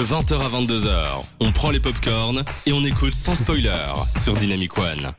De 0.00 0.04
20h 0.06 0.40
à 0.40 0.48
22h, 0.48 0.94
on 1.40 1.52
prend 1.52 1.70
les 1.70 1.78
popcorns 1.78 2.42
et 2.64 2.72
on 2.72 2.82
écoute 2.82 3.12
sans 3.12 3.34
spoiler 3.34 3.92
sur 4.18 4.32
Dynamic 4.32 4.78
One. 4.78 5.12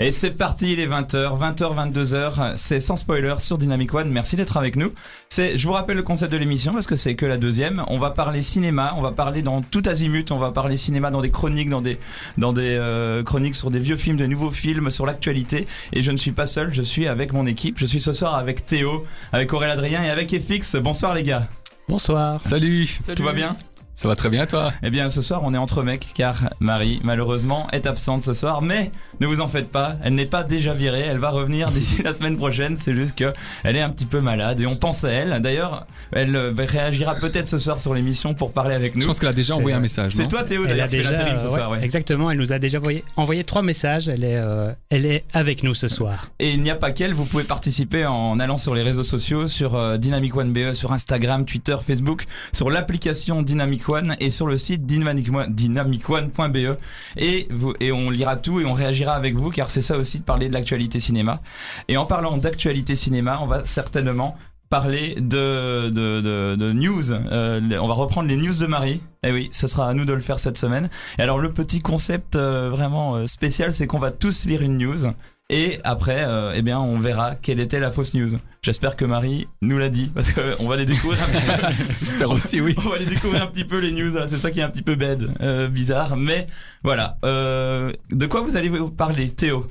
Et 0.00 0.10
c'est 0.10 0.32
parti, 0.32 0.72
il 0.72 0.80
est 0.80 0.88
20h, 0.88 1.38
20h, 1.38 1.92
22h, 1.92 2.56
c'est 2.56 2.80
sans 2.80 2.96
spoiler 2.96 3.36
sur 3.38 3.58
Dynamic 3.58 3.94
One. 3.94 4.10
Merci 4.10 4.34
d'être 4.34 4.56
avec 4.56 4.74
nous. 4.74 4.92
C'est, 5.28 5.56
je 5.56 5.68
vous 5.68 5.72
rappelle 5.72 5.98
le 5.98 6.02
concept 6.02 6.32
de 6.32 6.36
l'émission 6.36 6.72
parce 6.72 6.88
que 6.88 6.96
c'est 6.96 7.14
que 7.14 7.26
la 7.26 7.38
deuxième. 7.38 7.84
On 7.86 8.00
va 8.00 8.10
parler 8.10 8.42
cinéma, 8.42 8.92
on 8.96 9.02
va 9.02 9.12
parler 9.12 9.40
dans 9.40 9.62
tout 9.62 9.84
azimut, 9.86 10.32
on 10.32 10.38
va 10.38 10.50
parler 10.50 10.76
cinéma 10.76 11.12
dans 11.12 11.20
des 11.20 11.30
chroniques, 11.30 11.70
dans 11.70 11.80
des, 11.80 12.00
dans 12.38 12.52
des 12.52 12.74
euh, 12.80 13.22
chroniques 13.22 13.54
sur 13.54 13.70
des 13.70 13.78
vieux 13.78 13.96
films, 13.96 14.16
des 14.16 14.26
nouveaux 14.26 14.50
films, 14.50 14.90
sur 14.90 15.06
l'actualité. 15.06 15.68
Et 15.92 16.02
je 16.02 16.10
ne 16.10 16.16
suis 16.16 16.32
pas 16.32 16.46
seul, 16.46 16.74
je 16.74 16.82
suis 16.82 17.06
avec 17.06 17.32
mon 17.32 17.46
équipe. 17.46 17.78
Je 17.78 17.86
suis 17.86 18.00
ce 18.00 18.14
soir 18.14 18.34
avec 18.34 18.66
Théo, 18.66 19.06
avec 19.32 19.52
Aurélien 19.52 19.74
Adrien 19.74 20.02
et 20.02 20.10
avec 20.10 20.36
FX. 20.36 20.74
Bonsoir 20.74 21.14
les 21.14 21.22
gars. 21.22 21.46
Bonsoir. 21.88 22.40
Salut. 22.44 22.98
Tout 23.14 23.22
va 23.22 23.32
bien? 23.32 23.56
Ça 23.94 24.08
va 24.08 24.16
très 24.16 24.30
bien 24.30 24.46
toi? 24.46 24.72
Eh 24.82 24.90
bien, 24.90 25.10
ce 25.10 25.20
soir, 25.22 25.42
on 25.44 25.52
est 25.54 25.58
entre 25.58 25.82
mecs, 25.82 26.08
car 26.14 26.50
Marie, 26.60 26.98
malheureusement, 27.04 27.68
est 27.72 27.86
absente 27.86 28.22
ce 28.22 28.32
soir. 28.34 28.62
Mais 28.62 28.90
ne 29.20 29.26
vous 29.26 29.40
en 29.40 29.48
faites 29.48 29.70
pas, 29.70 29.96
elle 30.02 30.14
n'est 30.14 30.26
pas 30.26 30.42
déjà 30.44 30.72
virée. 30.72 31.02
Elle 31.02 31.18
va 31.18 31.28
revenir 31.30 31.70
d'ici 31.72 32.02
la 32.02 32.14
semaine 32.14 32.36
prochaine. 32.36 32.76
C'est 32.76 32.94
juste 32.94 33.16
que 33.16 33.32
elle 33.64 33.76
est 33.76 33.80
un 33.82 33.90
petit 33.90 34.06
peu 34.06 34.20
malade 34.20 34.60
et 34.60 34.66
on 34.66 34.76
pense 34.76 35.04
à 35.04 35.10
elle. 35.10 35.40
D'ailleurs, 35.42 35.86
elle 36.12 36.34
euh, 36.34 36.52
réagira 36.56 37.14
peut-être 37.16 37.46
ce 37.46 37.58
soir 37.58 37.78
sur 37.78 37.92
l'émission 37.94 38.32
pour 38.34 38.52
parler 38.52 38.74
avec 38.74 38.94
nous. 38.94 39.02
Je 39.02 39.06
pense 39.06 39.20
qu'elle 39.20 39.28
a 39.28 39.32
déjà 39.34 39.52
C'est- 39.52 39.58
envoyé 39.58 39.76
un 39.76 39.80
message. 39.80 40.12
C'est 40.12 40.22
non? 40.22 40.28
toi, 40.28 40.42
Théo, 40.42 40.62
Elle 40.64 40.70
d'ailleurs, 40.70 40.86
a 40.86 40.88
qui 40.88 40.96
fait 40.96 41.02
l'intérim 41.02 41.38
ce 41.38 41.46
euh, 41.46 41.48
soir. 41.50 41.70
ouais. 41.70 41.84
exactement. 41.84 42.30
Elle 42.30 42.38
nous 42.38 42.52
a 42.52 42.58
déjà 42.58 42.78
envoyé, 42.78 43.04
envoyé 43.16 43.44
trois 43.44 43.62
messages. 43.62 44.08
Elle 44.08 44.24
est, 44.24 44.36
euh, 44.38 44.72
elle 44.90 45.04
est 45.06 45.24
avec 45.34 45.62
nous 45.62 45.74
ce 45.74 45.86
soir. 45.88 46.30
Et 46.40 46.50
il 46.52 46.62
n'y 46.62 46.70
a 46.70 46.76
pas 46.76 46.92
qu'elle, 46.92 47.12
vous 47.12 47.26
pouvez 47.26 47.44
participer 47.44 48.06
en 48.06 48.40
allant 48.40 48.56
sur 48.56 48.74
les 48.74 48.82
réseaux 48.82 49.04
sociaux, 49.04 49.48
sur 49.48 49.74
euh, 49.76 49.98
Dynamic 49.98 50.34
One 50.34 50.52
BE, 50.52 50.72
sur 50.72 50.92
Instagram, 50.94 51.44
Twitter, 51.44 51.76
Facebook, 51.86 52.24
sur 52.52 52.70
l'application 52.70 53.42
Dynamic 53.42 53.81
Et 54.20 54.30
sur 54.30 54.46
le 54.46 54.56
site 54.56 54.86
dynamic 54.86 55.32
One- 55.32 55.52
dynamicone.be. 55.52 56.76
Et, 57.16 57.48
vous, 57.50 57.74
et 57.80 57.92
on 57.92 58.10
lira 58.10 58.36
tout 58.36 58.60
et 58.60 58.64
on 58.64 58.72
réagira 58.72 59.12
avec 59.14 59.34
vous 59.34 59.50
car 59.50 59.70
c'est 59.70 59.82
ça 59.82 59.96
aussi 59.98 60.18
de 60.18 60.24
parler 60.24 60.48
de 60.48 60.54
l'actualité 60.54 61.00
cinéma. 61.00 61.40
Et 61.88 61.96
en 61.96 62.06
parlant 62.06 62.36
d'actualité 62.36 62.94
cinéma, 62.96 63.40
on 63.42 63.46
va 63.46 63.64
certainement 63.64 64.36
parler 64.70 65.16
de, 65.16 65.90
de, 65.90 66.20
de, 66.56 66.72
news. 66.72 67.12
Euh, 67.12 67.60
on 67.78 67.86
va 67.88 67.94
reprendre 67.94 68.28
les 68.28 68.36
news 68.36 68.54
de 68.58 68.66
Marie. 68.66 69.02
Et 69.22 69.30
oui, 69.30 69.50
ce 69.52 69.66
sera 69.66 69.86
à 69.88 69.92
nous 69.92 70.06
de 70.06 70.14
le 70.14 70.22
faire 70.22 70.40
cette 70.40 70.56
semaine. 70.56 70.88
Et 71.18 71.22
alors 71.22 71.38
le 71.38 71.52
petit 71.52 71.80
concept 71.80 72.36
euh, 72.36 72.70
vraiment 72.70 73.16
euh, 73.16 73.26
spécial, 73.26 73.74
c'est 73.74 73.86
qu'on 73.86 73.98
va 73.98 74.10
tous 74.10 74.46
lire 74.46 74.62
une 74.62 74.78
news. 74.78 75.12
Et 75.54 75.78
après, 75.84 76.24
euh, 76.26 76.52
eh 76.56 76.62
bien, 76.62 76.80
on 76.80 76.98
verra 76.98 77.34
quelle 77.34 77.60
était 77.60 77.78
la 77.78 77.90
fausse 77.92 78.14
news. 78.14 78.30
J'espère 78.62 78.96
que 78.96 79.04
Marie 79.04 79.48
nous 79.60 79.76
l'a 79.76 79.90
dit, 79.90 80.10
parce 80.14 80.32
qu'on 80.32 80.66
va 80.66 80.76
les 80.76 80.86
découvrir 80.86 81.20
un 81.22 81.26
petit 81.26 81.46
peu. 81.46 81.84
J'espère 82.00 82.30
aussi, 82.30 82.60
oui. 82.60 82.74
On 82.78 82.88
va 82.88 82.96
les 82.98 83.04
découvrir 83.04 83.42
un 83.42 83.46
petit 83.48 83.64
peu 83.64 83.78
les 83.78 83.92
news. 83.92 84.12
C'est 84.26 84.38
ça 84.38 84.50
qui 84.50 84.60
est 84.60 84.62
un 84.62 84.70
petit 84.70 84.82
peu 84.82 84.94
bête, 84.94 85.20
euh, 85.42 85.68
bizarre. 85.68 86.16
Mais 86.16 86.46
voilà. 86.82 87.18
Euh, 87.24 87.92
de 88.10 88.26
quoi 88.26 88.40
vous 88.40 88.56
allez 88.56 88.70
vous 88.70 88.90
parler, 88.90 89.28
Théo? 89.30 89.66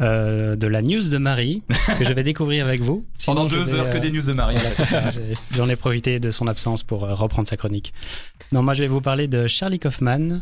Euh, 0.00 0.56
de 0.56 0.66
la 0.66 0.80
news 0.80 1.06
de 1.10 1.18
Marie 1.18 1.62
que 1.98 2.04
je 2.06 2.12
vais 2.14 2.22
découvrir 2.22 2.64
avec 2.66 2.80
vous. 2.80 3.04
Sinon, 3.14 3.34
Pendant 3.36 3.48
deux 3.50 3.64
vais, 3.64 3.72
heures 3.78 3.90
que 3.90 3.98
euh, 3.98 4.00
des 4.00 4.10
news 4.10 4.22
de 4.22 4.32
Marie. 4.32 4.54
Voilà, 4.56 4.70
c'est 4.70 4.86
ça. 4.86 5.10
J'ai- 5.10 5.34
J'en 5.54 5.68
ai 5.68 5.76
profité 5.76 6.18
de 6.18 6.30
son 6.30 6.46
absence 6.46 6.82
pour 6.82 7.00
reprendre 7.00 7.46
sa 7.46 7.58
chronique. 7.58 7.92
Non, 8.52 8.62
moi 8.62 8.72
je 8.72 8.80
vais 8.82 8.88
vous 8.88 9.02
parler 9.02 9.28
de 9.28 9.46
Charlie 9.46 9.78
Kaufman 9.78 10.40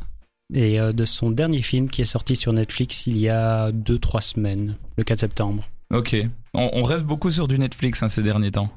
et 0.52 0.80
euh, 0.80 0.92
de 0.92 1.04
son 1.04 1.30
dernier 1.30 1.62
film 1.62 1.88
qui 1.88 2.02
est 2.02 2.06
sorti 2.06 2.36
sur 2.36 2.52
Netflix 2.52 3.06
il 3.06 3.18
y 3.18 3.28
a 3.28 3.70
2-3 3.70 4.20
semaines, 4.20 4.76
le 4.96 5.04
4 5.04 5.20
septembre. 5.20 5.68
Ok. 5.92 6.16
On, 6.54 6.82
reste 6.82 7.04
beaucoup 7.04 7.30
sur 7.30 7.46
du 7.48 7.58
Netflix 7.58 8.02
hein, 8.02 8.08
ces 8.08 8.22
derniers 8.22 8.50
temps. 8.50 8.70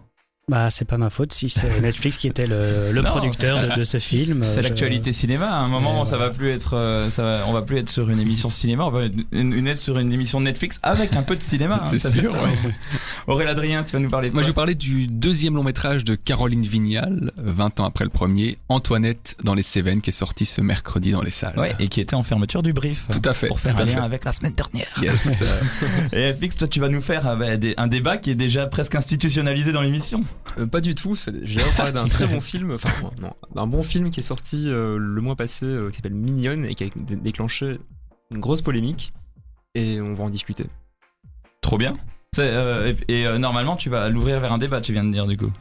Bah, 0.52 0.69
c'est 0.69 0.83
pas 0.85 0.97
ma 0.97 1.09
faute 1.09 1.31
si 1.31 1.49
c'est 1.49 1.80
Netflix 1.80 2.17
qui 2.17 2.27
était 2.27 2.45
le, 2.45 2.91
le 2.91 3.02
Non, 3.02 3.09
producteur 3.09 3.69
de, 3.69 3.80
de 3.80 3.83
ce 3.85 3.99
film. 3.99 4.44
C'est 4.44 4.57
Je- 4.61 4.67
l'actualité 4.67 5.13
cinéma. 5.13 5.47
À 5.47 5.59
un 5.59 5.69
moment, 5.69 5.99
Ouais, 6.02 6.05
ça 6.05 6.17
voilà. 6.17 6.30
va 6.31 6.35
plus 6.38 6.49
être, 6.49 6.75
euh, 6.75 7.09
ça 7.09 7.23
va, 7.23 7.39
on 7.47 7.53
va 7.53 7.61
plus 7.61 7.77
être 7.77 7.89
sur 7.89 8.09
une 8.09 8.19
émission 8.19 8.49
cinéma. 8.49 8.85
On 8.85 8.89
va 8.91 9.05
être, 9.05 9.13
une, 9.31 9.53
une 9.53 9.67
être 9.67 9.77
sur 9.77 9.97
une 9.97 10.11
émission 10.11 10.41
Netflix 10.41 10.77
avec 10.83 11.16
un 11.16 11.23
peu 11.23 11.38
de 11.38 11.41
cinéma. 11.41 11.79
hein, 11.83 11.88
C'est 11.89 11.99
sûr, 12.12 12.34
ouais. 12.34 12.73
Aurélien 13.28 13.51
Adrien, 13.51 13.84
tu 13.84 13.94
vas 13.94 14.00
nous 14.00 14.09
parler 14.09 14.28
de 14.29 14.34
Moi, 14.34 14.41
quoi 14.41 14.45
je 14.45 14.51
vais 14.51 14.56
parler 14.56 14.75
du 14.75 15.07
deuxième 15.07 15.56
long 15.56 15.63
métrage 15.63 16.03
de 16.03 16.16
Caroline 16.16 16.63
Vignal, 16.63 17.31
20 17.38 17.79
ans 17.79 17.85
après 17.85 18.03
le 18.03 18.09
premier, 18.09 18.57
Antoinette 18.68 19.38
dans 19.45 19.53
les 19.53 19.62
Cévennes, 19.63 20.01
qui 20.01 20.09
est 20.09 20.13
sorti 20.13 20.45
ce 20.45 20.59
mercredi 20.59 21.12
dans 21.12 21.22
les 21.22 21.31
salles. 21.31 21.57
Ouais, 21.57 21.73
et 21.79 21.88
qui 21.88 22.01
était 22.01 22.16
en 22.16 22.23
fermeture 22.23 22.62
du 22.62 22.73
brief. 22.73 23.06
Tout 23.09 23.22
à 23.29 23.33
fait. 23.33 23.47
Pour 23.47 23.62
faire 23.62 23.78
un 23.79 23.85
lien 23.85 23.94
fait. 23.94 24.00
avec 24.01 24.25
la 24.25 24.33
semaine 24.33 24.53
dernière. 24.53 24.88
Yes. 25.01 25.28
Et 26.13 26.33
FX, 26.33 26.57
toi, 26.57 26.68
tu 26.68 26.79
vas 26.81 26.89
nous 26.89 27.01
faire 27.01 27.25
euh, 27.28 27.35
bah, 27.38 27.56
des- 27.56 27.73
un 27.78 27.88
débat 27.88 28.18
qui 28.18 28.31
est 28.31 28.35
déjà 28.35 28.68
presque 28.68 28.95
institutionnalisé 28.95 29.72
dans 29.72 29.81
l'émission. 29.81 30.23
Euh, 30.57 30.66
pas 30.66 30.81
du 30.81 30.96
tout. 30.96 31.16
J'ai 31.44 31.62
parlé 31.78 31.91
d'un 31.91 32.07
très 32.07 32.28
bon 32.28 32.41
film, 32.41 32.72
enfin 32.72 32.90
non, 33.22 33.31
d'un 33.56 33.68
bon 33.68 33.84
film 33.84 34.09
qui 34.09 34.19
est 34.19 34.24
sorti 34.24 34.66
euh, 34.69 34.97
le 34.97 35.22
mois 35.22 35.35
passé, 35.35 35.66
euh, 35.66 35.90
qui 35.90 35.97
s'appelle 35.97 36.13
Mignonne 36.13 36.66
et 36.66 36.75
qui 36.75 36.84
a 36.84 36.88
dé- 36.96 37.16
déclenché 37.16 37.79
une 38.31 38.40
grosse 38.40 38.62
polémique. 38.62 39.12
Et 39.75 40.01
on 40.01 40.13
va 40.13 40.25
en 40.25 40.30
discuter. 40.30 40.66
Trop 41.62 41.78
bien. 41.78 41.97
Et 42.40 42.96
et, 43.24 43.38
normalement, 43.40 43.75
tu 43.75 43.90
vas 43.90 44.09
l'ouvrir 44.09 44.40
vers 44.40 44.51
un 44.53 44.57
débat, 44.57 44.81
tu 44.81 44.91
viens 44.94 45.03
de 45.03 45.12
dire 45.12 45.28
du 45.28 45.38
coup. 45.38 45.51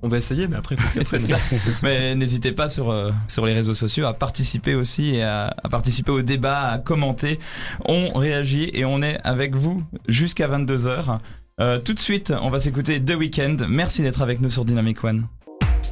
On 0.00 0.06
va 0.08 0.16
essayer, 0.18 0.46
mais 0.46 0.56
après, 0.56 0.76
il 0.76 0.80
faut 0.80 0.98
que 1.00 1.04
ça 1.04 1.18
ça. 1.18 1.36
Mais 1.82 2.14
n'hésitez 2.14 2.52
pas 2.52 2.68
sur, 2.68 2.90
euh, 2.90 3.10
sur 3.26 3.44
les 3.44 3.52
réseaux 3.52 3.74
sociaux 3.74 4.06
à 4.06 4.14
participer 4.14 4.74
aussi 4.76 5.16
et 5.16 5.22
à, 5.24 5.46
à 5.62 5.68
participer 5.68 6.12
au 6.12 6.22
débat, 6.22 6.70
à 6.70 6.78
commenter. 6.78 7.40
On 7.84 8.12
réagit 8.12 8.70
et 8.74 8.84
on 8.84 9.02
est 9.02 9.18
avec 9.24 9.56
vous 9.56 9.82
jusqu'à 10.06 10.46
22h. 10.48 11.18
Euh, 11.60 11.80
tout 11.80 11.92
de 11.92 11.98
suite, 11.98 12.32
on 12.40 12.50
va 12.50 12.60
s'écouter 12.60 13.02
The 13.02 13.14
Weeknd. 13.16 13.56
Merci 13.68 14.02
d'être 14.02 14.22
avec 14.22 14.40
nous 14.40 14.50
sur 14.50 14.64
Dynamic 14.64 15.02
One. 15.02 15.26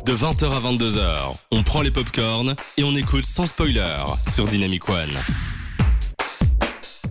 De 0.05 0.13
20h 0.13 0.45
à 0.45 0.61
22h, 0.61 1.37
on 1.51 1.65
prend 1.65 1.83
les 1.83 1.91
popcorns 1.91 2.55
et 2.77 2.85
on 2.85 2.95
écoute 2.95 3.27
sans 3.27 3.47
spoiler 3.47 4.05
sur 4.29 4.47
Dynamic 4.47 4.89
One. 4.89 5.11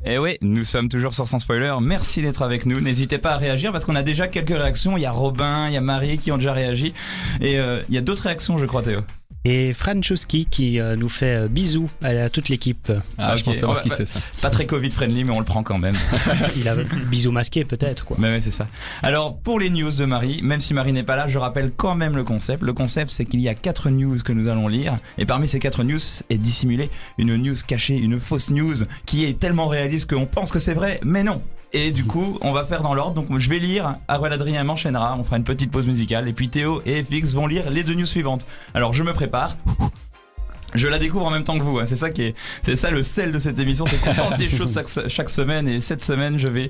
Et 0.06 0.14
Eh 0.14 0.18
oui, 0.20 0.38
nous 0.42 0.64
sommes 0.64 0.88
toujours 0.88 1.16
sur 1.16 1.28
Sans 1.28 1.40
Spoiler. 1.40 1.74
Merci 1.82 2.22
d'être 2.22 2.44
avec 2.44 2.68
nous. 2.68 2.80
N'hésitez 2.80 3.18
pas 3.18 3.34
à 3.34 3.38
réagir 3.38 3.72
parce 3.72 3.86
qu'on 3.86 3.96
a 3.96 4.04
déjà 4.04 4.28
quelques 4.28 4.50
réactions. 4.50 4.98
Il 4.98 5.02
y 5.02 5.06
a 5.08 5.12
Robin, 5.12 5.68
il 5.68 5.74
y 5.74 5.78
a 5.78 5.82
Marie 5.82 6.20
qui 6.20 6.32
ont 6.32 6.38
déjà 6.38 6.54
réagi. 6.54 6.94
Et 7.42 7.60
euh, 7.60 7.82
il 7.90 7.96
y 7.96 7.98
a 7.98 8.02
d'autres 8.02 8.22
réactions, 8.24 8.60
je 8.60 8.68
crois, 8.68 8.84
Théo. 8.84 9.00
Et 9.46 9.74
Franchowski 9.74 10.48
qui 10.50 10.80
euh, 10.80 10.96
nous 10.96 11.08
fait 11.08 11.44
euh, 11.44 11.48
bisous 11.48 11.90
à, 12.02 12.08
à 12.08 12.30
toute 12.30 12.50
l'équipe. 12.50 12.92
Ah, 13.20 13.34
Ok, 13.34 13.40
je 13.40 13.44
pense 13.44 13.56
savoir 13.58 13.78
ouais, 13.78 13.84
qui 13.84 13.90
ouais. 13.90 13.96
c'est 13.96 14.08
ça. 14.08 14.20
Pas 14.42 14.50
très 14.50 14.66
Covid-friendly, 14.66 15.24
mais 15.24 15.32
on 15.32 15.40
le 15.40 15.46
prend 15.46 15.62
quand 15.62 15.78
même. 15.78 15.96
Il 16.58 16.68
a 16.68 16.76
bisous 16.76 17.32
masqués 17.32 17.64
peut-être 17.64 18.06
quoi. 18.06 18.18
Mais 18.20 18.32
ouais, 18.32 18.42
c'est 18.42 18.52
ça. 18.52 18.68
Alors, 19.04 19.38
pour 19.38 19.60
les 19.60 19.70
news 19.70 19.92
de 19.92 20.06
Marie, 20.06 20.42
même 20.42 20.60
si 20.62 20.74
Marie 20.74 20.94
n'est 20.94 21.04
pas 21.04 21.16
là, 21.16 21.28
je 21.28 21.38
rappelle 21.38 21.72
quand 21.78 21.94
même 21.94 22.16
le 22.16 22.24
concept. 22.24 22.64
Le 22.64 22.74
concept, 22.74 23.12
c'est 23.12 23.26
qu'il 23.26 23.40
y 23.40 23.48
a 23.48 23.54
quatre 23.54 23.90
news 23.92 24.18
que 24.26 24.34
nous 24.34 24.48
allons 24.48 24.68
lire. 24.68 24.98
Et 25.20 25.26
parmi 25.26 25.48
ces 25.48 25.60
quatre 25.60 25.84
news 25.84 26.00
est 26.30 26.38
dissimulée 26.38 26.90
une 27.20 27.36
news 27.36 27.56
cachée, 27.68 27.96
une 27.98 28.20
fausse 28.20 28.50
news 28.50 28.76
qui 29.06 29.26
est 29.26 29.40
tellement 29.40 29.68
réaliste 29.68 30.10
qu'on 30.10 30.26
pense 30.26 30.52
que 30.52 30.60
c'est 30.60 30.74
vrai, 30.74 31.00
mais 31.04 31.24
non. 31.24 31.42
Et 31.78 31.92
du 31.92 32.06
coup, 32.06 32.38
on 32.40 32.54
va 32.54 32.64
faire 32.64 32.82
dans 32.82 32.94
l'ordre. 32.94 33.22
Donc, 33.22 33.38
je 33.38 33.50
vais 33.50 33.60
lire. 33.60 33.98
Arwell 34.08 34.32
Adrien 34.32 34.64
m'enchaînera. 34.64 35.18
On 35.20 35.26
fera 35.26 35.36
une 35.36 35.44
petite 35.44 35.72
pause 35.72 35.88
musicale. 35.88 36.30
Et 36.30 36.32
puis 36.32 36.48
Théo 36.48 36.82
et 36.86 37.04
FX 37.04 37.34
vont 37.34 37.48
lire 37.48 37.70
les 37.70 37.84
deux 37.84 37.96
news 37.96 38.06
suivantes. 38.06 38.48
Alors, 38.74 38.94
je 38.94 39.04
me 39.04 39.12
prépare. 39.12 39.58
Je 40.74 40.88
la 40.88 41.00
découvre 41.00 41.26
en 41.26 41.32
même 41.32 41.44
temps 41.44 41.58
que 41.58 41.64
vous. 41.64 41.80
hein. 41.80 41.86
C'est 41.86 41.98
ça 41.98 42.12
qui 42.12 42.22
est, 42.24 42.36
c'est 42.62 42.78
ça 42.78 42.92
le 42.92 43.04
sel 43.04 43.32
de 43.34 43.40
cette 43.40 43.60
émission, 43.60 43.86
c'est 43.86 43.98
qu'on 43.98 44.14
tente 44.14 44.38
des 44.38 44.50
choses 44.50 44.78
chaque 45.10 45.30
semaine. 45.30 45.68
Et 45.68 45.82
cette 45.82 46.02
semaine, 46.02 46.40
je 46.40 46.48
vais 46.48 46.70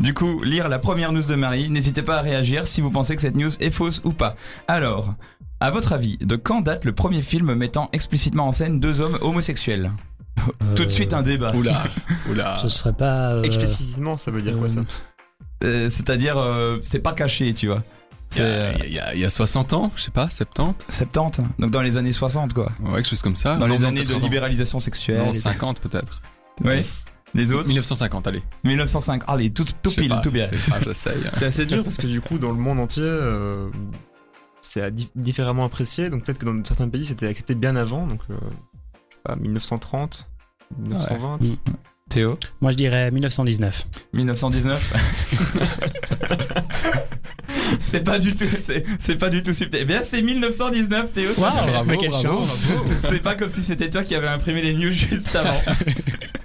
du 0.00 0.12
coup 0.12 0.42
lire 0.42 0.68
la 0.68 0.78
première 0.78 1.12
news 1.12 1.22
de 1.26 1.34
Marie. 1.34 1.70
N'hésitez 1.70 2.02
pas 2.02 2.18
à 2.18 2.20
réagir 2.22 2.66
si 2.66 2.80
vous 2.82 2.90
pensez 2.90 3.14
que 3.16 3.22
cette 3.22 3.36
news 3.36 3.50
est 3.60 3.70
fausse 3.70 4.02
ou 4.04 4.12
pas. 4.12 4.36
Alors, 4.68 5.14
à 5.60 5.70
votre 5.70 5.92
avis, 5.92 6.18
de 6.18 6.36
quand 6.36 6.60
date 6.60 6.84
le 6.84 6.92
premier 6.92 7.22
film 7.22 7.54
mettant 7.54 7.88
explicitement 7.92 8.48
en 8.48 8.52
scène 8.52 8.80
deux 8.80 9.00
hommes 9.00 9.18
homosexuels? 9.20 9.92
Tout 10.76 10.84
de 10.84 10.90
suite 10.90 11.12
un 11.14 11.22
débat. 11.22 11.54
Oula, 11.54 11.82
oula. 12.30 12.54
Ce 12.56 12.68
serait 12.68 12.92
pas. 12.92 13.32
euh, 13.32 13.42
Explicitement, 13.42 14.16
ça 14.16 14.30
veut 14.30 14.42
dire 14.42 14.58
quoi 14.58 14.68
ça 14.68 14.80
Euh, 15.64 15.90
C'est-à-dire, 15.90 16.36
euh, 16.38 16.78
c'est 16.82 16.98
pas 17.00 17.12
caché, 17.12 17.52
tu 17.54 17.66
vois. 17.68 17.82
Il 18.34 18.38
y, 18.38 18.40
a, 18.40 18.44
euh, 18.44 18.72
il 18.86 18.92
y 18.92 18.98
a- 18.98 19.14
il 19.14 19.20
y 19.20 19.24
a 19.26 19.30
60 19.30 19.74
ans, 19.74 19.92
je 19.94 20.02
sais 20.04 20.10
pas, 20.10 20.30
70 20.30 20.86
70, 20.88 21.42
donc 21.58 21.70
dans 21.70 21.82
les 21.82 21.98
années 21.98 22.12
60, 22.14 22.54
quoi. 22.54 22.72
Ouais, 22.80 22.94
quelque 22.96 23.08
chose 23.10 23.20
comme 23.22 23.36
ça. 23.36 23.56
Dans 23.56 23.66
les 23.66 23.84
années 23.84 24.04
de 24.04 24.12
dans- 24.12 24.20
libéralisation 24.20 24.80
sexuelle. 24.80 25.22
Tout. 25.28 25.34
50 25.34 25.80
peut-être. 25.80 26.22
Ouais. 26.64 26.82
Les 27.34 27.52
autres 27.52 27.66
1950, 27.68 28.26
allez. 28.26 28.42
1905. 28.64 29.22
Allez, 29.26 29.50
tout, 29.50 29.64
tout 29.82 29.90
pile, 29.90 30.08
pas, 30.08 30.18
tout 30.18 30.30
bien. 30.30 30.46
je 30.50 30.56
sais 30.56 30.70
pas, 30.70 30.80
j'essaye. 30.82 31.22
C'est 31.34 31.44
assez 31.46 31.66
dur 31.66 31.82
parce 31.84 31.96
que 31.98 32.06
du 32.06 32.20
coup, 32.22 32.38
dans 32.38 32.50
le 32.50 32.56
monde 32.58 32.78
entier, 32.80 33.02
euh, 33.04 33.68
c'est 34.60 34.90
di- 34.94 35.08
différemment 35.14 35.64
apprécié. 35.66 36.08
Donc 36.10 36.24
peut-être 36.24 36.38
que 36.38 36.46
dans 36.46 36.62
certains 36.64 36.88
pays, 36.88 37.04
c'était 37.06 37.26
accepté 37.26 37.54
bien 37.54 37.76
avant. 37.76 38.06
Donc, 38.06 38.20
euh, 38.30 38.34
je 38.40 39.14
sais 39.16 39.20
pas, 39.24 39.36
1930, 39.36 40.28
1920. 40.78 41.40
Ouais. 41.40 41.48
Théo 42.08 42.38
Moi 42.60 42.72
je 42.72 42.76
dirais 42.76 43.10
1919. 43.10 43.86
1919 44.12 44.92
C'est 47.82 48.00
pas 48.00 48.18
du 48.18 48.34
tout, 48.34 48.44
c'est, 48.98 49.16
pas 49.16 49.30
du 49.30 49.42
tout 49.42 49.52
subtil. 49.52 49.80
Eh 49.82 49.84
bien, 49.84 50.02
c'est 50.02 50.22
1919, 50.22 51.12
Théo. 51.12 51.30
Waouh, 51.38 51.66
bravo, 51.66 51.90
mais 51.90 51.98
quelle 51.98 52.10
bravo, 52.10 52.42
chance. 52.42 52.62
C'est 53.00 53.22
pas 53.22 53.34
comme 53.34 53.50
si 53.50 53.62
c'était 53.62 53.90
toi 53.90 54.02
qui 54.02 54.14
avais 54.14 54.28
imprimé 54.28 54.62
les 54.62 54.74
news 54.74 54.92
juste 54.92 55.34
avant. 55.34 55.60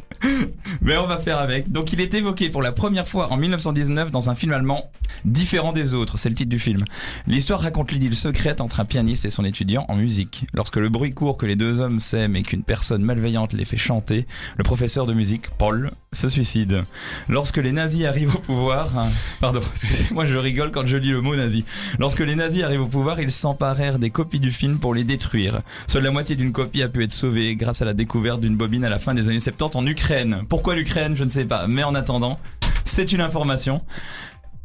Mais 0.81 0.97
on 0.97 1.07
va 1.07 1.17
faire 1.17 1.39
avec. 1.39 1.71
Donc 1.71 1.93
il 1.93 2.01
est 2.01 2.13
évoqué 2.13 2.49
pour 2.49 2.61
la 2.61 2.71
première 2.71 3.07
fois 3.07 3.31
en 3.31 3.37
1919 3.37 4.11
dans 4.11 4.29
un 4.29 4.35
film 4.35 4.53
allemand 4.53 4.89
différent 5.25 5.73
des 5.73 5.93
autres, 5.93 6.17
c'est 6.17 6.29
le 6.29 6.35
titre 6.35 6.49
du 6.49 6.59
film. 6.59 6.83
L'histoire 7.27 7.61
raconte 7.61 7.91
l'idylle 7.91 8.15
secrète 8.15 8.61
entre 8.61 8.79
un 8.79 8.85
pianiste 8.85 9.25
et 9.25 9.29
son 9.29 9.45
étudiant 9.45 9.85
en 9.89 9.95
musique. 9.95 10.45
Lorsque 10.53 10.77
le 10.77 10.89
bruit 10.89 11.13
court 11.13 11.37
que 11.37 11.45
les 11.45 11.55
deux 11.55 11.79
hommes 11.79 11.99
s'aiment 11.99 12.35
et 12.35 12.43
qu'une 12.43 12.63
personne 12.63 13.03
malveillante 13.03 13.53
les 13.53 13.65
fait 13.65 13.77
chanter, 13.77 14.25
le 14.57 14.63
professeur 14.63 15.05
de 15.05 15.13
musique, 15.13 15.49
Paul, 15.57 15.91
se 16.13 16.29
suicide. 16.29 16.83
Lorsque 17.27 17.57
les 17.57 17.71
nazis 17.71 18.05
arrivent 18.05 18.35
au 18.35 18.39
pouvoir, 18.39 18.97
hein, 18.97 19.07
pardon, 19.39 19.61
excusez-moi, 19.73 20.25
je 20.25 20.37
rigole 20.37 20.71
quand 20.71 20.87
je 20.87 20.97
lis 20.97 21.11
le 21.11 21.21
mot 21.21 21.35
nazi. 21.35 21.65
Lorsque 21.99 22.19
les 22.19 22.35
nazis 22.35 22.63
arrivent 22.63 22.83
au 22.83 22.87
pouvoir, 22.87 23.19
ils 23.19 23.31
s'emparèrent 23.31 23.99
des 23.99 24.09
copies 24.09 24.39
du 24.39 24.51
film 24.51 24.79
pour 24.79 24.93
les 24.93 25.03
détruire. 25.03 25.61
Seule 25.87 26.03
la 26.03 26.11
moitié 26.11 26.35
d'une 26.35 26.51
copie 26.51 26.83
a 26.83 26.89
pu 26.89 27.03
être 27.03 27.11
sauvée 27.11 27.55
grâce 27.55 27.81
à 27.81 27.85
la 27.85 27.93
découverte 27.93 28.41
d'une 28.41 28.55
bobine 28.55 28.85
à 28.85 28.89
la 28.89 28.99
fin 28.99 29.13
des 29.13 29.29
années 29.29 29.39
70 29.39 29.75
en 29.75 29.85
Ukraine. 29.85 30.16
Pourquoi 30.49 30.75
l'Ukraine 30.75 31.15
Je 31.15 31.23
ne 31.23 31.29
sais 31.29 31.45
pas. 31.45 31.67
Mais 31.67 31.83
en 31.83 31.95
attendant, 31.95 32.39
c'est 32.85 33.11
une 33.11 33.21
information. 33.21 33.81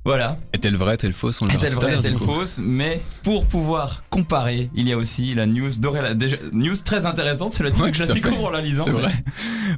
Voilà. 0.04 0.36
Est-elle 0.52 0.76
vraie, 0.76 0.94
est-elle 0.94 1.12
fausse 1.12 1.42
On 1.42 1.46
Est-elle 1.46 1.74
vraie, 1.74 1.94
est-elle 1.94 2.18
fausse 2.18 2.58
Mais 2.62 3.00
pour 3.22 3.46
pouvoir 3.46 4.02
comparer, 4.10 4.68
il 4.74 4.88
y 4.88 4.92
a 4.92 4.96
aussi 4.96 5.32
la 5.34 5.46
news. 5.46 5.70
Déjà, 6.14 6.36
news 6.52 6.74
très 6.84 7.06
intéressante, 7.06 7.52
c'est 7.52 7.62
la 7.62 7.70
news 7.70 7.82
Ouais, 7.82 7.92
que 7.92 8.12
découvre 8.12 8.46
en 8.46 8.50
la 8.50 8.60
lisant. 8.60 8.84
C'est 8.84 8.90
vrai. 8.90 9.12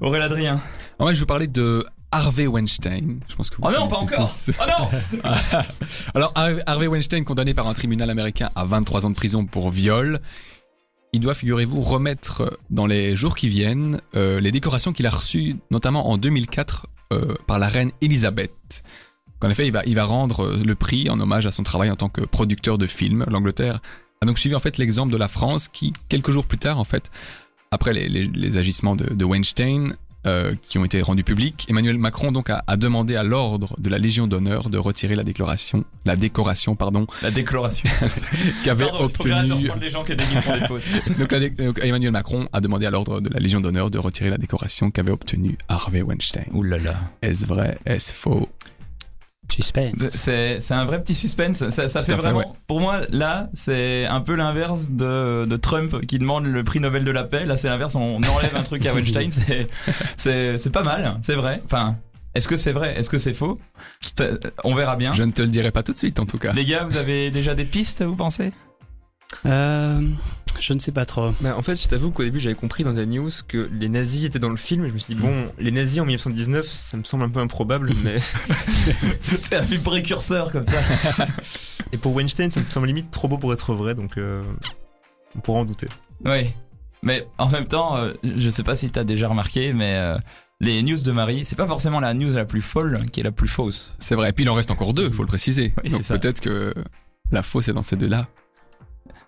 Aurélien 0.00 0.24
Adrien. 0.24 0.60
Ah, 0.98 1.04
Moi, 1.04 1.10
je 1.12 1.16
vais 1.16 1.20
vous 1.20 1.26
parler 1.26 1.46
de 1.46 1.84
Harvey 2.10 2.46
Weinstein. 2.46 3.20
Je 3.28 3.34
pense 3.34 3.50
que 3.50 3.56
vous 3.56 3.62
Oh 3.66 3.70
non, 3.70 3.86
pas 3.86 3.98
encore 3.98 4.26
tous. 4.30 4.50
Oh 4.58 4.64
non 4.66 5.20
Alors, 6.14 6.32
Harvey 6.34 6.62
Harvey 6.64 6.86
Weinstein, 6.86 7.24
condamné 7.24 7.52
par 7.52 7.68
un 7.68 7.74
tribunal 7.74 8.08
américain 8.08 8.50
à 8.54 8.64
23 8.64 9.04
ans 9.04 9.10
de 9.10 9.16
prison 9.16 9.44
pour 9.44 9.68
viol, 9.68 10.20
il 11.14 11.20
doit, 11.20 11.34
figurez-vous, 11.34 11.80
remettre 11.80 12.58
dans 12.70 12.86
les 12.86 13.14
jours 13.14 13.36
qui 13.36 13.48
viennent 13.48 14.00
euh, 14.16 14.40
les 14.40 14.50
décorations 14.50 14.92
qu'il 14.92 15.06
a 15.06 15.10
reçues, 15.10 15.56
notamment 15.70 16.10
en 16.10 16.18
2004, 16.18 16.88
euh, 17.12 17.34
par 17.46 17.60
la 17.60 17.68
reine 17.68 17.92
Elisabeth. 18.02 18.82
En 19.40 19.48
effet, 19.48 19.68
il 19.68 19.94
va, 19.94 20.04
rendre 20.04 20.40
euh, 20.40 20.60
le 20.64 20.74
prix 20.74 21.08
en 21.08 21.20
hommage 21.20 21.46
à 21.46 21.52
son 21.52 21.62
travail 21.62 21.88
en 21.92 21.94
tant 21.94 22.08
que 22.08 22.22
producteur 22.22 22.78
de 22.78 22.88
films. 22.88 23.24
L'Angleterre 23.28 23.80
a 24.22 24.26
donc 24.26 24.40
suivi 24.40 24.56
en 24.56 24.58
fait 24.58 24.76
l'exemple 24.76 25.12
de 25.12 25.16
la 25.16 25.28
France 25.28 25.68
qui, 25.68 25.92
quelques 26.08 26.32
jours 26.32 26.46
plus 26.46 26.58
tard, 26.58 26.80
en 26.80 26.84
fait, 26.84 27.12
après 27.70 27.92
les, 27.92 28.56
agissements 28.56 28.96
de 28.96 29.24
Weinstein, 29.24 29.96
euh, 30.26 30.54
qui 30.68 30.78
ont 30.78 30.84
été 30.84 31.02
rendus 31.02 31.24
publics, 31.24 31.66
Emmanuel 31.68 31.98
Macron 31.98 32.32
donc 32.32 32.50
a, 32.50 32.62
a 32.66 32.76
demandé 32.76 33.16
à 33.16 33.22
l'ordre 33.22 33.74
de 33.78 33.90
la 33.90 33.98
Légion 33.98 34.26
d'honneur 34.26 34.70
de 34.70 34.78
retirer 34.78 35.16
la 35.16 35.24
déclaration, 35.24 35.84
la 36.04 36.16
décoration 36.16 36.76
pardon, 36.76 37.06
La 37.22 37.30
déclaration. 37.30 37.88
qu'avait 38.64 38.86
Pardon, 38.86 39.08
faut 39.08 39.22
que 39.22 39.28
j'arrête 39.28 39.48
de 39.48 39.52
obtenu. 39.52 39.64
reprendre 39.64 39.82
les 39.82 39.90
gens 39.90 40.04
qui 40.04 40.16
des. 40.16 40.24
Donc, 41.18 41.32
la 41.32 41.48
donc, 41.48 41.80
Emmanuel 41.82 42.10
Macron 42.12 42.48
a 42.52 42.60
demandé 42.60 42.86
à 42.86 42.90
l'ordre 42.90 43.20
de 43.20 43.28
la 43.28 43.40
Légion 43.40 43.60
d'honneur 43.60 43.90
de 43.90 43.98
retirer 43.98 44.30
la 44.30 44.38
décoration 44.38 44.90
qu'avait 44.90 45.10
obtenue 45.10 45.56
Harvey 45.68 46.02
Weinstein. 46.02 46.46
Ouh 46.52 46.62
là 46.62 46.78
là. 46.78 46.94
Est-ce 47.22 47.46
vrai? 47.46 47.78
Est-ce 47.86 48.12
faux? 48.12 48.48
Suspense. 49.54 49.94
C'est 50.10 50.60
c'est 50.60 50.74
un 50.74 50.84
vrai 50.84 51.00
petit 51.02 51.14
suspense. 51.14 51.68
Ça, 51.70 51.88
fait 51.88 51.96
à 51.98 52.02
fait, 52.02 52.12
vraiment. 52.14 52.38
ouais. 52.38 52.46
Pour 52.66 52.80
moi, 52.80 53.00
là, 53.10 53.48
c'est 53.52 54.06
un 54.06 54.20
peu 54.20 54.34
l'inverse 54.34 54.90
de, 54.90 55.44
de 55.46 55.56
Trump 55.56 56.04
qui 56.06 56.18
demande 56.18 56.46
le 56.46 56.64
prix 56.64 56.80
Nobel 56.80 57.04
de 57.04 57.10
la 57.10 57.24
paix. 57.24 57.44
Là, 57.46 57.56
c'est 57.56 57.68
l'inverse. 57.68 57.94
On 57.94 58.16
enlève 58.22 58.54
un 58.56 58.62
truc 58.62 58.84
à 58.86 58.94
Weinstein. 58.94 59.30
C'est- 59.30 59.68
C'est 60.16 60.58
c'est 60.58 60.70
pas 60.70 60.82
mal. 60.82 61.18
C'est 61.22 61.34
vrai. 61.36 61.62
Enfin, 61.64 61.96
est-ce 62.34 62.48
que 62.48 62.56
c'est 62.56 62.72
vrai? 62.72 62.98
Est-ce 62.98 63.08
que 63.10 63.18
c'est 63.18 63.34
faux? 63.34 63.58
On 64.64 64.74
verra 64.74 64.96
bien. 64.96 65.12
Je 65.12 65.22
ne 65.22 65.30
te 65.32 65.42
le 65.42 65.48
dirai 65.48 65.70
pas 65.70 65.82
tout 65.82 65.92
de 65.92 65.98
suite 65.98 66.18
en 66.18 66.26
tout 66.26 66.38
cas. 66.38 66.52
Les 66.52 66.64
gars, 66.64 66.84
vous 66.88 66.96
avez 66.96 67.30
déjà 67.30 67.54
des 67.54 67.64
pistes, 67.64 68.02
vous 68.02 68.16
pensez? 68.16 68.52
Euh, 69.46 70.00
je 70.60 70.72
ne 70.72 70.78
sais 70.78 70.92
pas 70.92 71.04
trop. 71.06 71.32
Bah, 71.40 71.56
en 71.56 71.62
fait, 71.62 71.80
je 71.80 71.88
t'avoue 71.88 72.10
qu'au 72.10 72.22
début, 72.24 72.40
j'avais 72.40 72.54
compris 72.54 72.84
dans 72.84 72.92
la 72.92 73.06
news 73.06 73.30
que 73.48 73.68
les 73.72 73.88
nazis 73.88 74.24
étaient 74.24 74.38
dans 74.38 74.50
le 74.50 74.56
film. 74.56 74.84
Et 74.84 74.88
je 74.88 74.94
me 74.94 74.98
suis 74.98 75.14
dit, 75.14 75.20
bon, 75.20 75.50
les 75.58 75.70
nazis 75.70 76.00
en 76.00 76.04
1919, 76.06 76.66
ça 76.66 76.96
me 76.96 77.04
semble 77.04 77.24
un 77.24 77.28
peu 77.28 77.40
improbable. 77.40 77.92
mais 78.04 78.18
C'est 79.42 79.56
un 79.56 79.62
film 79.62 79.82
précurseur 79.82 80.52
comme 80.52 80.66
ça. 80.66 80.80
Et 81.92 81.98
pour 81.98 82.14
Weinstein, 82.14 82.50
ça 82.50 82.60
me 82.60 82.66
semble 82.70 82.86
limite 82.86 83.10
trop 83.10 83.28
beau 83.28 83.38
pour 83.38 83.52
être 83.52 83.74
vrai. 83.74 83.94
Donc, 83.94 84.16
euh, 84.18 84.42
on 85.36 85.40
pourra 85.40 85.60
en 85.60 85.64
douter. 85.64 85.88
Oui. 86.24 86.50
Mais 87.02 87.26
en 87.38 87.48
même 87.48 87.66
temps, 87.66 87.96
euh, 87.96 88.12
je 88.22 88.48
sais 88.50 88.62
pas 88.62 88.76
si 88.76 88.90
t'as 88.90 89.04
déjà 89.04 89.28
remarqué, 89.28 89.72
mais 89.74 89.96
euh, 89.96 90.16
les 90.60 90.82
news 90.82 90.96
de 90.96 91.12
Marie, 91.12 91.44
c'est 91.44 91.56
pas 91.56 91.66
forcément 91.66 92.00
la 92.00 92.14
news 92.14 92.32
la 92.32 92.46
plus 92.46 92.62
folle 92.62 93.04
qui 93.12 93.20
est 93.20 93.24
la 93.24 93.32
plus 93.32 93.48
fausse. 93.48 93.94
C'est 93.98 94.14
vrai. 94.14 94.30
Et 94.30 94.32
puis 94.32 94.44
il 94.44 94.48
en 94.48 94.54
reste 94.54 94.70
encore 94.70 94.94
deux, 94.94 95.10
faut 95.10 95.22
le 95.22 95.28
préciser. 95.28 95.74
Oui, 95.82 95.90
Donc 95.90 96.00
c'est 96.00 96.06
ça. 96.06 96.18
peut-être 96.18 96.40
que 96.40 96.72
la 97.30 97.42
fausse 97.42 97.68
est 97.68 97.72
dans 97.72 97.82
ces 97.82 97.96
deux-là. 97.96 98.26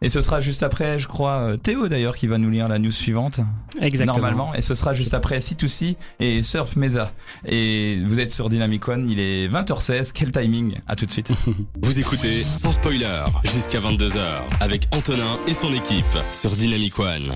Et 0.02 0.08
ce 0.08 0.20
sera 0.20 0.40
juste 0.40 0.62
après, 0.62 0.98
je 0.98 1.08
crois, 1.08 1.38
euh, 1.38 1.56
Théo 1.56 1.88
d'ailleurs 1.88 2.16
qui 2.16 2.26
va 2.26 2.38
nous 2.38 2.50
lire 2.50 2.69
la 2.69 2.78
news 2.78 2.93
suivante. 2.93 3.40
Exactement. 3.81 4.19
Normalement. 4.19 4.54
Et 4.54 4.62
ce 4.62 4.75
sera 4.75 4.94
juste 4.94 5.14
après 5.14 5.38
C2C 5.38 5.96
et 6.20 6.43
Surf 6.43 6.76
Mesa. 6.76 7.12
Et 7.46 8.02
vous 8.06 8.20
êtes 8.20 8.31
sur 8.31 8.48
Dynamic 8.48 8.87
One, 8.88 9.08
il 9.10 9.20
est 9.20 9.48
20h16. 9.48 10.12
Quel 10.12 10.32
timing 10.32 10.76
À 10.87 10.96
tout 10.96 11.06
de 11.06 11.10
suite. 11.10 11.32
Vous 11.82 11.98
écoutez 11.98 12.43
sans 12.44 12.72
spoiler 12.72 13.25
jusqu'à 13.44 13.78
22h 13.78 14.20
avec 14.60 14.88
Antonin 14.93 15.37
et 15.46 15.52
son 15.52 15.72
équipe 15.72 16.04
sur 16.32 16.50
Dynamic 16.50 16.98
One. 16.98 17.32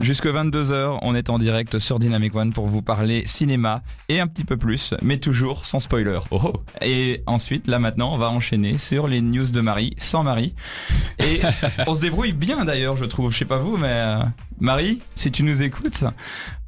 Jusque 0.00 0.26
22h, 0.26 0.98
on 1.02 1.14
est 1.14 1.30
en 1.30 1.38
direct 1.38 1.78
sur 1.78 1.98
Dynamic 1.98 2.34
One 2.34 2.52
pour 2.52 2.66
vous 2.66 2.82
parler 2.82 3.22
cinéma 3.26 3.82
et 4.08 4.20
un 4.20 4.26
petit 4.26 4.44
peu 4.44 4.56
plus, 4.56 4.94
mais 5.00 5.18
toujours 5.18 5.64
sans 5.64 5.80
spoiler. 5.80 6.18
Oh 6.30 6.40
oh. 6.44 6.52
Et 6.80 7.22
ensuite, 7.26 7.68
là 7.68 7.78
maintenant, 7.78 8.12
on 8.12 8.18
va 8.18 8.30
enchaîner 8.30 8.78
sur 8.78 9.06
les 9.06 9.20
news 9.20 9.46
de 9.46 9.60
Marie, 9.60 9.94
sans 9.98 10.22
Marie. 10.22 10.54
Et 11.18 11.40
on 11.86 11.94
se 11.94 12.00
débrouille 12.00 12.32
bien 12.32 12.64
d'ailleurs, 12.64 12.96
je 12.96 13.04
trouve. 13.04 13.32
Je 13.32 13.38
sais 13.38 13.44
pas 13.44 13.56
vous, 13.56 13.76
mais 13.76 13.88
euh, 13.90 14.18
Marie, 14.60 15.00
si 15.14 15.30
tu 15.30 15.42
nous 15.42 15.62
écoutes, 15.62 16.04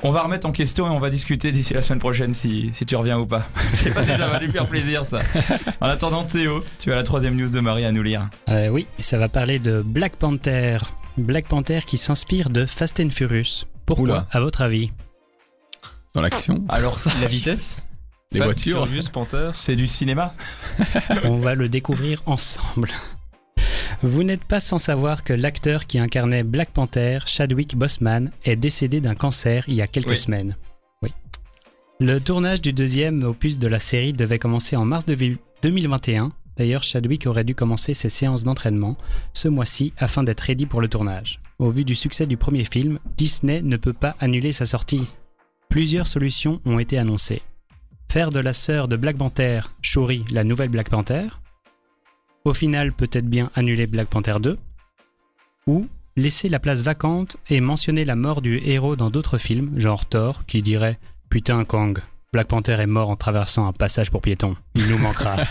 on 0.02 0.10
va 0.10 0.22
remettre 0.22 0.46
en 0.46 0.52
question 0.52 0.86
et 0.86 0.90
on 0.90 1.00
va 1.00 1.10
discuter 1.10 1.52
d'ici 1.52 1.74
la 1.74 1.82
semaine 1.82 1.98
prochaine 2.00 2.34
si, 2.34 2.70
si 2.72 2.86
tu 2.86 2.96
reviens 2.96 3.18
ou 3.18 3.26
pas. 3.26 3.48
Je 3.72 3.76
sais 3.76 3.90
pas 3.90 4.04
si 4.04 4.10
ça 4.10 4.28
va 4.28 4.38
lui 4.38 4.52
faire 4.52 4.66
plaisir 4.66 5.06
ça. 5.06 5.18
En 5.80 5.88
attendant, 5.88 6.24
Théo, 6.24 6.64
tu 6.78 6.92
as 6.92 6.96
la 6.96 7.02
troisième 7.02 7.34
news 7.34 7.50
de 7.50 7.60
Marie 7.60 7.84
à 7.84 7.92
nous 7.92 8.02
lire. 8.02 8.28
Euh, 8.48 8.68
oui, 8.68 8.86
ça 9.00 9.18
va 9.18 9.28
parler 9.28 9.58
de 9.58 9.82
Black 9.82 10.16
Panther. 10.16 10.78
Black 11.16 11.46
Panther 11.48 11.80
qui 11.86 11.98
s'inspire 11.98 12.50
de 12.50 12.66
Fast 12.66 13.00
and 13.00 13.10
Furious. 13.10 13.64
Pourquoi, 13.86 14.04
Oula. 14.04 14.26
à 14.30 14.40
votre 14.40 14.62
avis? 14.62 14.90
Dans 16.14 16.20
l'action, 16.22 16.64
Alors 16.68 16.98
ça, 16.98 17.10
La 17.20 17.26
vitesse 17.26 17.82
les 18.32 18.38
Fast 18.40 18.52
voitures. 18.52 18.86
Furious, 18.86 19.10
Panther. 19.12 19.50
c'est 19.52 19.76
du 19.76 19.86
cinéma. 19.86 20.34
On 21.24 21.38
va 21.38 21.54
le 21.54 21.68
découvrir 21.68 22.22
ensemble. 22.26 22.90
Vous 24.02 24.24
n'êtes 24.24 24.44
pas 24.44 24.58
sans 24.60 24.78
savoir 24.78 25.22
que 25.22 25.32
l'acteur 25.32 25.86
qui 25.86 25.98
incarnait 26.00 26.42
Black 26.42 26.70
Panther, 26.70 27.20
Chadwick 27.26 27.76
Boseman, 27.76 28.32
est 28.44 28.56
décédé 28.56 29.00
d'un 29.00 29.14
cancer 29.14 29.64
il 29.68 29.74
y 29.74 29.82
a 29.82 29.86
quelques 29.86 30.08
Oui. 30.08 30.18
semaines. 30.18 30.56
Oui. 31.02 31.10
Le 32.00 32.18
tournage 32.20 32.60
du 32.60 32.72
deuxième 32.72 33.22
opus 33.22 33.58
de 33.60 33.68
la 33.68 33.78
série 33.78 34.12
devait 34.12 34.40
commencer 34.40 34.74
en 34.76 34.84
mars 34.84 35.04
de 35.06 35.16
2021. 35.62 36.32
D'ailleurs, 36.56 36.82
Chadwick 36.82 37.26
aurait 37.26 37.44
dû 37.44 37.54
commencer 37.54 37.94
ses 37.94 38.08
séances 38.08 38.44
d'entraînement 38.44 38.96
ce 39.32 39.48
mois-ci 39.48 39.92
afin 39.98 40.22
d'être 40.22 40.42
ready 40.42 40.66
pour 40.66 40.80
le 40.80 40.88
tournage. 40.88 41.38
Au 41.58 41.70
vu 41.70 41.84
du 41.84 41.94
succès 41.94 42.26
du 42.26 42.36
premier 42.36 42.64
film, 42.64 42.98
Disney 43.16 43.62
ne 43.62 43.76
peut 43.76 43.92
pas 43.92 44.16
annuler 44.20 44.52
sa 44.52 44.66
sortie. 44.66 45.06
Plusieurs 45.68 46.06
solutions 46.06 46.60
ont 46.64 46.78
été 46.78 46.98
annoncées. 46.98 47.42
Faire 48.08 48.30
de 48.30 48.38
la 48.38 48.52
sœur 48.52 48.86
de 48.86 48.96
Black 48.96 49.16
Panther, 49.16 49.62
Shuri, 49.82 50.24
la 50.30 50.44
nouvelle 50.44 50.68
Black 50.68 50.90
Panther. 50.90 51.28
Au 52.44 52.54
final, 52.54 52.92
peut-être 52.92 53.26
bien 53.26 53.50
annuler 53.54 53.86
Black 53.86 54.08
Panther 54.08 54.36
2. 54.40 54.56
Ou 55.66 55.88
laisser 56.16 56.48
la 56.48 56.60
place 56.60 56.82
vacante 56.82 57.36
et 57.50 57.60
mentionner 57.60 58.04
la 58.04 58.14
mort 58.14 58.42
du 58.42 58.60
héros 58.64 58.94
dans 58.94 59.10
d'autres 59.10 59.38
films, 59.38 59.80
genre 59.80 60.06
Thor, 60.06 60.44
qui 60.46 60.62
dirait 60.62 60.98
Putain, 61.28 61.64
Kang, 61.64 61.98
Black 62.34 62.48
Panther 62.48 62.72
est 62.80 62.86
mort 62.86 63.10
en 63.10 63.16
traversant 63.16 63.68
un 63.68 63.72
passage 63.72 64.10
pour 64.10 64.20
piétons. 64.20 64.56
Il 64.74 64.88
nous 64.88 64.98
manquera. 64.98 65.36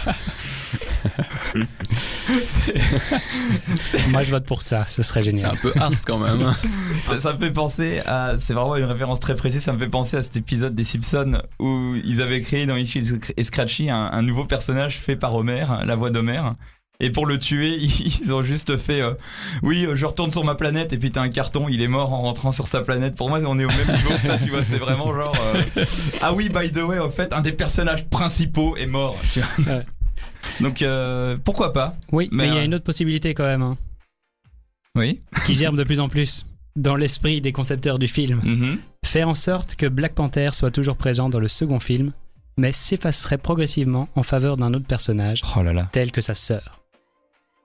Moi, 4.09 4.23
je 4.23 4.31
vote 4.31 4.45
pour 4.45 4.61
ça. 4.61 4.85
Ce 4.85 5.01
serait 5.01 5.21
C'est 5.21 5.31
génial. 5.31 5.51
un 5.51 5.55
peu 5.55 5.71
hard 5.79 5.95
quand 6.05 6.19
même. 6.19 6.53
Ça, 7.03 7.19
ça 7.21 7.33
me 7.33 7.39
fait 7.39 7.51
penser 7.51 8.01
à. 8.05 8.37
C'est 8.37 8.53
vraiment 8.53 8.75
une 8.75 8.83
référence 8.83 9.21
très 9.21 9.35
précise. 9.35 9.63
Ça 9.63 9.71
me 9.71 9.79
fait 9.79 9.87
penser 9.87 10.17
à 10.17 10.23
cet 10.23 10.35
épisode 10.35 10.75
des 10.75 10.83
Simpsons 10.83 11.41
où 11.57 11.95
ils 12.03 12.21
avaient 12.21 12.41
créé 12.41 12.65
dans 12.65 12.75
Itchy 12.75 13.01
et 13.37 13.43
Scratchy 13.45 13.89
un, 13.89 14.09
un 14.11 14.21
nouveau 14.21 14.43
personnage 14.43 14.97
fait 14.97 15.15
par 15.15 15.33
Homer, 15.35 15.63
la 15.85 15.95
voix 15.95 16.09
d'Homer. 16.09 16.41
Et 17.05 17.09
pour 17.09 17.25
le 17.25 17.37
tuer, 17.37 17.77
ils 17.79 18.33
ont 18.33 18.41
juste 18.41 18.77
fait 18.77 19.01
euh, 19.01 19.13
Oui, 19.61 19.85
euh, 19.85 19.95
je 19.95 20.05
retourne 20.05 20.31
sur 20.31 20.43
ma 20.43 20.55
planète. 20.55 20.93
Et 20.93 20.97
puis 20.97 21.11
t'as 21.11 21.21
un 21.21 21.29
carton, 21.29 21.67
il 21.69 21.81
est 21.81 21.87
mort 21.87 22.13
en 22.13 22.21
rentrant 22.21 22.51
sur 22.51 22.67
sa 22.67 22.81
planète. 22.81 23.15
Pour 23.15 23.29
moi, 23.29 23.39
on 23.45 23.59
est 23.59 23.65
au 23.65 23.69
même 23.69 23.95
niveau 23.95 24.11
que 24.11 24.21
ça, 24.21 24.37
tu 24.37 24.49
vois. 24.49 24.63
C'est 24.63 24.77
vraiment 24.77 25.13
genre 25.13 25.35
euh, 25.53 25.83
Ah 26.21 26.33
oui, 26.33 26.49
by 26.49 26.71
the 26.71 26.77
way, 26.83 26.99
en 26.99 27.09
fait, 27.09 27.33
un 27.33 27.41
des 27.41 27.51
personnages 27.51 28.05
principaux 28.09 28.75
est 28.77 28.87
mort, 28.87 29.17
tu 29.31 29.41
vois. 29.41 29.75
Ouais. 29.75 29.85
Donc 30.59 30.81
euh, 30.81 31.37
pourquoi 31.43 31.71
pas 31.73 31.95
Oui, 32.11 32.29
mais 32.31 32.43
Mais, 32.45 32.49
il 32.49 32.55
y 32.55 32.57
a 32.57 32.63
une 32.63 32.75
autre 32.75 32.83
possibilité 32.83 33.33
quand 33.33 33.45
même, 33.45 33.61
hein, 33.61 33.77
Oui. 34.95 35.21
qui 35.45 35.53
germe 35.53 35.75
de 35.77 35.83
plus 35.83 35.99
en 35.99 36.09
plus 36.09 36.45
dans 36.75 36.95
l'esprit 36.95 37.39
des 37.41 37.51
concepteurs 37.51 37.99
du 37.99 38.07
film. 38.07 38.41
Mhm. 38.43 38.77
Faire 39.05 39.29
en 39.29 39.35
sorte 39.35 39.75
que 39.75 39.85
Black 39.85 40.13
Panther 40.15 40.49
soit 40.53 40.71
toujours 40.71 40.97
présent 40.97 41.29
dans 41.29 41.39
le 41.39 41.47
second 41.47 41.79
film, 41.79 42.11
mais 42.57 42.71
s'effacerait 42.71 43.37
progressivement 43.37 44.09
en 44.15 44.23
faveur 44.23 44.57
d'un 44.57 44.73
autre 44.73 44.85
personnage, 44.85 45.41
Oh 45.57 45.63
là 45.63 45.73
là. 45.73 45.89
tel 45.91 46.11
que 46.11 46.21
sa 46.21 46.35
sœur. 46.35 46.82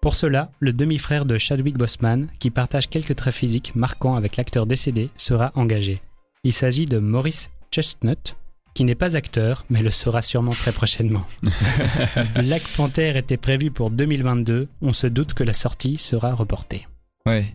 Pour 0.01 0.15
cela, 0.15 0.51
le 0.61 0.73
demi-frère 0.73 1.25
de 1.25 1.39
Chadwick 1.39 1.77
Boseman, 1.77 2.29
qui 2.39 2.51
partage 2.51 2.89
quelques 2.89 3.17
traits 3.17 3.35
physiques 3.35 3.75
marquants 3.75 4.15
avec 4.15 4.37
l'acteur 4.37 4.65
décédé, 4.67 5.11
sera 5.17 5.51
engagé. 5.55 6.01
Il 6.45 6.53
s'agit 6.53 6.87
de 6.87 6.99
Maurice 6.99 7.51
Chestnut, 7.73 8.37
qui 8.75 8.85
n'est 8.85 8.95
pas 8.95 9.17
acteur, 9.17 9.65
mais 9.71 9.83
le 9.83 9.91
sera 9.91 10.23
sûrement 10.23 10.53
très 10.53 10.71
prochainement. 10.71 11.25
Black 12.37 12.63
Panther 12.77 13.17
était 13.19 13.37
prévu 13.37 13.73
pour 13.73 13.91
2022. 13.91 14.69
On 14.83 14.93
se 14.93 15.09
doute 15.09 15.35
que 15.35 15.43
la 15.43 15.55
sortie 15.55 15.97
sera 15.99 16.33
reportée. 16.33 16.87
Ouais. 17.27 17.55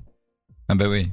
Ah 0.68 0.76
bah 0.76 0.90
oui. 0.90 1.10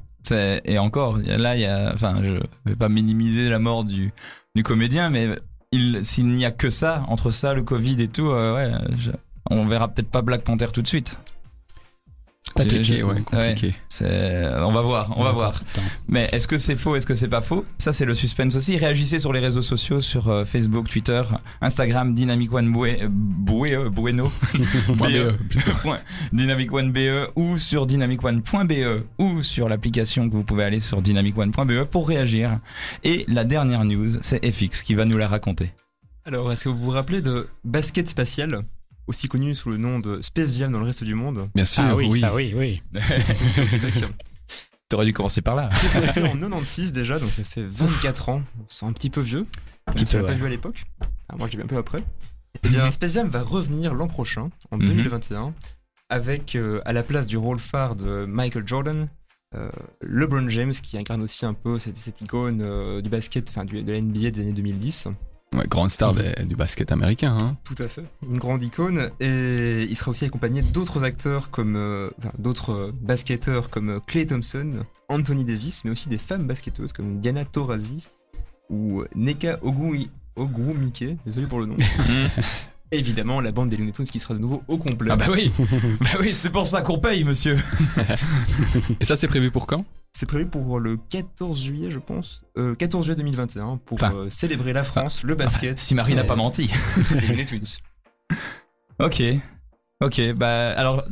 Et 0.64 0.78
encore, 0.78 1.16
là, 1.18 1.54
il 1.56 1.62
y 1.62 1.66
a. 1.66 1.92
Enfin, 1.94 2.20
je 2.22 2.40
vais 2.66 2.76
pas 2.76 2.88
minimiser 2.88 3.48
la 3.48 3.58
mort 3.58 3.84
du, 3.84 4.12
du 4.54 4.62
comédien, 4.62 5.10
mais 5.10 5.28
il, 5.72 6.04
s'il 6.04 6.26
n'y 6.26 6.44
a 6.44 6.50
que 6.50 6.70
ça, 6.70 7.04
entre 7.08 7.30
ça, 7.30 7.54
le 7.54 7.62
Covid 7.62 8.02
et 8.02 8.08
tout, 8.08 8.28
euh, 8.28 8.54
ouais, 8.54 8.72
je- 8.98 9.10
on 9.50 9.66
verra 9.66 9.88
peut-être 9.88 10.10
pas 10.10 10.22
Black 10.22 10.42
Panther 10.42 10.68
tout 10.72 10.82
de 10.82 10.88
suite. 10.88 11.18
Compliqué, 12.54 13.04
ouais, 13.04 13.20
compliqué. 13.22 13.76
C'est- 13.88 14.48
On 14.60 14.72
va 14.72 14.80
voir, 14.82 15.14
on 15.16 15.22
va 15.22 15.30
voir. 15.30 15.62
Attends. 15.72 15.82
Mais 16.08 16.28
est-ce 16.32 16.48
que 16.48 16.58
c'est 16.58 16.74
faux, 16.74 16.96
est-ce 16.96 17.06
que 17.06 17.14
c'est 17.14 17.28
pas 17.28 17.42
faux? 17.42 17.64
Ça, 17.78 17.92
c'est 17.92 18.04
le 18.04 18.14
suspense 18.14 18.56
aussi. 18.56 18.76
Réagissez 18.76 19.20
sur 19.20 19.32
les 19.32 19.38
réseaux 19.38 19.62
sociaux, 19.62 20.00
sur 20.00 20.28
euh, 20.28 20.44
Facebook, 20.44 20.88
Twitter, 20.88 21.22
Instagram, 21.60 22.12
Dynamic 22.14 22.52
One 22.52 22.72
Bue, 22.72 22.96
Bue, 23.08 23.74
euh, 23.76 23.88
Bueno, 23.88 24.32
BE, 24.88 25.36
point, 25.82 26.00
Dynamic 26.32 26.72
One 26.72 26.90
BE 26.90 27.28
ou 27.36 27.56
sur 27.56 27.86
dynamicone.be 27.86 29.04
ou 29.18 29.42
sur 29.44 29.68
l'application 29.68 30.28
que 30.28 30.34
vous 30.34 30.42
pouvez 30.44 30.64
aller 30.64 30.80
sur 30.80 31.02
dynamicone.be 31.02 31.84
pour 31.84 32.08
réagir. 32.08 32.58
Et 33.04 33.24
la 33.28 33.44
dernière 33.44 33.84
news, 33.84 34.10
c'est 34.22 34.44
FX 34.44 34.82
qui 34.82 34.94
va 34.94 35.04
nous 35.04 35.18
la 35.18 35.28
raconter. 35.28 35.72
Alors, 36.24 36.50
est-ce 36.50 36.64
que 36.64 36.68
vous 36.70 36.78
vous 36.78 36.90
rappelez 36.90 37.22
de 37.22 37.48
Basket 37.64 38.08
Spatial, 38.08 38.62
aussi 39.06 39.28
connu 39.28 39.54
sous 39.54 39.70
le 39.70 39.76
nom 39.76 39.98
de 40.00 40.20
Space 40.22 40.56
Jam 40.56 40.72
dans 40.72 40.78
le 40.80 40.84
reste 40.86 41.04
du 41.04 41.14
monde 41.14 41.48
Bien 41.54 41.64
sûr, 41.64 41.82
Ah 41.84 41.94
oui, 41.96 42.08
oui. 42.10 42.20
ça 42.20 42.34
oui, 42.34 42.52
oui. 42.56 42.82
T'aurais 44.88 45.04
dû 45.06 45.12
commencer 45.12 45.40
par 45.40 45.54
là. 45.54 45.70
Sorti 45.88 46.18
en 46.20 46.32
96 46.32 46.92
déjà, 46.92 47.18
donc 47.20 47.32
ça 47.32 47.44
fait 47.44 47.62
24 47.64 48.28
ans. 48.28 48.42
C'est 48.68 48.86
un 48.86 48.92
petit 48.92 49.10
peu 49.10 49.20
vieux. 49.20 49.46
Un 49.86 49.92
On 49.92 49.94
petit 49.94 50.04
ne 50.16 50.20
peu, 50.20 50.26
pas 50.26 50.32
ouais. 50.32 50.38
vu 50.38 50.46
à 50.46 50.48
l'époque. 50.48 50.84
Ah, 51.28 51.36
moi, 51.36 51.46
je 51.46 51.52
l'ai 51.52 51.58
vu 51.58 51.64
un 51.64 51.68
peu 51.68 51.76
après. 51.76 52.02
Eh 52.64 52.68
bien, 52.68 52.90
Space 52.90 53.12
Jam 53.14 53.28
va 53.28 53.42
revenir 53.42 53.94
l'an 53.94 54.08
prochain, 54.08 54.50
en 54.72 54.78
Mhm. 54.78 54.86
2021, 54.86 55.54
avec 56.08 56.56
euh, 56.56 56.80
à 56.84 56.92
la 56.92 57.04
place 57.04 57.28
du 57.28 57.36
rôle 57.36 57.60
phare 57.60 57.94
de 57.94 58.24
Michael 58.26 58.66
Jordan, 58.66 59.08
euh, 59.54 59.70
LeBron 60.02 60.48
James, 60.48 60.72
qui 60.72 60.98
incarne 60.98 61.22
aussi 61.22 61.46
un 61.46 61.54
peu 61.54 61.78
cette, 61.78 61.96
cette 61.96 62.20
icône 62.20 62.60
euh, 62.60 63.00
du 63.00 63.08
basket, 63.10 63.48
enfin 63.50 63.64
de 63.64 63.80
la 63.80 64.00
NBA 64.00 64.32
des 64.32 64.40
années 64.40 64.52
2010. 64.52 65.06
Ouais, 65.56 65.66
grande 65.68 65.90
star 65.90 66.14
des- 66.14 66.44
du 66.46 66.54
basket 66.54 66.92
américain. 66.92 67.36
Hein. 67.40 67.56
Tout 67.64 67.74
à 67.82 67.88
fait. 67.88 68.04
Une 68.22 68.38
grande 68.38 68.62
icône. 68.62 69.10
Et 69.18 69.80
il 69.88 69.96
sera 69.96 70.12
aussi 70.12 70.24
accompagné 70.24 70.62
d'autres 70.62 71.02
acteurs 71.02 71.50
comme. 71.50 71.74
euh, 71.76 72.08
enfin, 72.18 72.30
d'autres 72.38 72.70
euh, 72.72 72.92
basketteurs 73.00 73.68
comme 73.68 73.88
euh, 73.90 73.98
Clay 74.06 74.26
Thompson, 74.26 74.84
Anthony 75.08 75.44
Davis, 75.44 75.82
mais 75.84 75.90
aussi 75.90 76.08
des 76.08 76.18
femmes 76.18 76.46
basketteuses 76.46 76.92
comme 76.92 77.18
Diana 77.20 77.44
Taurasi 77.44 78.08
ou 78.68 79.02
Neka 79.16 79.58
Ogumi, 79.62 80.08
Ogumike. 80.36 81.16
Désolé 81.26 81.48
pour 81.48 81.58
le 81.58 81.66
nom. 81.66 81.76
Évidemment, 82.92 83.40
la 83.40 83.50
bande 83.52 83.70
des 83.70 83.76
Looney 83.76 83.92
Tunes 83.92 84.04
qui 84.06 84.18
sera 84.20 84.34
de 84.34 84.38
nouveau 84.40 84.62
au 84.68 84.76
complet. 84.78 85.10
Ah 85.12 85.16
bah 85.16 85.26
oui, 85.32 85.52
bah 86.00 86.08
oui, 86.20 86.30
c'est 86.32 86.50
pour 86.50 86.66
ça 86.66 86.82
qu'on 86.82 86.98
paye, 86.98 87.22
monsieur. 87.24 87.56
Et 89.00 89.04
ça, 89.04 89.14
c'est 89.16 89.28
prévu 89.28 89.50
pour 89.52 89.66
quand? 89.68 89.84
C'est 90.20 90.26
prévu 90.26 90.44
pour 90.44 90.78
le 90.80 90.98
14 91.08 91.58
juillet, 91.64 91.90
je 91.90 91.98
pense. 91.98 92.42
Euh, 92.58 92.74
14 92.74 93.06
juillet 93.06 93.16
2021, 93.16 93.78
pour 93.78 93.94
Enfin. 93.94 94.12
euh, 94.14 94.28
célébrer 94.28 94.74
la 94.74 94.84
France, 94.84 95.22
le 95.24 95.34
basket. 95.34 95.78
Si 95.78 95.94
Marie 95.94 96.14
n'a 96.14 96.20
Ouais. 96.20 96.26
pas 96.26 96.36
menti. 96.36 96.68
et 97.30 97.34
les. 97.34 97.46
Ok, 98.98 99.22
ok. 100.02 100.34
Bah 100.34 100.72
alors 100.76 101.04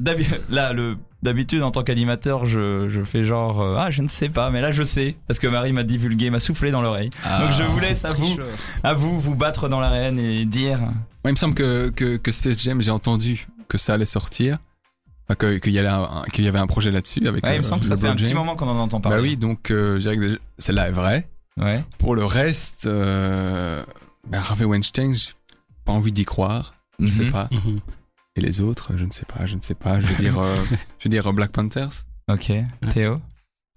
là, 0.50 0.74
le 0.74 0.98
d'habitude 1.22 1.62
en 1.62 1.70
tant 1.70 1.82
qu'animateur, 1.84 2.44
je, 2.44 2.90
je 2.90 3.02
fais 3.02 3.24
genre 3.24 3.62
euh, 3.62 3.76
ah 3.78 3.90
je 3.90 4.02
ne 4.02 4.08
sais 4.08 4.28
pas, 4.28 4.50
mais 4.50 4.60
là 4.60 4.72
je 4.72 4.82
sais 4.82 5.16
parce 5.26 5.38
que 5.38 5.46
Marie 5.46 5.72
m'a 5.72 5.84
divulgué, 5.84 6.28
m'a 6.28 6.38
soufflé 6.38 6.70
dans 6.70 6.82
l'oreille. 6.82 7.08
Donc 7.40 7.52
je 7.52 7.62
vous 7.62 7.80
laisse 7.80 8.04
à 8.04 8.12
vous, 8.12 8.36
à 8.84 8.92
vous 8.92 9.18
vous 9.18 9.34
battre 9.36 9.70
dans 9.70 9.80
l'arène 9.80 10.18
et 10.18 10.44
dire. 10.44 10.80
Moi, 10.80 10.92
il 11.24 11.30
me 11.30 11.36
semble 11.36 11.54
que, 11.54 11.88
que, 11.88 12.18
que 12.18 12.30
Space 12.30 12.58
Jam, 12.60 12.82
j'ai 12.82 12.90
entendu 12.90 13.48
que 13.68 13.78
ça 13.78 13.94
allait 13.94 14.04
sortir. 14.04 14.58
Qu'il 15.36 15.52
y, 15.56 15.60
qu'il 15.60 16.44
y 16.44 16.48
avait 16.48 16.58
un 16.58 16.66
projet 16.66 16.90
là-dessus 16.90 17.26
avec 17.28 17.44
Ouais, 17.44 17.50
il 17.54 17.58
me 17.58 17.58
euh, 17.58 17.62
semble 17.62 17.80
que 17.82 17.86
ça 17.86 17.96
fait 17.98 18.08
un 18.08 18.16
petit 18.16 18.32
moment 18.34 18.56
qu'on 18.56 18.68
en 18.68 18.78
entend 18.78 19.00
parler. 19.00 19.16
Bah 19.18 19.22
oui, 19.22 19.36
donc 19.36 19.70
euh, 19.70 19.94
je 19.94 19.98
dirais 19.98 20.16
que 20.16 20.40
celle-là 20.58 20.88
est 20.88 20.92
vraie. 20.92 21.28
Ouais. 21.58 21.84
Pour 21.98 22.14
le 22.14 22.24
reste, 22.24 22.86
euh, 22.86 23.84
bah, 24.26 24.38
Harvey 24.38 24.64
Weinstein, 24.64 25.14
j'ai 25.14 25.32
pas 25.84 25.92
envie 25.92 26.12
d'y 26.12 26.24
croire. 26.24 26.74
Je 26.98 27.08
sais 27.08 27.24
Mhm. 27.24 27.32
pas. 27.32 27.48
Mhm. 27.52 27.80
Et 28.36 28.40
les 28.40 28.60
autres, 28.60 28.92
je 28.96 29.04
ne 29.04 29.10
sais 29.10 29.24
pas, 29.26 29.46
je 29.46 29.56
ne 29.56 29.60
sais 29.60 29.74
pas. 29.74 30.00
Je 30.00 30.06
veux 30.06 30.14
dire, 30.16 30.38
euh, 30.38 30.56
je 30.98 31.04
veux 31.04 31.10
dire 31.10 31.30
Black 31.32 31.50
Panthers. 31.52 32.04
Ok. 32.30 32.50
Théo? 32.90 33.20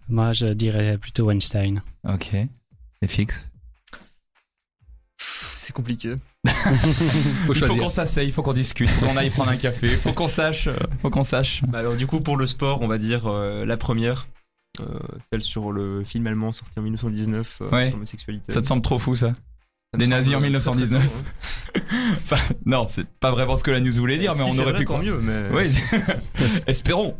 Moi, 0.07 0.33
je 0.33 0.45
dirais 0.47 0.97
plutôt 0.97 1.25
Weinstein. 1.25 1.81
Ok. 2.07 2.31
C'est 3.01 3.09
fixe. 3.09 3.49
C'est 5.19 5.73
compliqué. 5.73 6.15
Faut 6.47 7.53
Il 7.53 7.65
faut 7.65 7.75
qu'on 7.75 7.89
s'asseye, 7.89 8.25
il 8.27 8.31
faut 8.31 8.41
qu'on 8.41 8.53
discute, 8.53 8.89
il 8.89 8.93
faut 8.93 9.05
qu'on 9.05 9.17
aille 9.17 9.29
prendre 9.29 9.51
un 9.51 9.57
café, 9.57 9.87
il 9.87 9.93
faut 9.97 10.13
qu'on 10.13 10.27
sache, 10.27 10.67
euh, 10.67 10.75
faut 11.01 11.09
qu'on 11.09 11.23
sache. 11.23 11.61
Bah 11.67 11.79
alors 11.79 11.95
du 11.95 12.07
coup 12.07 12.21
pour 12.21 12.35
le 12.37 12.47
sport 12.47 12.81
on 12.81 12.87
va 12.87 12.97
dire 12.97 13.27
euh, 13.27 13.63
la 13.65 13.77
première, 13.77 14.27
euh, 14.79 14.85
celle 15.31 15.43
sur 15.43 15.71
le 15.71 16.03
film 16.03 16.25
allemand 16.27 16.51
sorti 16.51 16.79
en 16.79 16.81
1919 16.81 17.59
euh, 17.61 17.69
Ouais. 17.69 17.85
sur 17.85 17.93
l'homosexualité. 17.93 18.51
Ça 18.51 18.61
te 18.61 18.65
semble 18.67 18.81
trop 18.81 18.97
fou 18.97 19.15
ça 19.15 19.35
des 19.97 20.07
nazis 20.07 20.33
en 20.35 20.39
très, 20.39 20.49
très 20.51 20.71
1919. 20.71 21.03
tôt, 21.03 21.11
hein. 21.11 21.81
Enfin, 22.13 22.37
non, 22.65 22.85
c'est 22.87 23.07
pas 23.19 23.31
vraiment 23.31 23.57
ce 23.57 23.63
que 23.63 23.71
la 23.71 23.81
news 23.81 23.91
voulait 23.91 24.17
dire, 24.17 24.33
mais 24.37 24.43
Si 24.45 24.49
on 24.57 24.61
aurait 24.61 24.71
vrai, 24.71 24.79
pu 24.79 24.85
tant 24.85 24.99
mieux 24.99 25.19
mais 25.19 25.49
Oui, 25.53 25.69
espérons. 26.67 27.17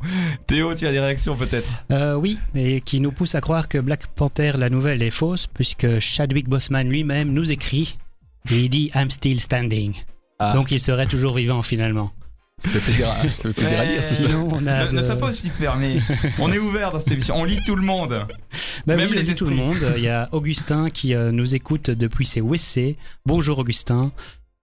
Théo, 0.47 0.73
tu 0.73 0.87
as 0.87 0.91
des 0.93 1.01
réactions 1.01 1.35
peut-être? 1.35 1.67
Euh, 1.91 2.15
oui, 2.15 2.39
et 2.55 2.79
qui 2.79 3.01
nous 3.01 3.11
pousse 3.11 3.35
à 3.35 3.41
croire 3.41 3.67
que 3.67 3.77
Black 3.77 4.07
Panther, 4.07 4.53
la 4.55 4.69
nouvelle, 4.69 5.03
est 5.03 5.11
fausse, 5.11 5.47
puisque 5.47 5.99
Chadwick 5.99 6.47
Boseman 6.47 6.87
lui-même 6.87 7.33
nous 7.33 7.51
écrit 7.51 7.97
et 8.49 8.59
il 8.63 8.69
dit 8.69 8.91
I'm 8.95 9.11
still 9.11 9.39
standing. 9.39 9.93
Ah. 10.39 10.53
Donc 10.53 10.71
il 10.71 10.79
serait 10.79 11.05
toujours 11.05 11.35
vivant 11.35 11.61
finalement. 11.61 12.11
Ça 12.57 12.69
fait 12.69 12.79
plaisir 12.79 13.09
à, 13.09 13.21
ça 13.23 13.27
fait 13.29 13.53
plaisir 13.53 13.79
à 13.79 13.85
dire. 13.87 13.99
Sinon, 14.01 14.49
on 14.51 14.67
a. 14.67 14.85
Ne, 14.85 14.91
ne 14.91 14.97
de- 14.99 15.03
sois 15.03 15.15
pas 15.15 15.29
aussi 15.29 15.49
fermé. 15.49 15.99
On 16.37 16.51
est 16.51 16.59
ouvert 16.59 16.91
dans 16.91 16.99
cette 16.99 17.11
émission. 17.11 17.35
On 17.35 17.43
lit 17.43 17.59
tout 17.65 17.75
le 17.75 17.81
monde. 17.81 18.27
Bah 18.85 18.95
Même 18.95 19.09
oui, 19.09 19.15
les 19.17 19.23
lis 19.23 19.33
tout 19.33 19.45
le 19.45 19.55
monde. 19.55 19.77
Il 19.97 20.03
y 20.03 20.09
a 20.09 20.29
Augustin 20.31 20.89
qui 20.91 21.15
euh, 21.15 21.31
nous 21.31 21.55
écoute 21.55 21.89
depuis 21.89 22.25
ses 22.25 22.39
WC. 22.41 22.97
Bonjour 23.25 23.57
Augustin. 23.57 24.11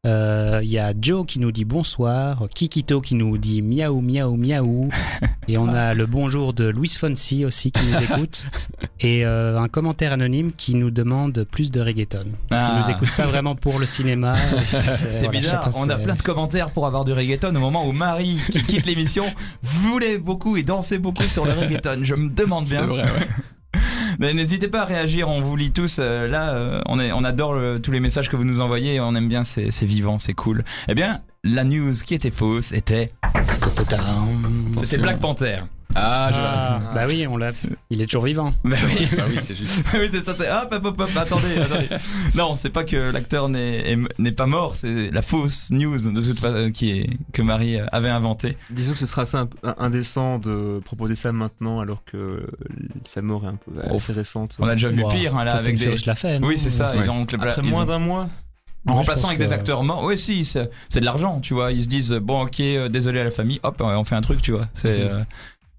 Euh, 0.09 0.61
Il 0.63 0.71
y 0.71 0.79
a 0.79 0.93
Joe 1.01 1.27
qui 1.27 1.39
nous 1.39 1.53
dit 1.53 1.65
bonsoir, 1.65 2.45
Kikito 2.55 3.01
qui 3.01 3.15
nous 3.15 3.37
dit 3.37 3.61
miaou 3.63 4.01
miaou 4.01 4.37
miaou, 4.37 4.89
et 5.47 5.59
on 5.59 5.69
a 5.69 5.93
le 5.95 6.07
bonjour 6.07 6.55
de 6.55 6.67
Luis 6.69 6.97
Fonsi 6.99 7.45
aussi 7.45 7.71
qui 7.71 7.81
nous 7.85 8.03
écoute, 8.03 8.47
et 9.01 9.25
euh, 9.27 9.61
un 9.61 9.69
commentaire 9.69 10.13
anonyme 10.13 10.53
qui 10.57 10.75
nous 10.75 10.91
demande 10.91 11.45
plus 11.51 11.71
de 11.71 11.81
reggaeton. 11.81 12.33
Ah. 12.51 12.81
Qui 12.83 12.89
nous 12.89 12.97
écoute 12.97 13.15
pas 13.17 13.27
vraiment 13.27 13.55
pour 13.55 13.79
le 13.79 13.87
cinéma. 13.87 14.35
C'est 14.71 15.25
voilà, 15.25 15.31
bizarre. 15.31 15.71
On 15.77 15.89
a 15.91 15.99
plein 15.99 16.15
de 16.15 16.23
commentaires 16.23 16.71
pour 16.71 16.87
avoir 16.87 17.05
du 17.05 17.13
reggaeton 17.13 17.55
au 17.55 17.61
moment 17.61 17.87
où 17.87 17.93
Marie, 17.93 18.41
qui 18.51 18.63
quitte 18.63 18.87
l'émission, 18.87 19.25
voulait 19.63 20.19
beaucoup 20.19 20.57
et 20.57 20.63
dansait 20.63 20.99
beaucoup 20.99 21.25
sur 21.25 21.45
le 21.45 21.53
reggaeton. 21.53 22.01
Je 22.03 22.15
me 22.15 22.31
demande 22.31 22.67
C'est 22.67 22.79
bien. 22.79 22.87
vrai, 22.87 23.03
ouais. 23.03 23.29
Mais 24.19 24.35
N'hésitez 24.35 24.69
pas 24.69 24.83
à 24.83 24.85
réagir, 24.85 25.29
on 25.29 25.41
vous 25.41 25.55
lit 25.57 25.71
tous. 25.73 25.99
euh, 26.01 26.27
là, 26.27 26.53
euh, 26.55 26.81
on, 26.87 26.99
est, 26.99 27.13
on 27.13 27.23
adore 27.25 27.55
le- 27.55 27.81
tous 27.81 27.93
les 27.93 28.01
messages 28.01 28.29
que 28.29 28.37
vous 28.37 28.45
nous 28.45 28.61
envoyez, 28.61 29.01
on 29.01 29.15
aime 29.15 29.29
bien, 29.29 29.45
c'est 29.45 29.71
c'est 29.71 29.87
vivant, 29.87 30.19
c'est 30.19 30.35
cool. 30.35 30.65
Eh 30.89 30.95
bien, 30.95 31.21
la 31.45 31.63
news 31.65 31.93
qui 32.05 32.15
était 32.15 32.31
fausse 32.33 32.73
était. 32.73 33.13
C'était 34.77 34.99
Black 34.99 35.21
Panther. 35.21 35.59
Ah, 36.01 36.31
je 36.33 36.39
Ah, 36.41 36.81
bah 36.95 37.07
oui, 37.09 37.27
on 37.27 37.37
l'a. 37.37 37.51
Il 37.91 38.01
est 38.01 38.07
toujours 38.07 38.25
vivant. 38.25 38.53
Bah 38.65 38.77
oui, 38.85 39.09
Bah 39.17 39.25
oui, 39.29 39.37
c'est 39.43 39.57
juste. 39.57 39.85
oui 39.95 40.09
c'est 40.11 40.25
ça. 40.25 40.33
Hop, 40.63 40.73
hop, 40.73 40.85
hop, 40.87 41.01
hop, 41.01 41.11
attendez, 41.17 41.57
attendez. 41.61 41.89
Non, 42.35 42.57
c'est 42.57 42.71
pas 42.71 42.85
que 42.85 43.11
l'acteur 43.11 43.49
n'est 43.49 43.93
est- 43.93 43.99
n'est 44.19 44.33
pas 44.33 44.47
mort, 44.47 44.77
c'est 44.77 45.11
la 45.11 45.23
fausse 45.23 45.71
news 45.71 45.97
de 45.99 46.21
toute 46.21 46.39
façon 46.39 46.71
qui 46.71 47.01
est, 47.01 47.11
que 47.33 47.43
Marie 47.43 47.79
avait 47.93 48.09
inventée. 48.11 48.57
disons 48.71 48.93
que 48.93 48.99
ce 48.99 49.07
sera 49.07 49.23
assez 49.23 49.39
indécent 49.79 50.39
de 50.39 50.81
proposer 50.85 51.15
ça 51.17 51.33
maintenant 51.33 51.81
alors 51.81 52.03
que 52.05 52.47
sa 53.05 53.23
mort 53.23 53.45
est 53.45 53.49
un 53.49 53.57
peu 53.57 53.73
Oh. 53.91 53.97
assez 53.97 54.13
récente. 54.13 54.57
On 54.61 54.69
a 54.69 54.75
déjà 54.75 54.89
vu 54.89 55.03
Wow. 55.03 55.09
pire 55.11 55.37
hein, 55.37 55.45
là 55.45 55.55
avec 55.55 55.77
des. 55.77 55.95
L'a 56.07 56.15
fait. 56.15 56.39
Oui, 56.43 56.59
c'est 56.59 56.71
ça. 56.71 56.93
Ouais. 56.93 56.99
Ils 57.05 57.11
ont 57.11 57.25
Après 57.25 57.55
ils 57.63 57.71
moins 57.71 57.83
ont- 57.83 57.87
d'un 57.87 57.99
mois, 57.99 58.29
En 58.87 58.95
remplaçant 58.95 59.29
avec 59.29 59.39
des 59.41 59.53
acteurs 59.53 59.83
morts. 59.85 60.03
Oui, 60.05 60.17
si, 60.17 60.45
c'est 60.45 60.69
de 61.01 61.05
l'argent, 61.05 61.41
tu 61.41 61.53
vois. 61.55 61.73
Ils 61.73 61.83
se 61.85 61.89
disent, 61.89 62.13
bon, 62.13 62.43
ok, 62.45 62.61
euh, 62.61 62.89
désolé 62.89 63.21
à 63.21 63.25
la 63.25 63.31
famille, 63.31 63.61
hop, 63.63 63.77
on 63.81 64.05
fait 64.05 64.15
un 64.15 64.21
truc, 64.23 64.41
tu 64.41 64.53
vois. 64.53 64.69
C'est 64.73 65.01
Mhm. 65.05 65.09
euh, 65.11 65.25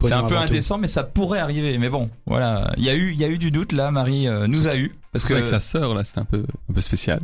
c'est 0.07 0.13
un 0.13 0.23
peu 0.23 0.35
tout. 0.35 0.41
indécent, 0.41 0.77
mais 0.77 0.87
ça 0.87 1.03
pourrait 1.03 1.39
arriver. 1.39 1.77
Mais 1.77 1.89
bon, 1.89 2.09
voilà. 2.25 2.71
Il 2.77 2.83
y, 2.83 2.89
a 2.89 2.95
eu- 2.95 3.11
il 3.11 3.19
y 3.19 3.23
a 3.25 3.27
eu 3.27 3.37
du 3.37 3.51
doute, 3.51 3.71
là, 3.73 3.91
Marie 3.91 4.27
euh, 4.27 4.47
nous 4.47 4.67
a 4.67 4.75
eu. 4.75 4.95
Parce 5.11 5.23
C'est 5.23 5.27
que. 5.29 5.33
vrai 5.33 5.43
que 5.43 5.49
sa 5.49 5.59
sœur, 5.59 5.93
là, 5.95 6.03
c'était 6.03 6.19
un 6.19 6.25
peu, 6.25 6.43
un 6.69 6.73
peu 6.73 6.81
spécial. 6.81 7.19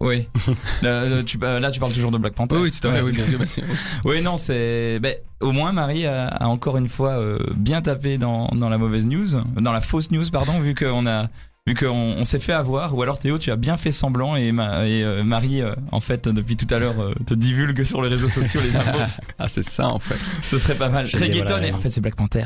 Oui. 0.00 0.28
là, 0.82 1.08
là, 1.08 1.22
tu, 1.22 1.38
euh, 1.42 1.60
là, 1.60 1.70
tu 1.70 1.80
parles 1.80 1.92
toujours 1.92 2.10
de 2.10 2.18
Black 2.18 2.34
Panther. 2.34 2.56
Oui, 2.56 2.70
tout 2.70 2.86
à 2.86 2.92
fait, 2.92 3.00
oui, 3.00 3.12
bien 3.12 3.26
sûr, 3.26 3.38
bien 3.38 3.46
sûr. 3.46 3.62
Oui, 4.04 4.22
non, 4.22 4.36
c'est. 4.36 4.98
Ben, 5.00 5.14
au 5.40 5.52
moins, 5.52 5.72
Marie 5.72 6.06
a, 6.06 6.26
a 6.28 6.46
encore 6.46 6.76
une 6.76 6.88
fois 6.88 7.12
euh, 7.18 7.38
bien 7.56 7.80
tapé 7.80 8.18
dans, 8.18 8.48
dans 8.48 8.68
la 8.68 8.76
mauvaise 8.78 9.06
news, 9.06 9.26
dans 9.60 9.72
la 9.72 9.80
fausse 9.80 10.10
news, 10.10 10.24
pardon, 10.30 10.60
vu 10.60 10.74
qu'on 10.74 11.06
a 11.06 11.28
vu 11.68 11.74
qu'on 11.74 11.90
on 12.16 12.24
s'est 12.24 12.38
fait 12.38 12.54
avoir, 12.54 12.94
ou 12.96 13.02
alors 13.02 13.18
Théo, 13.18 13.38
tu 13.38 13.50
as 13.50 13.56
bien 13.56 13.76
fait 13.76 13.92
semblant 13.92 14.36
et, 14.36 14.52
Ma- 14.52 14.86
et, 14.86 15.04
euh, 15.04 15.22
Marie, 15.22 15.60
euh, 15.60 15.74
en 15.92 16.00
fait, 16.00 16.26
depuis 16.28 16.56
tout 16.56 16.72
à 16.74 16.78
l'heure, 16.78 16.98
euh, 16.98 17.12
te 17.26 17.34
divulgue 17.34 17.84
sur 17.84 18.00
les 18.00 18.08
réseaux 18.08 18.28
sociaux 18.30 18.60
les 18.62 18.74
infos. 18.74 18.98
Ah, 19.38 19.46
c'est 19.48 19.62
ça 19.62 19.88
en 19.88 19.98
fait. 20.00 20.16
Ce 20.42 20.58
serait 20.58 20.74
pas 20.74 20.88
mal. 20.88 21.06
Reggaeton 21.06 21.46
voilà, 21.46 21.68
et 21.68 21.72
en 21.72 21.78
fait 21.78 21.90
c'est 21.90 22.00
Black 22.00 22.16
Panther. 22.16 22.42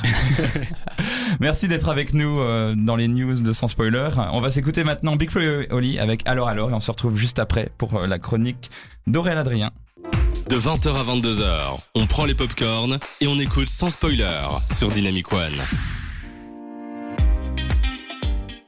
Merci 1.40 1.68
d'être 1.68 1.88
avec 1.88 2.12
nous 2.12 2.40
euh, 2.40 2.74
dans 2.76 2.96
les 2.96 3.08
news 3.08 3.34
de 3.40 3.52
Sans 3.52 3.68
Spoiler. 3.68 4.10
On 4.32 4.40
va 4.40 4.50
s'écouter 4.50 4.84
maintenant 4.84 5.16
Big 5.16 5.30
Flo 5.30 5.40
et 5.40 5.68
Oli 5.70 5.98
avec 5.98 6.22
Alors 6.26 6.48
Alors 6.48 6.70
et 6.70 6.74
on 6.74 6.80
se 6.80 6.90
retrouve 6.90 7.16
juste 7.16 7.38
après 7.38 7.70
pour 7.78 7.94
euh, 7.96 8.06
la 8.06 8.18
chronique 8.18 8.70
d'Aurélien 9.06 9.38
Adrien. 9.38 9.70
De 10.50 10.56
20h 10.56 10.88
à 10.88 11.04
22h, 11.04 11.80
on 11.94 12.06
prend 12.06 12.24
les 12.26 12.34
popcorns 12.34 12.98
et 13.20 13.26
on 13.26 13.38
écoute 13.38 13.68
sans 13.68 13.88
spoiler 13.90 14.28
sur 14.70 14.90
Dynamic 14.90 15.32
One. 15.32 15.54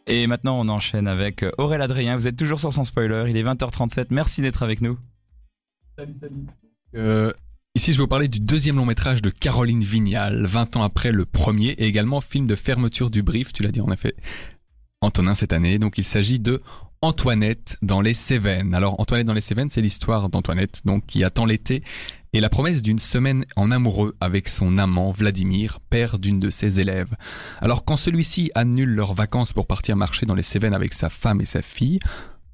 Et 0.06 0.26
maintenant 0.26 0.58
on 0.60 0.68
enchaîne 0.68 1.08
avec 1.08 1.42
euh, 1.42 1.50
Aurélien 1.58 1.84
Adrien. 1.84 2.16
Vous 2.16 2.26
êtes 2.26 2.36
toujours 2.36 2.60
sur 2.60 2.72
Sans 2.72 2.84
Spoiler. 2.84 3.24
Il 3.28 3.36
est 3.36 3.42
20h37. 3.42 4.06
Merci 4.10 4.42
d'être 4.42 4.62
avec 4.62 4.80
nous. 4.80 4.98
Euh, 6.94 7.32
ici, 7.74 7.92
je 7.92 7.98
vais 7.98 8.02
vous 8.02 8.08
parler 8.08 8.28
du 8.28 8.40
deuxième 8.40 8.76
long 8.76 8.86
métrage 8.86 9.22
de 9.22 9.30
Caroline 9.30 9.82
Vignal, 9.82 10.44
20 10.44 10.76
ans 10.76 10.82
après 10.82 11.12
le 11.12 11.24
premier, 11.24 11.70
et 11.70 11.86
également 11.86 12.20
film 12.20 12.46
de 12.46 12.56
fermeture 12.56 13.10
du 13.10 13.22
brief, 13.22 13.52
tu 13.52 13.62
l'as 13.62 13.70
dit, 13.70 13.80
on 13.80 13.90
a 13.90 13.96
fait 13.96 14.16
Antonin 15.00 15.34
cette 15.34 15.52
année. 15.52 15.78
Donc 15.78 15.98
il 15.98 16.04
s'agit 16.04 16.40
de 16.40 16.62
Antoinette 17.02 17.76
dans 17.82 18.00
les 18.00 18.14
Cévennes. 18.14 18.74
Alors 18.74 18.98
Antoinette 19.00 19.26
dans 19.26 19.34
les 19.34 19.40
Cévennes, 19.40 19.70
c'est 19.70 19.82
l'histoire 19.82 20.28
d'Antoinette, 20.28 20.82
donc 20.84 21.06
qui 21.06 21.22
attend 21.24 21.46
l'été 21.46 21.82
et 22.34 22.40
la 22.40 22.50
promesse 22.50 22.82
d'une 22.82 22.98
semaine 22.98 23.44
en 23.54 23.70
amoureux 23.70 24.16
avec 24.20 24.48
son 24.48 24.76
amant 24.76 25.12
Vladimir, 25.12 25.78
père 25.88 26.18
d'une 26.18 26.40
de 26.40 26.50
ses 26.50 26.80
élèves. 26.80 27.14
Alors 27.60 27.84
quand 27.84 27.96
celui-ci 27.96 28.50
annule 28.56 28.90
leurs 28.90 29.14
vacances 29.14 29.52
pour 29.52 29.68
partir 29.68 29.96
marcher 29.96 30.26
dans 30.26 30.34
les 30.34 30.42
Cévennes 30.42 30.74
avec 30.74 30.94
sa 30.94 31.10
femme 31.10 31.40
et 31.40 31.46
sa 31.46 31.62
fille, 31.62 32.00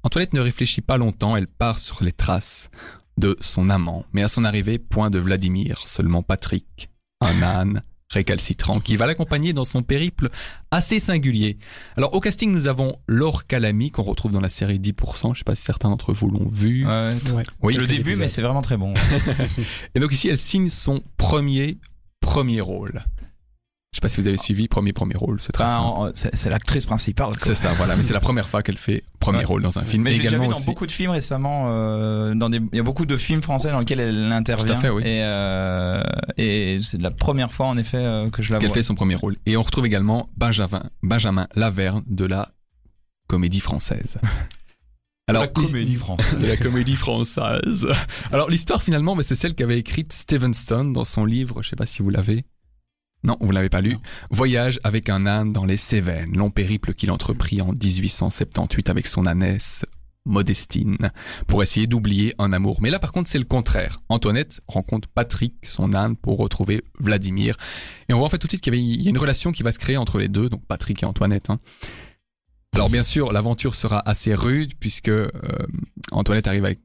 Antoinette 0.03 0.33
ne 0.33 0.39
réfléchit 0.39 0.81
pas 0.81 0.97
longtemps, 0.97 1.35
elle 1.35 1.47
part 1.47 1.79
sur 1.79 2.03
les 2.03 2.11
traces 2.11 2.69
de 3.17 3.35
son 3.41 3.69
amant. 3.69 4.05
Mais 4.13 4.21
à 4.21 4.29
son 4.29 4.43
arrivée, 4.43 4.77
point 4.77 5.09
de 5.09 5.17
Vladimir, 5.17 5.79
seulement 5.87 6.21
Patrick, 6.21 6.89
un 7.19 7.41
âne 7.41 7.81
récalcitrant 8.11 8.79
qui 8.79 8.95
va 8.95 9.07
l'accompagner 9.07 9.53
dans 9.53 9.65
son 9.65 9.83
périple 9.83 10.29
assez 10.69 10.99
singulier. 10.99 11.57
Alors 11.97 12.13
au 12.13 12.19
casting, 12.19 12.51
nous 12.51 12.67
avons 12.67 12.97
Laure 13.07 13.47
Calamy 13.47 13.91
qu'on 13.91 14.03
retrouve 14.03 14.31
dans 14.31 14.41
la 14.41 14.49
série 14.49 14.79
10%, 14.79 15.33
je 15.33 15.39
sais 15.39 15.43
pas 15.43 15.55
si 15.55 15.63
certains 15.63 15.89
d'entre 15.89 16.13
vous 16.13 16.29
l'ont 16.29 16.49
vu. 16.49 16.85
Ouais, 16.85 17.09
Ouais. 17.33 17.43
Oui, 17.61 17.75
le 17.75 17.87
début, 17.87 18.15
mais 18.15 18.27
c'est 18.27 18.41
vraiment 18.41 18.61
très 18.61 18.77
bon. 18.77 18.93
Et 19.95 19.99
donc 19.99 20.11
ici, 20.11 20.27
elle 20.29 20.37
signe 20.37 20.69
son 20.69 21.01
premier 21.17 21.77
premier 22.19 22.61
rôle. 22.61 23.03
Je 23.93 23.97
sais 23.97 24.01
pas 24.01 24.07
si 24.07 24.21
vous 24.21 24.27
avez 24.29 24.37
suivi 24.37 24.69
premier 24.69 24.93
premier 24.93 25.15
rôle, 25.17 25.41
c'est 25.41 25.51
très 25.51 25.65
Enfin, 25.65 26.11
c'est 26.15 26.49
l'actrice 26.49 26.85
principale. 26.85 27.33
C'est 27.39 27.55
ça, 27.55 27.73
voilà. 27.73 27.97
Mais 27.97 28.03
c'est 28.03 28.13
la 28.13 28.21
première 28.21 28.47
fois 28.47 28.63
qu'elle 28.63 28.77
fait 28.77 29.03
premier 29.19 29.39
Ouais. 29.39 29.43
rôle 29.43 29.61
dans 29.61 29.79
un 29.79 29.83
film. 29.83 30.03
Mais 30.03 30.11
déjà 30.11 30.29
également 30.29 30.43
vu 30.45 30.49
dans 30.51 30.55
aussi. 30.55 30.65
beaucoup 30.65 30.87
de 30.87 30.91
films 30.93 31.11
récemment. 31.11 31.65
euh, 31.67 32.33
dans 32.33 32.49
des, 32.49 32.61
il 32.71 32.77
y 32.77 32.79
a 32.79 32.83
beaucoup 32.83 33.05
de 33.05 33.17
films 33.17 33.41
français 33.41 33.69
dans 33.69 33.79
lesquels 33.79 33.99
elle 33.99 34.31
intervient. 34.31 34.65
Tout 34.65 34.71
à 34.71 34.75
fait, 34.77 34.89
oui. 34.89 35.03
Et, 35.03 35.19
euh, 35.25 36.01
et 36.37 36.79
c'est 36.81 37.01
la 37.01 37.11
première 37.11 37.51
fois 37.51 37.65
en 37.65 37.77
effet 37.77 37.97
euh, 37.97 38.29
que 38.29 38.41
je 38.41 38.53
la 38.53 38.59
qu'elle 38.59 38.69
vois. 38.69 38.75
fait 38.75 38.83
son 38.83 38.95
premier 38.95 39.15
rôle. 39.15 39.35
Et 39.45 39.57
on 39.57 39.61
retrouve 39.61 39.85
également 39.85 40.29
Benjamin, 40.37 40.83
Benjamin 41.03 41.47
Laverne 41.55 42.03
de 42.07 42.23
la 42.25 42.49
comédie 43.27 43.59
française. 43.59 44.19
Alors, 45.27 45.41
la 45.43 45.47
comédie 45.49 45.95
française. 45.95 46.37
de 46.39 46.47
la 46.47 46.55
comédie 46.55 46.95
française. 46.95 47.87
Alors 48.31 48.49
l'histoire 48.49 48.81
finalement, 48.83 49.15
mais 49.15 49.23
c'est 49.23 49.35
celle 49.35 49.53
qu'avait 49.53 49.77
écrite 49.79 50.13
Stevenson 50.13 50.85
dans 50.85 51.03
son 51.05 51.25
livre, 51.25 51.61
je 51.61 51.69
sais 51.69 51.75
pas 51.75 51.85
si 51.85 52.01
vous 52.01 52.09
l'avez. 52.09 52.45
Non, 53.23 53.37
vous 53.39 53.51
l'avez 53.51 53.69
pas 53.69 53.81
lu. 53.81 53.97
Voyage 54.31 54.79
avec 54.83 55.09
un 55.09 55.27
âne 55.27 55.53
dans 55.53 55.65
les 55.65 55.77
Cévennes, 55.77 56.35
long 56.35 56.49
périple 56.49 56.93
qu'il 56.93 57.11
entreprit 57.11 57.61
en 57.61 57.71
1878 57.73 58.89
avec 58.89 59.07
son 59.07 59.25
ânesse 59.25 59.85
Modestine 60.25 61.11
pour 61.47 61.63
essayer 61.63 61.87
d'oublier 61.87 62.33
un 62.37 62.53
amour. 62.53 62.79
Mais 62.81 62.89
là 62.89 62.99
par 62.99 63.11
contre 63.11 63.29
c'est 63.29 63.39
le 63.39 63.45
contraire. 63.45 63.97
Antoinette 64.09 64.61
rencontre 64.67 65.07
Patrick, 65.07 65.55
son 65.63 65.93
âne, 65.93 66.15
pour 66.15 66.37
retrouver 66.37 66.83
Vladimir. 66.99 67.55
Et 68.09 68.13
on 68.13 68.17
voit 68.17 68.27
en 68.27 68.29
fait 68.29 68.37
tout 68.37 68.47
de 68.47 68.51
suite 68.51 68.63
qu'il 68.63 68.75
y, 68.75 69.07
a 69.07 69.09
une 69.09 69.17
relation 69.17 69.51
qui 69.51 69.63
va 69.63 69.71
se 69.71 69.79
créer 69.79 69.97
entre 69.97 70.19
les 70.19 70.27
deux, 70.27 70.49
donc 70.49 70.65
Patrick 70.67 71.01
et 71.01 71.05
Antoinette. 71.05 71.49
hein. 71.49 71.59
Alors 72.73 72.89
bien 72.89 73.03
sûr, 73.03 73.33
l'aventure 73.33 73.75
sera 73.75 74.07
assez 74.07 74.33
rude 74.33 74.73
puisque 74.79 75.09
euh, 75.09 75.27
Antoinette 76.11 76.47
arrive 76.47 76.65
avec 76.65 76.79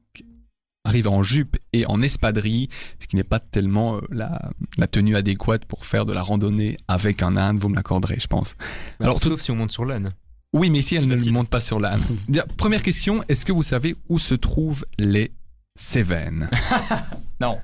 arrive 0.87 1.07
en 1.07 1.23
jupe 1.23 1.57
et 1.73 1.85
en 1.85 2.01
espadrille, 2.01 2.69
ce 2.99 3.07
qui 3.07 3.15
n'est 3.15 3.23
pas 3.23 3.39
tellement 3.39 3.97
euh, 3.97 4.01
la, 4.09 4.49
la 4.77 4.87
tenue 4.87 5.15
adéquate 5.15 5.65
pour 5.65 5.85
faire 5.85 6.05
de 6.05 6.13
la 6.13 6.21
randonnée 6.21 6.77
avec 6.87 7.21
un 7.21 7.37
âne, 7.37 7.57
vous 7.57 7.69
me 7.69 7.75
l'accorderez, 7.75 8.17
je 8.19 8.27
pense. 8.27 8.55
Alors, 8.99 9.19
sauf 9.19 9.39
si 9.39 9.51
on 9.51 9.55
monte 9.55 9.71
sur 9.71 9.85
l'âne. 9.85 10.13
Oui, 10.53 10.69
mais 10.69 10.79
ici, 10.79 10.95
elle 10.95 11.07
ne 11.07 11.15
le 11.15 11.31
monte 11.31 11.49
pas 11.49 11.59
sur 11.59 11.79
l'âne. 11.79 12.01
Première 12.57 12.81
question, 12.81 13.23
est-ce 13.27 13.45
que 13.45 13.51
vous 13.51 13.63
savez 13.63 13.95
où 14.09 14.17
se 14.17 14.33
trouvent 14.33 14.85
les 14.97 15.31
Cévennes? 15.75 16.49
Non. 17.39 17.59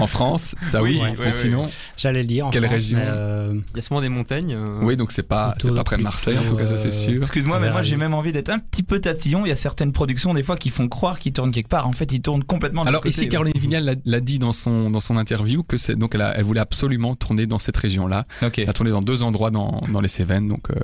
En 0.00 0.06
France, 0.06 0.54
ça 0.62 0.82
Oui, 0.82 0.98
oui. 1.02 1.26
sinon, 1.32 1.68
J'allais 1.98 2.22
le 2.22 2.26
dire 2.26 2.46
en 2.46 2.50
Quelle 2.50 2.62
France, 2.62 2.72
région 2.72 2.98
mais, 2.98 3.04
euh, 3.08 3.60
Il 3.72 3.76
y 3.76 3.78
a 3.78 3.82
souvent 3.82 4.00
des 4.00 4.08
montagnes. 4.08 4.54
euh, 4.54 4.80
oui, 4.82 4.96
donc 4.96 5.12
c'est 5.12 5.22
pas, 5.22 5.54
c'est 5.60 5.74
pas 5.74 5.84
près 5.84 5.98
de 5.98 6.02
Marseille, 6.02 6.38
en 6.38 6.48
tout 6.48 6.56
cas, 6.56 6.66
ça 6.66 6.78
c'est 6.78 6.90
sûr. 6.90 7.20
Excuse-moi, 7.20 7.60
mais 7.60 7.70
moi 7.70 7.82
j'ai 7.82 7.96
même 7.96 8.14
envie 8.14 8.32
d'être 8.32 8.48
un 8.48 8.58
petit 8.58 8.82
peu 8.82 9.00
tatillon. 9.00 9.44
Il 9.44 9.48
y 9.50 9.52
a 9.52 9.56
certaines 9.56 9.92
productions 9.92 10.32
des 10.32 10.42
fois 10.42 10.56
qui 10.56 10.70
font 10.70 10.88
croire 10.88 11.18
qu'ils 11.18 11.32
tournent 11.34 11.50
quelque 11.52 11.68
part. 11.68 11.86
En 11.86 11.92
fait, 11.92 12.10
ils 12.12 12.22
tournent 12.22 12.42
complètement. 12.44 12.84
de 12.84 12.88
Alors 12.88 13.02
côté. 13.02 13.14
ici, 13.14 13.28
Caroline 13.28 13.52
Vignal 13.56 13.84
l'a- 13.84 13.94
l'a 14.04 14.20
dit 14.20 14.38
dans 14.38 14.52
son 14.52 14.90
dans 14.90 15.00
son 15.00 15.16
interview 15.18 15.62
que 15.62 15.76
c'est 15.76 15.94
donc 15.96 16.14
elle, 16.14 16.22
a- 16.22 16.34
elle 16.38 16.44
voulait 16.44 16.60
absolument 16.60 17.14
tourner 17.14 17.46
dans 17.46 17.58
cette 17.58 17.76
région-là. 17.76 18.24
Ok. 18.42 18.58
Elle 18.60 18.70
a 18.70 18.72
tourné 18.72 18.90
dans 18.92 19.02
deux 19.02 19.22
endroits 19.22 19.50
dans, 19.50 19.82
dans 19.92 20.00
les 20.00 20.08
Cévennes, 20.08 20.48
donc 20.48 20.70
euh, 20.70 20.74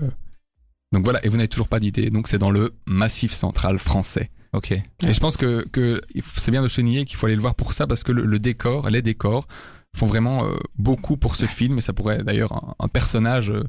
donc 0.93 1.05
voilà. 1.05 1.25
Et 1.25 1.29
vous 1.31 1.37
n'avez 1.39 1.49
toujours 1.49 1.69
pas 1.69 1.81
d'idée. 1.81 2.11
Donc 2.11 2.29
c'est 2.29 2.39
dans 2.39 2.51
le 2.51 2.75
Massif 2.87 3.33
central 3.33 3.79
français. 3.79 4.31
Ok. 4.55 4.71
Et 4.73 4.83
je 5.13 5.21
pense 5.21 5.37
que, 5.37 5.67
c'est 6.37 6.51
bien 6.51 6.63
de 6.63 6.69
souligner 6.69 7.05
qu'il 7.05 7.17
faut 7.17 7.27
aller 7.27 7.35
le 7.35 7.41
voir 7.43 7.55
pour 7.55 7.73
ça 7.73 7.87
parce 7.87 8.03
que 8.05 8.13
le, 8.13 8.25
le 8.25 8.39
décor, 8.39 8.89
les 8.89 9.03
décors 9.03 9.47
font 9.97 10.07
vraiment 10.07 10.47
euh, 10.47 10.55
beaucoup 10.77 11.17
pour 11.17 11.37
ce 11.37 11.47
film 11.47 11.79
et 11.79 11.81
ça 11.81 11.93
pourrait 11.93 12.23
d'ailleurs 12.23 12.53
un, 12.53 12.75
un 12.79 12.89
personnage 12.89 13.51
euh, 13.51 13.65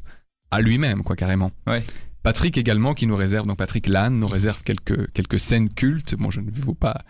à 0.52 0.62
lui-même, 0.62 1.04
quoi, 1.04 1.16
carrément. 1.16 1.52
Ouais. 1.68 1.84
Patrick 2.24 2.58
également 2.58 2.94
qui 2.94 3.06
nous 3.08 3.16
réserve, 3.16 3.46
donc 3.46 3.58
Patrick 3.58 3.88
Lannes 3.88 4.18
nous 4.20 4.28
réserve 4.28 4.64
quelques, 4.64 5.12
quelques 5.12 5.40
scènes 5.40 5.70
cultes. 5.70 6.16
Bon, 6.16 6.32
je 6.32 6.40
ne 6.40 6.50
vais 6.50 6.62
vous 6.62 6.74
pas, 6.76 7.02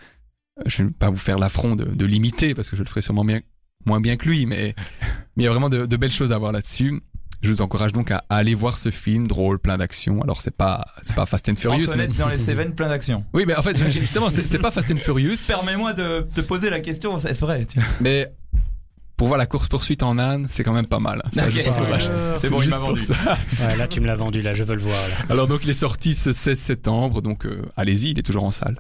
je 0.66 0.84
ne 0.84 0.88
vais 0.88 0.94
pas 0.94 1.10
vous 1.10 1.16
faire 1.18 1.38
l'affront 1.38 1.76
de, 1.76 1.86
de 1.86 2.06
l'imiter 2.06 2.54
parce 2.54 2.70
que 2.70 2.76
je 2.76 2.84
le 2.84 2.90
ferai 2.90 3.02
sûrement 3.02 3.24
bien, 3.24 3.42
moins 3.86 4.02
bien 4.02 4.18
que 4.18 4.28
lui, 4.28 4.46
mais, 4.46 4.76
mais 5.36 5.44
il 5.44 5.46
y 5.46 5.48
a 5.48 5.52
vraiment 5.52 5.70
de, 5.70 5.86
de 5.86 5.98
belles 5.98 6.12
choses 6.12 6.32
à 6.32 6.38
voir 6.38 6.52
là-dessus. 6.52 7.02
Je 7.42 7.50
vous 7.50 7.62
encourage 7.62 7.92
donc 7.92 8.12
à, 8.12 8.24
à 8.30 8.38
aller 8.38 8.54
voir 8.56 8.78
ce 8.78 8.90
film 8.92 9.28
drôle, 9.28 9.60
plein 9.60 9.78
d'action. 9.78 10.22
Alors 10.22 10.42
c'est 10.42 10.56
pas, 10.56 10.84
c'est 11.02 11.16
pas 11.16 11.26
Fast 11.26 11.48
and 11.50 11.56
Furious, 11.56 11.78
mais 11.80 12.04
Antoinette 12.06 12.16
dans 12.18 12.30
les 12.30 12.38
Cévennes, 12.38 12.74
plein 12.74 12.90
d'action. 12.90 13.24
oui, 13.34 13.44
mais 13.46 13.56
en 13.56 13.62
fait, 13.62 13.78
justement, 13.92 14.30
c'est 14.30 14.60
pas 14.60 14.72
Fast 14.72 14.92
and 14.92 14.98
Furious, 14.98 15.36
Permets-moi 15.48 15.94
de 15.94 16.28
te 16.34 16.42
poser 16.42 16.70
la 16.70 16.80
question. 16.80 17.18
C'est 17.20 17.40
vrai. 17.40 17.66
tu 17.66 17.80
vois? 17.80 17.88
mais 18.02 18.32
pour 19.18 19.28
voir 19.30 19.38
la 19.38 19.46
course 19.46 19.70
poursuite 19.70 20.04
en 20.04 20.18
âne, 20.18 20.48
c'est 20.50 20.64
quand 20.64 20.74
même 20.74 20.88
pas 20.88 21.00
mal. 21.00 21.22
C'est 21.32 21.42
bon, 22.50 22.58
il 22.58 22.64
Juste 22.64 22.72
m'a 22.72 22.80
pour 22.80 22.88
vendu. 22.96 23.06
ça. 23.06 23.14
ouais, 23.66 23.76
là 23.78 23.88
tu 23.88 24.02
me 24.02 24.08
l'as 24.08 24.16
vendu, 24.16 24.42
là 24.42 24.54
je 24.54 24.64
veux 24.64 24.76
le 24.76 24.82
voir. 24.82 24.98
Là. 25.08 25.16
Alors 25.30 25.48
donc 25.48 25.62
il 25.64 25.70
est 25.70 25.74
sorti 25.74 26.14
ce 26.14 26.34
16 26.34 26.60
septembre, 26.60 27.22
donc 27.22 27.46
euh, 27.46 27.62
allez-y, 27.78 28.10
il 28.12 28.20
est 28.20 28.24
toujours 28.24 28.44
en 28.44 28.52
salle. 28.52 28.78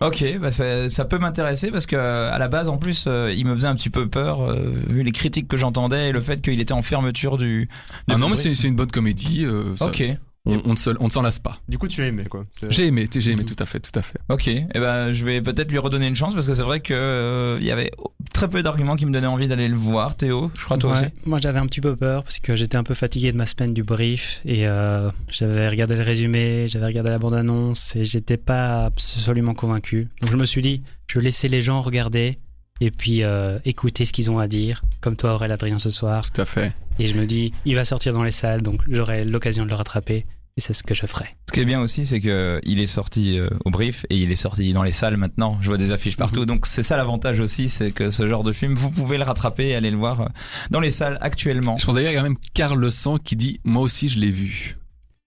Ok, 0.00 0.24
bah 0.40 0.50
ça, 0.50 0.90
ça 0.90 1.04
peut 1.04 1.18
m'intéresser 1.18 1.70
parce 1.70 1.86
que 1.86 1.96
à 1.96 2.36
la 2.38 2.48
base, 2.48 2.68
en 2.68 2.76
plus, 2.78 3.04
euh, 3.06 3.32
il 3.34 3.46
me 3.46 3.54
faisait 3.54 3.68
un 3.68 3.76
petit 3.76 3.90
peu 3.90 4.08
peur 4.08 4.42
euh, 4.42 4.70
vu 4.88 5.02
les 5.02 5.12
critiques 5.12 5.48
que 5.48 5.56
j'entendais 5.56 6.08
et 6.08 6.12
le 6.12 6.20
fait 6.20 6.42
qu'il 6.42 6.60
était 6.60 6.72
en 6.72 6.82
fermeture 6.82 7.38
du. 7.38 7.68
Ah 8.10 8.18
non, 8.18 8.28
mais 8.28 8.36
c'est 8.36 8.54
c'est 8.54 8.68
une 8.68 8.76
bonne 8.76 8.90
comédie. 8.90 9.44
euh, 9.46 9.76
ça- 9.76 9.86
Ok, 9.86 10.02
on, 10.46 10.60
on 10.64 10.70
ne 10.72 10.76
se- 10.76 10.90
on 11.00 11.04
ne 11.06 11.10
s'en 11.10 11.22
lasse 11.22 11.38
pas. 11.38 11.58
Du 11.68 11.78
coup, 11.78 11.88
tu 11.88 12.02
as 12.02 12.06
aimé 12.06 12.24
quoi. 12.28 12.44
J'ai 12.68 12.86
aimé, 12.86 13.08
j'ai 13.14 13.32
aimé, 13.32 13.44
tout 13.44 13.56
à 13.58 13.66
fait, 13.66 13.80
tout 13.80 13.98
à 13.98 14.02
fait. 14.02 14.18
ok. 14.28 14.48
Et 14.48 14.66
ben, 14.74 15.10
je 15.12 15.24
vais 15.24 15.40
peut-être 15.40 15.70
lui 15.70 15.78
redonner 15.78 16.06
une 16.06 16.16
chance 16.16 16.34
parce 16.34 16.46
que 16.46 16.54
c'est 16.54 16.62
vrai 16.62 16.80
que 16.80 16.92
euh, 16.94 17.58
il 17.60 17.66
y 17.66 17.70
avait 17.70 17.90
très 18.32 18.48
peu 18.48 18.62
d'arguments 18.62 18.96
qui 18.96 19.06
me 19.06 19.12
donnaient 19.12 19.26
envie 19.26 19.48
d'aller 19.48 19.68
le 19.68 19.76
voir. 19.76 20.16
Théo, 20.16 20.50
je 20.58 20.64
crois 20.64 20.76
toi 20.78 20.92
Ouais, 20.92 20.98
aussi. 20.98 21.06
Moi 21.24 21.38
j'avais 21.40 21.58
un 21.58 21.66
petit 21.66 21.80
peu 21.80 21.96
peur 21.96 22.24
parce 22.24 22.40
que 22.40 22.56
j'étais 22.56 22.76
un 22.76 22.82
peu 22.84 22.94
fatigué 22.94 23.32
de 23.32 23.36
ma 23.36 23.46
semaine 23.46 23.72
du 23.72 23.82
brief 23.84 24.40
et 24.44 24.66
euh, 24.66 25.10
j'avais 25.30 25.68
regardé 25.68 25.96
le 25.96 26.02
résumé, 26.02 26.66
j'avais 26.68 26.86
regardé 26.86 27.10
la 27.10 27.18
bande-annonce 27.18 27.96
et 27.96 28.04
j'étais 28.04 28.36
pas 28.36 28.86
absolument 28.86 29.54
convaincu. 29.54 30.08
Donc 30.20 30.30
je 30.30 30.36
me 30.36 30.44
suis 30.44 30.62
dit, 30.62 30.82
je 31.06 31.18
vais 31.18 31.24
laisser 31.24 31.48
les 31.48 31.62
gens 31.62 31.80
regarder 31.80 32.38
et 32.80 32.90
puis 32.90 33.22
euh, 33.22 33.58
écouter 33.64 34.04
ce 34.04 34.12
qu'ils 34.12 34.30
ont 34.32 34.38
à 34.40 34.48
dire, 34.48 34.82
comme 35.00 35.16
toi 35.16 35.34
Aurélien 35.34 35.54
Adrien 35.54 35.78
ce 35.78 35.90
soir. 35.90 36.30
Tout 36.32 36.40
à 36.40 36.44
fait. 36.44 36.72
Et 36.98 37.06
je 37.06 37.14
me 37.18 37.26
dis, 37.26 37.52
il 37.64 37.74
va 37.74 37.84
sortir 37.84 38.12
dans 38.12 38.22
les 38.22 38.30
salles, 38.30 38.62
donc 38.62 38.80
j'aurai 38.88 39.24
l'occasion 39.24 39.64
de 39.64 39.70
le 39.70 39.74
rattraper 39.74 40.26
et 40.56 40.60
c'est 40.60 40.72
ce 40.72 40.84
que 40.84 40.94
je 40.94 41.06
ferai. 41.06 41.26
Ce 41.48 41.52
qui 41.52 41.58
est 41.60 41.64
bien 41.64 41.80
aussi, 41.80 42.06
c'est 42.06 42.20
que 42.20 42.60
il 42.62 42.78
est 42.78 42.86
sorti 42.86 43.38
euh, 43.40 43.48
au 43.64 43.70
brief 43.70 44.06
et 44.10 44.16
il 44.16 44.30
est 44.30 44.36
sorti 44.36 44.72
dans 44.72 44.84
les 44.84 44.92
salles 44.92 45.16
maintenant. 45.16 45.58
Je 45.60 45.66
vois 45.66 45.78
des 45.78 45.90
affiches 45.90 46.16
partout, 46.16 46.40
Mhm. 46.42 46.46
donc 46.46 46.66
c'est 46.66 46.84
ça 46.84 46.96
l'avantage 46.96 47.40
aussi, 47.40 47.68
c'est 47.68 47.90
que 47.90 48.10
ce 48.12 48.28
genre 48.28 48.44
de 48.44 48.52
film, 48.52 48.74
vous 48.76 48.90
pouvez 48.90 49.18
le 49.18 49.24
rattraper 49.24 49.68
et 49.70 49.74
aller 49.74 49.90
le 49.90 49.96
voir 49.96 50.20
euh, 50.20 50.26
dans 50.70 50.78
les 50.78 50.92
salles 50.92 51.18
actuellement. 51.20 51.76
Je 51.78 51.84
pense 51.86 51.96
d'ailleurs 51.96 52.10
qu'il 52.12 52.18
y 52.18 52.20
a 52.20 52.22
même 52.22 52.38
Carl 52.54 52.78
Le 52.78 52.90
Sang 52.90 53.18
qui 53.18 53.34
dit 53.34 53.60
Moi 53.64 53.82
aussi 53.82 54.08
je 54.08 54.20
l'ai 54.20 54.30
vu. 54.30 54.76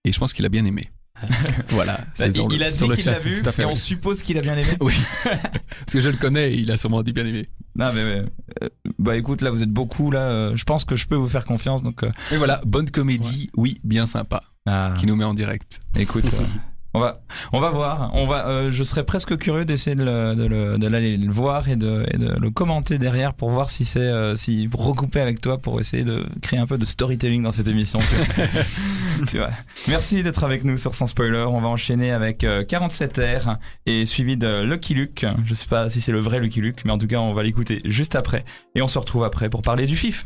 Et 0.05 0.13
je 0.13 0.19
pense 0.19 0.31
qu'il 0.31 0.45
a 0.45 0.49
bien 0.49 0.63
aimé. 0.63 0.83
voilà. 1.69 1.97
Bah, 1.97 2.03
c'est 2.13 2.29
dans 2.37 2.47
il, 2.47 2.49
le- 2.51 2.55
il 2.55 2.63
a 2.63 2.69
dit 2.71 2.77
qu'il 2.77 3.05
l'a 3.05 3.13
chat, 3.13 3.19
vu 3.19 3.41
et 3.59 3.65
on 3.65 3.75
suppose 3.75 4.21
qu'il 4.23 4.37
a 4.37 4.41
bien 4.41 4.55
aimé. 4.57 4.69
Oui. 4.79 4.93
Parce 5.23 5.91
que 5.93 5.99
je 5.99 6.09
le 6.09 6.15
connais 6.17 6.53
il 6.55 6.71
a 6.71 6.77
sûrement 6.77 7.03
dit 7.03 7.11
bien 7.11 7.25
aimé. 7.25 7.49
Non 7.77 7.91
mais 7.93 8.01
euh, 8.01 8.25
bah 8.97 9.15
écoute, 9.17 9.41
là 9.41 9.51
vous 9.51 9.61
êtes 9.61 9.71
beaucoup 9.71 10.09
là. 10.11 10.19
euh, 10.21 10.55
je 10.55 10.63
pense 10.63 10.83
que 10.83 10.95
je 10.95 11.07
peux 11.07 11.15
vous 11.15 11.27
faire 11.27 11.45
confiance. 11.45 11.83
Donc, 11.83 12.03
euh, 12.03 12.11
Et 12.31 12.37
voilà, 12.37 12.59
bonne 12.65 12.89
comédie, 12.89 13.49
oui, 13.55 13.79
bien 13.83 14.05
sympa, 14.05 14.41
ah, 14.65 14.93
qui 14.97 15.05
nous 15.05 15.15
met 15.15 15.23
en 15.23 15.33
direct. 15.35 15.79
écoute, 15.95 16.33
euh, 16.33 16.43
on 16.97 16.99
va, 16.99 17.21
on 17.53 17.59
va 17.59 17.69
voir. 17.69 18.11
On 18.13 18.25
va, 18.27 18.47
euh, 18.47 18.71
je 18.71 18.83
serais 18.83 19.03
presque 19.05 19.37
curieux 19.37 19.65
d'essayer 19.65 19.95
de, 19.95 20.03
le- 20.03 20.35
de, 20.35 20.45
le- 20.45 20.77
de 20.77 20.87
l'aller 20.87 21.17
le 21.17 21.31
voir 21.31 21.69
et 21.69 21.75
de, 21.75 22.05
et 22.13 22.17
de 22.17 22.35
le 22.39 22.49
commenter 22.49 22.97
derrière 22.97 23.33
pour 23.33 23.49
voir 23.51 23.69
si 23.69 23.85
c'est, 23.85 23.99
euh, 23.99 24.35
si 24.35 24.69
recouper 24.73 25.21
avec 25.21 25.39
toi 25.41 25.57
pour 25.59 25.79
essayer 25.79 26.03
de 26.03 26.25
créer 26.41 26.59
un 26.59 26.65
peu 26.67 26.77
de 26.77 26.85
storytelling 26.85 27.43
dans 27.43 27.51
cette 27.51 27.67
émission. 27.67 27.99
tu 27.99 28.15
vois. 28.15 28.45
Tu 29.27 29.37
vois. 29.37 29.49
Merci 29.87 30.21
d'être 30.21 30.43
avec 30.43 30.63
nous 30.63 30.77
sur 30.77 30.93
Sans 30.93 31.07
Spoiler. 31.07 31.43
On 31.49 31.59
va 31.59 31.67
enchaîner 31.69 32.11
avec 32.11 32.43
euh, 32.43 32.63
47 32.63 33.17
R 33.45 33.57
et 33.87 34.05
suivi 34.05 34.37
de 34.37 34.61
Lucky 34.61 34.93
Luke. 34.93 35.25
Je 35.47 35.55
sais 35.55 35.65
pas 35.65 35.89
si 35.89 36.01
c'est 36.01 36.11
le 36.11 36.19
vrai 36.19 36.39
Lucky 36.39 36.61
Luke, 36.61 36.81
mais 36.85 36.91
en 36.91 36.99
tout 36.99 37.07
cas, 37.07 37.17
on 37.17 37.33
va 37.33 37.41
l'écouter 37.41 37.81
juste 37.85 38.15
après. 38.15 38.45
Et 38.75 38.81
on 38.83 38.87
se 38.87 38.99
retrouve 38.99 39.23
après 39.23 39.49
pour 39.49 39.63
parler 39.63 39.87
du 39.87 39.95
FIF. 39.95 40.25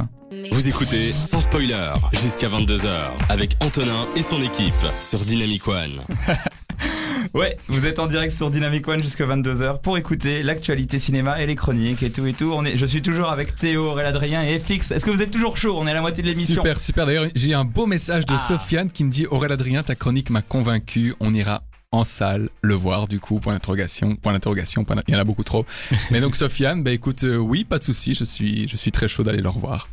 Vous 0.51 0.67
écoutez 0.67 1.13
sans 1.13 1.39
spoiler 1.39 1.73
jusqu'à 2.21 2.49
22h 2.49 2.89
avec 3.29 3.55
Antonin 3.61 4.05
et 4.17 4.21
son 4.21 4.41
équipe 4.41 4.73
sur 4.99 5.19
Dynamic 5.19 5.65
One. 5.69 6.01
Ouais, 7.33 7.55
vous 7.67 7.85
êtes 7.85 7.99
en 7.99 8.07
direct 8.07 8.33
sur 8.33 8.49
Dynamic 8.49 8.87
One 8.87 9.01
jusqu'à 9.01 9.25
22h 9.25 9.81
pour 9.81 9.97
écouter 9.97 10.43
l'actualité 10.43 10.99
cinéma 10.99 11.41
et 11.41 11.45
les 11.45 11.55
chroniques 11.55 12.03
et 12.03 12.11
tout 12.11 12.25
et 12.25 12.33
tout. 12.33 12.51
On 12.53 12.65
est, 12.65 12.75
je 12.77 12.85
suis 12.85 13.01
toujours 13.01 13.29
avec 13.29 13.55
Théo, 13.55 13.85
Aurélien 13.85 14.09
Adrien 14.09 14.43
et 14.43 14.59
FX. 14.59 14.91
Est-ce 14.91 15.05
que 15.05 15.11
vous 15.11 15.21
êtes 15.21 15.31
toujours 15.31 15.55
chaud? 15.55 15.77
On 15.77 15.87
est 15.87 15.91
à 15.91 15.93
la 15.93 16.01
moitié 16.01 16.23
de 16.23 16.27
l'émission. 16.27 16.55
Super, 16.55 16.79
super. 16.79 17.05
D'ailleurs, 17.05 17.27
j'ai 17.35 17.53
un 17.53 17.63
beau 17.63 17.85
message 17.85 18.25
de 18.25 18.33
Ah. 18.33 18.39
Sofiane 18.39 18.91
qui 18.91 19.03
me 19.03 19.11
dit 19.11 19.27
Aurélien 19.27 19.53
Adrien, 19.53 19.83
ta 19.83 19.95
chronique 19.95 20.29
m'a 20.29 20.41
convaincu. 20.41 21.13
On 21.19 21.33
ira 21.33 21.61
en 21.93 22.03
salle 22.03 22.49
le 22.61 22.73
voir 22.73 23.07
du 23.07 23.19
coup 23.19 23.39
point 23.39 23.51
d'interrogation 23.51 24.15
point 24.15 24.31
d'interrogation 24.31 24.85
il 25.07 25.13
y 25.13 25.17
en 25.17 25.19
a 25.19 25.25
beaucoup 25.25 25.43
trop 25.43 25.65
mais 26.09 26.21
donc 26.21 26.35
Sofiane 26.37 26.83
bah 26.83 26.91
écoute 26.91 27.25
euh, 27.25 27.35
oui 27.35 27.65
pas 27.65 27.79
de 27.79 27.83
souci 27.83 28.15
je 28.15 28.23
suis 28.23 28.65
je 28.69 28.77
suis 28.77 28.91
très 28.91 29.09
chaud 29.09 29.23
d'aller 29.23 29.41
le 29.41 29.49
revoir 29.49 29.89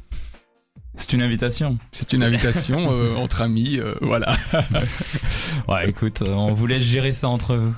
C'est 0.99 1.13
une 1.15 1.23
invitation. 1.23 1.79
c'est 1.93 2.13
une 2.13 2.23
invitation 2.23 2.89
euh, 2.93 3.15
entre 3.17 3.41
amis 3.43 3.79
euh, 3.79 3.95
voilà 4.03 4.35
Ouais, 5.69 5.89
écoute, 5.89 6.23
euh, 6.23 6.33
on 6.35 6.53
voulait 6.55 6.81
gérer 6.81 7.13
ça 7.13 7.29
entre 7.29 7.57
vous. 7.57 7.75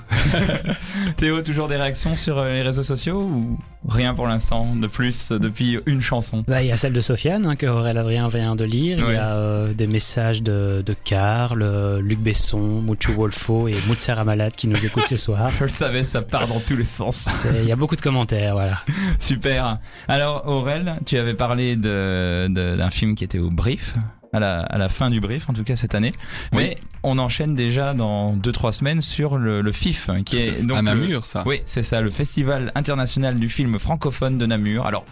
Théo, 1.17 1.41
toujours 1.41 1.67
des 1.67 1.75
réactions 1.77 2.15
sur 2.15 2.43
les 2.43 2.61
réseaux 2.61 2.83
sociaux 2.83 3.21
ou 3.21 3.59
rien 3.87 4.13
pour 4.13 4.27
l'instant 4.27 4.75
de 4.75 4.87
plus 4.87 5.31
depuis 5.31 5.79
une 5.85 6.01
chanson? 6.01 6.43
Bah, 6.47 6.61
il 6.61 6.67
y 6.67 6.71
a 6.71 6.77
celle 6.77 6.93
de 6.93 7.01
Sofiane 7.01 7.45
hein, 7.45 7.55
que 7.55 7.65
Aurélien 7.65 8.01
Adrien 8.01 8.27
vient 8.27 8.55
de 8.55 8.65
lire. 8.65 8.97
Il 8.99 9.05
Ouais. 9.05 9.13
y 9.13 9.17
a 9.17 9.35
euh, 9.35 9.73
des 9.73 9.87
messages 9.87 10.41
de, 10.43 10.83
de 10.85 10.95
Karl, 11.03 11.99
Luc 11.99 12.19
Besson, 12.19 12.81
Mucho 12.81 13.13
Wolfo 13.13 13.67
et 13.67 13.75
Moutsera 13.87 14.23
Malade 14.23 14.53
qui 14.55 14.67
nous 14.67 14.85
écoutent 14.85 15.07
ce 15.07 15.17
soir. 15.17 15.51
Je 15.57 15.63
le 15.63 15.69
savais, 15.69 16.03
ça 16.03 16.21
part 16.21 16.47
dans 16.47 16.59
tous 16.59 16.75
les 16.77 16.85
sens. 16.85 17.27
Il 17.59 17.65
y 17.67 17.71
a 17.71 17.75
beaucoup 17.75 17.95
de 17.95 18.01
commentaires, 18.01 18.53
voilà. 18.53 18.79
Super. 19.19 19.79
Alors, 20.07 20.47
Aurel, 20.47 20.95
tu 21.05 21.17
avais 21.17 21.33
parlé 21.33 21.75
de- 21.75 22.47
de- 22.47 22.75
d'un 22.75 22.89
qui 23.15 23.23
était 23.23 23.39
au 23.39 23.49
brief. 23.49 23.95
À 24.33 24.39
la, 24.39 24.61
à 24.61 24.77
la 24.77 24.87
fin 24.87 25.09
du 25.09 25.19
brief, 25.19 25.49
en 25.49 25.53
tout 25.53 25.65
cas 25.65 25.75
cette 25.75 25.93
année. 25.93 26.13
Oui. 26.53 26.59
Mais 26.63 26.77
on 27.03 27.19
enchaîne 27.19 27.53
déjà 27.53 27.93
dans 27.93 28.33
2-3 28.37 28.71
semaines 28.71 29.01
sur 29.01 29.37
le, 29.37 29.61
le 29.61 29.71
FIF, 29.73 30.09
qui 30.25 30.37
est 30.37 30.61
donc 30.65 30.77
à 30.77 30.81
le- 30.81 30.85
Namur 31.01 31.25
ça 31.25 31.43
Oui, 31.45 31.59
c'est 31.65 31.83
ça, 31.83 31.99
le 31.99 32.09
Festival 32.09 32.71
international 32.73 33.33
du 33.37 33.49
film 33.49 33.77
francophone 33.77 34.37
de 34.37 34.45
Namur. 34.45 34.85
Alors, 34.85 35.03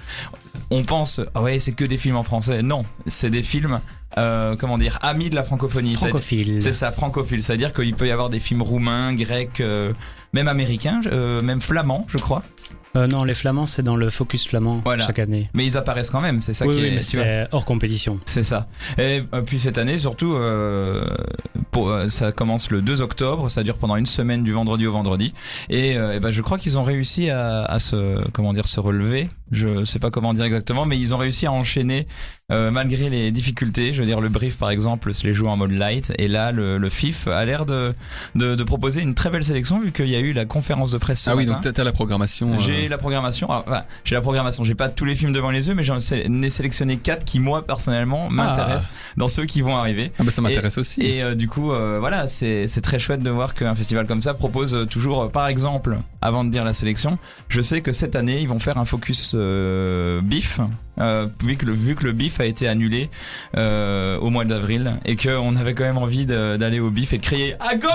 on 0.72 0.84
pense, 0.84 1.20
ah 1.36 1.42
ouais, 1.42 1.60
c'est 1.60 1.74
que 1.74 1.84
des 1.84 1.98
films 1.98 2.16
en 2.16 2.24
français. 2.24 2.62
Non, 2.62 2.86
c'est 3.08 3.30
des 3.30 3.44
films, 3.44 3.82
euh, 4.18 4.56
comment 4.56 4.78
dire, 4.78 4.98
amis 5.02 5.30
de 5.30 5.36
la 5.36 5.44
francophonie. 5.44 5.96
Francophile. 5.96 6.60
C'est 6.62 6.72
ça, 6.72 6.94
francophile. 6.94 7.44
C'est-à-dire 7.44 7.74
qu'il 7.74 7.96
peut 7.96 8.08
y 8.08 8.12
avoir 8.12 8.30
des 8.30 8.40
films 8.40 8.62
roumains, 8.62 9.14
grecs, 9.14 9.60
euh, 9.60 9.92
même 10.32 10.48
américains, 10.48 11.02
euh, 11.08 11.42
même 11.42 11.60
flamands, 11.60 12.06
je 12.08 12.20
crois. 12.20 12.42
Euh, 12.96 13.06
non, 13.08 13.24
les 13.24 13.36
Flamands, 13.36 13.68
c'est 13.68 13.84
dans 13.84 13.96
le 13.96 14.10
Focus 14.10 14.48
Flamand 14.48 14.82
Voilà. 14.84 15.06
chaque 15.06 15.20
année. 15.20 15.50
Mais 15.54 15.66
ils 15.66 15.78
apparaissent 15.78 16.10
quand 16.10 16.22
même, 16.22 16.42
c'est 16.42 16.54
ça 16.54 16.66
oui, 16.66 16.76
qui 16.76 16.82
oui, 16.82 16.88
est. 16.88 16.92
mais 16.96 17.02
c'est 17.02 17.48
hors 17.52 17.64
compétition. 17.66 18.20
C'est 18.26 18.42
ça. 18.44 18.68
Et 18.98 19.22
euh, 19.34 19.42
puis 19.44 19.60
cette 19.60 19.78
année, 19.78 20.00
surtout, 20.00 20.34
euh, 20.34 21.06
pour, 21.72 21.90
euh, 21.90 22.10
ça 22.10 22.32
commence 22.32 22.72
le 22.72 22.82
2 22.82 23.02
octobre, 23.02 23.50
ça 23.50 23.62
dure 23.64 23.78
pendant 23.78 23.96
une 23.96 24.08
semaine 24.08 24.44
du 24.44 24.52
vendredi 24.54 24.88
au 24.88 24.92
vendredi. 24.92 25.34
Et, 25.70 25.98
euh, 25.98 26.14
eh 26.16 26.20
ben, 26.20 26.32
je 26.32 26.42
crois 26.42 26.58
qu'ils 26.58 26.80
ont 26.80 26.84
réussi 26.84 27.30
à, 27.30 27.64
à 27.64 27.80
se, 27.80 28.28
comment 28.32 28.54
dire, 28.54 28.68
se 28.68 28.80
relever. 28.80 29.30
Je 29.52 29.86
sais 29.86 30.00
pas 30.00 30.10
comment 30.10 30.34
dire 30.34 30.46
exactement, 30.46 30.86
mais 30.86 30.98
ils 30.98 31.14
ont 31.14 31.18
réussi 31.18 31.46
à 31.46 31.52
enchaîner 31.52 32.08
euh, 32.52 32.72
malgré 32.72 33.10
les 33.10 33.32
difficultés. 33.32 33.94
Je 33.94 34.00
veux 34.02 34.06
dire, 34.08 34.22
le 34.22 34.30
brief 34.30 34.58
par 34.58 34.70
exemple, 34.70 35.14
se 35.14 35.26
les 35.28 35.34
joue 35.34 35.48
en 35.48 35.58
mode 35.58 35.72
light. 35.72 36.12
Et 36.18 36.28
là, 36.28 36.52
le, 36.52 36.78
le 36.78 36.90
FIF 36.90 37.28
a 37.28 37.44
l'air 37.46 37.66
de, 37.66 37.94
de, 38.36 38.56
de 38.56 38.64
proposer 38.64 39.02
une 39.02 39.16
très 39.16 39.30
belle 39.30 39.44
sélection 39.44 39.80
vu 39.80 39.92
qu'il 39.92 40.08
y 40.10 40.16
a 40.16 40.20
eu 40.20 40.34
la 40.34 40.46
conférence 40.46 40.92
de 40.92 40.98
presse. 40.98 41.22
ce 41.22 41.30
ah 41.30 41.36
oui 41.36 41.46
matin. 41.46 41.62
donc 41.62 41.74
t'as- 41.74 41.84
la 41.84 41.92
programmation 41.92 42.54
euh, 42.54 42.58
J'ai 42.60 42.90
la 42.90 42.98
programmation. 42.98 43.50
Alors, 43.50 43.64
enfin, 43.68 43.84
j'ai 44.04 44.16
la 44.16 44.22
programmation. 44.22 44.64
J'ai 44.64 44.76
pas 44.76 44.90
tous 44.90 45.06
les 45.06 45.16
films 45.16 45.34
devant 45.34 45.52
les 45.52 45.68
yeux, 45.68 45.76
mais 45.76 45.84
j'en 45.84 45.98
ai 46.00 46.50
sélectionné 46.50 46.98
quatre 46.98 47.24
qui 47.26 47.40
moi 47.40 47.66
personnellement 47.66 48.30
m'intéressent 48.30 48.90
dans 49.18 49.28
ceux 49.28 49.46
qui 49.46 49.62
vont 49.62 49.76
arriver. 49.78 50.12
ah 50.20 50.24
bah 50.24 50.32
ça 50.32 50.42
m'intéresse 50.42 50.78
aussi 50.78 51.02
Et 51.02 51.24
euh, 51.24 51.36
du 51.36 51.48
coup, 51.48 51.72
euh, 51.72 51.98
voilà, 52.00 52.28
c'est 52.28 52.68
c'est 52.68 52.82
très 52.82 53.00
chouette 53.00 53.22
de 53.24 53.30
voir 53.30 53.54
qu'un 53.56 53.76
festival 53.76 54.08
comme 54.08 54.22
ça 54.22 54.34
propose 54.34 54.88
toujours, 54.90 55.32
par 55.32 55.48
exemple, 55.48 55.98
avant 56.22 56.44
de 56.44 56.52
dire 56.52 56.64
la 56.64 56.74
sélection, 56.74 57.18
je 57.48 57.62
sais 57.62 57.82
que 57.82 57.92
cette 57.92 58.16
année 58.16 58.40
ils 58.42 58.48
vont 58.48 58.60
faire 58.60 58.78
un 58.78 58.86
focus 58.86 59.34
euh, 59.36 60.22
bif. 60.22 60.60
Euh, 61.00 61.28
vu, 61.44 61.56
que 61.56 61.66
le, 61.66 61.74
vu 61.74 61.96
que 61.96 62.04
le 62.04 62.12
bif 62.12 62.40
a 62.40 62.46
été 62.46 62.68
annulé 62.68 63.10
euh, 63.58 64.18
au 64.18 64.30
mois 64.30 64.46
d'avril 64.46 64.94
et 65.06 65.16
qu'on 65.16 65.56
avait 65.56 65.74
quand 65.74 65.84
même 65.84 65.98
envie 65.98 66.26
d'aller 66.26 66.80
au 66.80 66.90
bif 66.90 67.14
et 67.14 67.18
de 67.18 67.24
crier 67.24 67.56
à 67.60 67.76
gauche 67.76 67.90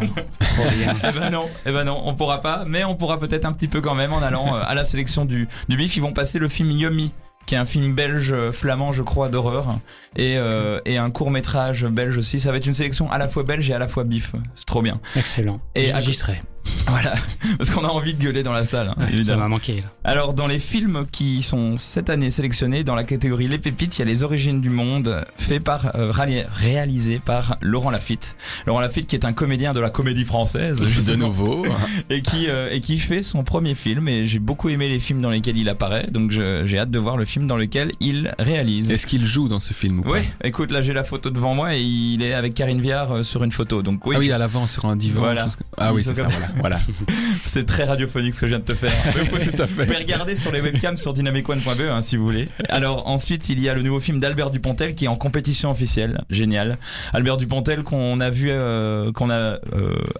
eh 0.40 1.12
ben 1.12 1.30
non, 1.30 1.46
eh 1.66 1.72
ben 1.72 1.84
non, 1.84 2.02
on 2.04 2.14
pourra 2.14 2.40
pas, 2.40 2.64
mais 2.66 2.84
on 2.84 2.94
pourra 2.94 3.18
peut-être 3.18 3.44
un 3.44 3.52
petit 3.52 3.68
peu 3.68 3.80
quand 3.80 3.94
même 3.94 4.12
en 4.12 4.22
allant 4.22 4.56
euh, 4.56 4.60
à 4.66 4.74
la 4.74 4.84
sélection 4.84 5.24
du, 5.24 5.48
du 5.68 5.76
bif. 5.76 5.96
Ils 5.96 6.00
vont 6.00 6.12
passer 6.12 6.38
le 6.38 6.48
film 6.48 6.70
Yummy, 6.70 7.12
qui 7.46 7.54
est 7.54 7.58
un 7.58 7.64
film 7.64 7.94
belge 7.94 8.34
flamand, 8.50 8.92
je 8.92 9.02
crois, 9.02 9.28
d'horreur, 9.28 9.78
et, 10.16 10.36
euh, 10.36 10.80
et 10.84 10.98
un 10.98 11.10
court 11.10 11.30
métrage 11.30 11.86
belge 11.86 12.18
aussi. 12.18 12.40
Ça 12.40 12.50
va 12.50 12.58
être 12.58 12.66
une 12.66 12.72
sélection 12.72 13.10
à 13.10 13.18
la 13.18 13.28
fois 13.28 13.42
belge 13.42 13.68
et 13.70 13.74
à 13.74 13.78
la 13.78 13.88
fois 13.88 14.04
bif. 14.04 14.32
C'est 14.54 14.66
trop 14.66 14.82
bien. 14.82 15.00
Excellent. 15.16 15.60
Et 15.74 15.92
J'y 16.00 16.14
serai. 16.14 16.42
Voilà, 16.88 17.12
parce 17.58 17.68
qu'on 17.70 17.84
a 17.84 17.88
envie 17.88 18.14
de 18.14 18.22
gueuler 18.22 18.42
dans 18.42 18.52
la 18.52 18.64
salle, 18.64 18.88
hein, 18.88 18.94
Ouais, 18.98 19.22
ça 19.22 19.36
m'a 19.36 19.46
manqué. 19.48 19.76
Là. 19.76 19.82
Alors, 20.04 20.32
dans 20.32 20.46
les 20.46 20.58
films 20.58 21.04
qui 21.12 21.42
sont 21.42 21.76
cette 21.76 22.08
année 22.08 22.30
sélectionnés 22.30 22.82
dans 22.82 22.94
la 22.94 23.04
catégorie 23.04 23.46
Les 23.46 23.58
Pépites, 23.58 23.96
il 23.96 24.00
y 24.00 24.02
a 24.02 24.04
Les 24.06 24.22
Origines 24.22 24.60
du 24.62 24.70
Monde, 24.70 25.22
fait 25.36 25.60
par, 25.60 25.94
euh, 25.96 26.10
réalisé 26.52 27.20
par 27.24 27.56
Laurent 27.60 27.90
Lafitte. 27.90 28.36
Laurent 28.66 28.80
Lafitte, 28.80 29.06
qui 29.06 29.16
est 29.16 29.24
un 29.26 29.32
comédien 29.34 29.74
de 29.74 29.80
la 29.80 29.90
comédie 29.90 30.24
française, 30.24 30.80
de 30.80 31.14
nouveau 31.14 31.66
et 32.10 32.22
qui 32.22 32.46
euh, 32.48 32.68
et 32.72 32.80
qui 32.80 32.98
fait 32.98 33.22
son 33.22 33.44
premier 33.44 33.74
film. 33.74 34.08
Et 34.08 34.26
j'ai 34.26 34.38
beaucoup 34.38 34.68
aimé 34.70 34.88
les 34.88 34.98
films 34.98 35.20
dans 35.20 35.30
lesquels 35.30 35.56
il 35.58 35.68
apparaît, 35.68 36.06
donc 36.10 36.30
j'ai 36.30 36.78
hâte 36.78 36.90
de 36.90 36.98
voir 36.98 37.16
le 37.18 37.24
film 37.26 37.46
dans 37.46 37.56
lequel 37.56 37.92
il 38.00 38.32
réalise. 38.38 38.90
est-ce 38.90 39.06
qu'il 39.06 39.26
joue 39.26 39.48
dans 39.48 39.60
ce 39.60 39.74
film 39.74 40.00
ou 40.00 40.02
pas 40.02 40.10
Oui, 40.12 40.20
écoute, 40.42 40.70
là 40.70 40.80
j'ai 40.82 40.92
la 40.94 41.04
photo 41.04 41.28
devant 41.30 41.54
moi 41.54 41.74
et 41.76 41.80
il 41.82 42.22
est 42.22 42.32
avec 42.32 42.54
Karine 42.54 42.80
Viard 42.80 43.12
euh, 43.12 43.22
sur 43.22 43.44
une 43.44 43.52
photo. 43.52 43.82
Donc 43.82 44.06
oui, 44.06 44.14
ah 44.16 44.20
oui 44.20 44.32
à 44.32 44.38
l'avant 44.38 44.66
sur 44.66 44.86
un 44.86 44.96
divan 44.96 45.20
Voilà. 45.20 45.44
que- 45.44 45.64
ah 45.76 45.92
oui 45.92 46.02
c'est 46.02 46.14
ça 46.14 46.26
voilà 46.28 46.48
voilà 46.60 46.78
c'est 47.46 47.64
très 47.64 47.84
radiophonique 47.84 48.34
ce 48.34 48.40
que 48.40 48.46
je 48.46 48.50
viens 48.50 48.58
de 48.58 48.64
te 48.64 48.74
faire. 48.74 48.92
tout 49.30 49.62
à 49.62 49.66
Vous 49.66 49.74
pouvez 49.84 49.96
regarder 49.96 50.36
sur 50.36 50.52
les 50.52 50.60
webcams 50.60 50.96
sur 50.96 51.12
dynamicone.be 51.12 51.80
hein, 51.90 52.02
si 52.02 52.16
vous 52.16 52.24
voulez. 52.24 52.48
Alors 52.68 53.06
ensuite 53.06 53.48
il 53.48 53.60
y 53.60 53.68
a 53.68 53.74
le 53.74 53.82
nouveau 53.82 54.00
film 54.00 54.20
d'Albert 54.20 54.50
Dupontel 54.50 54.94
qui 54.94 55.06
est 55.06 55.08
en 55.08 55.16
compétition 55.16 55.70
officielle, 55.70 56.24
génial. 56.30 56.78
Albert 57.12 57.36
Dupontel 57.36 57.82
qu'on 57.82 58.20
a 58.20 58.30
vu, 58.30 58.48
euh, 58.50 59.12
qu'on 59.12 59.30
a 59.30 59.34
euh, 59.34 59.58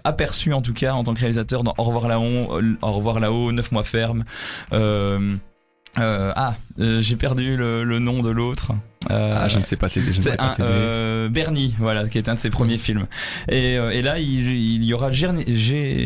aperçu 0.03 0.53
en 0.53 0.61
tout 0.61 0.73
cas 0.73 0.93
en 0.93 1.03
tant 1.03 1.13
que 1.13 1.19
réalisateur 1.19 1.63
dans 1.63 1.73
Au 1.77 1.83
revoir 1.83 2.07
là-haut, 2.07 2.57
euh, 2.57 2.77
Au 2.81 2.91
revoir 2.91 3.19
là-haut, 3.19 3.51
Neuf 3.51 3.71
mois 3.71 3.83
ferme. 3.83 4.23
Euh, 4.73 5.35
euh, 5.97 6.31
ah, 6.35 6.55
euh, 6.79 7.01
j'ai 7.01 7.15
perdu 7.15 7.57
le, 7.57 7.83
le 7.83 7.99
nom 7.99 8.21
de 8.21 8.29
l'autre. 8.29 8.73
Euh, 9.09 9.31
ah 9.33 9.47
je 9.47 9.57
ne 9.57 9.63
sais 9.63 9.77
pas 9.77 9.89
t'aider 9.89 10.11
je 10.11 10.17
ne 10.17 10.23
sais 10.23 10.35
pas 10.35 10.55
un 10.59 10.61
euh, 10.61 11.29
Bernie, 11.29 11.73
voilà, 11.79 12.09
qui 12.09 12.17
est 12.17 12.27
un 12.27 12.35
de 12.35 12.39
ses 12.39 12.49
premiers 12.49 12.77
films. 12.77 13.07
Et, 13.47 13.77
euh, 13.77 13.91
et 13.91 14.01
là, 14.01 14.19
il, 14.19 14.47
il 14.51 14.83
y 14.83 14.93
aura 14.93 15.09
j'ai, 15.11 15.29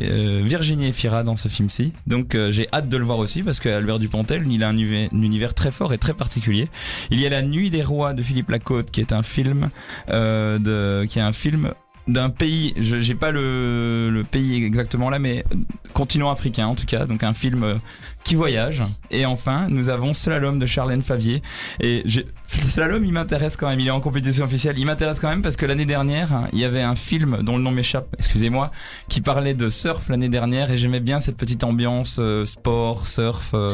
euh, 0.10 0.42
Virginie 0.46 0.88
Efira 0.88 1.24
dans 1.24 1.36
ce 1.36 1.50
film-ci. 1.50 1.92
Donc, 2.06 2.36
euh, 2.36 2.52
j'ai 2.52 2.68
hâte 2.72 2.90
de 2.90 2.98
le 2.98 3.04
voir 3.04 3.18
aussi 3.18 3.42
parce 3.42 3.60
que 3.60 3.70
Albert 3.70 3.98
Dupontel, 4.00 4.46
il 4.50 4.64
a 4.64 4.70
un 4.70 4.74
univers, 4.74 5.10
un 5.12 5.22
univers 5.24 5.56
très 5.56 5.72
fort 5.72 5.94
et 5.94 5.98
très 5.98 6.14
particulier. 6.14 6.70
Il 7.10 7.20
y 7.20 7.26
a 7.26 7.30
La 7.30 7.42
Nuit 7.42 7.72
des 7.72 7.84
Rois 7.84 8.14
de 8.14 8.22
Philippe 8.22 8.50
Lacôte, 8.52 8.92
qui 8.92 9.02
est 9.02 9.12
un 9.12 9.24
film 9.24 9.70
euh, 10.10 10.60
de, 10.60 11.06
qui 11.06 11.18
est 11.18 11.24
un 11.24 11.34
film 11.34 11.74
d'un 12.08 12.30
pays, 12.30 12.74
je 12.80 12.98
j'ai 12.98 13.16
pas 13.16 13.32
le, 13.32 14.24
pays 14.30 14.64
exactement 14.64 15.10
là, 15.10 15.20
mais 15.20 15.44
continent 15.94 16.32
africain 16.32 16.68
en 16.68 16.76
tout 16.76 16.86
cas, 16.86 17.06
donc 17.06 17.24
un 17.24 17.34
film 17.34 17.64
euh, 17.64 17.76
qui 18.24 18.36
voyage. 18.36 18.84
Et 19.12 19.26
enfin, 19.26 19.68
nous 19.70 19.90
avons 19.90 20.14
Slalom 20.14 20.60
de 20.60 20.66
Charlène 20.66 21.04
Favier. 21.04 21.42
Et 21.80 22.04
Slalom, 22.48 23.04
il 23.06 23.12
m'intéresse 23.12 23.58
quand 23.58 23.68
même, 23.68 23.80
il 23.80 23.88
est 23.88 23.92
en 23.92 24.02
compétition 24.02 24.46
officielle, 24.46 24.78
il 24.78 24.86
m'intéresse 24.86 25.20
quand 25.20 25.30
même 25.30 25.42
parce 25.42 25.56
que 25.56 25.66
l'année 25.66 25.86
dernière, 25.86 26.48
il 26.54 26.60
y 26.60 26.66
avait 26.66 26.82
un 26.82 26.96
film 26.96 27.42
dont 27.42 27.58
le 27.58 27.64
nom 27.64 27.72
m'échappe, 27.72 28.08
excusez-moi, 28.18 28.72
qui 29.10 29.22
parlait 29.22 29.54
de 29.54 29.70
surf 29.70 30.10
l'année 30.10 30.30
dernière 30.30 30.72
et 30.72 30.78
j'aimais 30.78 31.00
bien 31.00 31.20
cette 31.20 31.38
petite 31.38 31.64
ambiance 31.64 32.18
euh, 32.20 32.46
sport, 32.46 33.08
surf, 33.08 33.54
euh, 33.54 33.70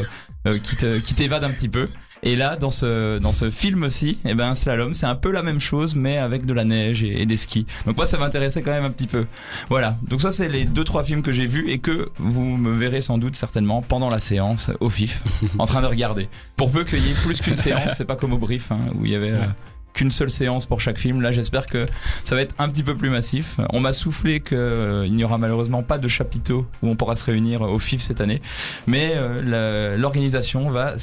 euh, 0.48 0.58
qui 0.60 1.16
t'évade 1.16 1.44
un 1.44 1.52
petit 1.52 1.70
peu. 1.70 1.90
Et 2.24 2.36
là, 2.36 2.56
dans 2.56 2.70
ce 2.70 3.18
dans 3.20 3.32
ce 3.34 3.50
film 3.50 3.84
aussi, 3.84 4.20
eh 4.26 4.34
ben 4.34 4.56
slalom, 4.56 4.94
c'est 4.94 5.06
un 5.06 5.16
peu 5.16 5.32
la 5.32 5.44
même 5.44 5.60
chose, 5.60 5.96
mais 5.96 6.18
avec 6.18 6.46
de 6.46 6.54
la 6.54 6.66
neige 6.66 7.04
et, 7.04 7.22
et 7.22 7.26
des 7.26 7.38
skis. 7.38 7.66
Donc 7.86 7.98
moi, 7.98 8.06
ça 8.06 8.18
m'intéressait 8.18 8.62
quand 8.62 8.72
même 8.72 8.86
un 8.86 8.92
petit 8.92 9.08
peu. 9.08 9.26
Voilà. 9.70 9.98
Donc 10.08 10.22
ça, 10.22 10.32
c'est 10.32 10.50
les 10.50 10.66
deux 10.66 10.84
trois 10.84 11.04
films 11.04 11.22
que 11.22 11.32
j'ai 11.32 11.48
vus 11.48 11.70
et 11.70 11.80
que 11.80 12.10
vous 12.18 12.44
me 12.44 12.74
verrez 12.74 13.02
sans 13.02 13.18
doute 13.18 13.36
certainement 13.36 13.82
pendant 13.82 14.10
la 14.10 14.20
séance 14.20 14.72
au 14.80 14.90
FIF, 14.90 15.24
en 15.58 15.66
train 15.66 15.82
de 15.82 15.88
regarder. 15.88 16.30
Pour 16.56 16.72
peu 16.72 16.84
qu'il 16.84 17.06
y 17.06 17.12
ait 17.12 17.16
plus 17.26 17.42
qu'une 17.42 17.56
séance, 17.58 17.94
c'est 17.96 18.06
pas 18.06 18.16
comme 18.16 18.34
au 18.34 18.38
brief 18.38 18.72
hein, 18.72 18.80
où 18.96 19.06
il 19.06 19.12
y 19.12 19.16
avait 19.16 19.32
euh, 19.32 19.46
qu'une 19.94 20.12
seule 20.12 20.30
séance 20.32 20.66
pour 20.66 20.82
chaque 20.82 20.98
film. 20.98 21.22
Là, 21.22 21.32
j'espère 21.32 21.66
que 21.68 21.86
ça 22.24 22.36
va 22.36 22.42
être 22.42 22.56
un 22.60 22.70
petit 22.70 22.84
peu 22.84 22.96
plus 22.96 23.10
massif. 23.10 23.60
On 23.74 23.80
m'a 23.80 23.92
soufflé 23.94 24.40
qu'il 24.40 25.14
n'y 25.14 25.24
aura 25.24 25.38
malheureusement 25.38 25.84
pas 25.84 25.98
de 25.98 26.08
chapiteau 26.08 26.66
où 26.82 26.88
on 26.90 26.96
pourra 26.96 27.16
se 27.16 27.24
réunir 27.26 27.62
au 27.62 27.80
FIF 27.80 28.02
cette 28.02 28.22
année, 28.22 28.42
mais 28.88 29.14
euh, 29.16 29.98
l'organisation 29.98 30.70
va 30.70 30.96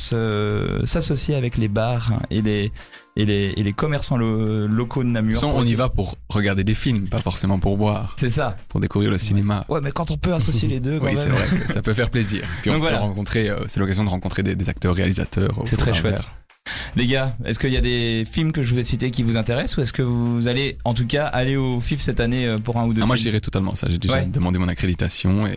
s'associer 0.84 1.34
avec 1.34 1.56
les 1.56 1.68
bars 1.68 2.12
et 2.30 2.42
les 2.42 2.72
et 3.18 3.24
les, 3.24 3.54
et 3.56 3.62
les 3.62 3.72
commerçants 3.72 4.18
lo- 4.18 4.66
locaux 4.66 5.02
de 5.02 5.08
De 5.08 5.12
Namur. 5.14 5.32
toute 5.32 5.40
façon, 5.40 5.52
pour 5.54 5.62
on 5.62 5.64
y 5.64 5.74
va 5.74 5.88
pour 5.88 6.16
regarder 6.28 6.64
des 6.64 6.74
films, 6.74 7.08
pas 7.08 7.20
forcément 7.20 7.58
pour 7.58 7.78
boire, 7.78 8.14
C'est 8.20 8.28
ça. 8.28 8.58
pour 8.68 8.78
découvrir 8.78 9.10
le 9.10 9.16
cinéma. 9.16 9.64
Ouais, 9.70 9.80
mais 9.82 9.90
quand 9.90 10.10
on 10.10 10.18
peut 10.18 10.34
associer 10.34 10.68
les 10.68 10.80
deux, 10.80 11.00
quand 11.00 11.06
Oui, 11.06 11.12
c'est 11.16 11.30
vrai 11.30 11.46
que 11.66 11.72
ça 11.72 11.80
peut 11.80 11.94
faire 11.94 12.10
plaisir. 12.10 12.44
Puis 12.60 12.70
Donc 12.70 12.76
on 12.80 12.82
peut 12.82 12.88
voilà. 12.90 12.98
rencontrer, 12.98 13.48
euh, 13.48 13.56
c'est 13.68 13.80
l'occasion 13.80 14.04
de 14.04 14.10
rencontrer 14.10 14.42
des, 14.42 14.54
des 14.54 14.68
acteurs, 14.68 14.94
réalisateurs. 14.94 15.54
C'est 15.64 15.76
très 15.76 15.94
chouette. 15.94 16.16
verre. 16.16 16.30
Les 16.96 17.06
gars, 17.06 17.36
est-ce 17.44 17.58
qu'il 17.58 17.72
y 17.72 17.76
a 17.76 17.80
des 17.80 18.24
films 18.30 18.52
que 18.52 18.62
je 18.62 18.72
vous 18.74 18.80
ai 18.80 18.84
cités 18.84 19.10
qui 19.10 19.22
vous 19.22 19.36
intéressent 19.36 19.76
ou 19.76 19.80
est-ce 19.82 19.92
que 19.92 20.02
vous 20.02 20.46
allez, 20.48 20.78
en 20.84 20.94
tout 20.94 21.06
cas, 21.06 21.26
aller 21.26 21.56
au 21.56 21.80
FIF 21.80 22.00
cette 22.00 22.20
année 22.20 22.46
euh, 22.46 22.58
pour 22.58 22.78
un 22.78 22.86
ou 22.86 22.92
deux 22.94 23.02
Ah, 23.02 23.06
moi, 23.06 23.16
films 23.16 23.24
j'irai 23.24 23.40
totalement 23.40 23.74
ça. 23.76 23.86
J'ai 23.90 23.98
déjà 23.98 24.14
Ouais. 24.14 24.26
demandé 24.26 24.58
mon 24.58 24.68
accréditation 24.68 25.46
et 25.46 25.56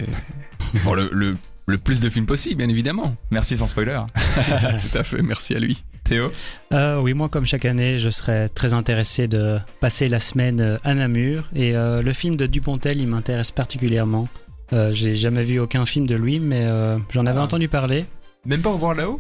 bon, 0.84 0.94
le, 0.94 1.10
le, 1.14 1.32
le 1.68 1.78
plus 1.78 2.00
de 2.02 2.10
films 2.10 2.26
possible, 2.26 2.56
bien 2.56 2.70
évidemment. 2.70 3.16
Merci 3.32 3.58
sans 3.58 3.68
spoiler. 3.68 4.00
Tout 4.36 4.98
à 4.98 5.04
fait. 5.04 5.22
Merci 5.22 5.56
à 5.56 5.60
lui. 5.60 5.84
Théo 6.04 6.32
Euh, 6.74 7.00
oui, 7.02 7.14
moi, 7.14 7.30
comme 7.30 7.46
chaque 7.46 7.66
année, 7.66 8.00
je 8.00 8.10
serais 8.10 8.50
très 8.50 8.74
intéressé 8.74 9.28
de 9.28 9.60
passer 9.80 10.10
la 10.10 10.20
semaine 10.20 10.60
euh, 10.62 10.78
à 10.84 10.94
Namur. 10.96 11.44
Et 11.56 11.76
euh, 11.76 12.02
le 12.02 12.14
film 12.14 12.36
de 12.36 12.46
Dupontel, 12.48 13.00
il 13.00 13.08
m'intéresse 13.08 13.52
particulièrement. 13.52 14.28
Euh, 14.74 14.92
J'ai 14.94 15.16
jamais 15.16 15.44
vu 15.44 15.60
aucun 15.60 15.86
film 15.86 16.08
de 16.08 16.16
lui, 16.16 16.40
mais 16.40 16.62
euh, 16.64 16.98
j'en 17.12 17.26
avais 17.26 17.40
Ah. 17.40 17.44
entendu 17.44 17.68
parler. 17.68 18.06
Même 18.46 18.62
pas 18.62 18.72
revoir 18.72 18.96
là-haut? 18.96 19.20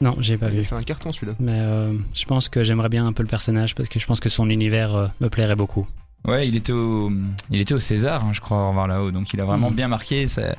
Non, 0.00 0.16
j'ai 0.20 0.36
pas 0.36 0.48
Il 0.48 0.56
vu. 0.58 0.64
fait 0.64 0.74
un 0.74 0.82
carton 0.82 1.12
celui-là. 1.12 1.34
Mais 1.40 1.58
euh, 1.60 1.92
je 2.14 2.24
pense 2.24 2.48
que 2.48 2.62
j'aimerais 2.64 2.88
bien 2.88 3.06
un 3.06 3.12
peu 3.12 3.22
le 3.22 3.28
personnage 3.28 3.74
parce 3.74 3.88
que 3.88 3.98
je 4.00 4.06
pense 4.06 4.20
que 4.20 4.28
son 4.28 4.50
univers 4.50 4.94
euh, 4.94 5.06
me 5.20 5.28
plairait 5.28 5.56
beaucoup. 5.56 5.86
Ouais, 6.26 6.46
il 6.48 6.56
était 6.56 6.72
au, 6.72 7.12
il 7.50 7.60
était 7.60 7.74
au 7.74 7.78
César, 7.78 8.24
hein, 8.24 8.32
je 8.32 8.40
crois, 8.40 8.70
voir 8.72 8.86
là-haut. 8.88 9.10
Donc 9.10 9.32
il 9.34 9.40
a 9.40 9.44
vraiment 9.44 9.70
Mhm. 9.70 9.76
bien 9.76 9.88
marqué. 9.88 10.26
C'est 10.26 10.54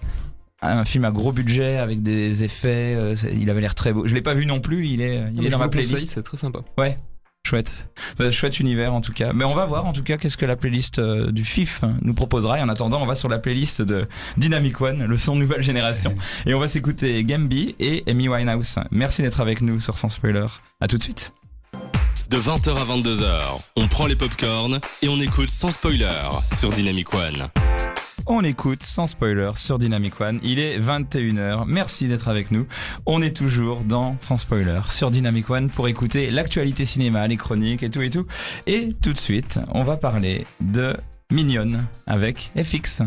un 0.62 0.86
film 0.86 1.06
à 1.06 1.12
gros 1.12 1.32
budget 1.32 1.78
avec 1.78 2.02
des 2.04 2.44
effets. 2.44 2.94
euh, 2.96 3.16
il 3.34 3.50
avait 3.50 3.62
l'air 3.62 3.76
très 3.76 3.92
beau. 3.94 4.08
Je 4.08 4.14
l'ai 4.14 4.22
pas 4.22 4.34
vu 4.34 4.46
non 4.46 4.60
plus. 4.60 4.88
Il 4.88 5.02
est, 5.02 5.24
il 5.36 5.46
est 5.46 5.50
dans 5.50 5.60
ma 5.60 5.68
playlist. 5.70 6.10
C'est 6.10 6.24
très 6.24 6.38
sympa. 6.38 6.60
Ouais. 6.78 6.98
Chouette. 7.46 7.88
Bah, 8.18 8.32
chouette 8.32 8.60
univers 8.60 8.96
en 8.96 9.02
tout 9.02 9.14
cas. 9.14 9.32
Mais 9.32 9.46
on 9.46 9.54
va 9.54 9.68
voir 9.68 9.86
en 9.86 9.94
tout 9.94 10.02
cas 10.02 10.18
qu'est-ce 10.18 10.36
que 10.36 10.48
la 10.48 10.56
playlist 10.56 10.98
euh, 10.98 11.32
du 11.32 11.46
FIF 11.46 11.82
nous 12.02 12.16
proposera. 12.16 12.58
Et 12.58 12.62
en 12.64 12.70
attendant, 12.70 13.00
on 13.02 13.06
va 13.06 13.16
sur 13.16 13.30
la 13.30 13.38
playlist 13.38 13.84
de 13.84 14.08
Dynamic 14.38 14.82
One, 14.82 15.06
le 15.06 15.18
son 15.18 15.36
nouvelle 15.36 15.62
génération. 15.62 16.16
Et 16.48 16.56
on 16.56 16.60
va 16.60 16.68
s'écouter 16.68 17.24
Gambi 17.24 17.76
et 17.80 18.04
Amy 18.08 18.28
Winehouse. 18.28 18.78
Merci 18.90 19.22
d'être 19.22 19.42
avec 19.42 19.62
nous 19.62 19.80
sur 19.80 20.00
Sans 20.00 20.10
Spoiler. 20.10 20.48
À 20.82 20.88
tout 20.88 20.98
de 20.98 21.04
suite. 21.04 21.34
De 22.30 22.38
20h 22.38 22.76
à 22.76 22.86
22h, 22.86 23.40
on 23.76 23.88
prend 23.88 24.08
les 24.08 24.16
popcorns 24.16 24.80
et 25.04 25.10
on 25.10 25.20
écoute 25.20 25.52
sans 25.52 25.70
spoiler 25.70 26.10
sur 26.52 26.72
Dynamic 26.72 27.14
One. 27.14 27.48
On 28.28 28.44
écoute 28.44 28.84
sans 28.84 29.08
spoiler 29.08 29.52
sur 29.56 29.80
Dynamic 29.80 30.20
One. 30.20 30.40
Il 30.44 30.60
est 30.60 30.80
21h. 30.80 31.66
Merci 31.68 32.08
d'être 32.08 32.28
avec 32.28 32.52
nous. 32.52 32.66
On 33.06 33.22
est 33.22 33.36
toujours 33.36 33.84
dans 33.84 34.18
sans 34.22 34.38
spoiler 34.38 34.80
sur 34.90 35.12
Dynamic 35.12 35.50
One 35.50 35.70
pour 35.70 35.88
écouter 35.88 36.32
l'actualité 36.32 36.86
cinéma, 36.86 37.28
les 37.28 37.38
chroniques 37.38 37.84
et 37.84 37.90
tout 37.90 38.02
et 38.02 38.10
tout. 38.10 38.26
Et 38.68 38.94
tout 39.02 39.14
de 39.14 39.18
suite, 39.18 39.60
on 39.74 39.84
va 39.84 39.98
parler 39.98 40.48
de 40.62 40.96
Mignonne 41.32 41.86
avec 42.08 42.52
FX. 42.58 43.04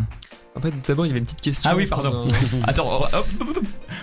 En 0.59 0.61
fait, 0.61 0.75
d'abord, 0.89 1.07
il 1.07 1.11
y 1.11 1.13
avait 1.13 1.21
une 1.21 1.25
petite 1.25 1.41
question. 1.41 1.71
Ah 1.73 1.77
oui, 1.77 1.87
pardon. 1.87 2.29
Attends, 2.67 3.03
hop, 3.13 3.27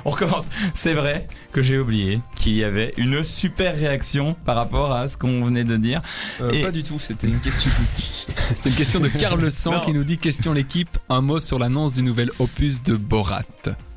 on 0.06 0.10
recommence. 0.10 0.46
C'est 0.74 0.94
vrai 0.94 1.28
que 1.52 1.62
j'ai 1.62 1.78
oublié 1.78 2.22
qu'il 2.36 2.54
y 2.54 2.64
avait 2.64 2.94
une 2.96 3.24
super 3.26 3.76
réaction 3.76 4.36
par 4.46 4.56
rapport 4.56 4.94
à 4.94 5.10
ce 5.10 5.18
qu'on 5.18 5.44
venait 5.44 5.66
de 5.66 5.76
dire. 5.76 6.02
Euh, 6.42 6.52
Et- 6.52 6.62
Pas 6.64 6.72
du 6.72 6.82
tout, 6.84 6.98
c'était 6.98 7.28
une 7.28 7.40
question. 7.40 7.70
C'est 8.62 8.70
une 8.70 8.76
question 8.76 9.00
de 9.00 9.10
Le. 9.36 9.52
Sang 9.52 9.80
qui 9.82 9.92
nous 9.92 10.04
dit 10.04 10.18
question 10.18 10.54
l'équipe, 10.54 10.98
un 11.10 11.22
mot 11.22 11.40
sur 11.40 11.58
l'annonce 11.60 11.94
du 11.94 12.04
nouvel 12.04 12.32
opus 12.40 12.84
de 12.84 12.96
Borat. 12.96 13.42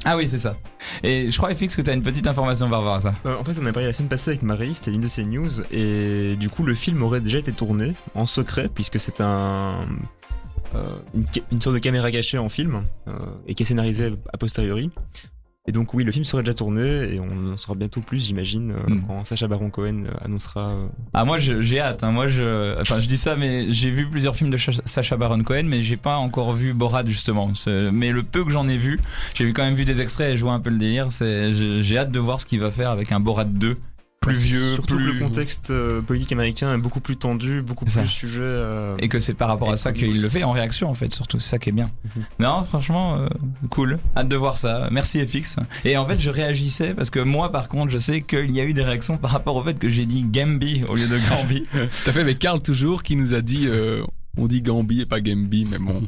Ah 0.05 0.16
oui, 0.16 0.27
c'est 0.29 0.38
ça. 0.38 0.57
Et 1.03 1.31
je 1.31 1.37
crois, 1.37 1.55
FX, 1.55 1.77
que 1.77 1.83
tu 1.83 1.90
as 1.90 1.92
une 1.92 2.03
petite 2.03 2.27
information 2.27 2.68
par 2.71 2.81
rapport 2.81 2.94
à 2.94 3.01
ça. 3.01 3.14
Euh, 3.27 3.37
en 3.38 3.44
fait, 3.44 3.53
on 3.61 3.66
a 3.66 3.73
parlé 3.73 3.87
la 3.88 3.92
semaine 3.92 4.09
passée 4.09 4.31
avec 4.31 4.42
Marie, 4.42 4.75
c'était 4.75 4.90
l'une 4.90 5.01
de 5.03 5.09
ses 5.09 5.25
news, 5.25 5.51
et 5.71 6.37
du 6.37 6.49
coup, 6.49 6.62
le 6.64 6.75
film 6.75 7.03
aurait 7.03 7.21
déjà 7.21 7.38
été 7.38 7.53
tourné 7.53 7.94
en 8.14 8.27
secret, 8.27 8.71
puisque 8.75 8.99
c'est 9.01 9.21
un. 9.21 9.81
Euh, 10.74 10.85
une, 11.52 11.61
sorte 11.62 11.74
de 11.74 11.81
caméra 11.81 12.11
cachée 12.11 12.38
en 12.38 12.48
film, 12.48 12.83
euh, 13.07 13.12
et 13.46 13.54
qui 13.54 13.62
est 13.62 13.66
scénarisée 13.66 14.12
a 14.33 14.37
posteriori. 14.38 14.90
Et 15.66 15.72
donc, 15.72 15.92
oui, 15.92 16.02
le 16.02 16.12
film 16.12 16.24
serait 16.24 16.42
déjà 16.42 16.54
tourné, 16.54 16.81
et 17.14 17.20
on 17.20 17.52
en 17.52 17.57
saura 17.59 17.74
bientôt 17.74 18.00
plus, 18.00 18.24
j'imagine, 18.24 18.70
euh, 18.72 18.88
Mm. 18.90 19.02
quand 19.07 19.24
Sacha 19.26 19.48
Baron 19.48 19.68
Cohen 19.68 20.04
annoncera. 20.24 20.74
Ah 21.12 21.26
moi 21.26 21.38
j'ai 21.38 21.78
hâte. 21.81 22.02
Hein. 22.04 22.11
Moi 22.12 22.28
je, 22.31 22.81
enfin 22.81 23.00
je 23.00 23.07
dis 23.07 23.18
ça, 23.18 23.37
mais 23.37 23.70
j'ai 23.70 23.90
vu 23.90 24.07
plusieurs 24.09 24.35
films 24.35 24.48
de 24.50 24.57
Cha- 24.57 24.72
Sacha 24.87 25.18
Baron 25.18 25.42
Cohen, 25.42 25.64
mais 25.66 25.83
j'ai 25.83 25.98
pas 25.98 26.16
encore 26.16 26.52
vu 26.54 26.72
Borat 26.72 27.04
justement. 27.04 27.52
Mais 27.92 28.12
le 28.12 28.22
peu 28.22 28.44
que 28.46 28.50
j'en 28.50 28.66
ai 28.66 28.78
vu, 28.78 28.98
j'ai 29.35 29.44
vu 29.44 29.52
quand 29.52 29.62
même 29.64 29.74
vu 29.74 29.85
des 29.85 30.00
extraits 30.00 30.33
et 30.33 30.37
je 30.38 30.42
vois 30.42 30.54
un 30.54 30.61
peu 30.61 30.70
le 30.70 30.78
délire. 30.78 31.12
C'est, 31.12 31.52
j'ai 31.52 31.83
j'ai 31.83 31.98
hâte 31.98 32.12
de 32.12 32.18
voir 32.18 32.40
ce 32.40 32.46
qu'il 32.46 32.61
va 32.61 32.70
faire 32.70 32.88
avec 32.90 33.12
un 33.12 33.20
Borat 33.20 33.44
2 33.44 33.76
plus 34.29 34.38
vieux, 34.41 34.75
Surtout 34.75 34.97
plus 34.97 35.07
que 35.07 35.12
le 35.12 35.19
contexte 35.21 35.71
euh, 35.71 36.01
politique 36.03 36.33
américain 36.33 36.75
est 36.75 36.79
beaucoup 36.79 37.01
plus 37.01 37.17
tendu, 37.17 37.62
beaucoup 37.62 37.85
plus 37.85 38.07
sujet. 38.07 38.41
euh, 38.41 38.97
et 38.99 39.09
que 39.09 39.19
c'est 39.21 39.35
par 39.35 39.49
rapport 39.49 39.71
à 39.71 39.77
ça 39.77 39.93
qu'il 39.93 40.21
le 40.23 40.29
fait 40.29 40.45
en 40.45 40.53
réaction 40.53 40.88
en 40.91 40.95
fait. 40.95 41.12
Surtout 41.12 41.41
c'est 41.41 41.51
ça 41.51 41.59
qui 41.59 41.71
est 41.71 41.73
bien. 41.73 41.91
Mhm. 42.17 42.25
Non 42.41 42.62
franchement 42.64 43.17
euh, 43.17 43.29
cool. 43.71 43.99
Hâte 44.17 44.29
de 44.29 44.37
voir 44.37 44.57
ça. 44.59 44.88
Merci 44.91 45.25
FX. 45.27 45.57
Et 45.85 45.97
en 45.97 46.07
fait 46.07 46.19
je 46.21 46.31
réagissais 46.31 46.95
parce 46.95 47.11
que 47.11 47.21
moi 47.21 47.53
par 47.53 47.69
contre 47.69 47.91
je 47.91 47.99
sais 47.99 48.23
qu'il 48.23 48.51
y 48.55 48.61
a 48.61 48.64
eu 48.64 48.75
des 48.75 48.83
réactions 48.85 49.17
par 49.19 49.31
rapport 49.31 49.57
au 49.57 49.62
fait 49.62 49.79
que 49.79 49.88
j'ai 49.88 50.07
dit 50.07 50.25
Gambi 50.25 50.83
au 50.88 50.95
lieu 50.97 51.09
de 51.09 51.19
Gambi. 51.29 51.67
Tout 51.73 52.11
à 52.11 52.12
fait, 52.12 52.21
avec 52.21 52.38
Karl 52.38 52.62
toujours 52.62 53.03
qui 53.03 53.17
nous 53.17 53.35
a 53.35 53.41
dit, 53.41 53.67
euh, 53.67 54.03
on 54.37 54.47
dit 54.47 54.62
Gambi 54.62 55.01
et 55.03 55.07
pas 55.07 55.21
Gambi, 55.21 55.67
mais 55.71 55.79
bon. 55.79 56.07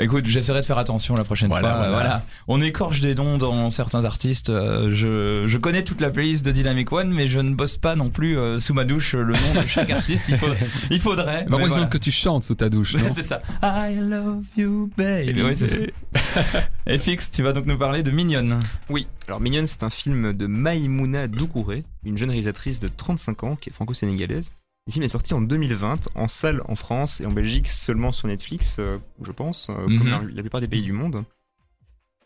Écoute, 0.00 0.26
j'essaierai 0.26 0.60
de 0.62 0.66
faire 0.66 0.78
attention 0.78 1.14
la 1.14 1.24
prochaine 1.24 1.48
Voilà, 1.50 1.68
fois. 1.68 1.76
voilà. 1.78 1.92
Voilà. 1.92 2.24
On 2.48 2.60
écorche 2.60 3.00
des 3.00 3.14
dons 3.14 3.36
dans 3.38 3.68
certains 3.70 4.04
artistes. 4.04 4.48
Euh, 4.50 4.90
je, 4.92 5.44
je 5.46 5.58
connais 5.58 5.82
toute 5.84 6.00
la 6.00 6.10
playlist 6.10 6.44
de 6.44 6.50
Dynamic 6.50 6.90
One, 6.90 7.10
mais 7.10 7.28
je 7.28 7.38
ne 7.38 7.54
bosse 7.54 7.76
pas 7.76 7.96
non 7.96 8.08
plus 8.10 8.38
euh, 8.38 8.60
sous 8.60 8.72
ma 8.74 8.84
douche 8.84 9.14
le 9.14 9.34
nom 9.34 9.62
de 9.62 9.66
chaque 9.68 9.90
artiste. 9.90 10.24
Il, 10.28 10.36
faut- 10.38 10.46
il 10.90 11.00
faudrait. 11.00 11.44
Par 11.46 11.58
mais 11.58 11.66
voilà. 11.66 11.86
que 11.86 11.98
tu 11.98 12.10
chantes 12.10 12.44
sous 12.44 12.54
ta 12.54 12.68
douche, 12.68 12.96
c'est 13.14 13.22
ça. 13.24 13.42
I 13.62 13.96
love 14.00 14.44
you, 14.56 14.90
baby. 14.96 15.42
Oui, 15.42 15.52
c'est 15.56 15.68
ça. 15.68 16.60
FX, 16.98 17.30
tu 17.30 17.42
vas 17.42 17.52
donc 17.52 17.66
nous 17.66 17.78
parler 17.78 18.02
de 18.02 18.10
Mignonne. 18.10 18.58
Oui, 18.88 19.06
alors 19.28 19.40
Mignonne, 19.40 19.66
c'est 19.66 19.82
un 19.82 19.90
film 19.90 20.32
de 20.32 20.46
Maïmouna 20.46 21.28
Doucouré, 21.28 21.84
une 22.04 22.16
jeune 22.18 22.30
réalisatrice 22.30 22.80
de 22.80 22.88
35 22.88 23.44
ans 23.44 23.56
qui 23.56 23.68
est 23.70 23.72
franco-sénégalaise. 23.72 24.50
Le 24.86 24.92
film 24.92 25.04
est 25.04 25.08
sorti 25.08 25.34
en 25.34 25.40
2020, 25.40 26.08
en 26.14 26.26
salle 26.28 26.62
en 26.66 26.74
France 26.74 27.20
et 27.20 27.26
en 27.26 27.32
Belgique 27.32 27.68
seulement 27.68 28.12
sur 28.12 28.28
Netflix, 28.28 28.76
euh, 28.78 28.98
je 29.22 29.30
pense, 29.32 29.68
euh, 29.70 29.86
Mhm. 29.86 29.98
comme 29.98 30.08
la, 30.08 30.22
la 30.34 30.40
plupart 30.42 30.60
des 30.60 30.68
pays 30.68 30.82
du 30.82 30.92
monde. 30.92 31.24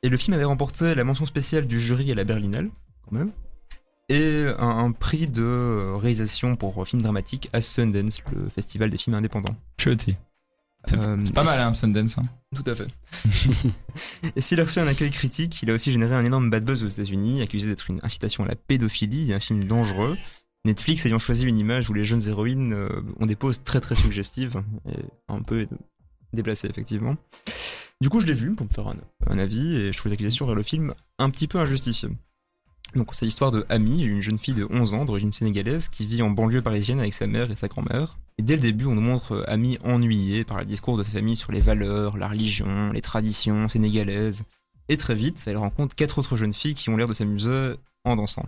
Et 0.03 0.09
le 0.09 0.17
film 0.17 0.35
avait 0.35 0.45
remporté 0.45 0.95
la 0.95 1.05
mention 1.05 1.27
spéciale 1.27 1.67
du 1.67 1.81
jury 1.81 2.11
à 2.13 2.15
la 2.15 2.25
Berlinale, 2.25 2.71
quand 3.05 3.13
même, 3.13 3.33
et 4.09 4.45
un, 4.59 4.69
un 4.69 4.93
prix 4.93 5.27
de 5.27 5.95
réalisation 5.97 6.57
pour 6.57 6.87
film 6.87 7.03
dramatique 7.03 7.49
à 7.53 7.61
Sundance, 7.61 8.23
le 8.33 8.49
festival 8.51 8.91
des 8.91 8.99
films 8.99 9.17
indépendants. 9.17 9.57
C'est 10.87 10.99
Euh, 10.99 11.19
c'est 11.25 11.35
pas 11.35 11.45
mal, 11.45 11.61
hein, 11.63 11.73
Sundance. 11.73 12.19
hein. 12.19 12.27
tout 12.55 12.65
à 12.71 12.75
fait. 12.75 12.87
et 14.37 14.41
s'il 14.43 14.61
a 14.61 14.65
reçu 14.65 14.79
un 14.79 14.87
accueil 14.87 15.11
critique, 15.11 15.63
il 15.63 15.71
a 15.71 15.75
aussi 15.75 15.91
généré 15.91 16.15
un 16.15 16.25
énorme 16.25 16.51
bad 16.51 16.65
buzz 16.65 16.85
aux 16.85 16.89
États-Unis, 16.89 17.41
accusé 17.43 17.69
d'être 17.69 17.89
une 17.91 18.01
incitation 18.03 18.45
à 18.45 18.49
la 18.49 18.55
pédophilie 18.55 19.33
un 19.33 19.41
film 19.41 19.65
dangereux. 19.65 20.17
Netflix 20.65 21.05
ayant 21.05 21.19
choisi 21.19 21.47
une 21.47 21.59
image 21.59 21.91
où 21.91 21.95
les 21.95 22.05
jeunes 22.05 22.27
héroïnes 22.27 22.73
euh, 22.73 22.89
ont 23.21 23.27
des 23.27 23.37
poses 23.37 23.63
très 23.63 23.81
très 23.81 23.95
suggestives 23.95 24.63
et 24.89 24.97
un 25.29 25.43
peu 25.43 25.67
déplacées 26.33 26.69
effectivement. 26.69 27.17
Du 28.01 28.11
coup, 28.11 28.21
je 28.21 28.27
l'ai 28.27 28.35
vu 28.35 28.55
pour 28.55 28.67
me 28.67 28.71
faire 28.71 28.93
un, 29.27 29.39
avis 29.39 29.77
et 29.77 29.93
je 29.93 29.99
trouve 29.99 30.11
l'accusation 30.11 30.47
vers 30.47 30.55
le 30.55 30.63
film 30.63 30.93
un 31.19 31.31
petit 31.31 31.47
peu 31.47 31.59
injustifiée. 31.59 32.11
Donc, 32.95 33.15
c'est 33.15 33.25
l'histoire 33.25 33.51
de 33.51 33.65
Amy, 33.69 34.03
une 34.03 34.21
jeune 34.23 34.39
fille 34.39 34.55
de 34.55 34.67
11 34.71 34.95
ans 34.95 35.05
d'origine 35.05 35.33
sénégalaise 35.33 35.89
qui 35.89 36.07
vit 36.07 36.23
en 36.23 36.31
banlieue 36.31 36.63
parisienne 36.63 37.01
avec 37.01 37.15
sa 37.15 37.27
mère 37.27 37.51
et 37.51 37.57
sa 37.57 37.69
grand-mère. 37.69 38.19
Et 38.39 38.43
dès 38.43 38.57
le 38.57 38.63
début, 38.63 38.87
on 38.87 38.95
nous 38.95 39.01
montre 39.01 39.33
euh, 39.33 39.51
Amy 39.51 39.79
ennuyée 39.85 40.45
par 40.45 40.59
le 40.59 40.65
discours 40.65 40.97
de 40.97 41.03
sa 41.03 41.13
famille 41.13 41.37
sur 41.37 41.51
les 41.51 41.61
valeurs, 41.61 42.17
la 42.17 42.29
religion, 42.29 42.91
les 42.93 43.01
traditions 43.01 43.69
sénégalaises. 43.69 44.45
Et 44.89 44.97
très 44.97 45.15
vite, 45.15 45.43
elle 45.47 45.57
rencontre 45.57 45.97
quatre 45.97 46.19
autres 46.19 46.37
jeunes 46.37 46.53
filles 46.53 46.75
qui 46.75 46.91
ont 46.91 46.97
l'air 46.97 47.09
de 47.09 47.15
s'amuser 47.15 47.75
en 48.05 48.17
dansant. 48.17 48.47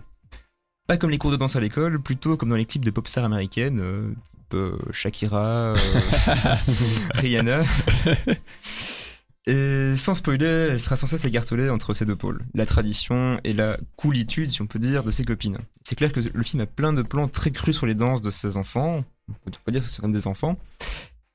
Pas 0.87 0.97
comme 0.97 1.09
les 1.09 1.17
cours 1.17 1.31
de 1.31 1.35
danse 1.35 1.55
à 1.57 1.59
l'école, 1.59 2.01
plutôt 2.01 2.37
comme 2.37 2.49
dans 2.49 2.55
les 2.55 2.65
clips 2.65 2.85
de 2.85 2.91
pop 2.91 3.07
stars 3.07 3.25
américaines, 3.25 3.79
euh, 3.81 4.09
type 4.31 4.53
euh, 4.53 4.77
Shakira, 4.91 5.73
euh, 5.73 5.75
Rihanna. 7.15 7.63
Et 9.47 9.95
sans 9.95 10.13
spoiler, 10.13 10.69
elle 10.71 10.79
sera 10.79 10.95
sans 10.97 11.07
cesse 11.07 11.25
entre 11.69 11.93
ces 11.93 12.05
deux 12.05 12.15
pôles, 12.15 12.41
la 12.53 12.65
tradition 12.65 13.39
et 13.43 13.53
la 13.53 13.77
coolitude, 13.95 14.49
si 14.49 14.61
on 14.61 14.67
peut 14.67 14.79
dire, 14.79 15.03
de 15.03 15.11
ses 15.11 15.23
copines. 15.23 15.57
C'est 15.83 15.95
clair 15.95 16.11
que 16.11 16.19
le 16.19 16.43
film 16.43 16.61
a 16.61 16.65
plein 16.65 16.91
de 16.91 17.01
plans 17.01 17.29
très 17.29 17.51
crus 17.51 17.75
sur 17.75 17.85
les 17.85 17.95
danses 17.95 18.21
de 18.21 18.29
ses 18.29 18.57
enfants, 18.57 19.05
on 19.29 19.33
peut 19.51 19.57
pas 19.65 19.71
dire 19.71 19.81
que 19.81 19.87
ce 19.87 19.93
sont 19.93 20.01
comme 20.01 20.11
des 20.11 20.27
enfants, 20.27 20.57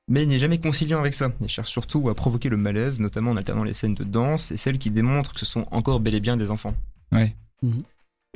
mais 0.08 0.24
il 0.24 0.28
n'est 0.28 0.38
jamais 0.38 0.60
conciliant 0.60 1.00
avec 1.00 1.14
ça. 1.14 1.32
Il 1.40 1.48
cherche 1.48 1.70
surtout 1.70 2.10
à 2.10 2.14
provoquer 2.14 2.50
le 2.50 2.58
malaise, 2.58 3.00
notamment 3.00 3.30
en 3.30 3.36
alternant 3.36 3.64
les 3.64 3.72
scènes 3.72 3.94
de 3.94 4.04
danse 4.04 4.50
et 4.50 4.58
celles 4.58 4.78
qui 4.78 4.90
démontrent 4.90 5.32
que 5.32 5.40
ce 5.40 5.46
sont 5.46 5.66
encore 5.70 6.00
bel 6.00 6.14
et 6.14 6.20
bien 6.20 6.36
des 6.36 6.50
enfants. 6.50 6.74
Ouais. 7.12 7.34
Mhm. 7.62 7.82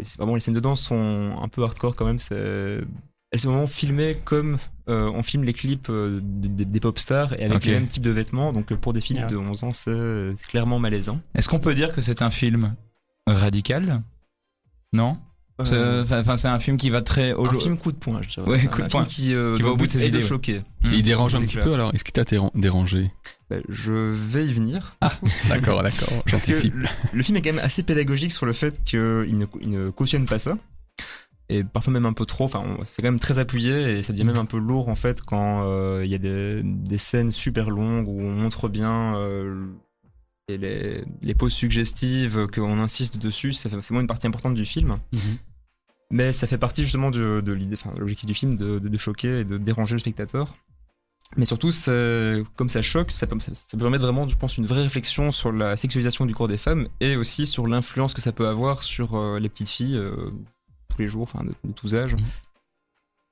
C'est 0.03 0.19
vraiment 0.19 0.35
les 0.35 0.41
scènes 0.41 0.55
de 0.55 0.61
danse 0.61 0.81
sont 0.83 1.37
un 1.41 1.49
peu 1.49 1.63
hardcore 1.65 1.97
quand 1.97 2.05
même. 2.05 2.19
c'est- 2.19 2.81
Elles 3.33 3.41
sont 3.41 3.49
vraiment 3.51 3.67
filmées 3.67 4.17
comme 4.25 4.59
euh, 4.89 5.11
on 5.15 5.23
filme 5.23 5.43
les 5.45 5.53
clips 5.53 5.89
euh, 5.91 6.21
des, 6.23 6.81
pop 6.81 6.99
stars 6.99 7.33
et 7.41 7.45
avec 7.45 7.65
les 7.65 7.73
mêmes 7.73 7.89
types 7.89 8.03
de 8.03 8.11
vêtements. 8.11 8.53
Donc 8.53 8.73
pour 8.75 8.93
des 8.93 9.01
filles 9.01 9.25
de 9.29 9.37
11 9.37 9.65
ans, 9.65 9.71
c'est 9.73 10.35
clairement 10.49 10.79
malaisant. 10.79 11.21
Est-ce 11.35 11.49
qu'on 11.49 11.59
peut 11.59 11.75
dire 11.75 11.93
que 11.93 12.01
c'est 12.01 12.23
un 12.23 12.31
film 12.31 12.75
radical? 13.27 14.03
Non? 14.93 15.19
C'est- 15.65 15.73
Euh, 15.75 16.05
Enfin, 16.05 16.37
c'est 16.37 16.49
un 16.49 16.59
film 16.59 16.77
qui 16.77 16.91
va 16.91 17.01
très 17.01 17.33
au 17.33 17.47
un 17.47 17.55
film 17.55 17.79
coup 17.79 17.91
de 17.91 17.97
poing, 17.97 18.21
je 18.23 18.29
dirais. 18.29 18.47
Ouais, 18.49 18.65
coup 18.67 18.83
de 18.83 18.89
poing. 18.89 19.05
qui, 19.07 19.35
euh, 19.35 19.57
Qui 19.57 19.63
va 19.63 19.71
au 19.71 19.77
bout 19.77 19.87
de 19.87 19.91
ses 19.93 20.07
idées, 20.07 20.19
de 20.19 20.23
choquer. 20.23 20.63
Il 20.93 21.03
dérange 21.03 21.35
un 21.35 21.41
petit 21.41 21.55
clair. 21.55 21.65
peu 21.65 21.73
alors 21.75 21.95
Est-ce 21.95 22.05
qu'il 22.05 22.13
t'a 22.13 22.25
déran- 22.25 22.53
dérangé? 22.55 23.11
Je 23.69 23.93
vais 23.93 24.45
y 24.47 24.53
venir. 24.53 24.97
D'accord, 25.49 25.83
d'accord, 25.83 26.09
j'anticipe. 26.27 26.75
le, 26.75 26.87
le 27.13 27.23
film 27.23 27.37
est 27.37 27.43
quand 27.43 27.53
même 27.53 27.65
assez 27.65 27.83
pédagogique 27.83 28.33
sur 28.33 28.47
le 28.47 28.53
fait 28.53 28.83
qu'il 28.85 28.99
ne, 29.39 29.47
il 29.61 29.71
ne 29.71 29.91
cautionne 29.91 30.27
pas 30.27 30.39
ça. 30.39 30.59
Et 31.49 31.63
parfois 31.63 31.93
même 31.93 32.07
un 32.07 32.13
peu 32.13 32.27
trop. 32.27 32.45
Enfin, 32.47 32.65
c'est 32.87 33.03
quand 33.03 33.11
même 33.11 33.21
très 33.21 33.39
appuyé 33.39 33.99
et 33.99 34.03
ça 34.03 34.13
devient 34.13 34.25
même 34.25 34.37
un 34.37 34.47
peu 34.47 34.59
lourd 34.59 34.89
en 34.89 34.97
fait 34.97 35.23
quand 35.23 35.63
euh, 35.65 36.03
il 36.05 36.11
y 36.11 36.15
a 36.17 36.19
des, 36.19 36.61
des 36.65 36.99
scènes 36.99 37.31
super 37.31 37.71
longues 37.71 38.09
où 38.09 38.21
on 38.21 38.33
montre 38.33 38.69
bien 38.69 39.17
euh, 39.17 39.67
et 40.49 40.59
les, 40.59 41.05
les 41.23 41.35
poses 41.35 41.53
suggestives, 41.53 42.49
qu'on 42.53 42.81
insiste 42.81 43.19
dessus. 43.19 43.53
C'est 43.53 43.69
vraiment 43.69 44.01
une 44.01 44.07
partie 44.09 44.27
importante 44.27 44.55
du 44.55 44.65
film. 44.65 44.99
Mhm. 45.13 45.21
Mais 46.11 46.33
ça 46.33 46.47
fait 46.49 46.59
partie 46.59 46.83
justement 46.83 47.11
de, 47.13 47.41
de 47.45 47.53
l'idée, 47.53 47.75
enfin, 47.75 47.93
l'objectif 47.99 48.27
du 48.27 48.35
film 48.35 48.57
de, 48.57 48.79
de- 48.81 48.89
de 48.89 48.97
choquer 48.97 49.41
et 49.41 49.45
de 49.45 49.57
déranger 49.59 49.95
le 49.95 49.99
spectateur. 50.01 50.57
Mais 51.37 51.45
surtout, 51.45 51.71
comme 52.57 52.71
ça 52.71 52.83
choque, 52.83 53.11
ça, 53.11 53.27
permettre 53.27 54.05
vraiment, 54.05 54.29
je 54.29 54.37
pense, 54.37 54.57
une 54.57 54.67
vraie 54.67 54.83
réflexion 54.83 55.33
sur 55.33 55.53
la 55.53 55.77
sexualisation 55.77 56.25
du 56.25 56.35
corps 56.35 56.49
des 56.49 56.57
femmes 56.57 56.89
et 57.01 57.17
aussi 57.17 57.47
sur 57.47 57.67
l'influence 57.67 58.15
que 58.15 58.21
ça 58.21 58.33
peut 58.33 58.47
avoir 58.47 58.83
sur 58.83 59.17
euh, 59.17 59.39
les 59.39 59.49
petites 59.49 59.69
filles 59.69 59.97
euh, 59.97 60.31
tous 60.89 61.01
les 61.01 61.09
jours, 61.09 61.23
enfin 61.23 61.45
de, 61.45 61.53
de 61.65 61.73
tous 61.73 61.95
âges. 61.95 62.17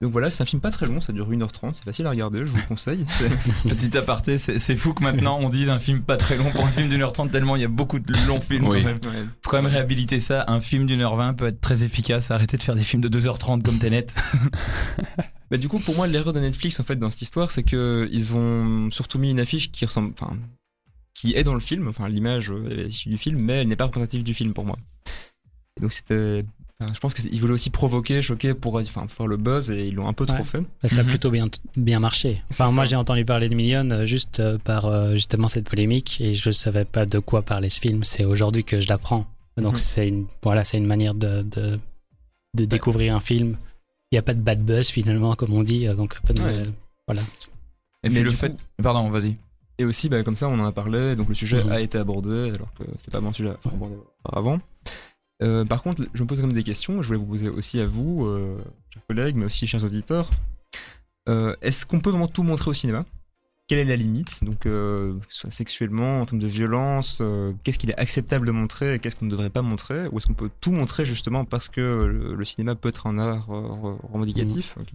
Donc 0.01 0.11
voilà, 0.13 0.29
c'est 0.29 0.43
un 0.43 0.47
film 0.47 0.61
pas 0.61 0.71
très 0.71 0.87
long, 0.87 1.01
ça 1.01 1.13
dure 1.13 1.31
1h30, 1.31 1.75
c'est 1.75 1.85
facile 1.85 2.05
à 2.07 2.11
regarder, 2.11 2.41
je 2.41 2.45
vous 2.49 2.57
le 2.57 2.63
conseille. 2.69 3.07
Petit 3.69 3.97
aparté, 3.97 4.39
c'est 4.39 4.77
fou 4.77 4.93
que 4.93 5.03
maintenant 5.03 5.39
on 5.41 5.49
dise 5.49 5.71
un 5.71 5.79
film 5.79 6.01
pas 6.03 6.17
très 6.17 6.37
long 6.37 6.51
pour 6.51 6.65
un 6.65 6.71
film 6.71 6.89
d'une 6.89 7.01
heure 7.01 7.13
trente, 7.13 7.31
tellement 7.31 7.57
il 7.57 7.63
y 7.63 7.65
a 7.65 7.69
beaucoup 7.69 8.01
de 8.01 8.13
longs 8.27 8.41
films 8.41 8.67
Oui. 8.67 8.83
quand 8.83 8.89
même. 8.89 8.97
ouais. 9.05 9.29
Faut 9.43 9.51
quand 9.51 9.63
même 9.63 9.71
réhabiliter 9.71 10.21
ça. 10.21 10.45
Un 10.49 10.61
film 10.61 10.87
d'une 10.87 11.01
heure 11.01 11.17
vingt 11.17 11.33
peut 11.33 11.47
être 11.47 11.61
très 11.61 11.85
efficace. 11.85 12.31
Arrêtez 12.31 12.57
de 12.57 12.63
faire 12.63 12.75
des 12.75 12.83
films 12.83 13.03
de 13.03 13.09
2h30 13.21 13.63
comme 13.63 13.79
Tenet. 13.79 14.07
Bah, 15.51 15.59
du 15.59 15.69
coup, 15.69 15.79
pour 15.79 15.95
moi, 15.95 16.07
l'erreur 16.07 16.33
de 16.33 16.41
Netflix, 16.41 16.81
en 16.81 16.85
fait, 16.85 16.97
dans 16.97 17.11
cette 17.11 17.21
histoire, 17.23 17.51
c'est 17.51 17.63
que 17.63 18.09
ils 18.11 18.35
ont 18.35 18.91
surtout 18.91 19.19
mis 19.19 19.31
une 19.31 19.39
affiche 19.39 19.71
qui 19.71 19.85
ressemble, 19.85 20.13
enfin, 20.19 20.37
qui 21.13 21.35
est 21.35 21.45
dans 21.45 21.53
le 21.55 21.61
film, 21.61 21.87
enfin, 21.87 22.09
l'image 22.09 22.51
euh, 22.51 22.85
est 22.85 22.89
issue 22.89 23.11
du 23.11 23.19
film, 23.19 23.39
mais 23.39 23.61
elle 23.61 23.69
n'est 23.69 23.77
pas 23.77 23.85
représentative 23.85 24.25
du 24.25 24.33
film 24.33 24.55
pour 24.55 24.65
moi. 24.65 24.79
Et 25.77 25.83
donc, 25.83 25.93
c'était, 25.93 26.47
je 26.93 27.01
pense 27.01 27.15
qu'ils 27.15 27.41
voulaient 27.41 27.53
aussi 27.55 27.71
provoquer, 27.71 28.21
choquer 28.23 28.55
pour, 28.55 28.75
enfin, 28.77 29.03
pour 29.03 29.11
faire 29.13 29.27
le 29.27 29.37
buzz 29.37 29.71
et 29.71 29.87
ils 29.89 29.95
l'ont 29.95 30.09
un 30.09 30.13
peu 30.13 30.27
trop 30.27 30.45
fait. 30.45 30.61
Bah, 30.83 30.89
Ça 30.89 31.01
a 31.01 31.03
Mhm. 31.03 31.09
plutôt 31.09 31.31
bien, 31.31 31.47
bien 31.77 32.01
marché. 32.01 32.43
Enfin, 32.51 32.71
moi, 32.71 32.85
j'ai 32.85 32.97
entendu 32.97 33.25
parler 33.25 33.49
de 33.49 33.55
Million 33.55 33.89
euh, 33.91 34.07
juste 34.07 34.41
euh, 34.41 34.59
par 34.59 34.87
euh, 34.87 35.13
justement 35.15 35.49
cette 35.49 35.69
polémique 35.69 36.21
et 36.21 36.35
je 36.35 36.51
savais 36.51 36.85
pas 36.85 37.07
de 37.07 37.19
quoi 37.19 37.43
parlait 37.43 37.71
ce 37.71 37.81
film. 37.81 38.05
C'est 38.05 38.25
aujourd'hui 38.25 38.65
que 38.65 38.81
je 38.81 38.89
l'apprends. 38.89 39.27
Donc, 39.57 39.73
Mhm. 39.75 39.79
c'est 39.79 40.09
une, 40.09 40.27
voilà, 40.43 40.65
c'est 40.65 40.79
une 40.79 40.87
manière 40.87 41.15
de, 41.15 41.43
de, 41.43 41.79
de 42.57 42.65
découvrir 42.65 43.15
un 43.15 43.21
film. 43.21 43.57
Il 44.11 44.17
n'y 44.17 44.19
a 44.19 44.23
pas 44.23 44.35
de 44.35 44.41
bad 44.41 44.65
buzz 44.65 44.89
finalement, 44.89 45.35
comme 45.35 45.53
on 45.53 45.63
dit. 45.63 45.87
euh, 45.87 45.95
Donc, 45.95 46.21
pas 46.23 46.33
de- 46.33 46.43
Ouais. 46.43 46.63
voilà. 47.07 47.23
Et 48.03 48.11
Mais 48.11 48.23
le 48.23 48.31
fait. 48.31 48.51
coup- 48.51 48.57
Pardon, 48.83 49.09
vas-y. 49.11 49.37
Et 49.79 49.85
aussi, 49.85 50.09
bah, 50.09 50.23
comme 50.23 50.37
ça, 50.37 50.49
on 50.49 50.61
en 50.61 50.65
a 50.67 50.71
parlé, 50.73 51.17
donc 51.17 51.29
le 51.29 51.35
sujet 51.35 51.65
Mhm. 51.65 51.73
a 51.73 51.81
été 51.81 51.99
abordé, 51.99 52.51
alors 52.55 52.73
que 52.79 52.85
c'était 52.99 53.11
pas 53.11 53.21
mon 53.21 53.33
sujet 53.33 53.49
à 53.51 53.57
aborder 53.69 53.97
auparavant. 54.25 54.61
Euh, 55.43 55.65
par 55.65 55.83
contre, 55.83 56.07
je 56.15 56.23
me 56.23 56.29
pose 56.29 56.39
quand 56.41 56.47
même 56.47 56.55
des 56.55 56.63
questions, 56.63 57.03
je 57.03 57.09
voulais 57.09 57.19
vous 57.19 57.27
poser 57.27 57.49
aussi 57.49 57.81
à 57.81 57.87
vous, 57.87 58.25
euh, 58.27 58.57
chers 58.91 59.07
collègues, 59.07 59.37
mais 59.37 59.47
aussi 59.47 59.67
chers 59.67 59.85
auditeurs. 59.85 60.31
Euh, 61.29 61.57
Est-ce 61.61 61.87
qu'on 61.87 62.01
peut 62.01 62.11
vraiment 62.11 62.29
tout 62.29 62.43
montrer 62.43 62.71
au 62.71 62.75
cinéma? 62.75 63.05
Quelle 63.67 63.79
est 63.79 63.85
la 63.85 63.97
limite? 63.97 64.45
Donc, 64.45 64.69
soit 65.31 65.51
sexuellement, 65.51 66.21
en 66.21 66.27
termes 66.27 66.39
de 66.39 66.47
violence, 66.47 67.23
qu'est-ce 67.63 67.79
qu'il 67.79 67.89
est 67.91 67.99
acceptable 67.99 68.47
de 68.47 68.53
montrer 68.53 68.95
et 68.95 68.99
qu'est-ce 68.99 69.17
qu'on 69.17 69.25
ne 69.25 69.31
devrait 69.31 69.49
pas 69.49 69.63
montrer? 69.63 70.07
Ou 70.09 70.19
est-ce 70.19 70.27
qu'on 70.27 70.35
peut 70.35 70.51
tout 70.61 70.71
montrer 70.71 71.07
justement 71.07 71.47
parce 71.47 71.71
que 71.71 71.81
le, 71.81 72.35
le 72.35 72.45
cinéma 72.45 72.75
peut 72.75 72.91
être 72.91 73.07
un 73.07 73.19
art 73.19 73.49
re- 73.49 73.97
revendicatif? 74.13 74.77
Ok. 74.79 74.89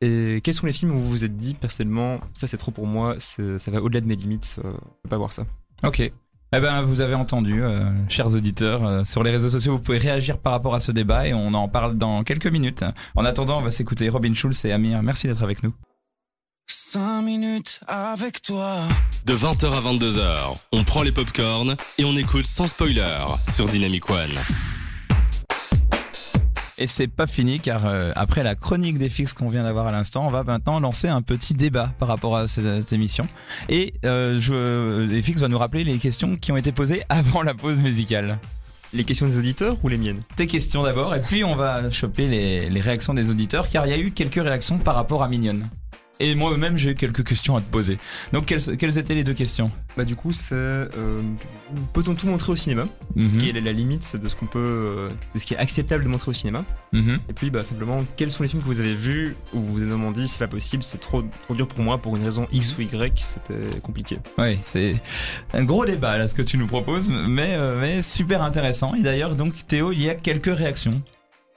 Et 0.00 0.40
quels 0.42 0.54
sont 0.54 0.66
les 0.66 0.72
films 0.72 0.90
où 0.96 0.98
vous 1.00 1.08
vous 1.08 1.24
êtes 1.24 1.36
dit 1.38 1.54
personnellement, 1.54 2.20
ça 2.34 2.46
c'est 2.48 2.58
trop 2.58 2.72
pour 2.72 2.86
moi, 2.86 3.18
ça 3.20 3.42
va 3.70 3.80
au-delà 3.80 4.00
de 4.00 4.06
mes 4.06 4.16
limites, 4.16 4.60
euh, 4.64 4.72
je 4.72 5.02
peux 5.04 5.08
pas 5.08 5.16
voir 5.16 5.32
ça? 5.32 5.46
Ok. 5.84 6.12
Eh 6.52 6.60
ben, 6.60 6.80
vous 6.82 7.00
avez 7.00 7.14
entendu, 7.14 7.62
euh, 7.62 7.90
chers 8.08 8.28
auditeurs, 8.28 8.84
euh, 8.84 9.04
sur 9.04 9.24
les 9.24 9.32
réseaux 9.32 9.50
sociaux, 9.50 9.72
vous 9.72 9.80
pouvez 9.80 9.98
réagir 9.98 10.38
par 10.38 10.52
rapport 10.52 10.76
à 10.76 10.80
ce 10.80 10.92
débat 10.92 11.26
et 11.26 11.34
on 11.34 11.54
en 11.54 11.66
parle 11.66 11.98
dans 11.98 12.22
quelques 12.22 12.46
minutes. 12.46 12.84
En 13.16 13.24
attendant, 13.24 13.58
on 13.58 13.62
va 13.62 13.72
s'écouter 13.72 14.08
Robin 14.08 14.32
Schulz 14.32 14.64
et 14.64 14.72
Amir. 14.72 15.02
Merci 15.02 15.26
d'être 15.26 15.42
avec 15.42 15.64
nous. 15.64 15.72
5 16.68 17.22
minutes 17.22 17.80
avec 17.88 18.42
toi. 18.42 18.82
De 19.24 19.34
20h 19.34 19.72
à 19.72 19.80
22h, 19.80 20.56
on 20.72 20.84
prend 20.84 21.02
les 21.02 21.12
popcorns 21.12 21.76
et 21.98 22.04
on 22.04 22.16
écoute 22.16 22.46
sans 22.46 22.68
spoiler 22.68 23.24
sur 23.48 23.66
Dynamic 23.66 24.08
One. 24.08 24.30
Et 26.78 26.86
c'est 26.86 27.08
pas 27.08 27.26
fini 27.26 27.58
car 27.58 27.86
euh, 27.86 28.12
après 28.16 28.42
la 28.42 28.54
chronique 28.54 28.98
des 28.98 29.08
fixes 29.08 29.32
qu'on 29.32 29.48
vient 29.48 29.64
d'avoir 29.64 29.86
à 29.86 29.92
l'instant, 29.92 30.26
on 30.26 30.30
va 30.30 30.44
maintenant 30.44 30.78
lancer 30.78 31.08
un 31.08 31.22
petit 31.22 31.54
débat 31.54 31.92
par 31.98 32.08
rapport 32.08 32.36
à 32.36 32.48
cette, 32.48 32.64
cette 32.82 32.92
émission. 32.92 33.26
Et 33.70 33.94
euh, 34.04 34.38
je, 34.40 35.06
les 35.06 35.22
fixes 35.22 35.40
va 35.40 35.48
nous 35.48 35.58
rappeler 35.58 35.84
les 35.84 35.96
questions 35.98 36.36
qui 36.36 36.52
ont 36.52 36.56
été 36.56 36.72
posées 36.72 37.02
avant 37.08 37.42
la 37.42 37.54
pause 37.54 37.78
musicale. 37.78 38.38
Les 38.92 39.04
questions 39.04 39.26
des 39.26 39.38
auditeurs 39.38 39.78
ou 39.82 39.88
les 39.88 39.96
miennes? 39.96 40.20
Tes 40.36 40.46
questions 40.46 40.82
d'abord, 40.82 41.14
et 41.14 41.22
puis 41.22 41.44
on 41.44 41.54
va 41.54 41.90
choper 41.90 42.28
les, 42.28 42.70
les 42.70 42.80
réactions 42.80 43.14
des 43.14 43.30
auditeurs, 43.30 43.68
car 43.68 43.86
il 43.86 43.90
y 43.90 43.92
a 43.92 43.98
eu 43.98 44.10
quelques 44.10 44.34
réactions 44.42 44.78
par 44.78 44.94
rapport 44.94 45.22
à 45.22 45.28
Mignonne. 45.28 45.68
Et 46.20 46.34
moi-même, 46.34 46.76
j'ai 46.76 46.94
quelques 46.94 47.24
questions 47.24 47.56
à 47.56 47.60
te 47.60 47.70
poser. 47.70 47.98
Donc, 48.32 48.46
quelles, 48.46 48.76
quelles 48.76 48.98
étaient 48.98 49.14
les 49.14 49.24
deux 49.24 49.34
questions? 49.34 49.70
Bah 49.96 50.04
du 50.04 50.14
coup 50.14 50.32
c'est 50.32 50.54
euh, 50.54 51.22
peut-on 51.94 52.14
tout 52.14 52.26
montrer 52.26 52.52
au 52.52 52.56
cinéma? 52.56 52.86
Mhm, 53.14 53.38
Quelle 53.38 53.56
est 53.56 53.62
la 53.62 53.72
limite 53.72 54.16
de 54.16 54.28
ce 54.28 54.36
qu'on 54.36 54.44
peut, 54.46 54.58
euh, 54.58 55.08
de 55.34 55.38
ce 55.38 55.46
qui 55.46 55.54
est 55.54 55.56
acceptable 55.56 56.04
de 56.04 56.08
montrer 56.08 56.30
au 56.30 56.34
cinéma 56.34 56.64
mhm. 56.92 57.18
Et 57.30 57.32
puis 57.32 57.50
bah 57.50 57.64
simplement 57.64 58.04
quels 58.16 58.30
sont 58.30 58.42
les 58.42 58.50
films 58.50 58.60
que 58.62 58.66
vous 58.66 58.80
avez 58.80 58.94
vus 58.94 59.36
où 59.54 59.60
vous 59.60 59.72
vous 59.74 59.80
avez 59.80 59.90
vraiment 59.90 60.12
dit 60.12 60.28
c'est 60.28 60.38
pas 60.38 60.48
possible, 60.48 60.82
c'est 60.82 61.00
trop, 61.00 61.22
trop 61.44 61.54
dur 61.54 61.66
pour 61.66 61.80
moi 61.82 61.96
pour 61.96 62.14
une 62.16 62.24
raison 62.24 62.46
X 62.52 62.76
ou 62.76 62.82
Y, 62.82 63.18
c'était 63.18 63.80
compliqué. 63.80 64.18
Oui, 64.38 64.58
c'est 64.64 64.96
un 65.54 65.64
gros 65.64 65.86
débat 65.86 66.18
là 66.18 66.28
ce 66.28 66.34
que 66.34 66.42
tu 66.42 66.58
nous 66.58 66.66
proposes, 66.66 67.08
mais, 67.08 67.54
euh, 67.54 67.80
mais 67.80 68.02
super 68.02 68.42
intéressant. 68.42 68.94
Et 68.94 69.02
d'ailleurs, 69.02 69.34
donc 69.34 69.66
Théo, 69.66 69.92
il 69.92 70.02
y 70.02 70.10
a 70.10 70.14
quelques 70.14 70.54
réactions. 70.54 71.00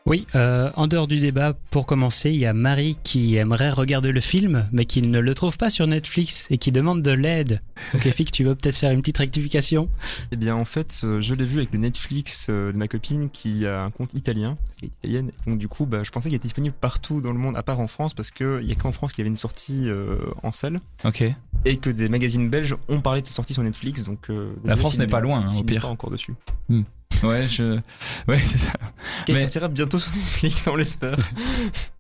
Oui, 0.10 0.26
euh, 0.34 0.72
en 0.76 0.88
dehors 0.88 1.06
du 1.06 1.20
débat, 1.20 1.54
pour 1.70 1.86
commencer, 1.86 2.32
il 2.32 2.38
y 2.38 2.48
a 2.48 2.54
Marie 2.54 2.98
qui 3.04 3.36
aimerait 3.36 3.70
regarder 3.70 4.12
le 4.12 4.22
film, 4.22 4.68
mais 4.72 4.86
qui 4.86 5.04
ne 5.04 5.20
le 5.20 5.36
trouve 5.36 5.56
pas 5.56 5.70
sur 5.70 5.86
Netflix 5.86 6.48
et 6.50 6.58
qui 6.58 6.72
demande 6.72 7.04
de 7.04 7.12
l'aide. 7.12 7.62
Donc, 7.94 8.06
Efik, 8.08 8.32
tu 8.32 8.44
veux 8.44 8.56
peut-être 8.56 8.78
faire 8.78 8.90
une 8.90 9.02
petite 9.02 9.20
rectification? 9.20 9.88
Eh 10.32 10.36
bien 10.36 10.56
en 10.56 10.66
fait 10.66 11.02
euh, 11.04 11.22
je 11.22 11.36
l'ai 11.36 11.46
vu 11.46 11.60
avec 11.60 11.72
le 11.74 11.78
Netflix 11.78 12.48
euh, 12.50 12.72
de 12.72 12.78
ma 12.78 12.88
copine 12.88 13.30
qui 13.30 13.68
a 13.68 13.84
un 13.84 13.92
compte 13.92 14.16
italien, 14.16 14.58
parce 14.66 14.82
est 14.82 14.88
italienne, 14.88 15.30
et 15.30 15.50
donc 15.50 15.60
du 15.60 15.68
coup 15.68 15.86
bah, 15.86 16.04
je 16.04 16.10
pensais 16.10 16.30
qu'il 16.30 16.36
était 16.36 16.48
disponible 16.48 16.74
partout 16.82 17.22
dans 17.22 17.32
le 17.32 17.38
monde 17.38 17.56
à 17.56 17.62
part 17.62 17.80
en 17.80 17.88
France 17.88 18.16
parce 18.16 18.32
qu'il 18.32 18.64
y 18.64 18.72
a 18.72 18.76
qu'en 18.76 18.92
France 18.92 19.14
qu'il 19.14 19.22
y 19.22 19.24
avait 19.24 19.30
une 19.30 19.36
sortie 19.36 19.90
euh, 19.90 20.18
en 20.42 20.52
salle. 20.52 20.82
Ok. 21.06 21.24
et 21.66 21.78
que 21.78 21.90
des 21.90 22.10
magazines 22.10 22.50
belges 22.50 22.76
ont 22.88 23.02
parlé 23.02 23.22
de 23.22 23.28
sa 23.28 23.34
sortie 23.34 23.54
sur 23.54 23.64
Netflix. 23.64 24.04
Donc, 24.04 24.30
euh, 24.30 24.54
La 24.64 24.76
France 24.76 24.98
n'est 24.98 25.08
pas 25.08 25.20
loin, 25.20 25.48
hein, 25.52 25.56
au 25.58 25.64
pire. 25.64 25.84
pas 25.84 25.88
encore 25.90 26.10
dessus. 26.10 26.34
Ouais, 27.24 27.48
je. 27.48 27.80
Ouais, 28.30 28.40
c'est 28.40 28.58
ça. 28.60 28.72
Qui 29.26 29.34
Mais- 29.34 29.42
sortira 29.42 29.68
bientôt 29.68 30.00
sur 30.00 30.12
Netflix, 30.16 30.66
on 30.68 30.76
l'espère. 30.78 31.18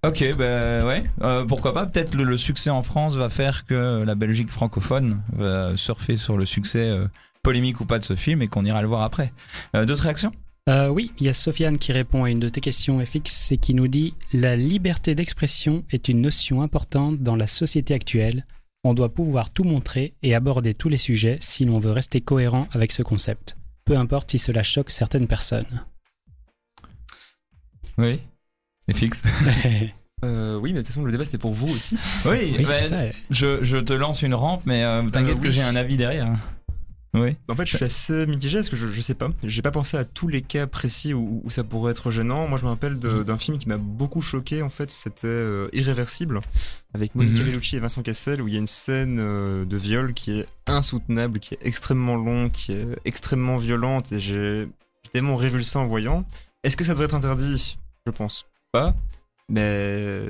Ok, 0.05 0.23
bah 0.37 0.85
ouais. 0.85 1.03
Euh, 1.21 1.43
pourquoi 1.45 1.73
pas 1.73 1.85
Peut-être 1.85 2.15
le, 2.15 2.23
le 2.23 2.37
succès 2.37 2.69
en 2.69 2.83
France 2.83 3.15
va 3.17 3.29
faire 3.29 3.65
que 3.65 4.03
la 4.03 4.15
Belgique 4.15 4.49
francophone 4.49 5.21
va 5.33 5.75
surfer 5.75 6.15
sur 6.15 6.37
le 6.37 6.45
succès 6.45 6.89
euh, 6.89 7.07
polémique 7.43 7.81
ou 7.81 7.85
pas 7.85 7.99
de 7.99 8.05
ce 8.05 8.15
film 8.15 8.41
et 8.41 8.47
qu'on 8.47 8.63
ira 8.63 8.81
le 8.81 8.87
voir 8.87 9.01
après. 9.01 9.33
Euh, 9.75 9.85
D'autres 9.85 10.03
réactions? 10.03 10.31
Euh, 10.69 10.87
Oui, 10.87 11.11
il 11.19 11.25
y 11.25 11.29
a 11.29 11.33
Sofiane 11.33 11.77
qui 11.79 11.91
répond 11.91 12.23
à 12.23 12.29
une 12.29 12.39
de 12.39 12.47
tes 12.47 12.61
questions, 12.61 13.03
FX, 13.05 13.51
et 13.51 13.57
qui 13.57 13.73
nous 13.73 13.89
dit 13.89 14.13
La 14.31 14.55
liberté 14.55 15.15
d'expression 15.15 15.83
est 15.91 16.07
une 16.07 16.21
notion 16.21 16.61
importante 16.61 17.19
dans 17.19 17.35
la 17.35 17.47
société 17.47 17.93
actuelle. 17.93 18.45
On 18.85 18.93
doit 18.93 19.13
pouvoir 19.13 19.51
tout 19.51 19.65
montrer 19.65 20.13
et 20.23 20.33
aborder 20.33 20.73
tous 20.73 20.87
les 20.87 20.97
sujets 20.97 21.35
si 21.41 21.65
l'on 21.65 21.79
veut 21.79 21.91
rester 21.91 22.21
cohérent 22.21 22.69
avec 22.71 22.93
ce 22.93 23.03
concept. 23.03 23.57
Peu 23.89 23.97
importe 23.97 24.29
si 24.29 24.37
cela 24.37 24.61
choque 24.61 24.91
certaines 24.91 25.25
personnes. 25.25 25.83
Oui. 27.97 28.19
Et 28.87 28.93
fixe. 28.93 29.23
Euh, 30.25 30.57
oui, 30.57 30.73
mais 30.73 30.79
de 30.79 30.81
toute 30.81 30.87
façon, 30.87 31.05
le 31.05 31.13
débat 31.13 31.23
c'était 31.23 31.37
pour 31.37 31.53
vous 31.53 31.73
aussi. 31.73 31.95
Oui, 32.25 32.61
ça. 32.65 33.03
je, 33.29 33.63
je 33.63 33.77
te 33.77 33.93
lance 33.93 34.21
une 34.21 34.33
rampe, 34.33 34.65
mais 34.65 34.83
euh, 34.83 35.01
t'inquiète 35.09 35.37
Euh, 35.37 35.41
que 35.41 35.49
j'ai 35.49 35.61
un 35.61 35.77
avis 35.77 35.95
derrière. 35.95 36.35
Oui. 37.15 37.35
En 37.47 37.55
fait, 37.55 37.65
je 37.65 37.75
suis 37.75 37.85
assez 37.85 38.27
mitigé 38.27 38.57
parce 38.59 38.69
que 38.69 38.75
je, 38.75 38.87
je 38.87 39.01
sais 39.01 39.15
pas. 39.15 39.29
J'ai 39.43 39.63
pas 39.63 39.71
pensé 39.71 39.97
à 39.97 40.05
tous 40.05 40.27
les 40.27 40.41
cas 40.43 40.67
précis 40.67 41.13
où, 41.15 41.41
où 41.43 41.49
ça 41.49 41.63
pourrait 41.63 41.91
être 41.91 42.11
gênant. 42.11 42.47
Moi, 42.47 42.59
je 42.59 42.65
me 42.65 42.69
rappelle 42.69 42.99
de- 42.99 43.23
d'un 43.23 43.37
film 43.39 43.57
qui 43.57 43.67
m'a 43.67 43.77
beaucoup 43.77 44.21
choqué. 44.21 44.61
En 44.61 44.69
fait, 44.69 44.91
c'était 44.91 45.25
euh, 45.27 45.69
Irréversible 45.73 46.39
avec 46.93 47.15
Monica 47.15 47.41
Mhm. 47.41 47.49
Bellucci 47.49 47.77
et 47.77 47.79
Vincent 47.79 48.03
Cassel 48.03 48.41
où 48.43 48.47
il 48.47 48.53
y 48.53 48.57
a 48.57 48.59
une 48.59 48.67
scène 48.67 49.17
euh, 49.19 49.65
de 49.65 49.75
viol 49.77 50.13
qui 50.13 50.39
est 50.39 50.47
insoutenable, 50.67 51.39
qui 51.39 51.55
est 51.55 51.59
extrêmement 51.61 52.15
longue, 52.15 52.51
qui 52.51 52.73
est 52.73 52.85
extrêmement 53.05 53.57
violente 53.57 54.11
et 54.11 54.19
j'ai 54.19 54.67
tellement 55.11 55.35
révulsé 55.35 55.79
en 55.79 55.87
voyant. 55.87 56.25
Est-ce 56.63 56.77
que 56.77 56.83
ça 56.83 56.91
devrait 56.91 57.05
être 57.05 57.15
interdit? 57.15 57.79
Je 58.05 58.11
pense 58.11 58.45
pas, 58.71 58.95
mais 59.49 60.27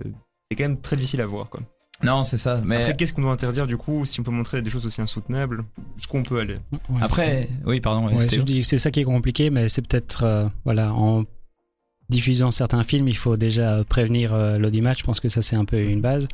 c'est 0.49 0.55
quand 0.55 0.63
même 0.63 0.79
très 0.79 0.95
difficile 0.95 1.19
à 1.21 1.25
voir. 1.25 1.49
Quoi. 1.49 1.59
Non, 2.03 2.23
c'est 2.23 2.37
ça. 2.37 2.61
Mais 2.63 2.77
Après, 2.77 2.95
qu'est-ce 2.95 3.13
qu'on 3.13 3.21
doit 3.21 3.33
interdire 3.33 3.67
du 3.67 3.75
coup 3.77 4.05
si 4.05 4.19
on 4.19 4.23
peut 4.23 4.31
montrer 4.31 4.61
des 4.61 4.69
choses 4.69 4.85
aussi 4.85 5.01
insoutenables? 5.01 5.65
Jusqu'où 5.97 6.17
on 6.17 6.23
peut 6.23 6.39
aller? 6.39 6.57
Ouais, 6.89 6.99
après, 7.01 7.49
oui, 7.65 7.81
pardon. 7.81 8.07
Ouais, 8.07 8.29
je 8.29 8.41
dis 8.41 8.61
que 8.61 8.65
c'est 8.67 8.77
ça 8.77 8.91
qui 8.91 9.01
est 9.01 9.05
compliqué, 9.05 9.49
mais 9.49 9.67
c'est 9.69 9.81
peut-être, 9.81 10.23
euh, 10.23 10.47
voilà, 10.63 10.93
en 10.93 11.25
diffusant 12.09 12.51
certains 12.51 12.83
films, 12.83 13.07
il 13.07 13.17
faut 13.17 13.37
déjà 13.37 13.83
prévenir 13.83 14.33
euh, 14.33 14.57
l'audimat. 14.57 14.93
Je 14.93 15.03
pense 15.03 15.19
que 15.19 15.29
ça, 15.29 15.41
c'est 15.41 15.55
un 15.55 15.65
peu 15.65 15.79
une 15.79 16.01
base. 16.01 16.27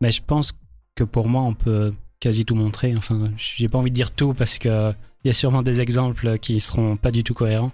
Mais 0.00 0.12
je 0.12 0.22
pense 0.22 0.52
que 0.94 1.04
pour 1.04 1.28
moi, 1.28 1.42
on 1.42 1.54
peut 1.54 1.92
quasi 2.20 2.44
tout 2.44 2.54
montrer. 2.54 2.94
Enfin, 2.96 3.30
j'ai 3.36 3.68
pas 3.68 3.78
envie 3.78 3.90
de 3.90 3.96
dire 3.96 4.12
tout 4.12 4.34
parce 4.34 4.58
que 4.58 4.92
il 5.24 5.28
y 5.28 5.30
a 5.30 5.34
sûrement 5.34 5.62
des 5.62 5.80
exemples 5.80 6.38
qui 6.38 6.60
seront 6.60 6.96
pas 6.96 7.10
du 7.10 7.24
tout 7.24 7.34
cohérents. 7.34 7.72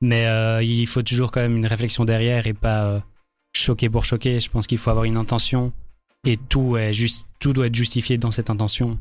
Mais 0.00 0.26
euh, 0.26 0.62
il 0.62 0.86
faut 0.86 1.02
toujours 1.02 1.30
quand 1.30 1.40
même 1.40 1.56
une 1.56 1.66
réflexion 1.66 2.04
derrière 2.04 2.46
et 2.46 2.52
pas 2.52 2.84
euh, 2.84 3.00
choquer 3.52 3.88
pour 3.88 4.04
choquer. 4.04 4.40
Je 4.40 4.50
pense 4.50 4.66
qu'il 4.66 4.78
faut 4.78 4.90
avoir 4.90 5.04
une 5.04 5.16
intention 5.16 5.72
et 6.24 6.36
tout, 6.36 6.76
est 6.76 6.92
juste, 6.92 7.26
tout 7.40 7.52
doit 7.52 7.66
être 7.66 7.74
justifié 7.74 8.18
dans 8.18 8.30
cette 8.30 8.50
intention. 8.50 8.98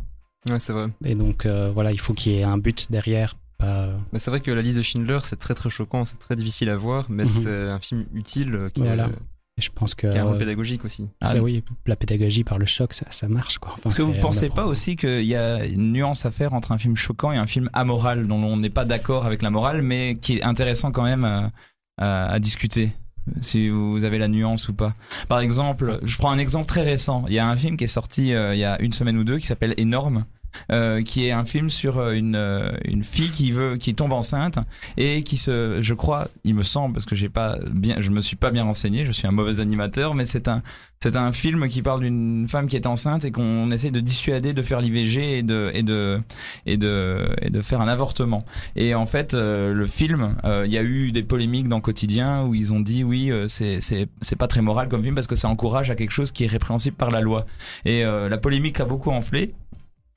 Ouais, 0.49 0.59
c'est 0.59 0.74
vrai. 0.74 0.88
Et 1.05 1.15
donc, 1.15 1.45
euh, 1.45 1.72
voilà, 1.72 1.91
il 1.91 1.99
faut 1.99 2.13
qu'il 2.13 2.32
y 2.34 2.36
ait 2.39 2.43
un 2.43 2.57
but 2.57 2.88
derrière. 2.91 3.36
Pas, 3.59 3.89
Bah, 4.11 4.17
c'est 4.19 4.32
vrai 4.32 4.39
que 4.39 4.49
la 4.49 4.61
liste 4.63 4.78
de 4.78 4.82
Schindler, 4.82 5.19
c'est 5.24 5.38
très 5.39 5.53
très 5.53 5.69
choquant, 5.69 6.03
c'est 6.05 6.17
très 6.17 6.36
difficile 6.36 6.69
à 6.69 6.78
voir, 6.78 7.05
mais 7.09 7.24
Mhm. 7.24 7.28
c'est 7.28 7.69
un 7.69 7.80
film 7.80 8.05
utile 8.13 8.55
euh, 8.55 8.69
qui, 8.69 8.82
Voilà. 8.82 9.05
a- 9.05 9.09
et 9.09 9.61
je 9.61 9.69
pense 9.69 9.93
que. 9.93 10.11
qui 10.11 10.17
a 10.17 10.22
un 10.22 10.26
rôle 10.26 10.36
euh, 10.36 10.39
pédagogique 10.39 10.84
aussi. 10.84 11.07
Ah, 11.22 11.36
oui, 11.39 11.63
la 11.86 11.95
pédagogie 11.95 12.43
par 12.43 12.57
le 12.57 12.65
choc, 12.65 12.93
ça, 12.95 13.05
ça 13.11 13.28
marche. 13.28 13.59
Quoi. 13.59 13.74
Enfin, 13.74 13.89
Est-ce 13.89 13.97
que 13.97 14.01
vous 14.01 14.13
on 14.17 14.19
pensez 14.19 14.49
pas 14.49 14.65
aussi 14.65 14.95
qu'il 14.95 15.24
y 15.26 15.36
a 15.36 15.63
une 15.65 15.91
nuance 15.91 16.26
à 16.26 16.32
faire 16.32 16.53
entre 16.55 16.72
un 16.72 16.80
film 16.80 16.95
choquant 16.97 17.32
et 17.32 17.38
un 17.38 17.45
film 17.45 17.69
amoral 17.74 18.26
dont 18.28 18.41
on 18.43 18.57
n'est 18.57 18.72
pas 18.72 18.86
d'accord 18.86 19.26
avec 19.28 19.43
la 19.43 19.51
morale, 19.51 19.84
mais 19.84 20.15
qui 20.15 20.38
est 20.39 20.43
intéressant 20.43 20.91
quand 20.91 21.03
même 21.03 21.24
à, 21.26 21.51
à- 21.99 22.32
à 22.32 22.39
discuter? 22.39 22.93
Si 23.39 23.69
vous 23.69 24.03
avez 24.03 24.17
la 24.17 24.28
nuance 24.28 24.69
ou 24.69 24.74
pas. 24.74 24.93
Par 25.28 25.39
exemple, 25.39 25.99
je 26.03 26.17
prends 26.17 26.32
un 26.32 26.38
exemple 26.38 26.65
très 26.65 26.82
récent. 26.82 27.24
Il 27.28 27.34
y 27.34 27.39
a 27.39 27.47
un 27.47 27.55
film 27.55 27.78
qui 27.78 27.84
est 27.84 27.88
sorti 27.88 28.34
euh, 28.34 28.53
il 28.55 28.59
y 28.59 28.65
a 28.65 28.82
une 28.82 28.93
semaine 28.93 29.17
ou 29.17 29.24
deux 29.24 29.38
qui 29.38 29.47
s'appelle 29.47 29.74
Énorme. 29.78 30.26
Euh, 30.71 31.01
qui 31.01 31.27
est 31.27 31.31
un 31.31 31.45
film 31.45 31.69
sur 31.69 31.97
euh, 31.97 32.13
une, 32.13 32.35
euh, 32.35 32.71
une 32.85 33.03
fille 33.03 33.29
qui 33.29 33.51
veut 33.51 33.77
qui 33.77 33.95
tombe 33.95 34.13
enceinte 34.13 34.59
et 34.97 35.23
qui 35.23 35.37
se 35.37 35.79
je 35.81 35.93
crois 35.93 36.29
il 36.43 36.55
me 36.55 36.63
semble 36.63 36.93
parce 36.93 37.05
que 37.05 37.15
j'ai 37.15 37.29
pas 37.29 37.57
bien 37.71 37.95
je 37.99 38.09
me 38.09 38.21
suis 38.21 38.35
pas 38.35 38.51
bien 38.51 38.63
renseigné 38.63 39.05
je 39.05 39.11
suis 39.11 39.27
un 39.27 39.31
mauvais 39.31 39.59
animateur 39.59 40.13
mais 40.13 40.25
c'est 40.25 40.47
un 40.47 40.61
c'est 41.03 41.15
un 41.15 41.31
film 41.31 41.67
qui 41.67 41.81
parle 41.81 42.01
d'une 42.01 42.47
femme 42.47 42.67
qui 42.67 42.75
est 42.75 42.85
enceinte 42.85 43.25
et 43.25 43.31
qu'on 43.31 43.71
essaie 43.71 43.89
de 43.89 43.99
dissuader 43.99 44.53
de 44.53 44.61
faire 44.61 44.81
l'IVG 44.81 45.39
et 45.39 45.41
de 45.41 45.71
et 45.73 45.81
de 45.81 46.21
et 46.67 46.77
de 46.77 47.25
et 47.41 47.49
de 47.49 47.61
faire 47.63 47.81
un 47.81 47.87
avortement. 47.87 48.45
Et 48.75 48.93
en 48.93 49.07
fait, 49.07 49.33
le 49.33 49.87
film, 49.87 50.35
il 50.43 50.71
y 50.71 50.77
a 50.77 50.83
eu 50.83 51.11
des 51.11 51.23
polémiques 51.23 51.67
dans 51.67 51.81
Quotidien 51.81 52.43
où 52.43 52.53
ils 52.53 52.71
ont 52.71 52.79
dit 52.79 53.03
oui, 53.03 53.31
euh, 53.31 53.47
c'est 53.47 53.81
c'est 53.81 54.07
c'est 54.21 54.35
pas 54.35 54.47
très 54.47 54.61
moral 54.61 54.89
comme 54.89 55.03
film 55.03 55.15
parce 55.15 55.27
que 55.27 55.35
ça 55.35 55.49
encourage 55.49 55.89
à 55.89 55.95
quelque 55.95 56.11
chose 56.11 56.31
qui 56.31 56.43
est 56.43 56.47
répréhensible 56.47 56.95
par 56.95 57.09
la 57.09 57.21
loi. 57.21 57.45
Et 57.85 58.03
la 58.03 58.37
polémique 58.37 58.79
a 58.79 58.85
beaucoup 58.85 59.11
enflé. 59.11 59.53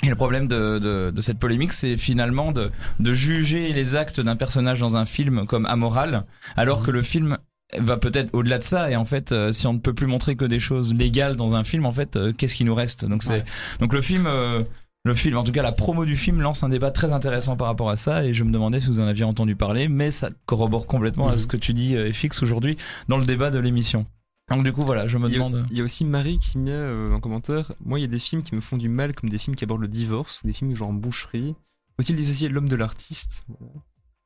Et 0.04 0.08
le 0.10 0.14
problème 0.16 0.48
de, 0.48 0.78
de, 0.78 1.10
de 1.10 1.20
cette 1.22 1.38
polémique, 1.38 1.72
c'est 1.72 1.96
finalement 1.96 2.52
de, 2.52 2.70
de 3.00 3.14
juger 3.14 3.72
les 3.72 3.94
actes 3.94 4.20
d'un 4.20 4.36
personnage 4.36 4.80
dans 4.80 4.96
un 4.96 5.04
film 5.06 5.46
comme 5.46 5.66
amoral, 5.66 6.24
alors 6.56 6.82
que 6.82 6.90
le 6.90 7.02
film 7.02 7.38
va 7.78 7.96
peut-être 7.96 8.30
au-delà 8.34 8.58
de 8.58 8.64
ça. 8.64 8.90
Et 8.90 8.96
en 8.96 9.04
fait, 9.04 9.32
euh, 9.32 9.50
si 9.52 9.66
on 9.66 9.72
ne 9.72 9.78
peut 9.78 9.94
plus 9.94 10.06
montrer 10.06 10.36
que 10.36 10.44
des 10.44 10.60
choses 10.60 10.92
légales 10.94 11.36
dans 11.36 11.54
un 11.54 11.64
film, 11.64 11.86
en 11.86 11.92
fait, 11.92 12.16
euh, 12.16 12.32
qu'est-ce 12.36 12.54
qui 12.54 12.64
nous 12.64 12.74
reste? 12.74 13.04
Donc 13.06 13.22
c'est 13.22 13.30
Ouais. 13.30 13.44
donc 13.80 13.92
le 13.92 14.00
film. 14.02 14.26
euh, 14.26 14.62
le 15.06 15.12
film, 15.12 15.36
en 15.36 15.44
tout 15.44 15.52
cas 15.52 15.60
la 15.62 15.70
promo 15.72 16.06
du 16.06 16.16
film, 16.16 16.40
lance 16.40 16.62
un 16.62 16.70
débat 16.70 16.90
très 16.90 17.12
intéressant 17.12 17.56
par 17.58 17.66
rapport 17.66 17.90
à 17.90 17.96
ça 17.96 18.24
et 18.24 18.32
je 18.32 18.42
me 18.42 18.50
demandais 18.50 18.80
si 18.80 18.86
vous 18.86 19.00
en 19.00 19.06
aviez 19.06 19.24
entendu 19.24 19.54
parler, 19.54 19.86
mais 19.86 20.10
ça 20.10 20.30
corrobore 20.46 20.86
complètement 20.86 21.28
à 21.28 21.32
Mhm. 21.32 21.38
ce 21.38 21.46
que 21.46 21.58
tu 21.58 21.74
dis, 21.74 21.94
FX, 22.10 22.42
aujourd'hui 22.42 22.78
dans 23.08 23.18
le 23.18 23.26
débat 23.26 23.50
de 23.50 23.58
l'émission. 23.58 24.06
Donc 24.50 24.62
du 24.64 24.72
coup, 24.72 24.82
voilà, 24.82 25.08
je 25.08 25.16
me 25.18 25.26
Il 25.28 25.32
y, 25.32 25.34
a, 25.36 25.38
demande... 25.38 25.66
il 25.70 25.78
y 25.78 25.80
a 25.80 25.84
aussi 25.84 26.04
Marie 26.04 26.38
qui 26.38 26.58
met 26.58 26.70
euh, 26.70 27.12
en 27.14 27.20
commentaire 27.20 27.72
Moi, 27.84 27.98
il 27.98 28.02
y 28.02 28.04
a 28.04 28.08
des 28.08 28.18
films 28.18 28.42
qui 28.42 28.54
me 28.54 28.60
font 28.60 28.76
du 28.76 28.88
mal, 28.88 29.14
comme 29.14 29.30
des 29.30 29.38
films 29.38 29.56
qui 29.56 29.64
abordent 29.64 29.80
le 29.82 29.88
divorce, 29.88 30.42
ou 30.42 30.46
des 30.46 30.52
films 30.52 30.74
genre 30.74 30.92
Boucherie. 30.92 31.54
Faut-il 31.96 32.14
dissocier 32.16 32.48
l'homme 32.48 32.68
de 32.68 32.76
l'artiste? 32.76 33.44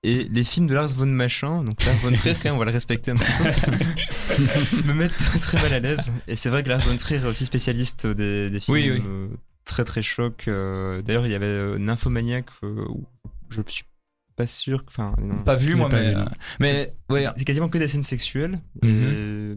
Et 0.03 0.25
les 0.31 0.45
films 0.45 0.67
de 0.69 0.75
Lars 0.75 0.89
von 0.95 1.07
Machin, 1.07 1.63
donc 1.65 1.85
Lars 1.85 1.97
von 1.97 2.13
Trier, 2.13 2.35
quand 2.35 2.45
même, 2.47 2.55
on 2.55 2.59
va 2.59 2.65
le 2.65 2.71
respecter 2.71 3.11
un 3.11 3.17
petit 3.17 3.33
peu, 3.43 4.87
me 4.89 4.93
mettent 4.95 5.17
très 5.17 5.39
très 5.41 5.61
mal 5.63 5.73
à 5.73 5.81
l'aise. 5.81 6.13
Et 6.29 6.37
c'est 6.37 6.49
vrai 6.51 6.63
que 6.63 6.69
Lars 6.69 6.81
von 6.81 6.97
Trier 6.97 7.21
est 7.21 7.27
aussi 7.27 7.45
spécialiste 7.47 8.07
des, 8.07 8.49
des 8.51 8.61
films 8.61 8.77
Oui, 8.77 8.91
oui. 8.93 9.03
euh, 9.05 9.29
très 9.65 9.85
très 9.85 10.03
chocs. 10.03 10.47
euh, 10.49 11.03
D'ailleurs, 11.03 11.27
il 11.27 11.33
y 11.33 11.35
avait 11.35 11.47
euh, 11.47 11.79
Nymphomaniac, 11.79 12.47
euh, 12.63 12.85
où 12.89 13.07
je 13.51 13.61
suis 13.67 13.85
pas 14.37 14.47
sûr. 14.47 14.85
Enfin, 14.87 15.15
non. 15.21 15.43
Pas 15.43 15.57
vu 15.57 15.75
moi, 15.75 15.89
pas 15.89 16.01
mais... 16.01 16.11
vu, 16.15 16.21
euh, 16.21 16.25
mais 16.61 16.95
C'est 17.37 17.45
quasiment 17.45 17.69
que 17.69 17.79
des 17.79 17.89
scènes 17.89 18.03
sexuelles. 18.05 18.61
Mhm. 18.83 18.91
Et 18.91 19.57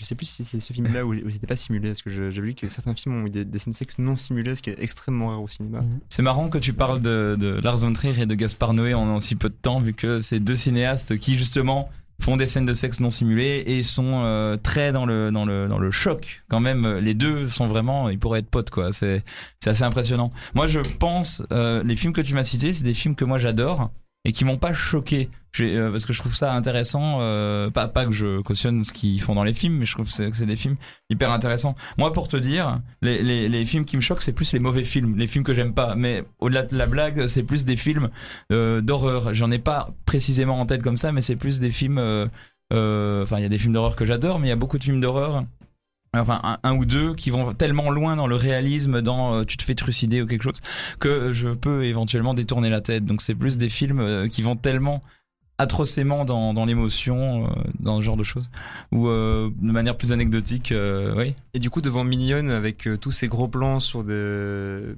je 0.00 0.06
sais 0.06 0.14
plus 0.14 0.24
si 0.24 0.46
c'est 0.46 0.60
ce 0.60 0.72
film-là 0.72 1.04
où, 1.04 1.12
où 1.12 1.30
c'était 1.30 1.46
pas 1.46 1.56
simulé, 1.56 1.90
parce 1.90 2.00
que 2.00 2.08
j'ai 2.08 2.40
vu 2.40 2.54
que 2.54 2.70
certains 2.70 2.94
films 2.94 3.22
ont 3.22 3.26
eu 3.26 3.30
des, 3.30 3.58
scènes 3.58 3.72
de 3.72 3.76
sexe 3.76 3.98
non 3.98 4.16
simulées, 4.16 4.54
ce 4.54 4.62
qui 4.62 4.70
est 4.70 4.80
extrêmement 4.80 5.28
rare 5.28 5.42
au 5.42 5.48
cinéma. 5.48 5.82
Mhm. 5.82 6.00
C'est 6.08 6.22
marrant 6.22 6.48
que 6.48 6.56
tu 6.56 6.72
parles 6.72 7.02
de, 7.02 7.36
de 7.38 7.60
Lars 7.60 7.76
von 7.76 7.92
Trier 7.92 8.22
et 8.22 8.24
de 8.24 8.34
Gaspard 8.34 8.72
Noé 8.72 8.94
en, 8.94 9.20
si 9.20 9.36
peu 9.36 9.50
de 9.50 9.54
temps, 9.54 9.78
vu 9.78 9.92
que 9.92 10.22
c'est 10.22 10.40
deux 10.40 10.56
cinéastes 10.56 11.18
qui 11.18 11.34
justement 11.34 11.90
font 12.18 12.38
des 12.38 12.46
scènes 12.46 12.64
de 12.64 12.72
sexe 12.72 13.00
non 13.00 13.10
simulées 13.10 13.62
et 13.66 13.82
sont 13.82 14.22
euh, 14.24 14.56
très 14.56 14.92
dans 14.92 15.04
le 15.04 15.30
dans 15.30 15.44
le 15.44 15.68
dans 15.68 15.78
le 15.78 15.90
choc. 15.90 16.42
Quand 16.48 16.60
même, 16.60 16.86
les 16.96 17.14
deux 17.14 17.48
sont 17.48 17.66
vraiment, 17.66 18.08
ils 18.08 18.18
pourraient 18.18 18.40
être 18.40 18.50
potes 18.50 18.70
quoi. 18.70 18.92
C'est 18.92 19.22
c'est 19.58 19.70
assez 19.70 19.84
impressionnant. 19.84 20.30
Moi, 20.54 20.66
je 20.66 20.80
pense 20.80 21.42
euh, 21.52 21.82
les 21.84 21.96
films 21.96 22.14
que 22.14 22.22
tu 22.22 22.32
m'as 22.32 22.44
cités, 22.44 22.72
c'est 22.72 22.84
des 22.84 22.94
films 22.94 23.16
que 23.16 23.24
moi 23.26 23.38
j'adore 23.38 23.90
et 24.24 24.32
qui 24.32 24.44
m'ont 24.44 24.58
pas 24.58 24.74
choqué. 24.74 25.30
Euh, 25.58 25.90
parce 25.90 26.04
que 26.04 26.12
je 26.12 26.20
trouve 26.20 26.34
ça 26.34 26.52
intéressant. 26.52 27.18
euh, 27.20 27.70
pas 27.70 27.88
pas 27.88 28.06
que 28.06 28.12
je 28.12 28.40
cautionne 28.40 28.84
ce 28.84 28.92
qu'ils 28.92 29.20
font 29.20 29.34
dans 29.34 29.42
les 29.42 29.52
films, 29.52 29.78
mais 29.78 29.84
je 29.84 29.92
trouve 29.92 30.06
que 30.06 30.12
c'est 30.32 30.46
des 30.46 30.56
films 30.56 30.76
hyper 31.08 31.32
intéressants. 31.32 31.74
Moi, 31.98 32.12
pour 32.12 32.28
te 32.28 32.36
dire, 32.36 32.80
les, 33.02 33.48
les, 33.48 33.66
films 33.66 33.84
qui 33.84 33.96
me 33.96 34.00
choquent, 34.00 34.22
c'est 34.22 34.32
plus 34.32 34.52
les 34.52 34.60
mauvais 34.60 34.84
films, 34.84 35.16
les 35.16 35.26
films 35.26 35.44
que 35.44 35.54
j'aime 35.54 35.74
pas. 35.74 35.94
Mais 35.96 36.24
au-delà 36.38 36.64
de 36.64 36.76
la 36.76 36.86
blague, 36.86 37.26
c'est 37.26 37.42
plus 37.42 37.64
des 37.64 37.76
films 37.76 38.10
euh, 38.52 38.80
d'horreur. 38.80 39.34
J'en 39.34 39.50
ai 39.50 39.58
pas 39.58 39.90
précisément 40.06 40.60
en 40.60 40.66
tête 40.66 40.82
comme 40.82 40.96
ça, 40.96 41.12
mais 41.12 41.22
c'est 41.22 41.36
plus 41.36 41.58
des 41.58 41.72
films. 41.72 41.98
Enfin, 42.72 43.38
il 43.38 43.42
y 43.42 43.46
a 43.46 43.48
des 43.48 43.58
films 43.58 43.72
d'horreur 43.72 43.96
que 43.96 44.04
j'adore, 44.04 44.38
mais 44.38 44.46
il 44.46 44.50
y 44.50 44.52
a 44.52 44.56
beaucoup 44.56 44.78
de 44.78 44.84
films 44.84 45.00
d'horreur. 45.00 45.44
Enfin, 46.12 46.40
un, 46.64 46.76
ou 46.76 46.84
deux 46.84 47.14
qui 47.14 47.30
vont 47.30 47.54
tellement 47.54 47.88
loin 47.90 48.16
dans 48.16 48.26
le 48.26 48.34
réalisme, 48.34 49.00
dans 49.00 49.32
euh, 49.34 49.44
tu 49.44 49.56
te 49.56 49.62
fais 49.62 49.76
trucider 49.76 50.20
ou 50.20 50.26
quelque 50.26 50.42
chose, 50.42 50.60
que 50.98 51.32
je 51.32 51.50
peux 51.50 51.84
éventuellement 51.84 52.34
détourner 52.34 52.68
la 52.68 52.80
tête. 52.80 53.04
Donc, 53.04 53.20
c'est 53.20 53.36
plus 53.36 53.56
des 53.56 53.68
films 53.68 54.00
euh, 54.00 54.26
qui 54.26 54.42
vont 54.42 54.56
tellement 54.56 55.04
atrocément 55.58 56.24
dans, 56.24 56.52
dans 56.52 56.64
l'émotion, 56.64 57.46
euh, 57.46 57.50
dans 57.78 58.00
ce 58.00 58.04
genre 58.04 58.16
de 58.16 58.24
choses, 58.24 58.50
ou 58.90 59.06
de 59.06 59.52
manière 59.72 59.96
plus 59.96 60.10
anecdotique, 60.10 60.74
oui. 61.16 61.34
Et 61.54 61.58
du 61.60 61.70
coup, 61.70 61.80
devant 61.80 62.02
Mignonne, 62.02 62.50
avec 62.50 62.88
tous 63.00 63.12
ces 63.12 63.28
gros 63.28 63.46
plans 63.46 63.78
sur 63.78 64.02
des, 64.02 64.94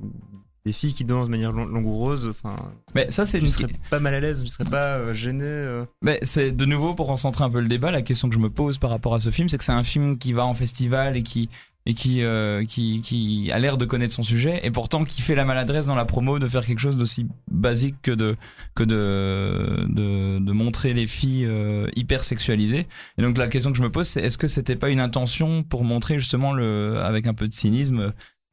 des 0.65 0.73
filles 0.73 0.95
qui 0.95 1.05
dansent 1.05 1.27
de 1.27 1.31
manière 1.31 1.53
langoureuse, 1.53 2.29
enfin, 2.31 2.57
Mais 2.95 3.11
ça, 3.11 3.27
c'est 3.27 3.39
une, 3.39 3.49
serais 3.49 3.67
pas 3.91 3.99
mal 3.99 4.15
à 4.15 4.21
l'aise, 4.21 4.43
tu 4.43 4.49
serais 4.49 4.65
pas 4.65 4.99
euh, 4.99 5.13
gêné. 5.13 5.45
euh. 5.45 5.85
Mais 6.03 6.21
c'est 6.23 6.53
de 6.53 6.65
nouveau 6.65 6.95
pour 6.95 7.09
concentrer 7.09 7.43
un 7.43 7.51
peu 7.51 7.61
le 7.61 7.69
débat. 7.69 7.91
La 7.91 8.03
question 8.03 8.29
que 8.29 8.35
je 8.35 8.41
me 8.41 8.51
pose 8.51 8.79
par 8.79 8.91
rapport 8.91 9.15
à 9.15 9.21
ce 9.21 9.31
film, 9.31 9.49
c'est 9.49 9.59
que 9.59 9.65
c'est 9.65 9.73
un 9.73 9.83
film 9.83 10.19
qui 10.19 10.33
va 10.33 10.47
en 10.47 10.55
festival 10.55 11.17
et 11.17 11.23
qui 11.23 11.49
et 11.85 11.95
qui 11.95 12.23
euh, 12.23 12.65
qui 12.65 13.01
qui 13.01 13.51
a 13.51 13.59
l'air 13.59 13.77
de 13.77 13.85
connaître 13.85 14.15
son 14.15 14.23
sujet 14.23 14.61
et 14.63 14.71
pourtant 14.71 15.05
qui 15.05 15.21
fait 15.21 15.35
la 15.35 15.45
maladresse 15.45 15.87
dans 15.87 15.97
la 15.97 16.05
promo 16.05 16.39
de 16.39 16.47
faire 16.47 16.65
quelque 16.65 16.79
chose 16.79 16.97
d'aussi 16.97 17.27
basique 17.51 17.97
que 18.03 18.13
de 18.13 18.37
que 18.77 18.85
de 18.85 19.85
de, 19.89 20.39
de 20.39 20.53
montrer 20.53 20.95
les 20.95 21.09
filles 21.09 21.45
euh, 21.45 21.89
hyper 21.97 22.25
sexualisées. 22.25 22.87
Et 23.19 23.23
donc 23.23 23.37
la 23.37 23.49
question 23.49 23.73
que 23.73 23.79
je 23.79 23.83
me 23.83 23.91
pose, 23.91 24.07
c'est 24.07 24.23
est-ce 24.23 24.39
que 24.39 24.47
c'était 24.47 24.77
pas 24.77 24.91
une 24.91 25.01
intention 25.01 25.65
pour 25.65 25.83
montrer 25.83 26.21
justement 26.21 26.53
le 26.53 26.99
avec 27.03 27.27
un 27.27 27.35
peu 27.35 27.49
de 27.49 27.53
cynisme 27.53 28.13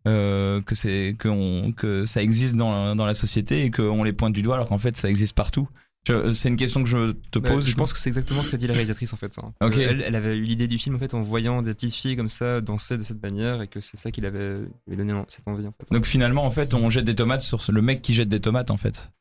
euh, 0.10 0.62
que 0.62 0.76
c'est 0.76 1.16
que 1.18 1.28
on, 1.28 1.72
que 1.72 2.06
ça 2.06 2.22
existe 2.22 2.56
dans 2.56 2.96
dans 2.96 3.06
la 3.06 3.14
société 3.14 3.64
et 3.66 3.72
qu'on 3.72 4.04
les 4.04 4.14
pointe 4.14 4.34
du 4.34 4.42
doigt 4.42 4.56
alors 4.56 4.68
qu'en 4.68 4.80
fait 4.80 4.98
ça 4.98 5.10
existe 5.10 5.36
partout. 5.36 5.68
Je- 6.08 6.32
C'est 6.34 6.48
une 6.48 6.56
question 6.56 6.82
que 6.82 6.90
je 6.90 7.12
te 7.30 7.40
Bah, 7.40 7.50
pose. 7.52 7.68
je 7.68 7.76
pense 7.76 7.92
que 7.92 8.00
c'est 8.00 8.10
exactement 8.10 8.42
ce 8.42 8.50
qu'a 8.50 8.56
dit 8.58 8.68
la 8.68 8.74
réalisatrice 8.74 9.12
en 9.14 9.18
fait. 9.18 9.34
hein. 9.44 9.52
Euh, 9.62 9.70
Elle, 9.78 10.02
elle 10.08 10.16
avait 10.16 10.36
eu 10.38 10.44
l'idée 10.44 10.68
du 10.68 10.78
film 10.78 10.96
en 10.96 11.00
fait 11.00 11.14
en 11.14 11.22
voyant 11.22 11.62
des 11.62 11.74
petites 11.74 11.94
filles 11.94 12.16
comme 12.16 12.30
ça 12.30 12.62
danser 12.62 12.98
de 12.98 13.04
cette 13.04 13.22
manière 13.22 13.62
et 13.62 13.68
que 13.68 13.82
c'est 13.82 13.98
ça 13.98 14.10
qui 14.10 14.22
l'avait 14.22 14.60
donné 14.88 15.14
cette 15.28 15.46
envie 15.48 15.68
en 15.68 15.72
fait. 15.74 15.94
Donc 15.94 16.06
finalement, 16.06 16.46
en 16.46 16.52
fait, 16.52 16.74
on 16.74 16.90
jette 16.90 17.04
des 17.06 17.16
tomates 17.16 17.42
sur 17.42 17.60
le 17.70 17.82
mec 17.82 18.02
qui 18.02 18.14
jette 18.14 18.30
des 18.30 18.40
tomates, 18.40 18.72
en 18.72 18.78
fait. 18.78 19.12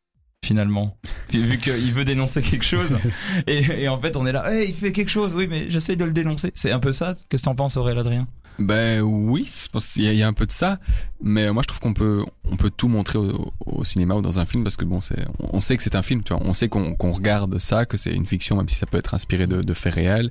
Finalement, 0.45 0.97
vu 1.32 1.59
qu'il 1.59 1.93
veut 1.93 2.05
dénoncer 2.05 2.41
quelque 2.43 2.64
chose, 2.64 2.97
et, 3.49 3.82
et 3.82 3.89
en 3.89 4.01
fait, 4.01 4.16
on 4.16 4.24
est 4.24 4.30
là, 4.32 4.45
hey, 4.51 4.68
il 4.68 4.74
fait 4.74 4.93
quelque 4.93 5.09
chose, 5.11 5.32
oui, 5.34 5.49
mais 5.51 5.68
j'essaye 5.68 5.97
de 5.97 6.05
le 6.05 6.12
dénoncer. 6.12 6.53
C'est 6.55 6.70
un 6.70 6.78
peu 6.78 6.93
ça. 6.93 7.14
Qu'est-ce 7.28 7.43
que 7.43 7.45
t'en 7.47 7.57
penses, 7.57 7.76
Aurélien 7.76 8.01
Adrien? 8.03 8.28
Ben 8.59 9.02
oui, 9.02 9.44
je 9.46 9.68
pense 9.68 9.86
qu'il 9.92 10.02
y, 10.02 10.22
a- 10.22 10.26
un 10.26 10.32
peu 10.32 10.44
de 10.44 10.52
ça, 10.52 10.80
mais 11.22 11.52
moi 11.52 11.62
je 11.62 11.68
trouve 11.68 11.78
qu'on 11.80 11.94
peut, 11.94 12.24
on 12.44 12.56
peut 12.56 12.70
tout 12.70 12.88
montrer 12.88 13.18
au, 13.18 13.84
cinéma 13.84 14.14
ou 14.16 14.20
dans 14.22 14.40
un 14.40 14.44
film 14.44 14.64
parce 14.64 14.76
que 14.76 14.84
bon, 14.84 15.00
c'est, 15.00 15.26
on 15.38 15.61
sait 15.61 15.76
que 15.76 15.82
c'est 15.84 15.94
un 15.94 16.02
film, 16.02 16.24
tu 16.24 16.32
vois, 16.34 16.42
on 16.44 16.54
sait 16.54 16.68
qu'on 16.68 16.94
qu'on 16.94 17.12
regarde 17.12 17.59
ça, 17.61 17.86
que 17.86 17.96
c'est 17.96 18.12
une 18.12 18.26
fiction, 18.26 18.56
même 18.56 18.68
si 18.68 18.74
ça 18.74 18.86
peut 18.86 18.98
être 18.98 19.14
inspiré 19.14 19.46
de, 19.46 19.62
de 19.62 19.74
faits 19.74 19.94
réels. 19.94 20.30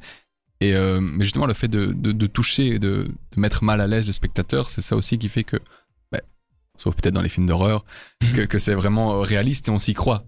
Et 0.59 0.73
euh, 0.75 0.99
mais 0.99 1.23
justement, 1.23 1.45
le 1.45 1.53
fait 1.53 1.67
de, 1.67 1.88
de, 1.93 2.11
de 2.11 2.28
toucher, 2.28 2.80
de, 2.80 3.07
de 3.36 3.39
mettre 3.39 3.63
mal 3.63 3.80
à 3.80 3.88
l'aise 3.88 4.07
le 4.07 4.13
spectateur, 4.13 4.69
c'est 4.69 4.82
ça 4.82 4.95
aussi 4.95 5.17
qui 5.19 5.30
fait 5.30 5.43
que, 5.43 5.57
ben, 6.11 6.19
sauf 6.78 6.95
peut-être 6.95 7.13
dans 7.13 7.21
les 7.21 7.30
films 7.30 7.47
d'horreur, 7.47 7.86
que, 8.49 8.57
c'est 8.59 8.73
vraiment 8.73 9.21
réaliste 9.21 9.67
et 9.69 9.71
on 9.71 9.80
s'y 9.80 9.93
croit. 9.93 10.25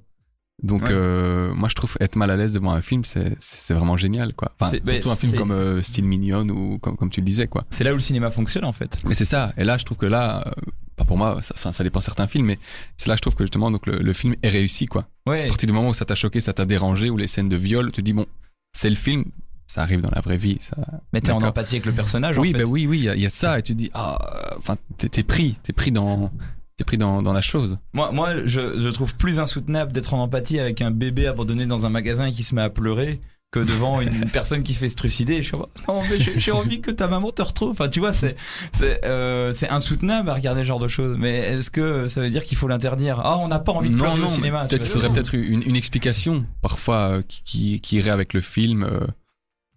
Donc 0.62 0.84
Ouais. 0.84 0.89
euh, 0.91 1.53
moi 1.53 1.70
je 1.70 1.76
trouve 1.76 1.95
être 2.01 2.16
mal 2.18 2.30
à 2.32 2.36
l'aise 2.38 2.53
devant 2.53 2.72
un 2.72 2.82
film, 2.82 3.03
c'est, 3.05 3.36
c'est 3.39 3.74
vraiment 3.74 3.95
génial, 3.95 4.34
quoi. 4.34 4.51
Enfin, 4.60 4.72
C'est- 4.72 4.86
surtout 4.93 5.10
un 5.12 5.16
film 5.16 5.34
comme 5.38 5.51
euh, 5.51 5.82
Style 5.82 6.03
Mignon 6.05 6.47
ou 6.49 6.78
comme, 6.80 6.97
comme 6.97 7.10
tu 7.10 7.22
le 7.22 7.26
disais, 7.26 7.47
quoi. 7.47 7.66
C'est 7.70 7.84
là 7.84 7.91
où 7.93 7.95
le 7.95 8.01
cinéma 8.01 8.30
fonctionne 8.32 8.66
en 8.66 8.74
fait. 8.74 8.97
Mais 9.05 9.16
c'est 9.16 9.26
ça. 9.26 9.53
Et 9.57 9.64
là, 9.64 9.78
je 9.78 9.86
trouve 9.86 9.97
que 9.97 10.05
là, 10.05 10.43
euh, 10.47 10.51
pas 10.97 11.05
pour 11.05 11.18
moi, 11.18 11.39
ça, 11.43 11.53
enfin, 11.57 11.72
ça 11.72 11.84
dépend 11.86 12.01
certains 12.01 12.28
films, 12.28 12.45
mais 12.47 12.60
c'est 12.97 13.07
là, 13.07 13.16
je 13.16 13.22
trouve 13.22 13.36
que 13.36 13.43
justement, 13.45 13.72
donc 13.72 13.88
le, 13.88 13.99
le 13.99 14.14
film 14.14 14.36
est 14.43 14.49
réussi, 14.49 14.86
quoi. 14.86 15.07
Ouais. 15.26 15.45
À 15.45 15.47
partir 15.47 15.68
du 15.68 15.74
moment 15.74 15.89
où 15.89 15.93
ça 15.93 16.03
t'a 16.05 16.16
choqué, 16.16 16.41
ça 16.41 16.51
t'a 16.51 16.66
dérangé, 16.66 17.10
ou 17.10 17.16
les 17.16 17.28
scènes 17.28 17.47
de 17.49 17.55
viol, 17.55 17.86
tu 17.88 17.91
te 17.93 18.01
dis 18.01 18.12
bon, 18.14 18.26
c'est 18.74 18.89
le 18.89 18.95
film, 18.97 19.24
ça 19.66 19.82
arrive 19.82 20.01
dans 20.01 20.12
la 20.12 20.20
vraie 20.20 20.38
vie, 20.38 20.57
ça. 20.60 20.76
Mais 21.14 21.22
t'es 21.22 21.32
en 21.32 21.38
empathie 21.41 21.76
avec 21.76 21.86
le 21.86 21.93
personnage. 21.93 22.38
oui, 22.38 22.49
en 22.49 22.51
fait. 22.57 22.64
ben 22.66 22.70
oui, 22.70 22.86
oui, 22.86 22.99
il 23.05 23.18
y, 23.18 23.22
y 23.22 23.26
a 23.26 23.30
ça, 23.30 23.60
et 23.60 23.62
tu 23.62 23.72
te 23.74 23.78
dis 23.78 23.91
ah, 23.93 24.18
enfin, 24.57 24.76
t'es 24.97 25.24
pris, 25.24 25.57
t'es 25.64 25.72
pris 25.72 25.91
dans, 25.93 26.32
t'es 26.80 26.86
pris 26.86 26.97
dans, 26.97 27.21
dans 27.21 27.34
la 27.34 27.41
chose. 27.41 27.77
Moi, 27.91 28.13
moi, 28.13 28.30
je, 28.45 28.80
je 28.80 28.88
trouve 28.88 29.13
plus 29.15 29.38
insoutenable 29.38 29.91
d'être 29.91 30.13
en 30.13 30.21
empathie 30.21 30.61
avec 30.61 30.82
un 30.82 30.91
bébé 30.91 31.27
abandonné 31.27 31.65
dans 31.65 31.86
un 31.86 31.89
magasin 31.89 32.27
et 32.27 32.32
qui 32.32 32.43
se 32.43 32.55
met 32.55 32.61
à 32.61 32.69
pleurer 32.69 33.19
que 33.51 33.59
devant 33.59 33.99
une 33.99 34.32
personne 34.32 34.63
qui 34.63 34.73
fait 34.73 34.88
se 34.88 34.95
trucider. 34.95 35.43
Je 35.43 35.47
suis 35.47 35.55
en 35.55 35.59
mode, 35.59 35.69
non, 35.89 36.03
mais 36.09 36.19
j'ai 36.19 36.53
envie 36.53 36.80
que 36.80 36.89
ta 36.89 37.09
maman 37.09 37.32
te 37.32 37.41
retrouve. 37.41 37.71
Enfin, 37.71 37.89
tu 37.89 37.99
vois, 37.99 38.13
c'est 38.13 38.38
c'est 38.71 39.03
euh, 39.03 39.51
c'est 39.51 39.67
insoutenable 39.67 40.30
à 40.30 40.36
regarder 40.36 40.61
ce 40.61 40.67
genre 40.67 40.80
de 40.80 40.88
choses. 40.88 41.17
Mais 41.19 41.39
est-ce 41.39 41.69
que 41.69 42.07
ça 42.07 42.21
veut 42.21 42.30
dire 42.30 42.45
qu'il 42.45 42.57
faut 42.57 42.69
l'interdire? 42.69 43.19
Ah, 43.25 43.38
on 43.39 43.49
n'a 43.49 43.59
pas 43.59 43.73
envie 43.73 43.89
de 43.89 43.97
pleurer 43.97 44.17
au 44.17 44.23
mais 44.23 44.30
cinéma. 44.30 44.61
tu 44.61 44.69
Peut-être 44.69 44.84
qu'il 44.84 44.91
faudrait 44.93 45.11
peut-être 45.11 45.36
une, 45.36 45.63
une 45.63 45.75
explication, 45.75 46.45
parfois, 46.61 47.17
euh, 47.17 47.21
qui, 47.27 47.43
qui, 47.43 47.82
qui 47.82 47.97
irait 47.97 48.11
avec 48.11 48.34
le 48.34 48.39
film, 48.39 48.84
euh, 48.84 49.05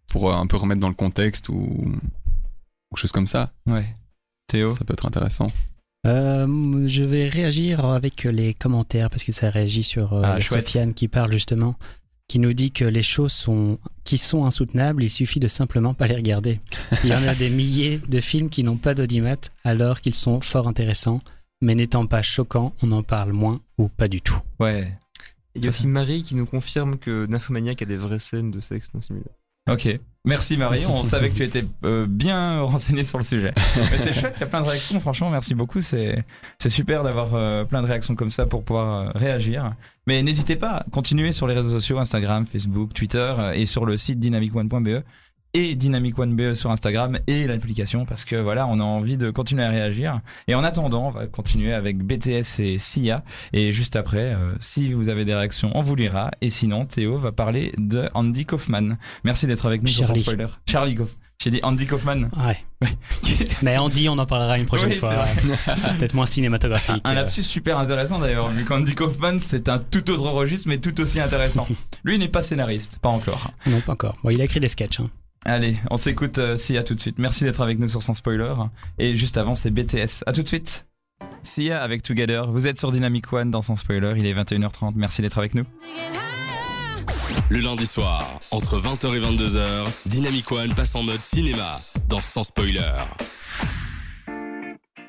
pour 0.07 0.30
euh, 0.30 0.36
un 0.36 0.46
peu 0.46 0.57
remettre 0.57 0.80
dans 0.80 0.88
le 0.88 0.94
contexte 0.94 1.48
ou, 1.48 1.96
ou 2.92 2.96
chose 2.96 3.11
comme 3.11 3.26
ça. 3.26 3.50
Ouais. 3.66 3.92
Théo? 4.46 4.72
Ça 4.72 4.84
peut 4.84 4.92
être 4.92 5.07
intéressant. 5.07 5.48
Euh, 6.07 6.88
je 6.88 7.05
vais 7.05 7.28
réagir 7.28 7.84
avec 7.84 8.24
les 8.24 8.55
commentaires 8.55 9.09
parce 9.11 9.24
que 9.24 9.32
ça 9.32 9.50
réagit 9.50 9.84
sur 9.84 10.12
euh, 10.14 10.22
Ah. 10.24 10.40
Sofiane 10.40 10.94
qui 10.94 11.07
parle 11.09 11.30
justement, 11.32 11.76
qui 12.28 12.38
nous 12.38 12.53
dit 12.55 12.72
que 12.72 12.84
les 12.84 13.03
choses 13.03 13.32
sont, 13.32 13.78
qui 14.05 14.18
sont 14.18 14.44
insoutenables, 14.44 15.05
il 15.05 15.11
suffit 15.11 15.38
de 15.40 15.48
simplement 15.48 15.94
pas 15.94 16.09
les 16.09 16.16
regarder. 16.16 16.61
Il 17.05 17.11
y 17.11 17.14
en 17.14 17.22
a 17.28 17.34
des 17.34 17.50
milliers 17.55 18.00
de 18.09 18.20
films 18.20 18.48
qui 18.50 18.64
n'ont 18.64 18.76
pas 18.78 18.94
d'audimat 18.94 19.36
alors 19.64 20.00
qu'ils 20.00 20.14
sont 20.14 20.40
fort 20.40 20.66
intéressants, 20.66 21.20
mais 21.61 21.74
n'étant 21.76 22.07
pas 22.07 22.22
choquants, 22.22 22.74
on 22.82 22.90
en 22.92 23.03
parle 23.05 23.32
moins 23.32 23.61
ou 23.78 23.88
pas 23.88 24.09
du 24.09 24.20
tout. 24.20 24.38
Ouais. 24.59 24.92
Il 25.55 25.62
y 25.62 25.66
a 25.66 25.68
aussi 25.68 25.86
Marie 25.86 26.22
qui 26.22 26.34
nous 26.34 26.46
confirme 26.46 26.98
que 26.98 27.26
Nymphomaniac 27.26 27.82
a 27.82 27.84
des 27.84 27.96
vraies 27.96 28.18
scènes 28.18 28.50
de 28.50 28.61
sexe 28.61 28.92
non 28.94 29.03
simulé. 29.03 29.26
Ok. 29.70 30.00
Merci 30.24 30.56
Marie. 30.56 30.86
On 30.86 31.02
savait 31.02 31.30
que 31.30 31.34
tu 31.34 31.42
étais 31.42 31.64
euh, 31.84 32.06
bien 32.08 32.60
renseigné 32.60 33.02
sur 33.02 33.18
le 33.18 33.24
sujet. 33.24 33.52
Mais 33.76 33.98
c'est 33.98 34.12
chouette, 34.12 34.34
il 34.36 34.40
y 34.40 34.44
a 34.44 34.46
plein 34.46 34.60
de 34.60 34.68
réactions. 34.68 35.00
Franchement, 35.00 35.30
merci 35.30 35.52
beaucoup. 35.52 35.80
C'est 35.80 36.24
c'est 36.58 36.70
super 36.70 37.02
d'avoir 37.02 37.34
euh, 37.34 37.64
plein 37.64 37.82
de 37.82 37.88
réactions 37.88 38.14
comme 38.14 38.30
ça 38.30 38.46
pour 38.46 38.62
pouvoir 38.62 39.08
euh, 39.08 39.10
réagir. 39.16 39.74
Mais 40.06 40.22
n'hésitez 40.22 40.54
pas, 40.54 40.86
continuez 40.92 41.32
sur 41.32 41.48
les 41.48 41.54
réseaux 41.54 41.70
sociaux 41.70 41.98
Instagram, 41.98 42.46
Facebook, 42.46 42.94
Twitter 42.94 43.34
et 43.54 43.66
sur 43.66 43.84
le 43.84 43.96
site 43.96 44.20
dynamicone.be 44.20 45.02
et 45.55 45.74
Dynamic 45.74 46.18
One 46.18 46.34
BE 46.34 46.55
sur 46.55 46.70
Instagram 46.70 47.18
et 47.26 47.46
l'application 47.46 48.05
parce 48.07 48.24
que 48.24 48.36
voilà, 48.36 48.66
on 48.66 48.80
a 48.80 48.84
envie 48.84 49.16
de 49.16 49.30
continuer 49.30 49.64
à 49.64 49.68
réagir. 49.70 50.20
Et 50.48 50.55
en 50.55 50.64
attendant, 50.64 51.09
on 51.09 51.11
va 51.11 51.26
continuer 51.26 51.72
avec 51.74 51.98
BTS 51.98 52.61
et 52.61 52.78
Sia. 52.78 53.22
Et 53.53 53.72
juste 53.72 53.96
après, 53.96 54.34
euh, 54.34 54.55
si 54.61 54.92
vous 54.92 55.09
avez 55.09 55.24
des 55.24 55.34
réactions, 55.34 55.70
on 55.74 55.80
vous 55.82 55.94
lira. 55.94 56.30
Et 56.40 56.50
sinon, 56.50 56.86
Théo 56.86 57.18
va 57.18 57.32
parler 57.32 57.72
de 57.78 58.09
Andy 58.14 58.46
Kaufman. 58.46 58.96
Merci 59.24 59.46
d'être 59.46 59.66
avec 59.66 59.82
nous 59.82 59.88
sur 59.88 60.07
Charlie. 60.07 60.20
Sans 60.22 60.30
spoiler. 60.30 60.46
Charlie 60.66 60.94
Kaufman. 60.94 61.16
J'ai 61.42 61.50
dit 61.50 61.61
Andy 61.64 61.86
Kaufman. 61.86 62.28
Ouais. 62.36 62.64
Mais 63.62 63.76
Andy, 63.76 64.09
on 64.09 64.16
en 64.18 64.26
parlera 64.26 64.59
une 64.59 64.66
prochaine 64.66 64.90
Oui, 64.90 64.94
fois. 64.96 65.12
c'est 65.74 65.96
peut-être 65.98 66.14
moins 66.14 66.26
cinématographique. 66.26 67.03
Un 67.05 67.14
lapsus 67.14 67.42
super 67.42 67.78
intéressant 67.78 68.20
d'ailleurs, 68.20 68.50
vu 68.50 68.64
qu'Andy 68.64 68.94
Kaufman, 68.94 69.38
c'est 69.40 69.68
un 69.68 69.78
tout 69.80 70.09
autre 70.11 70.22
registre, 70.30 70.68
mais 70.68 70.78
tout 70.78 70.98
aussi 71.00 71.20
intéressant. 71.20 71.66
Lui 72.05 72.16
n'est 72.18 72.28
pas 72.28 72.44
scénariste, 72.44 73.00
pas 73.03 73.09
encore. 73.09 73.50
Non, 73.66 73.80
pas 73.80 73.92
encore. 73.92 74.16
Bon, 74.22 74.30
il 74.30 74.40
a 74.40 74.44
écrit 74.44 74.61
des 74.61 74.68
sketchs. 74.68 75.00
hein. 75.00 75.11
Allez, 75.45 75.76
on 75.90 75.97
s'écoute 75.97 76.38
euh, 76.38 76.57
Sia 76.57 76.84
tout 76.84 76.95
de 76.95 77.01
suite. 77.01 77.18
Merci 77.18 77.45
d'être 77.45 77.61
avec 77.61 77.78
nous 77.78 77.88
sur 77.88 78.03
Sans 78.03 78.14
Spoiler. 78.14 78.55
Et 78.99 79.16
juste 79.16 79.36
avant, 79.36 79.55
c'est 79.55 79.70
BTS. 79.70 80.22
À 80.26 80.32
tout 80.32 80.43
de 80.43 80.49
suite. 80.49 80.86
Sia 81.43 81.82
avec 81.82 82.03
Together. 82.03 82.51
Vous 82.51 82.66
êtes 82.66 82.78
sur 82.78 82.93
Dynamic 82.93 83.32
One 83.32 83.51
dans 83.51 83.62
Sans 83.62 83.76
Spoiler. 83.76 84.14
Il 84.16 84.26
est 84.26 84.34
21h30. 84.34 84.93
Merci 84.95 85.22
d'être 85.22 85.38
avec 85.38 85.55
nous. 85.55 85.64
Le 87.51 87.59
lundi 87.59 87.86
soir, 87.86 88.38
entre 88.51 88.80
20h 88.80 89.14
et 89.14 89.20
22h, 89.20 89.86
Dynamic 90.07 90.51
One 90.53 90.72
passe 90.74 90.95
en 90.95 91.03
mode 91.03 91.20
cinéma 91.20 91.78
dans 92.09 92.22
Sans 92.22 92.45
Spoiler. 92.45 92.95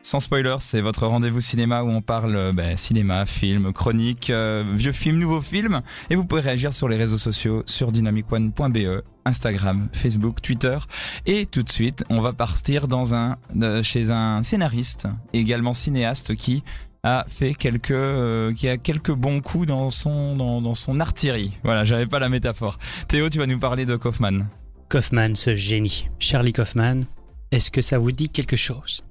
Sans 0.06 0.20
spoiler, 0.20 0.58
c'est 0.60 0.82
votre 0.82 1.08
rendez-vous 1.08 1.39
cinéma 1.39 1.82
où 1.82 1.89
on 1.89 2.01
parle 2.01 2.36
euh, 2.36 2.51
ben, 2.51 2.76
cinéma, 2.76 3.26
film, 3.26 3.72
chronique, 3.72 4.30
euh, 4.30 4.66
vieux 4.76 4.91
film, 4.91 5.18
nouveaux 5.18 5.41
films. 5.41 5.82
Et 6.10 6.16
vous 6.16 6.26
pouvez 6.26 6.41
réagir 6.41 6.74
sur 6.74 6.89
les 6.89 6.97
réseaux 6.97 7.18
sociaux 7.18 7.64
sur 7.68 7.93
dynamicone.be, 7.93 9.01
Instagram, 9.24 9.88
Facebook, 9.93 10.41
Twitter. 10.41 10.78
Et 11.26 11.45
tout 11.45 11.64
de 11.64 11.70
suite, 11.70 12.04
on 12.10 12.20
va 12.20 12.34
partir 12.34 12.89
dans 12.89 13.16
un, 13.16 13.38
euh, 13.62 13.82
chez 13.82 14.12
un 14.12 14.43
scénariste, 14.43 15.08
également 15.32 15.74
cinéaste 15.74 16.36
qui 16.36 16.66
a 17.04 17.24
fait 17.30 17.54
quelques, 17.54 17.91
euh, 17.91 18.54
qui 18.54 18.68
a 18.68 18.76
quelques 18.76 19.14
bons 19.14 19.39
coups 19.39 19.68
dans 19.68 19.89
son, 19.89 20.36
dans, 20.36 20.62
dans 20.62 20.74
son 20.74 20.99
artillerie. 20.99 21.54
Voilà, 21.64 21.86
j'avais 21.86 22.08
pas 22.08 22.20
la 22.20 22.28
métaphore. 22.28 22.78
Théo, 23.08 23.30
tu 23.30 23.38
vas 23.38 23.47
nous 23.47 23.60
parler 23.60 23.86
de 23.86 23.95
Kaufman. 23.95 24.47
Kaufman, 24.89 25.36
ce 25.36 25.56
génie. 25.56 26.10
Charlie 26.20 26.54
Kaufman, 26.54 27.06
est-ce 27.51 27.72
que 27.72 27.82
ça 27.82 27.97
vous 27.99 28.12
dit 28.12 28.28
quelque 28.28 28.58
chose? 28.58 29.01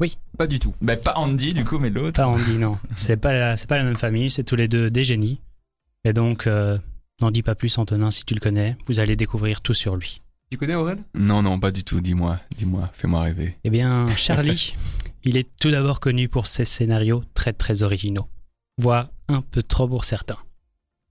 Mhm. 0.00 0.08
Pas 0.36 0.46
du 0.46 0.58
tout. 0.58 0.74
Ben, 0.80 0.98
pas 1.00 1.14
Andy 1.16 1.52
du 1.54 1.64
coup, 1.64 1.78
mais 1.78 1.90
l'autre. 1.90 2.12
Pas 2.16 2.26
Andy, 2.28 2.58
non. 2.58 2.78
C'est 2.96 3.16
pas, 3.16 3.32
la- 3.32 3.56
c'est 3.56 3.66
pas 3.68 3.76
la 3.78 3.84
même 3.84 3.96
famille, 3.96 4.30
c'est 4.30 4.44
tous 4.44 4.56
les 4.56 4.68
deux 4.68 4.90
des 4.90 5.04
génies. 5.04 5.40
Et 6.04 6.12
donc, 6.12 6.46
euh, 6.46 6.78
n'en 7.20 7.30
dis 7.32 7.42
pas 7.42 7.54
plus, 7.56 7.76
Antonin, 7.78 8.10
si 8.12 8.24
tu 8.24 8.34
le 8.34 8.40
connais. 8.40 8.76
Vous 8.86 9.00
allez 9.00 9.16
découvrir 9.16 9.60
tout 9.60 9.74
sur 9.74 9.96
lui. 9.96 10.22
Tu 10.50 10.56
connais 10.56 10.76
Aurel? 10.76 10.98
Non, 11.14 11.42
non, 11.42 11.58
pas 11.60 11.72
du 11.72 11.82
tout. 11.84 12.00
Dis-moi, 12.00 12.38
dis-moi, 12.56 12.88
fais-moi 12.94 13.20
rêver. 13.22 13.58
Eh 13.64 13.70
bien, 13.70 14.08
Charlie, 14.16 14.74
il 15.24 15.36
est 15.36 15.48
tout 15.60 15.70
d'abord 15.70 15.98
connu 16.00 16.28
pour 16.28 16.46
ses 16.46 16.64
scénarios 16.64 17.24
très 17.34 17.52
très 17.52 17.82
originaux, 17.82 18.28
voire 18.78 19.08
un 19.28 19.42
peu 19.42 19.62
trop 19.62 19.88
pour 19.88 20.04
certains. 20.04 20.38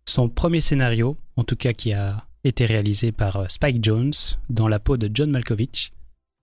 Son 0.07 0.29
premier 0.29 0.61
scénario, 0.61 1.17
en 1.35 1.43
tout 1.43 1.57
cas 1.57 1.73
qui 1.73 1.91
a 1.93 2.25
été 2.45 2.65
réalisé 2.65 3.11
par 3.11 3.35
euh, 3.35 3.45
Spike 3.49 3.83
Jones 3.83 4.13
dans 4.49 4.69
la 4.69 4.79
peau 4.79 4.95
de 4.97 5.11
John 5.13 5.29
Malkovich, 5.29 5.91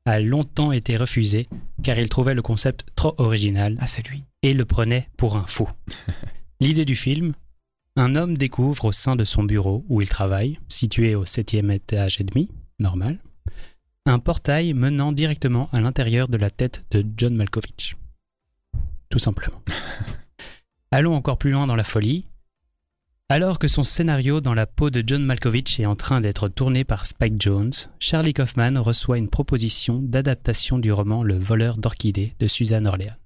a 0.06 0.20
longtemps 0.20 0.72
été 0.72 0.96
refusé 0.96 1.48
car 1.82 1.98
il 1.98 2.08
trouvait 2.08 2.34
le 2.34 2.42
concept 2.42 2.84
trop 2.94 3.14
original 3.18 3.78
Ah, 3.80 3.86
lui. 4.10 4.24
et 4.42 4.54
le 4.54 4.64
prenait 4.64 5.08
pour 5.16 5.36
un 5.36 5.46
fou. 5.46 5.68
L'idée 6.60 6.84
du 6.84 6.96
film 6.96 7.34
un 7.96 8.16
homme 8.16 8.36
découvre 8.36 8.86
au 8.86 8.92
sein 8.92 9.14
de 9.14 9.22
son 9.22 9.44
bureau 9.44 9.84
où 9.88 10.00
il 10.02 10.08
travaille, 10.08 10.58
situé 10.68 11.14
au 11.14 11.26
septième 11.26 11.70
étage 11.70 12.20
et 12.20 12.24
demi, 12.24 12.50
normal, 12.80 13.18
un 14.04 14.18
portail 14.18 14.74
menant 14.74 15.12
directement 15.12 15.68
à 15.72 15.80
l'intérieur 15.80 16.26
de 16.26 16.36
la 16.36 16.50
tête 16.50 16.84
de 16.90 17.06
John 17.16 17.36
Malkovich. 17.36 17.96
Tout 19.10 19.20
simplement. 19.20 19.62
Allons 20.90 21.14
encore 21.14 21.38
plus 21.38 21.52
loin 21.52 21.68
dans 21.68 21.76
la 21.76 21.84
folie. 21.84 22.26
Alors 23.30 23.58
que 23.58 23.68
son 23.68 23.84
scénario 23.84 24.42
dans 24.42 24.52
la 24.52 24.66
peau 24.66 24.90
de 24.90 25.02
John 25.04 25.24
Malkovich 25.24 25.80
est 25.80 25.86
en 25.86 25.96
train 25.96 26.20
d'être 26.20 26.48
tourné 26.48 26.84
par 26.84 27.06
Spike 27.06 27.40
Jones, 27.40 27.72
Charlie 27.98 28.34
Kaufman 28.34 28.78
reçoit 28.82 29.16
une 29.16 29.30
proposition 29.30 29.98
d'adaptation 30.02 30.78
du 30.78 30.92
roman 30.92 31.22
Le 31.22 31.38
voleur 31.38 31.78
d'orchidées 31.78 32.34
de 32.38 32.46
Suzanne 32.46 32.86
Orléans. 32.86 33.16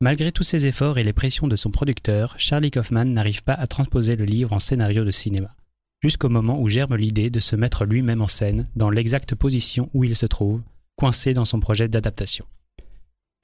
Malgré 0.00 0.32
tous 0.32 0.42
ses 0.42 0.66
efforts 0.66 0.98
et 0.98 1.04
les 1.04 1.12
pressions 1.12 1.46
de 1.46 1.54
son 1.54 1.70
producteur, 1.70 2.34
Charlie 2.38 2.72
Kaufman 2.72 3.04
n'arrive 3.04 3.44
pas 3.44 3.54
à 3.54 3.68
transposer 3.68 4.16
le 4.16 4.24
livre 4.24 4.52
en 4.52 4.58
scénario 4.58 5.04
de 5.04 5.12
cinéma, 5.12 5.54
jusqu'au 6.02 6.28
moment 6.28 6.60
où 6.60 6.68
germe 6.68 6.96
l'idée 6.96 7.30
de 7.30 7.38
se 7.38 7.54
mettre 7.54 7.84
lui-même 7.84 8.22
en 8.22 8.28
scène 8.28 8.66
dans 8.74 8.90
l'exacte 8.90 9.36
position 9.36 9.88
où 9.94 10.02
il 10.02 10.16
se 10.16 10.26
trouve, 10.26 10.62
coincé 10.96 11.32
dans 11.32 11.44
son 11.44 11.60
projet 11.60 11.86
d'adaptation. 11.86 12.44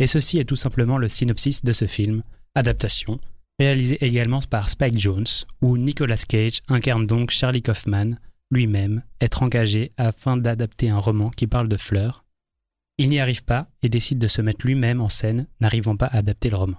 Et 0.00 0.08
ceci 0.08 0.40
est 0.40 0.44
tout 0.44 0.56
simplement 0.56 0.98
le 0.98 1.08
synopsis 1.08 1.64
de 1.64 1.72
ce 1.72 1.86
film, 1.86 2.24
Adaptation, 2.56 3.20
réalisé 3.58 3.98
également 4.04 4.40
par 4.40 4.68
Spike 4.68 4.98
Jones, 4.98 5.26
où 5.60 5.76
Nicolas 5.76 6.16
Cage 6.16 6.60
incarne 6.68 7.06
donc 7.06 7.30
Charlie 7.30 7.62
Kaufman, 7.62 8.16
lui-même, 8.50 9.02
être 9.20 9.42
engagé 9.42 9.92
afin 9.96 10.36
d'adapter 10.36 10.90
un 10.90 10.98
roman 10.98 11.30
qui 11.30 11.46
parle 11.46 11.68
de 11.68 11.76
fleurs, 11.76 12.24
il 12.98 13.08
n'y 13.08 13.20
arrive 13.20 13.44
pas 13.44 13.68
et 13.82 13.88
décide 13.88 14.18
de 14.18 14.26
se 14.26 14.42
mettre 14.42 14.66
lui-même 14.66 15.00
en 15.00 15.08
scène, 15.08 15.46
n'arrivant 15.60 15.96
pas 15.96 16.06
à 16.06 16.18
adapter 16.18 16.50
le 16.50 16.56
roman. 16.56 16.78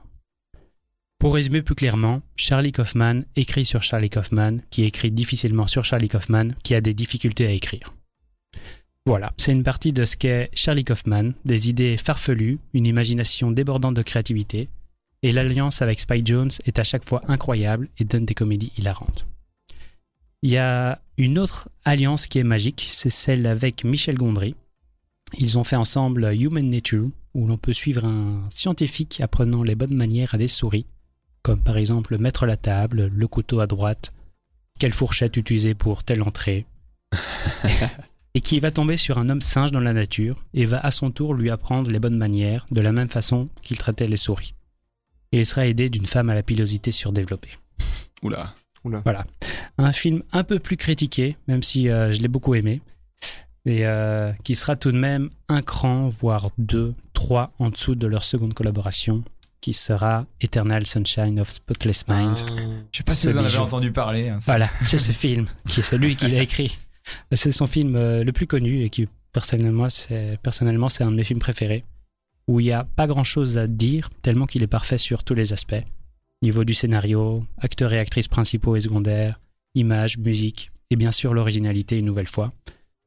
Pour 1.17 1.35
résumer 1.35 1.61
plus 1.61 1.75
clairement, 1.75 2.21
Charlie 2.35 2.71
Kaufman 2.71 3.23
écrit 3.35 3.65
sur 3.65 3.83
Charlie 3.83 4.09
Kaufman, 4.09 4.59
qui 4.69 4.83
écrit 4.83 5.11
difficilement 5.11 5.67
sur 5.67 5.85
Charlie 5.85 6.07
Kaufman, 6.09 6.51
qui 6.63 6.75
a 6.75 6.81
des 6.81 6.93
difficultés 6.93 7.45
à 7.45 7.51
écrire. 7.51 7.93
Voilà, 9.05 9.33
c'est 9.37 9.53
une 9.53 9.63
partie 9.63 9.93
de 9.93 10.05
ce 10.05 10.17
qu'est 10.17 10.49
Charlie 10.53 10.83
Kaufman, 10.83 11.33
des 11.45 11.69
idées 11.69 11.97
farfelues, 11.97 12.59
une 12.73 12.85
imagination 12.85 13.51
débordante 13.51 13.95
de 13.95 14.01
créativité, 14.01 14.69
et 15.23 15.31
l'alliance 15.31 15.81
avec 15.81 15.99
Spike 15.99 16.27
Jones 16.27 16.51
est 16.65 16.79
à 16.79 16.83
chaque 16.83 17.07
fois 17.07 17.21
incroyable 17.27 17.89
et 17.97 18.05
donne 18.05 18.25
des 18.25 18.33
comédies 18.33 18.71
hilarantes. 18.77 19.25
Il 20.41 20.51
y 20.51 20.57
a 20.57 21.01
une 21.17 21.37
autre 21.37 21.69
alliance 21.83 22.27
qui 22.27 22.39
est 22.39 22.43
magique, 22.43 22.87
c'est 22.91 23.09
celle 23.09 23.45
avec 23.45 23.83
Michel 23.83 24.17
Gondry. 24.17 24.55
Ils 25.37 25.57
ont 25.57 25.65
fait 25.65 25.75
ensemble 25.75 26.33
Human 26.33 26.69
Nature, 26.69 27.09
où 27.33 27.45
l'on 27.45 27.57
peut 27.57 27.73
suivre 27.73 28.05
un 28.05 28.47
scientifique 28.49 29.19
apprenant 29.21 29.63
les 29.63 29.75
bonnes 29.75 29.95
manières 29.95 30.33
à 30.33 30.37
des 30.37 30.47
souris, 30.47 30.85
comme 31.41 31.61
par 31.61 31.77
exemple 31.77 32.17
mettre 32.17 32.45
la 32.45 32.57
table, 32.57 33.11
le 33.13 33.27
couteau 33.27 33.59
à 33.59 33.67
droite, 33.67 34.13
quelle 34.79 34.93
fourchette 34.93 35.35
utiliser 35.35 35.73
pour 35.73 36.03
telle 36.03 36.23
entrée, 36.23 36.65
et 38.33 38.41
qui 38.41 38.59
va 38.59 38.71
tomber 38.71 38.95
sur 38.95 39.17
un 39.17 39.29
homme 39.29 39.41
singe 39.41 39.71
dans 39.71 39.79
la 39.79 39.93
nature 39.93 40.43
et 40.53 40.65
va 40.65 40.79
à 40.79 40.91
son 40.91 41.11
tour 41.11 41.33
lui 41.33 41.49
apprendre 41.49 41.89
les 41.89 41.99
bonnes 41.99 42.17
manières 42.17 42.65
de 42.71 42.81
la 42.81 42.93
même 42.93 43.09
façon 43.09 43.49
qu'il 43.61 43.77
traitait 43.77 44.07
les 44.07 44.17
souris. 44.17 44.53
Et 45.31 45.39
il 45.39 45.45
sera 45.45 45.67
aidé 45.67 45.89
d'une 45.89 46.07
femme 46.07 46.29
à 46.29 46.35
la 46.35 46.43
pilosité 46.43 46.91
surdéveloppée. 46.91 47.51
Oula. 48.23 48.55
Voilà. 49.03 49.25
Un 49.77 49.91
film 49.91 50.23
un 50.31 50.43
peu 50.43 50.57
plus 50.59 50.77
critiqué, 50.77 51.37
même 51.47 51.61
si 51.63 51.89
euh, 51.89 52.11
je 52.13 52.19
l'ai 52.21 52.27
beaucoup 52.29 52.55
aimé, 52.55 52.81
et 53.65 53.85
euh, 53.85 54.31
qui 54.43 54.55
sera 54.55 54.75
tout 54.75 54.91
de 54.91 54.97
même 54.97 55.29
un 55.49 55.61
cran, 55.61 56.07
voire 56.09 56.49
deux, 56.57 56.95
trois 57.13 57.51
en 57.59 57.69
dessous 57.69 57.95
de 57.95 58.07
leur 58.07 58.23
seconde 58.23 58.53
collaboration, 58.53 59.23
qui 59.61 59.73
sera 59.73 60.25
Eternal 60.39 60.87
Sunshine 60.87 61.39
of 61.41 61.49
Spotless 61.51 62.07
Mind. 62.07 62.37
Je 62.91 62.97
sais 62.97 63.03
pas 63.03 63.13
si 63.13 63.27
vous 63.27 63.37
en 63.37 63.43
avez 63.43 63.57
entendu 63.57 63.91
parler. 63.91 64.29
hein. 64.29 64.39
Voilà, 64.45 64.69
c'est 64.83 64.97
ce 64.97 65.11
film 65.11 65.47
qui 65.67 65.81
est 65.81 65.83
celui 65.83 66.15
qu'il 66.15 66.33
a 66.33 66.41
écrit. 66.41 66.77
C'est 67.33 67.51
son 67.51 67.67
film 67.67 67.95
euh, 67.95 68.23
le 68.23 68.31
plus 68.31 68.47
connu 68.47 68.83
et 68.83 68.89
qui 68.89 69.07
personnellement 69.33 69.89
c'est 69.89 70.37
personnellement 70.41 70.89
c'est 70.89 71.03
un 71.03 71.11
de 71.11 71.15
mes 71.17 71.23
films 71.23 71.39
préférés 71.39 71.83
où 72.49 72.59
il 72.59 72.63
n'y 72.63 72.71
a 72.71 72.83
pas 72.83 73.05
grand 73.05 73.23
chose 73.23 73.59
à 73.59 73.67
dire 73.67 74.09
tellement 74.23 74.47
qu'il 74.47 74.63
est 74.63 74.67
parfait 74.67 74.97
sur 74.97 75.23
tous 75.23 75.35
les 75.35 75.53
aspects. 75.53 75.85
Niveau 76.41 76.63
du 76.63 76.73
scénario, 76.73 77.45
acteurs 77.59 77.93
et 77.93 77.99
actrices 77.99 78.27
principaux 78.27 78.75
et 78.75 78.81
secondaires, 78.81 79.39
images, 79.75 80.17
musique 80.17 80.71
et 80.89 80.95
bien 80.95 81.11
sûr 81.11 81.35
l'originalité 81.35 81.99
une 81.99 82.07
nouvelle 82.07 82.27
fois. 82.27 82.51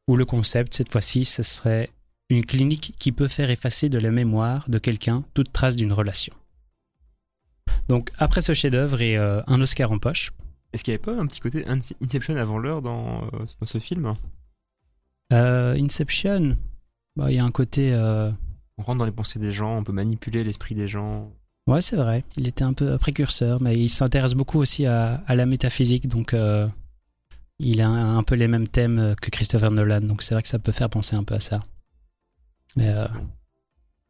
Où 0.07 0.15
le 0.17 0.25
concept 0.25 0.75
cette 0.75 0.93
fois-ci 0.93 1.25
ce 1.25 1.43
serait 1.43 1.91
une 2.31 2.45
clinique 2.47 2.95
qui 3.01 3.11
peut 3.11 3.27
faire 3.27 3.51
effacer 3.51 3.89
de 3.89 3.99
la 3.99 4.13
mémoire 4.13 4.71
de 4.71 4.79
quelqu'un 4.79 5.25
toute 5.35 5.53
trace 5.53 5.75
d'une 5.75 5.93
relation. 5.93 6.35
Donc 7.89 8.11
après 8.19 8.43
ce 8.43 8.55
chef-d'œuvre 8.55 9.01
et 9.01 9.17
euh, 9.17 9.43
un 9.49 9.61
Oscar 9.61 9.91
en 9.91 9.99
poche, 9.99 10.31
Est-ce 10.73 10.85
qu'il 10.85 10.93
n'y 10.93 11.01
avait 11.03 11.17
pas 11.17 11.21
un 11.21 11.27
petit 11.27 11.41
côté 11.41 11.65
Ince- 11.65 11.95
Inception 12.01 12.37
avant 12.37 12.59
l'heure 12.59 12.81
dans, 12.81 13.25
euh, 13.25 13.45
dans 13.61 13.67
ce 13.67 13.79
film? 13.79 14.15
Euh, 15.33 15.75
Inception, 15.75 16.57
bah, 17.17 17.31
il 17.31 17.37
y 17.37 17.41
a 17.41 17.45
un 17.45 17.51
côté. 17.51 17.93
On 18.83 18.87
rentre 18.87 18.99
dans 18.99 19.05
les 19.07 19.13
pensées 19.13 19.39
des 19.39 19.53
gens, 19.53 19.79
on 19.79 19.85
peut 19.85 19.93
manipuler 19.93 20.43
l'esprit 20.43 20.75
des 20.75 20.89
gens. 20.89 21.31
Ouais, 21.69 21.81
c'est 21.81 21.95
vrai. 21.97 22.25
Il 22.37 22.49
était 22.49 22.65
un 22.65 22.73
peu 22.73 22.99
précurseur, 22.99 23.63
mais 23.63 23.77
il 23.79 23.89
s'intéresse 23.89 24.35
beaucoup 24.35 24.59
aussi 24.59 24.87
à, 24.87 25.23
à 25.29 25.37
la 25.37 25.47
métaphysique, 25.47 26.09
donc 26.09 26.35
euh, 26.35 26.67
il 27.61 27.81
a 27.81 27.89
un, 27.89 28.19
un 28.19 28.23
peu 28.25 28.35
les 28.35 28.49
mêmes 28.49 28.67
thèmes 28.67 28.99
euh, 28.99 29.15
que 29.15 29.31
Christopher 29.31 29.71
Nolan, 29.71 30.01
donc 30.01 30.23
c'est 30.23 30.35
vrai 30.35 30.43
que 30.43 30.49
ça 30.49 30.59
peut 30.59 30.73
faire 30.73 30.91
penser 30.91 31.15
un 31.15 31.23
peu 31.23 31.35
à 31.35 31.41
ça. 31.41 31.65
Mais 32.75 32.89
euh, 32.89 33.07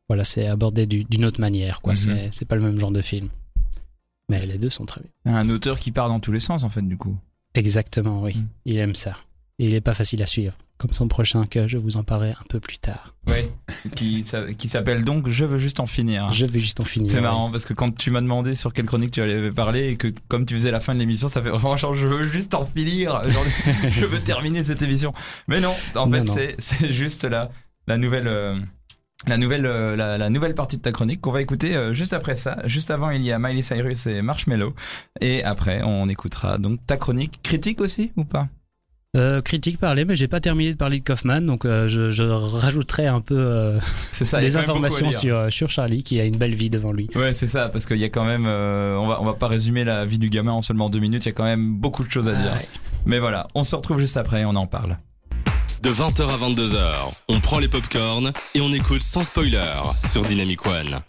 voilà, 0.09 0.25
c'est 0.25 0.47
abordé 0.47 0.87
du- 0.87 1.05
d'une 1.05 1.27
autre 1.27 1.41
manière, 1.41 1.83
quoi. 1.83 1.93
Mhm. 1.93 1.97
C'est- 1.97 2.29
C'est 2.33 2.45
pas 2.47 2.57
le 2.57 2.62
même 2.62 2.79
genre 2.81 2.93
de 2.93 3.03
film. 3.03 3.29
Mais 4.31 4.45
les 4.47 4.57
deux 4.57 4.70
sont 4.70 4.87
très 4.87 5.03
bien. 5.03 5.35
Un 5.37 5.51
auteur 5.51 5.79
qui 5.79 5.91
part 5.93 6.09
dans 6.09 6.20
tous 6.20 6.33
les 6.33 6.41
sens, 6.41 6.64
en 6.64 6.70
fait, 6.70 6.83
du 6.83 6.97
coup. 6.97 7.18
Exactement, 7.55 8.23
oui. 8.23 8.37
Mhm. 8.37 8.49
Il 8.64 8.79
aime 8.79 8.95
ça. 8.95 9.16
Et 9.59 9.66
il 9.66 9.75
est 9.75 9.83
pas 9.83 9.93
facile 9.95 10.23
à 10.23 10.27
suivre, 10.27 10.57
comme 10.83 10.93
son 10.93 11.09
prochain 11.09 11.47
que 11.47 11.68
je 11.68 11.78
vous 11.78 11.97
en 11.97 12.03
parlerai 12.03 12.33
un 12.33 12.45
peu 12.49 12.61
plus 12.61 12.78
tard. 12.78 13.14
Ouais. 13.28 13.49
qui 13.95 14.24
s'a- 14.26 14.53
qui 14.53 14.68
s'appelle 14.68 15.05
donc 15.05 15.28
Je 15.28 15.45
veux 15.45 15.59
juste 15.59 15.78
en 15.80 15.87
finir. 15.87 16.33
Je 16.33 16.45
vais 16.45 16.59
juste 16.59 16.80
en 16.80 16.85
finir. 16.85 17.11
C'est 17.11 17.16
ouais. 17.16 17.22
marrant 17.22 17.51
parce 17.51 17.64
que 17.64 17.72
quand 17.72 17.97
tu 17.97 18.11
m'as 18.11 18.20
demandé 18.20 18.55
sur 18.55 18.72
quelle 18.72 18.87
chronique 18.87 19.12
tu 19.12 19.22
allais 19.22 19.51
parler 19.53 19.91
et 19.91 19.97
que 19.97 20.09
comme 20.28 20.45
tu 20.45 20.55
faisais 20.55 20.70
la 20.72 20.80
fin 20.80 20.95
de 20.95 20.99
l'émission, 20.99 21.28
ça 21.28 21.41
fait 21.41 21.49
vraiment 21.51 21.76
genre 21.76 21.95
je 21.95 22.07
veux 22.07 22.24
juste 22.24 22.55
en 22.55 22.64
finir, 22.66 23.22
genre, 23.30 23.45
je 23.91 24.05
veux 24.05 24.20
terminer 24.20 24.64
cette 24.64 24.83
émission. 24.83 25.14
Mais 25.49 25.61
non, 25.61 25.72
en 25.95 26.07
Non, 26.09 26.22
fait 26.24 26.28
c'est 26.28 26.55
c'est 26.59 26.93
juste 26.93 27.24
la 27.24 27.51
la 27.87 27.97
nouvelle 27.97 28.26
euh, 28.28 28.59
la 29.28 29.37
nouvelle 29.39 29.66
euh, 29.66 29.95
la, 29.95 30.18
la 30.18 30.30
nouvelle 30.30 30.55
partie 30.57 30.76
de 30.78 30.83
ta 30.83 30.91
chronique 30.91 31.20
qu'on 31.20 31.30
va 31.33 31.41
écouter 31.43 31.76
euh, 31.76 31.93
juste 31.95 32.12
après 32.12 32.35
ça. 32.35 32.59
Juste 32.66 32.91
avant 32.91 33.11
il 33.11 33.22
y 33.22 33.30
a 33.30 33.39
Miley 33.39 33.62
Cyrus 33.62 34.07
et 34.09 34.20
Marshmello 34.20 34.74
et 35.20 35.45
après 35.45 35.83
on 35.85 36.09
écoutera 36.09 36.59
donc 36.59 36.85
ta 36.87 36.97
chronique 36.97 37.41
critique 37.43 37.80
aussi 37.80 38.11
ou 38.16 38.24
pas? 38.24 38.49
Euh, 39.15 39.43
critique 39.43 39.79
parlé, 39.79 40.07
mais 40.07 40.17
j'ai 40.17 40.27
pas 40.27 40.41
terminé 40.41 40.73
de 40.73 40.79
parler 40.79 40.99
de 41.01 41.05
Kaufman, 41.05 41.43
donc 41.43 41.67
euh, 41.67 41.87
je, 41.87 42.11
je 42.11 42.23
rajouterai 42.23 43.07
un 43.09 43.21
peu 43.21 43.37
euh, 43.37 43.79
ça. 44.13 44.41
des 44.41 44.57
informations 44.57 45.13
sur, 45.13 45.37
euh, 45.37 45.51
sur 45.51 45.69
Charlie 45.69 46.03
qui 46.03 46.19
a 46.19 46.25
une 46.25 46.39
belle 46.39 46.55
vie 46.55 46.71
devant 46.71 46.93
lui. 46.93 47.11
Ouais, 47.15 47.35
c'est 47.35 47.49
ça, 47.49 47.69
parce 47.69 47.85
qu'il 47.85 47.99
y 47.99 48.05
a 48.05 48.09
quand 48.09 48.25
même, 48.25 48.47
euh, 48.47 48.97
on 48.97 49.07
va, 49.07 49.21
on 49.21 49.27
va 49.27 49.35
pas 49.35 49.49
résumer 49.49 49.85
la 49.85 50.07
vie 50.07 50.19
du 50.19 50.31
gamin 50.31 50.53
en 50.53 50.63
seulement 50.63 50.89
deux 50.89 50.99
minutes, 50.99 51.27
il 51.27 51.29
y 51.29 51.33
a 51.33 51.35
quand 51.35 51.45
même 51.45 51.75
beaucoup 51.75 52.05
de 52.05 52.11
choses 52.11 52.27
à 52.27 52.33
dire. 52.33 52.53
Ouais. 52.55 52.67
Mais 53.05 53.19
voilà, 53.19 53.49
on 53.55 53.65
se 53.65 53.77
retrouve 53.77 53.99
juste 53.99 54.17
après, 54.17 54.47
on 54.47 54.57
en 54.57 54.67
parle. 54.67 54.97
De 55.83 55.91
20h 55.91 56.23
à 56.23 56.49
22h, 56.49 56.93
on 57.29 57.39
prend 57.41 57.59
les 57.59 57.69
popcorns 57.69 58.33
et 58.55 58.63
on 58.63 58.73
écoute 58.73 59.03
sans 59.03 59.25
spoiler 59.25 59.61
sur 60.11 60.25
Dynamic 60.25 60.65
One. 60.65 61.01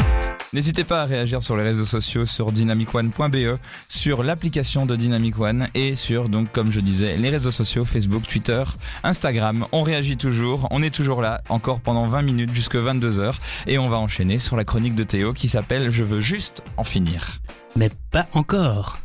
N'hésitez 0.54 0.84
pas 0.84 1.02
à 1.02 1.06
réagir 1.06 1.42
sur 1.42 1.58
les 1.58 1.64
réseaux 1.64 1.86
sociaux 1.86 2.28
sur 2.28 2.52
dynamicone.be, 2.52 3.58
sur 3.88 4.22
l'application 4.22 4.86
de 4.86 4.96
Dynamic 4.96 5.40
One 5.40 5.68
et 5.74 5.96
sur, 5.96 6.30
donc, 6.30 6.52
comme 6.52 6.72
je 6.72 6.80
disais, 6.80 7.18
les 7.18 7.32
réseaux 7.32 7.50
sociaux 7.50 7.86
Facebook, 7.86 8.28
Twitter, 8.28 8.64
Instagram. 9.04 9.66
On 9.72 9.82
réagit 9.82 10.16
toujours, 10.16 10.68
on 10.70 10.84
est 10.84 10.94
toujours 10.94 11.22
là, 11.22 11.42
encore 11.50 11.80
pendant 11.80 12.06
20 12.06 12.22
minutes 12.22 12.54
jusque 12.54 12.76
22h 12.76 13.34
et 13.66 13.80
on 13.80 13.90
va 13.90 13.98
enchaîner 13.98 14.38
sur 14.38 14.56
la 14.56 14.64
chronique 14.64 14.94
de 14.94 15.04
Théo 15.04 15.34
qui 15.34 15.50
s'appelle 15.50 15.92
Je 15.92 16.04
veux 16.04 16.22
juste 16.22 16.62
en 16.78 16.84
finir. 16.84 17.42
Mais 17.76 17.90
pas 18.12 18.28
encore. 18.34 19.00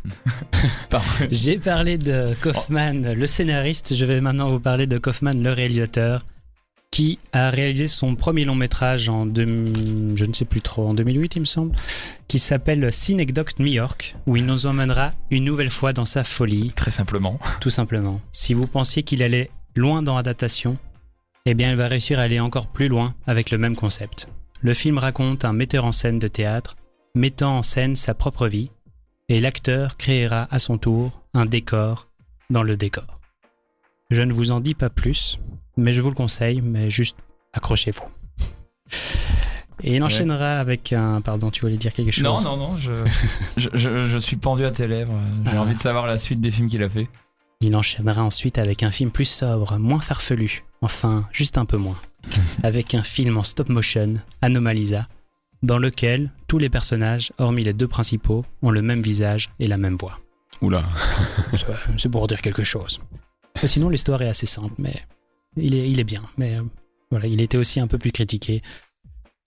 J'ai 1.30 1.58
parlé 1.58 1.96
de 1.96 2.34
Kaufman, 2.42 3.14
le 3.14 3.26
scénariste. 3.26 3.94
Je 3.94 4.04
vais 4.04 4.20
maintenant 4.20 4.50
vous 4.50 4.60
parler 4.60 4.86
de 4.86 4.98
Kaufman, 4.98 5.32
le 5.32 5.52
réalisateur, 5.52 6.26
qui 6.90 7.18
a 7.32 7.50
réalisé 7.50 7.86
son 7.86 8.14
premier 8.16 8.44
long 8.44 8.54
métrage 8.54 9.08
en 9.08 9.26
deux- 9.26 10.16
je 10.16 10.24
ne 10.24 10.32
sais 10.32 10.44
plus 10.44 10.62
trop, 10.62 10.88
en 10.88 10.94
2008 10.94 11.36
il 11.36 11.40
me 11.40 11.44
semble, 11.44 11.76
qui 12.28 12.38
s'appelle 12.38 12.92
Synecdoche 12.92 13.58
New 13.58 13.66
York, 13.66 14.16
où 14.26 14.36
il 14.36 14.46
nous 14.46 14.66
emmènera 14.66 15.12
une 15.30 15.44
nouvelle 15.44 15.70
fois 15.70 15.92
dans 15.92 16.06
sa 16.06 16.24
folie, 16.24 16.72
Très 16.74 16.90
simplement. 16.90 17.38
tout 17.60 17.70
simplement. 17.70 18.20
Si 18.32 18.54
vous 18.54 18.66
pensiez 18.66 19.02
qu'il 19.02 19.22
allait 19.22 19.50
loin 19.76 20.02
dans 20.02 20.16
l'adaptation, 20.16 20.78
eh 21.46 21.54
bien 21.54 21.70
il 21.70 21.76
va 21.76 21.88
réussir 21.88 22.18
à 22.18 22.22
aller 22.22 22.40
encore 22.40 22.68
plus 22.68 22.88
loin 22.88 23.14
avec 23.26 23.50
le 23.50 23.58
même 23.58 23.76
concept. 23.76 24.28
Le 24.60 24.74
film 24.74 24.98
raconte 24.98 25.44
un 25.44 25.52
metteur 25.52 25.84
en 25.84 25.92
scène 25.92 26.18
de 26.18 26.28
théâtre 26.28 26.76
mettant 27.14 27.58
en 27.58 27.62
scène 27.62 27.96
sa 27.96 28.14
propre 28.14 28.48
vie, 28.48 28.70
et 29.28 29.40
l'acteur 29.40 29.96
créera 29.96 30.46
à 30.50 30.58
son 30.58 30.78
tour 30.78 31.22
un 31.34 31.46
décor 31.46 32.08
dans 32.50 32.62
le 32.62 32.76
décor. 32.76 33.20
Je 34.10 34.22
ne 34.22 34.32
vous 34.32 34.50
en 34.52 34.60
dis 34.60 34.74
pas 34.74 34.88
plus, 34.90 35.38
mais 35.78 35.92
je 35.92 36.00
vous 36.02 36.10
le 36.10 36.14
conseille, 36.14 36.60
mais 36.60 36.90
juste 36.90 37.16
accrochez-vous. 37.54 38.04
Et 39.84 39.94
il 39.94 40.02
enchaînera 40.02 40.58
avec 40.58 40.92
un... 40.92 41.20
Pardon, 41.20 41.50
tu 41.50 41.60
voulais 41.60 41.76
dire 41.76 41.92
quelque 41.92 42.10
chose 42.10 42.24
Non, 42.24 42.40
non, 42.42 42.56
non, 42.56 42.76
je, 42.76 42.92
je, 43.56 43.68
je, 43.74 44.06
je 44.06 44.18
suis 44.18 44.36
pendu 44.36 44.64
à 44.64 44.70
tes 44.72 44.88
lèvres. 44.88 45.14
J'ai 45.46 45.56
Ah. 45.56 45.62
envie 45.62 45.74
de 45.74 45.78
savoir 45.78 46.06
la 46.06 46.18
suite 46.18 46.40
des 46.40 46.50
films 46.50 46.68
qu'il 46.68 46.82
a 46.82 46.88
fait. 46.88 47.08
Il 47.60 47.74
enchaînera 47.76 48.22
ensuite 48.24 48.58
avec 48.58 48.82
un 48.82 48.90
film 48.90 49.10
plus 49.10 49.24
sobre, 49.24 49.78
moins 49.78 50.00
farfelu, 50.00 50.64
enfin 50.80 51.26
juste 51.32 51.58
un 51.58 51.64
peu 51.64 51.76
moins, 51.76 51.98
avec 52.62 52.94
un 52.94 53.02
film 53.02 53.36
en 53.36 53.42
stop 53.44 53.68
motion, 53.68 54.16
Anomalisa, 54.42 55.08
dans 55.62 55.78
lequel 55.78 56.30
tous 56.48 56.58
les 56.58 56.68
personnages, 56.70 57.32
hormis 57.38 57.64
les 57.64 57.72
deux 57.72 57.88
principaux, 57.88 58.44
ont 58.62 58.70
le 58.70 58.82
même 58.82 59.02
visage 59.02 59.50
et 59.60 59.66
la 59.68 59.76
même 59.76 59.96
voix. 59.96 60.18
Oula. 60.60 60.84
C'est 61.98 62.08
pour 62.08 62.26
dire 62.26 62.42
quelque 62.42 62.64
chose. 62.64 63.00
Sinon, 63.64 63.88
l'histoire 63.88 64.22
est 64.22 64.28
assez 64.28 64.46
simple, 64.46 64.74
mais 64.78 65.02
il 65.56 65.98
est, 65.98 66.04
bien. 66.04 66.22
Mais 66.36 66.56
euh, 66.58 66.62
voilà, 67.10 67.26
il 67.26 67.40
était 67.40 67.58
aussi 67.58 67.80
un 67.80 67.86
peu 67.86 67.98
plus 67.98 68.12
critiqué. 68.12 68.62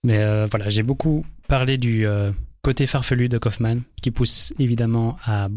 Mais 0.03 0.17
euh, 0.19 0.47
voilà, 0.49 0.69
j'ai 0.69 0.83
beaucoup 0.83 1.25
parlé 1.47 1.77
du 1.77 2.05
euh, 2.05 2.31
côté 2.63 2.87
farfelu 2.87 3.29
de 3.29 3.37
Kaufman, 3.37 3.77
qui 4.01 4.11
pousse 4.11 4.53
évidemment 4.59 5.17
à 5.25 5.49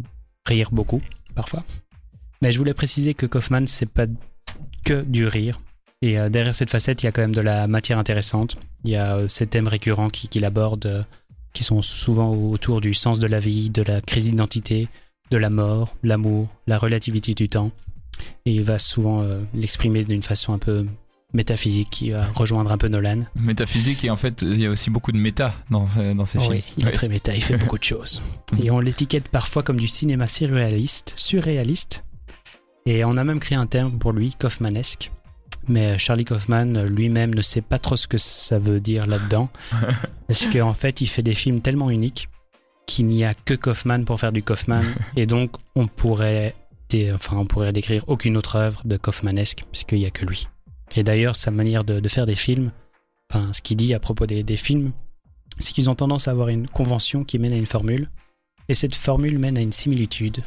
rire 0.47 0.70
beaucoup, 0.72 1.01
parfois. 1.34 1.64
Mais 2.42 2.53
je 2.53 2.59
voulais 2.59 2.74
préciser 2.74 3.14
que 3.14 3.26
Kaufman, 3.26 3.66
c'est 3.66 3.88
pas 3.88 4.07
que 4.84 5.03
du 5.03 5.26
rire. 5.26 5.61
Et 6.03 6.16
derrière 6.28 6.55
cette 6.55 6.68
facette, 6.68 7.03
il 7.03 7.07
y 7.07 7.09
a 7.09 7.12
quand 7.12 7.22
même 7.22 7.34
de 7.34 7.40
la 7.40 7.66
matière 7.66 7.99
intéressante. 7.99 8.59
Il 8.84 8.90
y 8.90 8.97
a 8.97 9.26
ces 9.28 9.47
thèmes 9.47 9.68
récurrents 9.68 10.11
qui- 10.11 10.28
qu'il 10.28 10.45
aborde, 10.45 10.84
euh, 10.84 11.03
qui 11.55 11.64
sont 11.64 11.80
souvent 11.80 12.34
autour 12.34 12.82
du 12.82 12.92
sens 12.92 13.18
de 13.20 13.26
la 13.26 13.40
vie, 13.40 13.70
de 13.70 13.80
la 13.80 14.03
crise 14.03 14.24
d'identité, 14.26 14.88
de 15.30 15.38
la 15.38 15.49
mort, 15.49 15.97
l'amour, 16.03 16.49
la 16.66 16.76
relativité 16.76 17.32
du 17.32 17.49
temps. 17.49 17.70
Et 18.46 18.52
il 18.54 18.64
va 18.64 18.78
souvent 18.78 19.22
euh, 19.22 19.40
l'exprimer 19.54 20.04
d'une 20.04 20.22
façon 20.22 20.52
un 20.52 20.58
peu 20.58 20.86
métaphysique 21.32 21.88
qui 21.90 22.10
va 22.10 22.26
rejoindre 22.34 22.70
un 22.70 22.78
peu 22.78 22.88
Nolan. 22.88 23.24
Métaphysique 23.34 24.04
et 24.04 24.10
en 24.10 24.16
fait, 24.16 24.42
il 24.42 24.60
y 24.60 24.66
a 24.66 24.70
aussi 24.70 24.88
beaucoup 24.90 25.10
de 25.12 25.16
méta 25.18 25.52
dans, 25.70 25.88
ces- 25.88 26.14
dans 26.14 26.24
ces 26.24 26.38
films. 26.38 26.52
oui, 26.52 26.64
il 26.78 26.84
est 26.84 26.88
Oui. 26.88 26.92
très 26.94 27.08
méta, 27.08 27.34
il 27.34 27.42
fait 27.42 27.56
beaucoup 27.56 27.78
de 27.78 27.82
choses. 27.84 28.22
Et 28.62 28.70
on 28.70 28.78
l'étiquette 28.78 29.28
parfois 29.28 29.62
comme 29.64 29.78
du 29.80 29.88
cinéma 29.88 30.28
surréaliste, 30.28 31.12
surréaliste. 31.16 32.04
Et 32.86 33.04
on 33.04 33.16
a 33.16 33.24
même 33.24 33.40
créé 33.40 33.58
un 33.58 33.66
terme 33.66 33.98
pour 33.98 34.12
lui, 34.12 34.34
Kaufmanesque. 34.38 35.10
mais 35.66 35.98
Charlie 35.98 36.24
Kaufman 36.24 36.76
euh, 36.76 36.86
lui-même 36.86 37.34
ne 37.34 37.42
sait 37.42 37.62
pas 37.62 37.78
trop 37.80 37.96
ce 37.96 38.06
que 38.06 38.18
ça 38.18 38.58
veut 38.60 38.78
dire 38.78 39.06
là-dedans. 39.06 39.48
parce 40.28 40.46
qu'en 40.46 40.74
fait, 40.74 41.00
il 41.00 41.06
fait 41.08 41.22
des 41.22 41.34
films 41.34 41.60
tellement 41.62 41.90
uniques 41.90 42.28
qu'il 42.86 43.06
n'y 43.06 43.24
a 43.24 43.34
que 43.34 43.54
Kaufman 43.54 44.04
pour 44.04 44.20
faire 44.20 44.30
du 44.30 44.42
Kaufman. 44.44 44.82
et 45.16 45.26
donc, 45.26 45.50
on 45.74 45.88
pourrait, 45.88 46.54
enfin, 47.14 47.36
on 47.36 47.47
pourrait 47.47 47.72
décrire 47.72 48.05
aucune 48.09 48.36
autre 48.36 48.57
œuvre 48.57 48.82
de 48.84 48.97
Kaufmanesque, 48.97 49.64
puisqu'il 49.70 49.99
n'y 49.99 50.07
a 50.07 50.11
que 50.11 50.24
lui. 50.24 50.49
Et 50.97 51.03
d'ailleurs, 51.03 51.36
sa 51.36 51.51
manière 51.51 51.84
de, 51.84 52.09
faire 52.09 52.26
des 52.26 52.36
films, 52.36 52.70
enfin, 53.30 53.53
ce 53.53 53.62
qu'il 53.62 53.76
dit 53.76 53.95
à 53.95 54.01
propos 54.01 54.26
des, 54.26 54.57
films, 54.57 54.92
c'est 55.59 55.72
qu'ils 55.72 55.90
ont 55.90 55.95
tendance 55.95 56.28
à 56.28 56.30
avoir 56.30 56.49
une 56.49 56.68
convention 56.68 57.24
qui 57.24 57.38
mène 57.38 57.53
à 57.53 57.57
une 57.57 57.66
formule. 57.66 58.11
Et 58.68 58.74
cette 58.74 58.95
formule 58.95 59.38
mène 59.38 59.59
à 59.59 59.61
une 59.61 59.72
similitude 59.72 60.42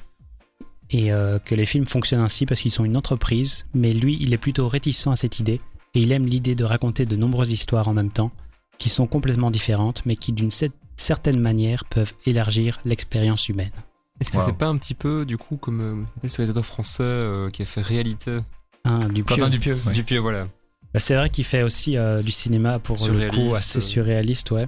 et 0.90 1.12
euh, 1.12 1.40
que 1.40 1.56
les 1.56 1.66
films 1.66 1.86
fonctionnent 1.86 2.22
ainsi 2.22 2.46
parce 2.46 2.62
qu'ils 2.62 2.72
sont 2.72 2.86
une 2.86 2.98
entreprise, 2.98 3.66
mais 3.74 3.94
lui, 3.94 4.18
il 4.22 4.34
est 4.34 4.38
plutôt 4.38 4.70
réticent 4.70 5.08
à 5.08 5.16
cette 5.16 5.40
idée, 5.40 5.60
et 5.94 6.02
il 6.02 6.12
aime 6.12 6.26
l'idée 6.26 6.56
de 6.56 6.64
raconter 6.64 7.06
de 7.06 7.16
nombreuses 7.16 7.52
histoires 7.52 7.88
en 7.88 7.94
même 7.94 8.12
temps, 8.12 8.32
qui 8.78 8.90
sont 8.90 9.08
complètement 9.08 9.52
différentes, 9.52 10.06
mais 10.06 10.16
qui 10.16 10.32
d'une 10.32 10.50
cer- 10.50 10.72
certaine 10.96 11.40
manière 11.40 11.84
peuvent 11.86 12.14
élargir 12.26 12.80
l'expérience 12.86 13.50
humaine. 13.50 13.72
Est-ce 14.20 14.32
que 14.32 14.38
Wow. 14.38 14.44
c'est 14.46 14.58
pas 14.58 14.68
un 14.68 14.78
petit 14.78 14.96
peu, 14.96 15.26
du 15.26 15.38
coup, 15.38 15.58
comme 15.58 15.82
euh, 15.82 15.96
le 16.24 16.30
réalisateur 16.36 16.66
français 16.66 17.04
euh, 17.04 17.50
qui 17.50 17.62
a 17.62 17.66
fait 17.66 17.82
Réalité 17.82 18.40
Hein, 18.86 19.10
du 19.10 19.24
Quentin 19.24 19.50
Dupieux. 19.50 19.76
ouais. 19.86 19.94
Dupieux, 19.94 20.20
voilà. 20.20 20.48
Bah, 20.94 21.00
c'est 21.02 21.16
vrai 21.16 21.30
qu'il 21.30 21.44
fait 21.44 21.62
aussi 21.64 21.98
euh, 21.98 22.22
du 22.22 22.32
cinéma 22.32 22.80
pour 22.80 22.96
le 23.08 23.30
coup 23.30 23.54
assez 23.54 23.80
euh. 23.80 23.82
surréaliste, 23.82 24.52
ouais. 24.52 24.68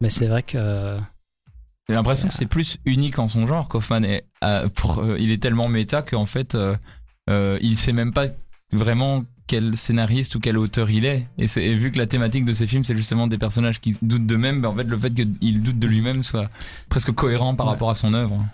Mais 0.00 0.10
c'est 0.10 0.26
vrai 0.26 0.42
que 0.42 0.58
euh, 0.58 0.98
J'ai 1.88 1.94
l'impression 1.94 2.26
que 2.28 2.34
c'est 2.34 2.46
plus 2.46 2.78
unique 2.84 3.18
en 3.18 3.28
son 3.28 3.46
genre. 3.46 3.68
Kaufman 3.68 4.02
est, 4.04 4.24
euh, 4.42 4.68
pour, 4.68 4.98
euh, 4.98 5.16
il 5.20 5.30
est 5.30 5.40
tellement 5.40 5.68
méta 5.68 6.02
qu'en 6.02 6.26
fait, 6.26 6.54
euh, 6.54 6.74
euh, 7.28 7.58
il 7.62 7.76
sait 7.76 7.92
même 7.92 8.12
pas 8.12 8.26
vraiment 8.72 9.24
quel 9.50 9.76
scénariste 9.76 10.34
ou 10.36 10.40
quel 10.40 10.56
auteur 10.56 10.88
il 10.90 11.04
est. 11.04 11.26
Et, 11.38 11.48
c'est- 11.48 11.64
et 11.64 11.74
vu 11.74 11.90
que 11.90 11.98
la 11.98 12.06
thématique 12.06 12.44
de 12.44 12.52
ses 12.52 12.66
films, 12.68 12.84
c'est 12.84 12.96
justement 12.96 13.26
des 13.26 13.38
personnages 13.38 13.80
qui 13.80 13.96
doutent 14.00 14.26
d'eux-mêmes, 14.26 14.60
ben 14.62 14.68
en 14.68 14.74
fait, 14.74 14.84
le 14.84 14.96
fait 14.98 15.12
qu'il 15.12 15.62
doute 15.62 15.78
de 15.78 15.86
lui-même 15.88 16.22
soit 16.22 16.48
presque 16.88 17.12
cohérent 17.12 17.54
par 17.54 17.66
Ouais. 17.66 17.72
rapport 17.72 17.90
à 17.90 17.94
son 17.96 18.14
œuvre. 18.14 18.44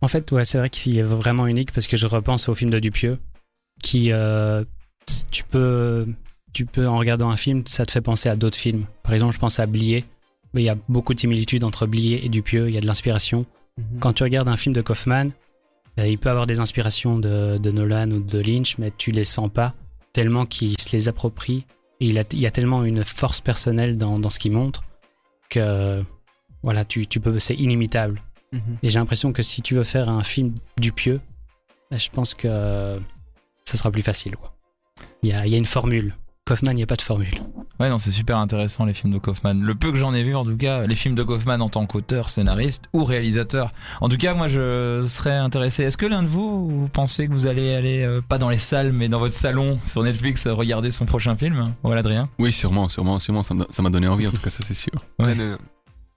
En 0.00 0.08
fait, 0.08 0.30
ouais, 0.32 0.44
c'est 0.44 0.58
vrai 0.58 0.70
qu'il 0.70 0.96
est 0.98 1.02
vraiment 1.02 1.46
unique 1.46 1.72
parce 1.72 1.86
que 1.86 1.96
je 1.96 2.06
repense 2.06 2.48
au 2.48 2.54
film 2.54 2.70
de 2.70 2.78
Dupieux, 2.80 3.18
qui, 3.82 4.12
euh, 4.12 4.64
tu 5.30 5.44
peux, 5.44 6.06
tu 6.52 6.64
peux 6.66 6.88
en 6.88 6.96
regardant 6.96 7.30
un 7.30 7.36
film, 7.36 7.62
ça 7.66 7.84
te 7.86 7.92
fait 7.92 8.00
penser 8.00 8.28
à 8.28 8.36
d'autres 8.36 8.58
films. 8.58 8.86
Par 9.02 9.12
exemple, 9.12 9.34
je 9.34 9.38
pense 9.38 9.60
à 9.60 9.66
Blier. 9.66 10.04
Mais 10.54 10.62
il 10.62 10.64
y 10.64 10.70
a 10.70 10.76
beaucoup 10.88 11.12
de 11.12 11.20
similitudes 11.20 11.64
entre 11.64 11.86
Blier 11.86 12.24
et 12.24 12.30
Dupieux. 12.30 12.68
Il 12.70 12.74
y 12.74 12.78
a 12.78 12.80
de 12.80 12.86
l'inspiration. 12.86 13.44
Quand 14.00 14.14
tu 14.14 14.22
regardes 14.22 14.48
un 14.48 14.56
film 14.56 14.74
de 14.74 14.80
Kaufman, 14.80 15.30
euh, 15.98 16.06
il 16.08 16.16
peut 16.16 16.30
avoir 16.30 16.46
des 16.46 16.60
inspirations 16.60 17.18
de, 17.18 17.58
de 17.58 17.70
Nolan 17.70 18.10
ou 18.10 18.20
de 18.20 18.38
Lynch, 18.38 18.78
mais 18.78 18.90
tu 18.96 19.10
les 19.10 19.24
sens 19.24 19.50
pas 19.52 19.74
tellement 20.16 20.46
qu'il 20.46 20.80
se 20.80 20.92
les 20.92 21.08
approprie. 21.08 21.66
Et 22.00 22.06
il, 22.06 22.18
a, 22.18 22.24
il 22.32 22.40
y 22.40 22.46
a 22.46 22.50
tellement 22.50 22.84
une 22.84 23.04
force 23.04 23.42
personnelle 23.42 23.98
dans, 23.98 24.18
dans 24.18 24.30
ce 24.30 24.38
qu'il 24.38 24.52
montre 24.52 24.82
que 25.50 26.02
voilà, 26.62 26.86
tu, 26.86 27.06
tu 27.06 27.20
peux, 27.20 27.38
c'est 27.38 27.54
inimitable. 27.54 28.22
Mhm. 28.52 28.78
Et 28.82 28.88
j'ai 28.88 28.98
l'impression 28.98 29.34
que 29.34 29.42
si 29.42 29.60
tu 29.60 29.74
veux 29.74 29.84
faire 29.84 30.08
un 30.08 30.22
film 30.22 30.54
du 30.78 30.90
pieux, 30.90 31.20
bah, 31.90 31.98
je 31.98 32.08
pense 32.08 32.32
que 32.32 32.98
ça 33.64 33.76
sera 33.76 33.90
plus 33.90 34.00
facile. 34.02 34.36
quoi. 34.36 34.54
Il 35.22 35.28
y 35.28 35.32
a, 35.34 35.46
il 35.46 35.52
y 35.52 35.54
a 35.54 35.58
une 35.58 35.66
formule. 35.66 36.16
Kaufman, 36.46 36.70
il 36.70 36.76
n'y 36.76 36.82
a 36.84 36.86
pas 36.86 36.94
de 36.94 37.02
formule. 37.02 37.42
Ouais, 37.80 37.90
non, 37.90 37.98
c'est 37.98 38.12
super 38.12 38.38
intéressant 38.38 38.84
les 38.84 38.94
films 38.94 39.12
de 39.12 39.18
Kaufman. 39.18 39.54
Le 39.54 39.74
peu 39.74 39.90
que 39.90 39.96
j'en 39.98 40.14
ai 40.14 40.22
vu, 40.22 40.36
en 40.36 40.44
tout 40.44 40.56
cas, 40.56 40.86
les 40.86 40.94
films 40.94 41.16
de 41.16 41.24
Kaufman 41.24 41.60
en 41.60 41.68
tant 41.68 41.84
qu'auteur, 41.86 42.30
scénariste 42.30 42.84
ou 42.92 43.04
réalisateur. 43.04 43.72
En 44.00 44.08
tout 44.08 44.16
cas, 44.16 44.32
moi, 44.32 44.46
je 44.46 45.04
serais 45.08 45.34
intéressé. 45.34 45.82
Est-ce 45.82 45.96
que 45.96 46.06
l'un 46.06 46.22
de 46.22 46.28
vous, 46.28 46.68
vous 46.82 46.88
pensez 46.88 47.26
que 47.26 47.32
vous 47.32 47.48
allez 47.48 47.74
aller, 47.74 48.04
euh, 48.04 48.20
pas 48.26 48.38
dans 48.38 48.48
les 48.48 48.58
salles, 48.58 48.92
mais 48.92 49.08
dans 49.08 49.18
votre 49.18 49.34
salon 49.34 49.80
sur 49.84 50.04
Netflix, 50.04 50.46
euh, 50.46 50.54
regarder 50.54 50.92
son 50.92 51.04
prochain 51.04 51.34
film 51.34 51.64
Voilà, 51.82 51.98
Adrien? 51.98 52.28
Oui, 52.38 52.52
sûrement, 52.52 52.88
sûrement, 52.88 53.18
sûrement. 53.18 53.42
Ça 53.42 53.52
m'a 53.52 53.66
ça 53.70 53.82
m'a 53.82 53.90
donné 53.90 54.06
envie, 54.06 54.28
en 54.28 54.30
tout 54.30 54.40
cas, 54.40 54.50
ça 54.50 54.62
c'est 54.64 54.74
sûr. 54.74 54.92
Ouais. 55.18 55.26
Ouais, 55.26 55.34
non, 55.34 55.50
non. 55.50 55.58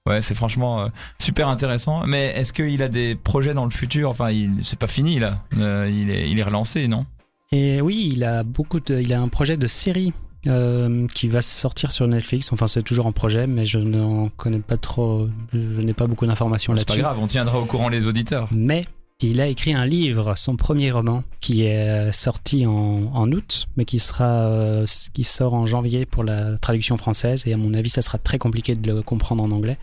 Ouais, 0.05 0.21
c'est 0.21 0.35
franchement 0.35 0.81
euh, 0.81 0.87
super 1.19 1.47
intéressant. 1.47 2.05
Mais 2.05 2.27
est-ce 2.35 2.53
qu'il 2.53 2.83
a 2.83 2.87
des 2.87 3.15
projets 3.15 3.55
dans 3.55 3.65
le 3.65 3.71
futur? 3.71 4.11
Enfin, 4.11 4.29
il, 4.29 4.59
c'est 4.61 4.79
pas 4.79 4.87
fini 4.87 5.17
là. 5.19 5.43
Euh, 5.57 5.89
il 5.91 6.11
est, 6.11 6.29
il 6.29 6.39
est 6.39 6.43
relancé, 6.43 6.87
non? 6.87 7.05
Et 7.51 7.81
oui, 7.81 8.11
il 8.13 8.23
a 8.23 8.43
beaucoup 8.43 8.79
de, 8.79 8.99
il 8.99 9.13
a 9.13 9.21
un 9.21 9.27
projet 9.27 9.57
de 9.57 9.67
série 9.67 10.13
euh, 10.47 11.07
qui 11.07 11.27
va 11.27 11.41
sortir 11.41 11.91
sur 11.91 12.07
Netflix. 12.07 12.51
Enfin, 12.53 12.67
c'est 12.67 12.83
toujours 12.83 13.05
en 13.07 13.11
projet, 13.11 13.47
mais 13.47 13.65
je 13.65 13.79
n'en 13.79 14.29
connais 14.29 14.59
pas 14.59 14.77
trop. 14.77 15.27
Je 15.51 15.81
n'ai 15.81 15.93
pas 15.93 16.07
beaucoup 16.07 16.27
d'informations 16.27 16.75
C'est 16.77 16.85
pas 16.85 16.93
là-dessus. 16.93 17.01
grave, 17.01 17.19
on 17.19 17.27
tiendra 17.27 17.59
au 17.59 17.65
courant 17.65 17.89
les 17.89 18.07
auditeurs. 18.07 18.47
Mais 18.51 18.83
il 19.19 19.41
a 19.41 19.47
écrit 19.47 19.73
un 19.73 19.85
livre, 19.85 20.37
son 20.37 20.55
premier 20.55 20.91
roman, 20.91 21.23
qui 21.41 21.63
est 21.63 22.11
sorti 22.13 22.65
en, 22.67 23.11
en 23.13 23.31
août, 23.31 23.67
mais 23.75 23.83
qui 23.83 23.99
sera, 23.99 24.45
euh, 24.45 24.85
qui 25.13 25.23
sort 25.23 25.55
en 25.55 25.65
janvier 25.65 26.05
pour 26.05 26.23
la 26.23 26.57
traduction 26.59 26.97
française. 26.97 27.43
Et 27.47 27.53
à 27.53 27.57
mon 27.57 27.73
avis, 27.73 27.89
ça 27.89 28.01
sera 28.01 28.17
très 28.19 28.37
compliqué 28.37 28.75
de 28.75 28.93
le 28.93 29.01
comprendre 29.01 29.43
en 29.43 29.51
anglais, 29.51 29.77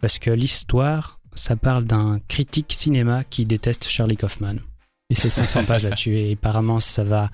parce 0.00 0.18
que 0.18 0.30
l'histoire, 0.30 1.18
ça 1.34 1.56
parle 1.56 1.84
d'un 1.84 2.20
critique 2.28 2.72
cinéma 2.72 3.24
qui 3.24 3.46
déteste 3.46 3.88
Charlie 3.88 4.16
Kaufman. 4.16 4.56
Et 5.10 5.14
c'est 5.14 5.30
500 5.30 5.64
pages 5.64 5.82
là-dessus. 5.82 6.16
Et 6.16 6.32
apparemment, 6.32 6.80
ça 6.80 7.04
va. 7.04 7.30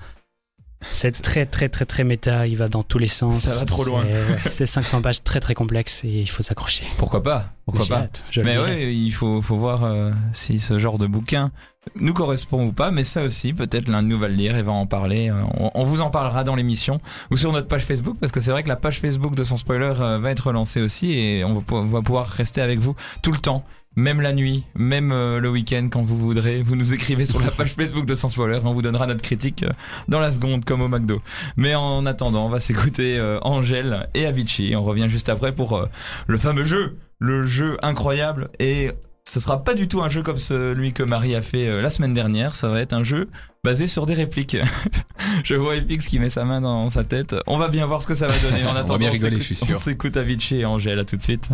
C'est 0.91 1.11
très 1.11 1.47
très 1.47 1.69
très 1.69 1.85
très 1.85 2.03
méta, 2.03 2.45
il 2.45 2.55
va 2.55 2.67
dans 2.67 2.83
tous 2.83 2.99
les 2.99 3.07
sens. 3.07 3.39
Ça 3.39 3.55
va 3.55 3.65
trop 3.65 3.83
loin. 3.83 4.05
c'est 4.51 4.67
500 4.67 5.01
pages 5.01 5.23
très 5.23 5.39
très 5.39 5.55
complexes 5.55 6.03
et 6.03 6.21
il 6.21 6.29
faut 6.29 6.43
s'accrocher. 6.43 6.83
Pourquoi 6.97 7.23
pas? 7.23 7.51
Pourquoi 7.65 7.83
Mais 7.83 7.89
pas? 7.89 8.01
hâte, 8.01 8.25
je 8.29 8.41
le 8.41 8.45
Mais 8.45 8.57
ouais, 8.59 8.93
il 8.93 9.11
faut, 9.11 9.41
faut 9.41 9.57
voir 9.57 9.83
euh, 9.83 10.11
si 10.33 10.59
ce 10.59 10.77
genre 10.77 10.99
de 10.99 11.07
bouquin 11.07 11.51
nous 11.95 12.13
correspond 12.13 12.67
ou 12.67 12.71
pas. 12.71 12.91
Mais 12.91 13.03
ça 13.03 13.23
aussi, 13.23 13.53
peut-être 13.53 13.89
l'un 13.89 14.03
de 14.03 14.07
nous 14.07 14.19
va 14.19 14.27
le 14.27 14.35
lire 14.35 14.55
et 14.55 14.63
va 14.63 14.71
en 14.71 14.85
parler. 14.85 15.29
Euh, 15.29 15.69
On, 15.73 15.83
vous 15.83 16.01
en 16.01 16.09
parlera 16.09 16.43
dans 16.43 16.55
l'émission 16.55 16.99
ou 17.31 17.37
sur 17.37 17.51
notre 17.51 17.67
page 17.67 17.83
Facebook 17.83 18.17
parce 18.19 18.31
que 18.31 18.39
c'est 18.39 18.51
vrai 18.51 18.63
que 18.63 18.67
la 18.67 18.75
page 18.75 18.99
Facebook 18.99 19.35
de 19.35 19.43
Sans 19.43 19.57
Spoiler 19.57 19.93
euh, 19.99 20.19
va 20.19 20.31
être 20.31 20.51
lancée 20.51 20.81
aussi 20.81 21.17
et 21.17 21.43
on 21.43 21.55
va, 21.55 21.61
on 21.71 21.85
va 21.85 22.01
pouvoir 22.01 22.27
rester 22.27 22.61
avec 22.61 22.79
vous 22.79 22.95
tout 23.21 23.31
le 23.31 23.39
temps. 23.39 23.63
Même 23.95 24.21
la 24.21 24.31
nuit, 24.31 24.63
même 24.75 25.11
euh, 25.11 25.39
le 25.39 25.49
week-end 25.49 25.87
quand 25.91 26.03
vous 26.03 26.19
voudrez, 26.19 26.61
vous 26.61 26.75
nous 26.75 26.93
écrivez 26.93 27.25
sur 27.25 27.39
la 27.39 27.49
page 27.49 27.73
Facebook 27.73 28.05
de 28.05 28.13
Sans 28.13 28.27
Spoiler, 28.27 28.59
on 28.63 28.73
vous 28.73 28.83
donnera 28.83 29.07
notre 29.07 29.23
critique 29.23 29.65
dans 30.07 30.19
la 30.19 30.31
seconde 30.31 30.65
comme 30.65 30.81
au 30.81 30.87
McDo. 30.87 31.19
Mais 31.55 31.73
en 31.73 32.05
attendant, 32.05 32.45
on 32.45 32.49
va 32.49 32.59
s'écouter 32.59 33.19
Angèle 33.41 34.07
et 34.13 34.27
Avicii. 34.27 34.75
On 34.75 34.83
revient 34.83 35.09
juste 35.09 35.29
après 35.29 35.51
pour 35.51 35.87
le 36.27 36.37
fameux 36.37 36.63
jeu, 36.63 36.97
le 37.17 37.47
jeu 37.47 37.77
incroyable 37.81 38.49
et 38.59 38.91
ce 39.27 39.39
sera 39.41 39.61
pas 39.63 39.73
du 39.73 39.87
tout 39.87 40.01
un 40.01 40.09
jeu 40.09 40.23
comme 40.23 40.37
celui 40.37 40.93
que 40.93 41.03
Marie 41.03 41.35
a 41.35 41.41
fait 41.41 41.67
euh, 41.67 41.81
la 41.81 41.89
semaine 41.89 42.13
dernière, 42.13 42.55
ça 42.55 42.69
va 42.69 42.79
être 42.79 42.93
un 42.93 43.03
jeu 43.03 43.29
basé 43.63 43.87
sur 43.87 44.05
des 44.05 44.13
répliques. 44.13 44.55
je 45.43 45.53
vois 45.55 45.75
Epix 45.75 46.07
qui 46.07 46.17
met 46.19 46.29
sa 46.29 46.45
main 46.45 46.61
dans 46.61 46.89
sa 46.89 47.03
tête. 47.03 47.35
On 47.45 47.57
va 47.57 47.67
bien 47.67 47.85
voir 47.85 48.01
ce 48.01 48.07
que 48.07 48.15
ça 48.15 48.27
va 48.27 48.37
donner. 48.39 48.63
En 48.65 48.73
va 48.73 48.79
attendant, 48.79 48.97
bien 48.99 49.09
on 49.09 49.13
rigoler, 49.13 49.31
s'écoute- 49.41 49.41
je 49.49 49.53
suis 49.53 49.65
sûr. 49.65 49.75
On 49.75 49.79
s'écoute 49.79 50.15
Avicii 50.17 50.61
et 50.61 50.65
Angèle, 50.65 50.99
à 50.99 51.03
tout 51.05 51.17
de 51.17 51.23
suite. 51.23 51.49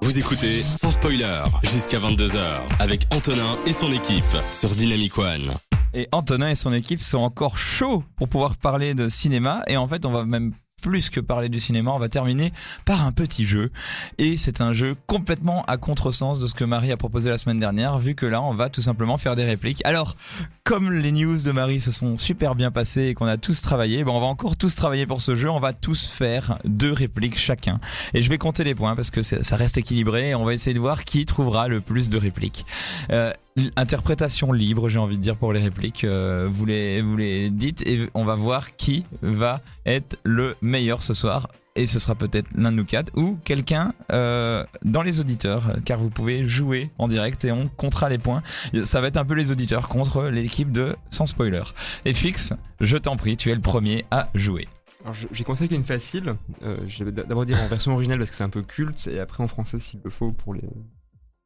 Vous 0.00 0.16
écoutez 0.18 0.62
sans 0.62 0.90
spoiler 0.92 1.42
jusqu'à 1.64 1.98
22h 1.98 2.38
avec 2.78 3.06
Antonin 3.10 3.56
et 3.66 3.72
son 3.72 3.92
équipe 3.92 4.24
sur 4.50 4.70
Dynamic 4.70 5.18
One. 5.18 5.52
Et 5.94 6.08
Antonin 6.12 6.48
et 6.48 6.54
son 6.54 6.72
équipe 6.72 7.00
sont 7.02 7.18
encore 7.18 7.58
chauds 7.58 8.04
pour 8.16 8.28
pouvoir 8.28 8.56
parler 8.56 8.94
de 8.94 9.08
cinéma. 9.08 9.62
Et 9.66 9.76
en 9.76 9.86
fait, 9.88 10.06
on 10.06 10.12
va 10.12 10.24
même 10.24 10.52
plus 10.80 11.10
que 11.10 11.20
parler 11.20 11.48
du 11.48 11.60
cinéma, 11.60 11.90
on 11.92 11.98
va 11.98 12.08
terminer 12.08 12.52
par 12.84 13.04
un 13.04 13.12
petit 13.12 13.44
jeu. 13.46 13.70
Et 14.18 14.36
c'est 14.36 14.60
un 14.60 14.72
jeu 14.72 14.96
complètement 15.06 15.64
à 15.66 15.76
contresens 15.76 16.38
de 16.38 16.46
ce 16.46 16.54
que 16.54 16.64
Marie 16.64 16.92
a 16.92 16.96
proposé 16.96 17.30
la 17.30 17.38
semaine 17.38 17.60
dernière, 17.60 17.98
vu 17.98 18.14
que 18.14 18.26
là, 18.26 18.42
on 18.42 18.54
va 18.54 18.68
tout 18.68 18.82
simplement 18.82 19.18
faire 19.18 19.36
des 19.36 19.44
répliques. 19.44 19.80
Alors, 19.84 20.16
comme 20.64 20.92
les 20.92 21.12
news 21.12 21.38
de 21.38 21.52
Marie 21.52 21.80
se 21.80 21.92
sont 21.92 22.18
super 22.18 22.54
bien 22.54 22.70
passées 22.70 23.06
et 23.06 23.14
qu'on 23.14 23.26
a 23.26 23.36
tous 23.36 23.62
travaillé, 23.62 24.04
ben 24.04 24.12
on 24.12 24.20
va 24.20 24.26
encore 24.26 24.56
tous 24.56 24.74
travailler 24.74 25.06
pour 25.06 25.22
ce 25.22 25.36
jeu. 25.36 25.50
On 25.50 25.60
va 25.60 25.72
tous 25.72 26.08
faire 26.08 26.58
deux 26.64 26.92
répliques 26.92 27.38
chacun. 27.38 27.80
Et 28.14 28.20
je 28.20 28.28
vais 28.28 28.38
compter 28.38 28.64
les 28.64 28.74
points 28.74 28.94
parce 28.94 29.10
que 29.10 29.22
ça 29.22 29.56
reste 29.56 29.78
équilibré 29.78 30.30
et 30.30 30.34
on 30.34 30.44
va 30.44 30.54
essayer 30.54 30.74
de 30.74 30.80
voir 30.80 31.04
qui 31.04 31.24
trouvera 31.26 31.68
le 31.68 31.80
plus 31.80 32.08
de 32.08 32.18
répliques. 32.18 32.66
Euh, 33.10 33.32
interprétation 33.76 34.52
libre, 34.52 34.88
j'ai 34.88 34.98
envie 34.98 35.16
de 35.16 35.22
dire 35.22 35.36
pour 35.36 35.52
les 35.52 35.60
répliques. 35.60 36.04
Euh, 36.04 36.48
vous 36.50 36.66
les 36.66 37.50
dites 37.50 37.86
et 37.86 38.08
on 38.14 38.24
va 38.24 38.34
voir 38.34 38.76
qui 38.76 39.04
va 39.22 39.60
être 39.86 40.16
le 40.24 40.56
meilleur 40.60 41.02
ce 41.02 41.14
soir. 41.14 41.48
Et 41.76 41.86
ce 41.86 42.00
sera 42.00 42.16
peut-être 42.16 42.48
l'un 42.56 42.72
de 42.72 42.76
nous 42.76 42.84
quatre 42.84 43.16
ou 43.16 43.38
quelqu'un 43.44 43.94
euh, 44.10 44.64
dans 44.84 45.02
les 45.02 45.20
auditeurs, 45.20 45.76
car 45.84 46.00
vous 46.00 46.10
pouvez 46.10 46.44
jouer 46.48 46.90
en 46.98 47.06
direct 47.06 47.44
et 47.44 47.52
on 47.52 47.68
comptera 47.68 48.08
les 48.08 48.18
points. 48.18 48.42
Ça 48.82 49.00
va 49.00 49.06
être 49.06 49.16
un 49.16 49.24
peu 49.24 49.34
les 49.34 49.52
auditeurs 49.52 49.86
contre 49.86 50.24
l'équipe 50.24 50.72
de 50.72 50.96
Sans 51.10 51.26
Spoiler. 51.26 51.62
Et 52.04 52.14
Fix, 52.14 52.52
je 52.80 52.96
t'en 52.96 53.16
prie, 53.16 53.36
tu 53.36 53.52
es 53.52 53.54
le 53.54 53.60
premier 53.60 54.04
à 54.10 54.28
jouer. 54.34 54.66
Alors, 55.04 55.14
j'ai 55.30 55.44
commencé 55.44 55.64
avec 55.64 55.76
une 55.76 55.84
facile. 55.84 56.34
Euh, 56.62 56.78
je 56.88 57.04
vais 57.04 57.12
d'abord 57.12 57.46
dire 57.46 57.62
en 57.62 57.68
version 57.68 57.92
originale 57.92 58.18
parce 58.18 58.30
que 58.30 58.36
c'est 58.36 58.42
un 58.42 58.48
peu 58.48 58.62
culte, 58.62 59.06
et 59.06 59.20
après 59.20 59.44
en 59.44 59.48
français 59.48 59.78
s'il 59.78 60.00
le 60.02 60.10
faut 60.10 60.32
pour 60.32 60.54
les, 60.54 60.68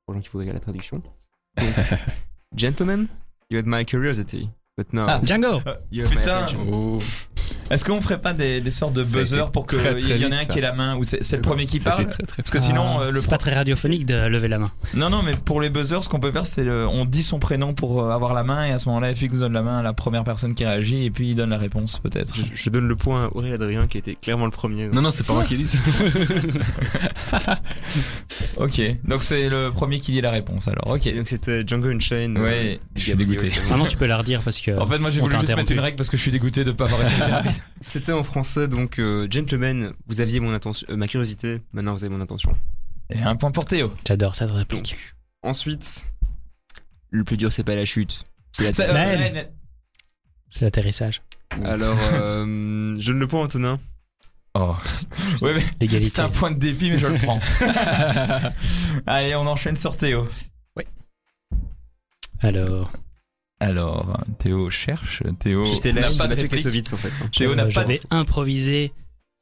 pour 0.06 0.14
les 0.14 0.20
gens 0.20 0.22
qui 0.22 0.30
voudraient 0.30 0.50
la 0.50 0.60
traduction. 0.60 1.02
Gentlemen, 2.54 3.08
you 3.48 3.56
had 3.56 3.66
my 3.66 3.84
curiosity, 3.84 4.50
but 4.78 4.86
Ah. 4.96 5.20
Django 5.22 5.60
you 5.90 6.04
my 6.04 6.08
Putain. 6.16 6.46
Oh. 6.72 6.98
Est-ce 7.70 7.84
qu'on 7.84 8.00
ferait 8.00 8.20
pas 8.20 8.32
des, 8.34 8.60
des 8.60 8.70
sortes 8.70 8.92
de 8.94 9.02
buzzers 9.02 9.50
pour 9.50 9.66
que 9.66 9.76
très, 9.76 9.94
très 9.94 10.16
il 10.16 10.22
y 10.22 10.26
en 10.26 10.30
ait 10.32 10.34
un 10.34 10.38
ça. 10.40 10.44
qui 10.46 10.58
ait 10.58 10.62
la 10.62 10.72
main 10.72 10.96
ou 10.96 11.04
c'est 11.04 11.20
le 11.32 11.40
premier 11.42 11.64
qui 11.66 11.80
parle 11.80 11.98
C'était 11.98 12.10
très, 12.10 12.22
très 12.24 12.42
Parce 12.42 12.50
que 12.50 12.58
sinon, 12.60 12.98
Ah, 12.98 13.02
euh, 13.04 13.10
le 13.10 13.16
c'est 13.20 13.26
pro- 13.26 13.30
pas 13.32 13.38
très 13.38 13.54
radiophonique 13.54 14.04
de 14.06 14.26
lever 14.28 14.48
la 14.48 14.58
main. 14.58 14.70
non 14.94 15.10
non, 15.10 15.22
mais 15.22 15.32
pour 15.34 15.60
les 15.60 15.68
buzzers, 15.70 16.02
ce 16.04 16.08
qu'on 16.08 16.20
peut 16.20 16.32
faire, 16.32 16.44
c'est 16.46 16.66
on 16.68 17.04
dit 17.04 17.22
son 17.22 17.38
prénom 17.38 17.72
pour 17.74 18.02
euh, 18.02 18.10
avoir 18.10 18.34
la 18.34 18.44
main 18.44 18.64
et 18.66 18.72
à 18.72 18.78
ce 18.78 18.88
moment-là, 18.88 19.14
FX 19.14 19.38
donne 19.38 19.52
la 19.54 19.62
main 19.62 19.78
à 19.78 19.82
la 19.82 19.92
première 19.92 20.24
personne 20.24 20.54
qui 20.54 20.64
réagit 20.64 21.04
et 21.04 21.10
puis 21.10 21.30
il 21.30 21.34
donne 21.34 21.50
la 21.50 21.58
réponse 21.58 21.98
peut-être. 21.98 22.34
Je, 22.34 22.42
je 22.54 22.70
donne 22.70 22.88
le 22.88 22.96
point 22.96 23.24
à 23.26 23.28
Aurélien 23.36 23.54
Adrien 23.54 23.86
qui 23.86 23.98
était 23.98 24.14
clairement 24.16 24.46
le 24.46 24.50
premier. 24.52 24.88
Non, 24.88 25.02
non, 25.02 25.10
c'est 25.10 25.26
pas 25.26 25.34
moi 25.34 25.44
qui 25.44 25.56
dis 25.56 25.68
ça. 25.68 25.78
Ok, 28.56 28.80
donc 29.04 29.22
c'est 29.22 29.48
le 29.48 29.70
premier 29.70 29.98
qui 30.00 30.12
dit 30.12 30.20
la 30.20 30.30
réponse 30.30 30.68
alors. 30.68 30.90
Ok. 30.94 31.14
Donc 31.14 31.28
c'était 31.28 31.66
Django 31.66 31.88
Unchained. 31.88 32.38
Ouais, 32.38 32.80
je 32.94 33.02
suis 33.02 33.14
dégoûté. 33.14 33.50
Maintenant, 33.68 33.86
tu 33.86 33.96
peux 33.96 34.06
la 34.06 34.18
redire 34.18 34.40
parce 34.42 34.60
que. 34.60 34.61
En 34.70 34.86
fait, 34.86 34.98
moi 34.98 35.10
j'ai 35.10 35.20
voulu 35.20 35.38
juste 35.38 35.54
mettre 35.56 35.72
une 35.72 35.80
règle 35.80 35.96
parce 35.96 36.08
que 36.08 36.16
je 36.16 36.22
suis 36.22 36.30
dégoûté 36.30 36.64
de 36.64 36.72
pas 36.72 36.84
avoir 36.84 37.02
été. 37.02 37.14
C'était 37.80 38.12
en 38.12 38.22
français, 38.22 38.68
donc 38.68 38.98
euh, 38.98 39.26
Gentleman, 39.30 39.92
vous 40.06 40.20
aviez 40.20 40.40
mon 40.40 40.52
attention, 40.54 40.86
euh, 40.90 40.96
ma 40.96 41.08
curiosité, 41.08 41.60
maintenant 41.72 41.94
vous 41.94 42.04
avez 42.04 42.14
mon 42.14 42.22
attention. 42.22 42.56
Et 43.10 43.20
un 43.20 43.36
point 43.36 43.50
pour 43.50 43.64
Théo. 43.64 43.92
J'adore 44.06 44.34
cette 44.34 44.50
réplique. 44.50 44.96
Ensuite, 45.42 46.06
le 47.10 47.24
plus 47.24 47.36
dur 47.36 47.52
c'est 47.52 47.64
pas 47.64 47.74
la 47.74 47.84
chute, 47.84 48.24
c'est 48.52 48.70
l'atterrissage. 50.60 51.22
Alors, 51.64 51.98
euh, 52.14 52.94
je 52.98 53.06
donne 53.10 53.18
le 53.18 53.26
point 53.26 53.40
à 53.40 53.44
Antonin. 53.44 53.78
Oh. 54.54 54.76
Ouais, 55.40 55.54
mais 55.54 55.64
L'égalité. 55.80 56.10
c'est 56.14 56.20
un 56.20 56.28
point 56.28 56.50
de 56.50 56.58
dépit, 56.58 56.90
mais 56.90 56.98
je 56.98 57.06
le 57.06 57.14
prends. 57.14 57.40
Allez, 59.06 59.34
on 59.34 59.46
enchaîne 59.46 59.76
sur 59.76 59.96
Théo. 59.96 60.28
Alors, 62.40 62.90
Alors, 63.62 64.20
Théo 64.38 64.70
cherche. 64.70 65.22
Théo 65.38 65.62
n'a 65.92 66.10
pas 66.10 66.26
de 66.28 66.34
réplique. 66.34 66.50
Kassovitz 66.50 66.92
en 66.92 66.96
fait. 66.96 67.08
hein. 67.22 67.28
Théo 67.36 67.54
n'a 67.54 67.64
euh, 67.64 67.70
pas 67.70 67.80
je 67.82 67.86
de... 67.86 67.92
vais 67.92 68.00
improviser. 68.10 68.92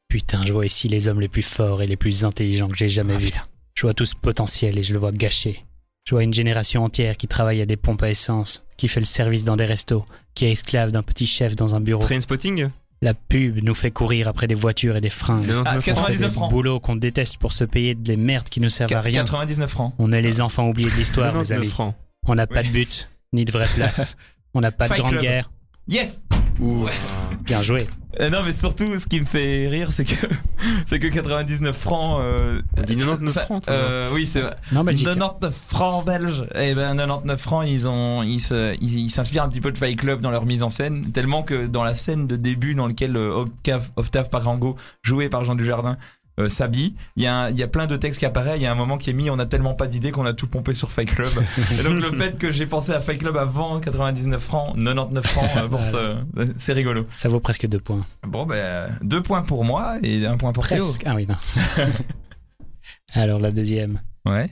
Putain, 0.08 0.44
je 0.44 0.52
vois 0.52 0.66
ici 0.66 0.88
les 0.88 1.08
hommes 1.08 1.20
les 1.20 1.28
plus 1.28 1.42
forts 1.42 1.82
et 1.82 1.86
les 1.86 1.96
plus 1.96 2.24
intelligents 2.24 2.68
que 2.68 2.76
j'ai 2.76 2.88
jamais 2.88 3.14
Ah, 3.16 3.18
vus. 3.18 3.30
Je 3.74 3.82
vois 3.82 3.94
tout 3.94 4.04
ce 4.04 4.16
potentiel 4.16 4.78
et 4.78 4.82
je 4.82 4.92
le 4.92 4.98
vois 4.98 5.12
gâché. 5.12 5.64
Je 6.06 6.14
vois 6.14 6.24
une 6.24 6.34
génération 6.34 6.84
entière 6.84 7.16
qui 7.16 7.28
travaille 7.28 7.60
à 7.62 7.66
des 7.66 7.76
pompes 7.76 8.02
à 8.02 8.10
essence, 8.10 8.64
qui 8.76 8.88
fait 8.88 9.00
le 9.00 9.06
service 9.06 9.44
dans 9.44 9.56
des 9.56 9.64
restos, 9.66 10.04
qui 10.34 10.46
est 10.46 10.50
esclave 10.52 10.90
d'un 10.90 11.02
petit 11.02 11.26
chef 11.26 11.54
dans 11.54 11.74
un 11.76 11.80
bureau. 11.80 12.02
Trainspotting 12.02 12.68
La 13.02 13.14
pub 13.14 13.62
nous 13.62 13.74
fait 13.74 13.90
courir 13.92 14.26
après 14.26 14.48
des 14.48 14.54
voitures 14.56 14.96
et 14.96 15.00
des 15.00 15.10
fringues. 15.10 15.46
99 15.46 15.64
Ah, 15.66 15.80
francs. 15.80 15.84
99 15.84 15.98
On 16.04 16.12
fait 16.18 16.24
des 16.26 16.30
francs. 16.34 16.50
boulots 16.50 16.80
qu'on 16.80 16.96
déteste 16.96 17.36
pour 17.38 17.52
se 17.52 17.64
payer 17.64 17.94
des 17.94 18.16
merdes 18.16 18.48
qui 18.48 18.60
ne 18.60 18.68
servent 18.68 18.92
à 18.94 19.00
rien. 19.00 19.20
99 19.24 19.70
francs. 19.70 19.94
On 19.98 20.10
est 20.12 20.22
les 20.22 20.40
enfants 20.40 20.68
oubliés 20.68 20.90
de 20.90 20.96
l'histoire, 20.96 21.32
99 21.32 21.58
amis. 21.58 21.68
francs. 21.68 21.94
On 22.26 22.34
n'a 22.34 22.46
pas 22.48 22.60
Oui. 22.62 22.66
de 22.68 22.72
but, 22.72 23.08
ni 23.32 23.44
de 23.44 23.52
vraie 23.52 23.68
place. 23.74 24.16
On 24.54 24.60
n'a 24.60 24.72
pas 24.72 24.84
de 24.84 24.88
Fight 24.88 25.00
grande 25.00 25.12
Club. 25.12 25.22
guerre. 25.22 25.50
Yes 25.88 26.24
Ouh. 26.60 26.86
Bien 27.44 27.62
joué. 27.62 27.86
Euh, 28.20 28.28
Non, 28.28 28.42
mais 28.44 28.52
surtout, 28.52 28.98
ce 28.98 29.06
qui 29.06 29.20
me 29.20 29.24
fait 29.26 29.68
rire, 29.68 29.92
c'est 29.92 30.04
que 30.04 30.26
c'est 30.86 30.98
que 30.98 31.06
99 31.06 31.74
francs. 31.76 32.20
Euh, 32.20 32.60
On 32.76 32.82
dit 32.82 32.96
99 32.96 33.32
ça- 33.32 33.44
francs. 33.44 33.64
toi. 33.64 33.72
euh, 33.72 34.08
oui, 34.12 34.26
c'est 34.26 34.40
vrai. 34.40 34.56
Non, 34.72 34.82
Belgique. 34.84 35.06
99 35.06 35.54
francs 35.54 36.04
belges. 36.04 36.44
Et 36.56 36.74
ben 36.74 36.96
99 36.96 37.40
francs, 37.40 37.64
ils 37.66 37.88
ont, 37.88 38.22
ils 38.22 38.40
se, 38.40 38.76
ils 38.80 38.98
ils 38.98 39.10
s'inspirent 39.10 39.44
un 39.44 39.48
petit 39.48 39.60
peu 39.60 39.70
de 39.72 39.78
Fight 39.78 39.98
Club 39.98 40.20
dans 40.20 40.30
leur 40.30 40.44
mise 40.44 40.62
en 40.64 40.70
scène, 40.70 41.10
tellement 41.12 41.42
que 41.44 41.66
dans 41.66 41.84
la 41.84 41.94
scène 41.94 42.26
de 42.26 42.36
début 42.36 42.74
dans 42.74 42.88
lequel 42.88 43.16
euh, 43.16 43.32
Octave, 43.32 43.90
Octave 43.96 44.28
Parango, 44.28 44.76
joué 45.02 45.28
par 45.28 45.44
Jean 45.44 45.54
Dujardin, 45.54 45.96
euh, 46.40 46.48
s'habille, 46.48 46.94
il 47.16 47.22
y 47.22 47.26
a, 47.26 47.34
un- 47.36 47.50
il 47.50 47.56
y 47.58 47.62
a 47.62 47.68
plein 47.68 47.86
de 47.86 47.96
textes 47.96 48.18
qui 48.20 48.26
apparaissent. 48.26 48.56
Il 48.56 48.62
y 48.62 48.66
a 48.66 48.72
un 48.72 48.76
moment 48.76 48.98
qui 48.98 49.10
est 49.10 49.12
mis, 49.12 49.30
on 49.30 49.38
a 49.38 49.46
tellement 49.46 49.74
pas 49.74 49.86
d'idées 49.86 50.10
qu'on 50.10 50.26
a 50.26 50.32
tout 50.32 50.46
pompé 50.46 50.72
sur 50.72 50.90
Fight 50.90 51.08
Club. 51.14 51.28
Et 51.78 51.82
donc 51.82 52.00
le 52.02 52.12
fait 52.12 52.36
que 52.38 52.50
j'ai 52.52 52.66
pensé 52.66 52.92
à 52.92 53.00
Fight 53.00 53.18
Club 53.20 53.36
avant 53.36 53.78
99 53.80 54.42
francs, 54.42 54.74
99 54.78 55.26
francs, 55.26 55.50
euh, 55.56 55.68
pour 55.68 55.84
ce, 55.84 56.16
c'est 56.56 56.72
rigolo. 56.72 57.06
Ça 57.14 57.28
vaut 57.28 57.40
presque 57.40 57.66
deux 57.66 57.80
points. 57.80 58.04
Bon 58.26 58.46
ben 58.46 58.98
deux 59.02 59.22
points 59.22 59.42
pour 59.42 59.64
moi 59.64 59.98
et 60.02 60.26
un 60.26 60.36
point 60.36 60.52
pour 60.52 60.66
Théo. 60.66 60.86
Ah 61.06 61.14
oui, 61.14 61.26
non. 61.26 61.36
Alors 63.12 63.40
la 63.40 63.50
deuxième. 63.50 64.00
Ouais. 64.24 64.50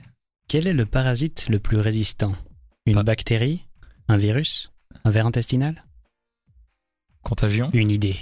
Quel 0.49 0.67
est 0.67 0.73
le 0.73 0.87
parasite 0.87 1.47
le 1.49 1.59
plus 1.59 1.79
résistant? 1.79 2.35
Une 2.87 2.99
Ah. 2.99 3.03
bactérie? 3.03 3.67
Un 4.09 4.17
virus? 4.17 4.73
Un 5.05 5.11
ver 5.11 5.27
intestinal? 5.27 5.85
Contagion. 7.23 7.71
Une 7.75 7.91
idée. 7.91 8.17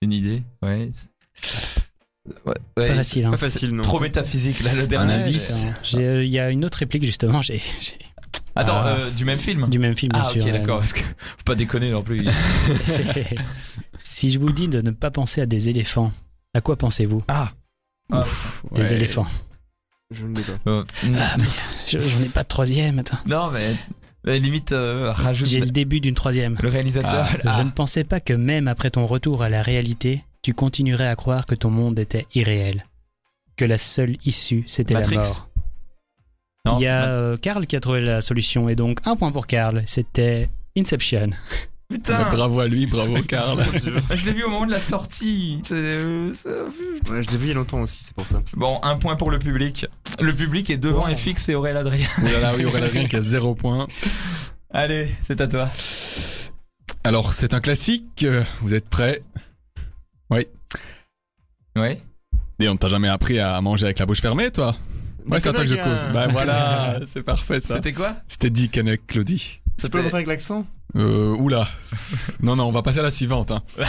Une 0.00 0.12
idée. 0.12 0.42
Ouais. 0.62 0.90
Ouais. 2.46 2.54
ouais. 2.78 2.88
Pas 2.88 2.94
facile, 2.94 3.26
hein 3.26 3.30
Pas 3.32 3.36
facile, 3.36 3.70
non. 3.72 3.82
Trop 3.82 4.00
métaphysique 4.00 4.62
là 4.62 4.72
le 4.74 4.86
dernier. 4.86 5.12
indice. 5.14 5.64
Euh, 5.94 6.24
Il 6.24 6.30
y 6.30 6.38
a 6.38 6.50
une 6.50 6.64
autre 6.64 6.78
réplique 6.78 7.04
justement, 7.04 7.42
j'ai 7.42 7.60
Attends, 8.56 8.76
Ah. 8.76 8.86
euh, 8.98 9.10
du 9.10 9.24
même 9.24 9.38
film? 9.38 9.68
Du 9.68 9.78
même 9.80 9.96
film 9.96 10.12
bien 10.12 10.22
Ah 10.24 10.28
sûr. 10.28 10.42
ok 10.42 10.48
euh, 10.48 10.52
d'accord 10.52 10.78
parce 10.78 10.92
que 10.92 11.00
faut 11.18 11.44
pas 11.44 11.54
déconner 11.56 11.90
non 11.90 12.02
plus. 12.02 12.24
si 14.02 14.30
je 14.30 14.38
vous 14.38 14.52
dis 14.52 14.68
de 14.68 14.80
ne 14.80 14.90
pas 14.90 15.10
penser 15.10 15.40
à 15.40 15.46
des 15.46 15.68
éléphants, 15.68 16.12
à 16.54 16.60
quoi 16.60 16.76
pensez-vous? 16.76 17.22
Ah. 17.28 17.50
Des 18.72 18.82
Ouais. 18.82 18.92
éléphants. 18.94 19.26
Je 20.10 20.26
ne 20.26 20.34
l'ai 20.36 20.42
pas. 20.42 20.52
Euh, 20.70 20.84
Ah, 21.18 21.36
mais 21.38 21.44
je- 21.88 21.98
j'en 21.98 22.20
ai 22.22 22.28
pas 22.28 22.42
de 22.42 22.48
troisième, 22.48 22.98
attends. 23.00 23.18
non 23.26 23.50
mais, 23.50 23.74
mais 24.24 24.38
limite 24.38 24.72
euh, 24.72 25.10
rajoute 25.12 25.48
J'ai 25.48 25.60
le, 25.60 25.66
le 25.66 25.70
début 25.72 26.00
d'une 26.00 26.14
troisième. 26.14 26.56
réalisateur. 26.60 27.26
Je 27.42 27.62
ne 27.62 27.70
pensais 27.70 28.04
pas 28.04 28.20
que 28.20 28.32
même 28.34 28.68
après 28.68 28.90
ton 28.90 29.06
retour 29.06 29.42
à 29.42 29.48
la 29.48 29.62
réalité, 29.62 30.22
tu 30.44 30.52
continuerais 30.52 31.08
à 31.08 31.16
croire 31.16 31.46
que 31.46 31.54
ton 31.54 31.70
monde 31.70 31.98
était 31.98 32.26
irréel. 32.34 32.84
Que 33.56 33.64
la 33.64 33.78
seule 33.78 34.18
issue, 34.26 34.64
c'était 34.66 34.92
la 34.92 35.08
mort. 35.08 35.48
Non, 36.66 36.78
Il 36.78 36.82
y 36.82 36.86
a 36.86 37.06
euh, 37.06 37.38
Karl 37.38 37.66
qui 37.66 37.76
a 37.76 37.80
trouvé 37.80 38.02
la 38.02 38.20
solution 38.20 38.68
et 38.68 38.76
donc 38.76 38.98
un 39.06 39.16
point 39.16 39.32
pour 39.32 39.46
Karl. 39.46 39.82
C'était 39.86 40.50
Inception. 40.76 41.30
Putain. 41.88 42.30
Bravo 42.30 42.60
à 42.60 42.68
lui, 42.68 42.86
bravo 42.86 43.22
Karl. 43.26 43.64
Je 44.14 44.24
l'ai 44.26 44.34
vu 44.34 44.44
au 44.44 44.50
moment 44.50 44.66
de 44.66 44.70
la 44.72 44.80
sortie. 44.80 45.62
Euh, 45.72 46.30
Ouais, 47.10 47.22
je 47.22 47.30
l'ai 47.30 47.36
vu 47.38 47.46
il 47.46 47.48
y 47.48 47.52
a 47.52 47.54
longtemps 47.54 47.80
aussi, 47.80 48.04
c'est 48.04 48.14
pour 48.14 48.28
ça. 48.28 48.42
Bon, 48.52 48.80
un 48.82 48.96
point 48.96 49.16
pour 49.16 49.30
le 49.30 49.38
public. 49.38 49.86
Le 50.20 50.34
public 50.34 50.68
est 50.68 50.76
devant. 50.76 51.06
FX 51.06 51.48
et 51.48 51.54
Aurélien 51.54 51.80
Adrien. 51.80 52.06
Oh 52.18 52.24
là 52.24 52.40
là, 52.40 52.52
oui, 52.54 52.66
Aurélien 52.66 52.88
Adrien 52.88 53.06
qui 53.08 53.16
a 53.16 53.22
zéro 53.22 53.54
point. 53.54 53.88
Allez, 54.70 55.08
c'est 55.22 55.40
à 55.40 55.48
toi. 55.48 55.70
Alors, 57.02 57.32
c'est 57.32 57.54
un 57.54 57.60
classique. 57.60 58.26
Vous 58.60 58.74
êtes 58.74 58.90
prêts? 58.90 59.22
Ouais. 60.30 60.48
Et 62.60 62.68
on 62.68 62.76
t'a 62.76 62.88
jamais 62.88 63.08
appris 63.08 63.38
à 63.40 63.60
manger 63.60 63.86
avec 63.86 63.98
la 63.98 64.06
bouche 64.06 64.20
fermée, 64.20 64.50
toi? 64.50 64.76
Ouais, 65.26 65.40
c'est 65.40 65.48
à 65.48 65.52
toi 65.52 65.62
que 65.64 65.68
je. 65.70 65.74
Guin. 65.74 66.12
Bah 66.12 66.26
voilà, 66.28 67.00
c'est 67.06 67.22
parfait 67.22 67.60
ça. 67.60 67.76
C'était 67.76 67.92
quoi? 67.92 68.16
C'était 68.28 68.50
Dick 68.50 68.76
avec 68.78 69.06
Claudie. 69.06 69.60
Tu 69.78 69.88
peux 69.88 69.98
le 69.98 70.04
refaire 70.04 70.16
avec 70.16 70.28
l'accent? 70.28 70.66
Euh, 70.96 71.34
oula. 71.36 71.66
Non, 72.42 72.56
non, 72.56 72.64
on 72.66 72.72
va 72.72 72.82
passer 72.82 73.00
à 73.00 73.02
la 73.02 73.10
suivante. 73.10 73.50
hein. 73.50 73.62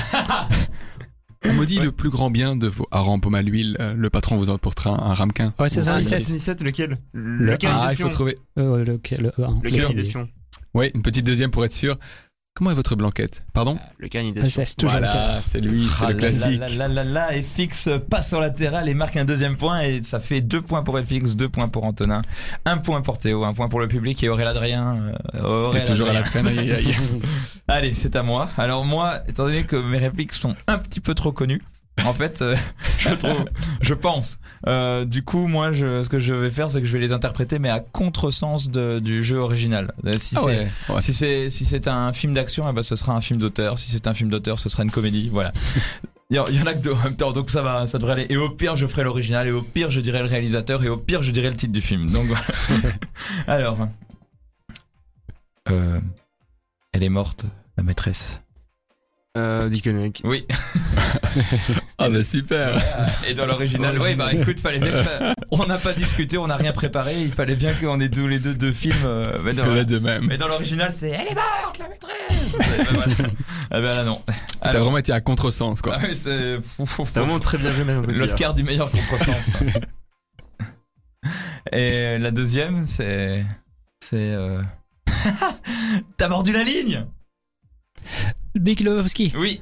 On 1.48 1.54
me 1.54 1.66
dit 1.66 1.78
le 1.80 1.92
plus 1.92 2.10
grand 2.10 2.32
bien 2.32 2.56
de 2.56 2.68
vos 2.68 2.88
harengs 2.90 3.20
pommes 3.20 3.36
à 3.36 3.44
l'huile. 3.44 3.78
euh, 3.80 3.94
le 3.94 4.10
patron 4.10 4.36
vous 4.36 4.50
emportera 4.50 4.92
un, 4.92 5.12
un 5.12 5.14
ramequin. 5.14 5.54
Ouais, 5.60 5.70
c'est 5.70 5.84
ça. 5.84 5.96
Ah, 5.98 6.02
c'est- 6.02 6.16
17, 6.26 6.64
lequel 6.64 6.98
Le- 7.14 7.46
Lequel? 7.46 7.70
Ah, 7.72 7.90
il 7.92 7.98
faut 7.98 8.10
trouver. 8.10 8.36
euh, 8.58 8.84
lequel- 8.84 9.22
le- 9.38 9.44
euh, 9.44 9.48
Le 9.62 9.70
c'est- 9.70 9.78
carnet 9.78 9.94
d'espion. 9.94 10.28
Ouais, 10.74 10.92
une 10.96 11.04
petite 11.04 11.24
deuxième 11.26 11.52
pour 11.52 11.64
être 11.64 11.72
sûr. 11.74 12.00
Comment 12.58 12.72
est 12.72 12.76
votre 12.76 12.96
blanquette 12.96 13.44
Pardon 13.52 13.78
Le 13.98 14.08
d'espion. 14.08 14.64
c'est 14.66 14.76
toujours 14.78 14.96
le 14.96 15.02
cas. 15.06 15.12
Voilà, 15.12 15.42
c'est 15.42 15.60
lui, 15.60 15.90
c'est 15.90 16.06
Ah 16.06 16.08
le 16.08 16.14
là 16.14 16.20
classique. 16.20 16.60
là 16.62 16.70
là 16.70 16.88
là 16.88 17.04
là, 17.04 17.28
FX 17.34 17.90
passe 18.10 18.30
sur 18.30 18.40
latéral 18.40 18.88
et 18.88 18.94
marque 18.94 19.18
un 19.18 19.26
deuxième 19.26 19.58
point 19.58 19.82
et 19.82 20.02
ça 20.04 20.22
fait 20.22 20.40
deux 20.40 20.62
points 20.62 20.82
pour 20.82 20.98
FX, 20.98 21.36
deux 21.36 21.50
points 21.50 21.68
pour 21.68 21.84
Antonin, 21.84 22.22
un 22.64 22.78
point 22.78 23.02
pour 23.02 23.20
Théo, 23.20 23.44
un 23.44 23.54
point 23.54 23.68
pour 23.68 23.82
le 23.82 23.90
public 23.90 24.24
et 24.24 24.30
Aurélien 24.30 24.52
Adrien. 24.52 24.96
euh, 24.96 25.12
Il 25.34 25.40
est 25.40 25.44
Aurélien 25.44 25.84
toujours 25.86 26.08
à 26.08 26.14
la 26.14 26.24
traîne. 26.24 26.48
Allez, 27.68 27.94
c'est 27.94 28.16
à 28.16 28.24
moi. 28.24 28.50
Alors 28.58 28.86
moi, 28.86 29.20
étant 29.28 29.44
donné 29.44 29.66
que 29.66 29.76
mes 29.76 29.98
répliques 29.98 30.32
sont 30.32 30.56
un 30.68 30.78
petit 30.78 31.02
peu 31.02 31.14
trop 31.14 31.34
connues, 31.34 31.62
en 32.04 32.14
fait, 32.14 32.42
euh, 32.42 32.56
je 33.00 33.10
trouve, 33.14 33.46
je 33.82 33.94
pense. 33.94 34.40
Euh, 34.68 35.06
du 35.06 35.24
coup, 35.24 35.48
moi, 35.48 35.72
je, 35.72 36.04
ce 36.04 36.10
que 36.10 36.20
je 36.20 36.34
vais 36.34 36.52
faire, 36.52 36.70
c'est 36.72 36.82
que 36.82 36.88
je 36.88 36.94
vais 36.94 37.00
les 37.00 37.12
interpréter, 37.14 37.60
mais 37.60 37.70
à 37.70 37.80
contresens 37.80 38.70
de, 38.70 39.00
du 39.00 39.24
jeu 39.24 39.38
original. 39.38 39.94
Euh, 40.06 40.18
Si 40.18 40.36
Ah 40.38 40.42
c'est 40.42 40.46
ouais, 40.46 40.72
ouais. 40.90 41.02
si 41.02 41.14
c'est 41.14 41.50
si 41.50 41.66
c'est 41.66 41.88
un 41.88 42.12
film 42.14 42.34
d'action, 42.34 42.68
eh 42.70 42.74
ben 42.74 42.84
ce 42.84 42.96
sera 42.96 43.14
un 43.14 43.22
film 43.22 43.40
d'auteur. 43.40 43.78
Si 43.80 43.90
c'est 43.92 44.08
un 44.08 44.14
film 44.14 44.30
d'auteur, 44.30 44.60
ce 44.60 44.68
sera 44.70 44.84
une 44.84 44.92
comédie. 44.92 45.30
Voilà. 45.32 45.54
Il 46.32 46.36
y, 46.38 46.40
en- 46.40 46.48
il 46.48 46.56
y 46.58 46.62
en 46.62 46.66
a 46.66 46.74
que 46.74 46.80
deux 46.80 46.92
en 46.94 47.04
même 47.04 47.16
temps, 47.16 47.32
donc 47.32 47.52
ça 47.52 47.62
va, 47.62 47.86
ça 47.88 47.98
devrait 48.00 48.14
aller. 48.14 48.26
Et 48.30 48.38
au 48.38 48.50
pire, 48.50 48.76
je 48.76 48.88
ferai 48.88 49.04
l'original, 49.04 49.48
et 49.48 49.52
au 49.52 49.62
pire, 49.62 49.92
je 49.92 50.02
dirai 50.02 50.20
le 50.20 50.26
réalisateur, 50.28 50.84
et 50.84 50.90
au 50.90 50.98
pire, 50.98 51.22
je 51.24 51.32
dirai 51.32 51.50
le 51.50 51.56
titre 51.56 51.72
du 51.74 51.82
film. 51.82 52.10
Donc 52.12 52.26
voilà. 52.26 52.44
Alors, 53.48 53.78
euh, 55.70 56.00
elle 56.94 57.04
est 57.04 57.10
morte, 57.10 57.46
la 57.78 57.84
maîtresse. 57.84 58.42
Euh, 59.38 59.68
Dick. 59.70 59.88
Oui. 60.24 60.46
Ah 61.98 62.10
bah 62.10 62.24
super. 62.24 62.78
Et 63.28 63.34
dans 63.34 63.46
l'original, 63.46 63.98
oui, 64.00 64.16
bah 64.16 64.34
écoute, 64.34 64.60
fallait 64.60 64.80
bien 64.80 64.92
que 64.92 64.98
ça. 64.98 65.34
On 65.52 65.66
n'a 65.66 65.78
pas 65.78 65.94
discuté, 65.94 66.38
on 66.38 66.48
n'a 66.48 66.58
rien 66.58 66.74
préparé. 66.74 67.22
Il 67.22 67.32
fallait 67.32 67.56
bien 67.56 67.74
qu'on 67.74 68.00
ait 68.02 68.10
tous 68.10 68.28
les 68.28 68.40
deux 68.40 68.54
deux 68.54 68.74
films. 68.74 68.96
euh, 69.06 69.38
mais 69.46 69.54
dans- 69.54 69.66
Les 69.74 69.86
deux 69.86 70.02
mêmes. 70.02 70.26
mais 70.28 70.38
dans 70.38 70.48
l'original, 70.50 70.92
c'est 70.92 71.10
Elle 71.10 71.28
est 71.30 71.36
morte, 71.36 71.80
la 71.80 71.88
maîtresse. 71.88 72.60
Et 72.60 72.94
voilà. 72.94 73.14
Ah 73.72 73.82
ben 73.82 73.94
là 73.94 74.04
non. 74.04 74.22
T'as 74.62 74.70
Alors- 74.70 74.84
vraiment 74.84 74.98
été 74.98 75.14
à 75.14 75.22
contresens 75.22 75.82
quoi. 75.82 75.98
Ah 76.02 76.06
c'est 76.14 76.58
T'as 77.14 77.22
vraiment 77.22 77.40
très 77.40 77.58
bien 77.58 77.72
joué, 77.72 77.86
l'Oscar 78.14 78.54
du 78.54 78.64
meilleur 78.64 78.92
contresens. 78.92 79.54
Et 81.72 82.18
la 82.20 82.32
deuxième, 82.32 82.86
c'est 82.88 83.46
c'est 84.02 84.18
euh... 84.34 84.62
T'as 86.18 86.28
mordu 86.28 86.52
la 86.52 86.64
ligne 86.64 87.06
Big 88.54 88.82
Lebowski. 88.82 89.34
Oui. 89.38 89.60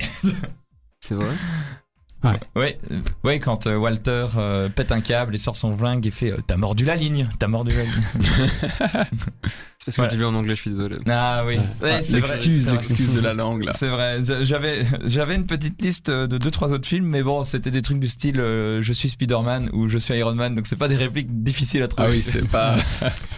C'est 1.00 1.16
vrai? 1.16 1.34
Ouais, 2.56 2.80
euh, 2.92 3.02
ouais, 3.24 3.40
quand 3.40 3.68
euh, 3.68 3.76
Walter 3.76 4.28
euh, 4.38 4.70
pète 4.70 4.92
un 4.92 5.02
câble 5.02 5.36
et 5.36 5.38
sort 5.38 5.58
son 5.58 5.78
flingue 5.78 6.06
et 6.08 6.12
fait 6.12 6.32
euh, 6.32 6.38
T'as 6.48 6.56
mordu 6.58 6.86
la 6.86 6.96
ligne, 6.96 7.28
t'as 7.40 7.48
mordu 7.48 7.76
la 7.76 7.84
ligne. 7.84 8.04
C'est 9.86 9.98
parce 9.98 9.98
que 9.98 10.02
Voilà. 10.04 10.14
je 10.14 10.18
l'ai 10.18 10.20
vu 10.22 10.26
en 10.26 10.40
anglais, 10.40 10.56
je 10.56 10.62
suis 10.62 10.70
désolé. 10.70 10.98
ah 11.10 11.44
oui, 11.46 11.58
Ouais, 11.82 12.00
c'est 12.04 12.12
vrai, 12.18 12.22
L'excuse, 12.72 13.14
de 13.14 13.20
la 13.20 13.34
langue 13.34 13.66
là. 13.66 13.74
C'est 13.76 13.90
vrai, 13.90 14.20
j'avais 14.44 14.86
j'avais 15.06 15.36
une 15.36 15.46
petite 15.46 15.82
liste 15.82 16.10
de 16.10 16.38
deux 16.38 16.52
trois 16.52 16.72
autres 16.72 16.88
films, 16.88 17.06
mais 17.08 17.22
bon, 17.22 17.44
c'était 17.44 17.70
des 17.70 17.82
trucs 17.82 18.00
du 18.00 18.08
style 18.08 18.40
euh, 18.40 18.82
je 18.82 18.94
suis 18.94 19.10
Spider-Man 19.10 19.72
ou 19.74 19.90
je 19.90 19.98
suis 19.98 20.14
Iron 20.14 20.36
Man, 20.36 20.56
donc 20.56 20.68
c'est 20.68 20.78
pas 20.78 20.88
des 20.88 20.96
répliques 20.96 21.44
difficiles 21.44 21.84
à 21.84 21.90
trouver. 21.90 22.08
Ah 22.08 22.12
oui, 22.12 22.24
c'est 22.24 22.48
pas. 22.48 22.78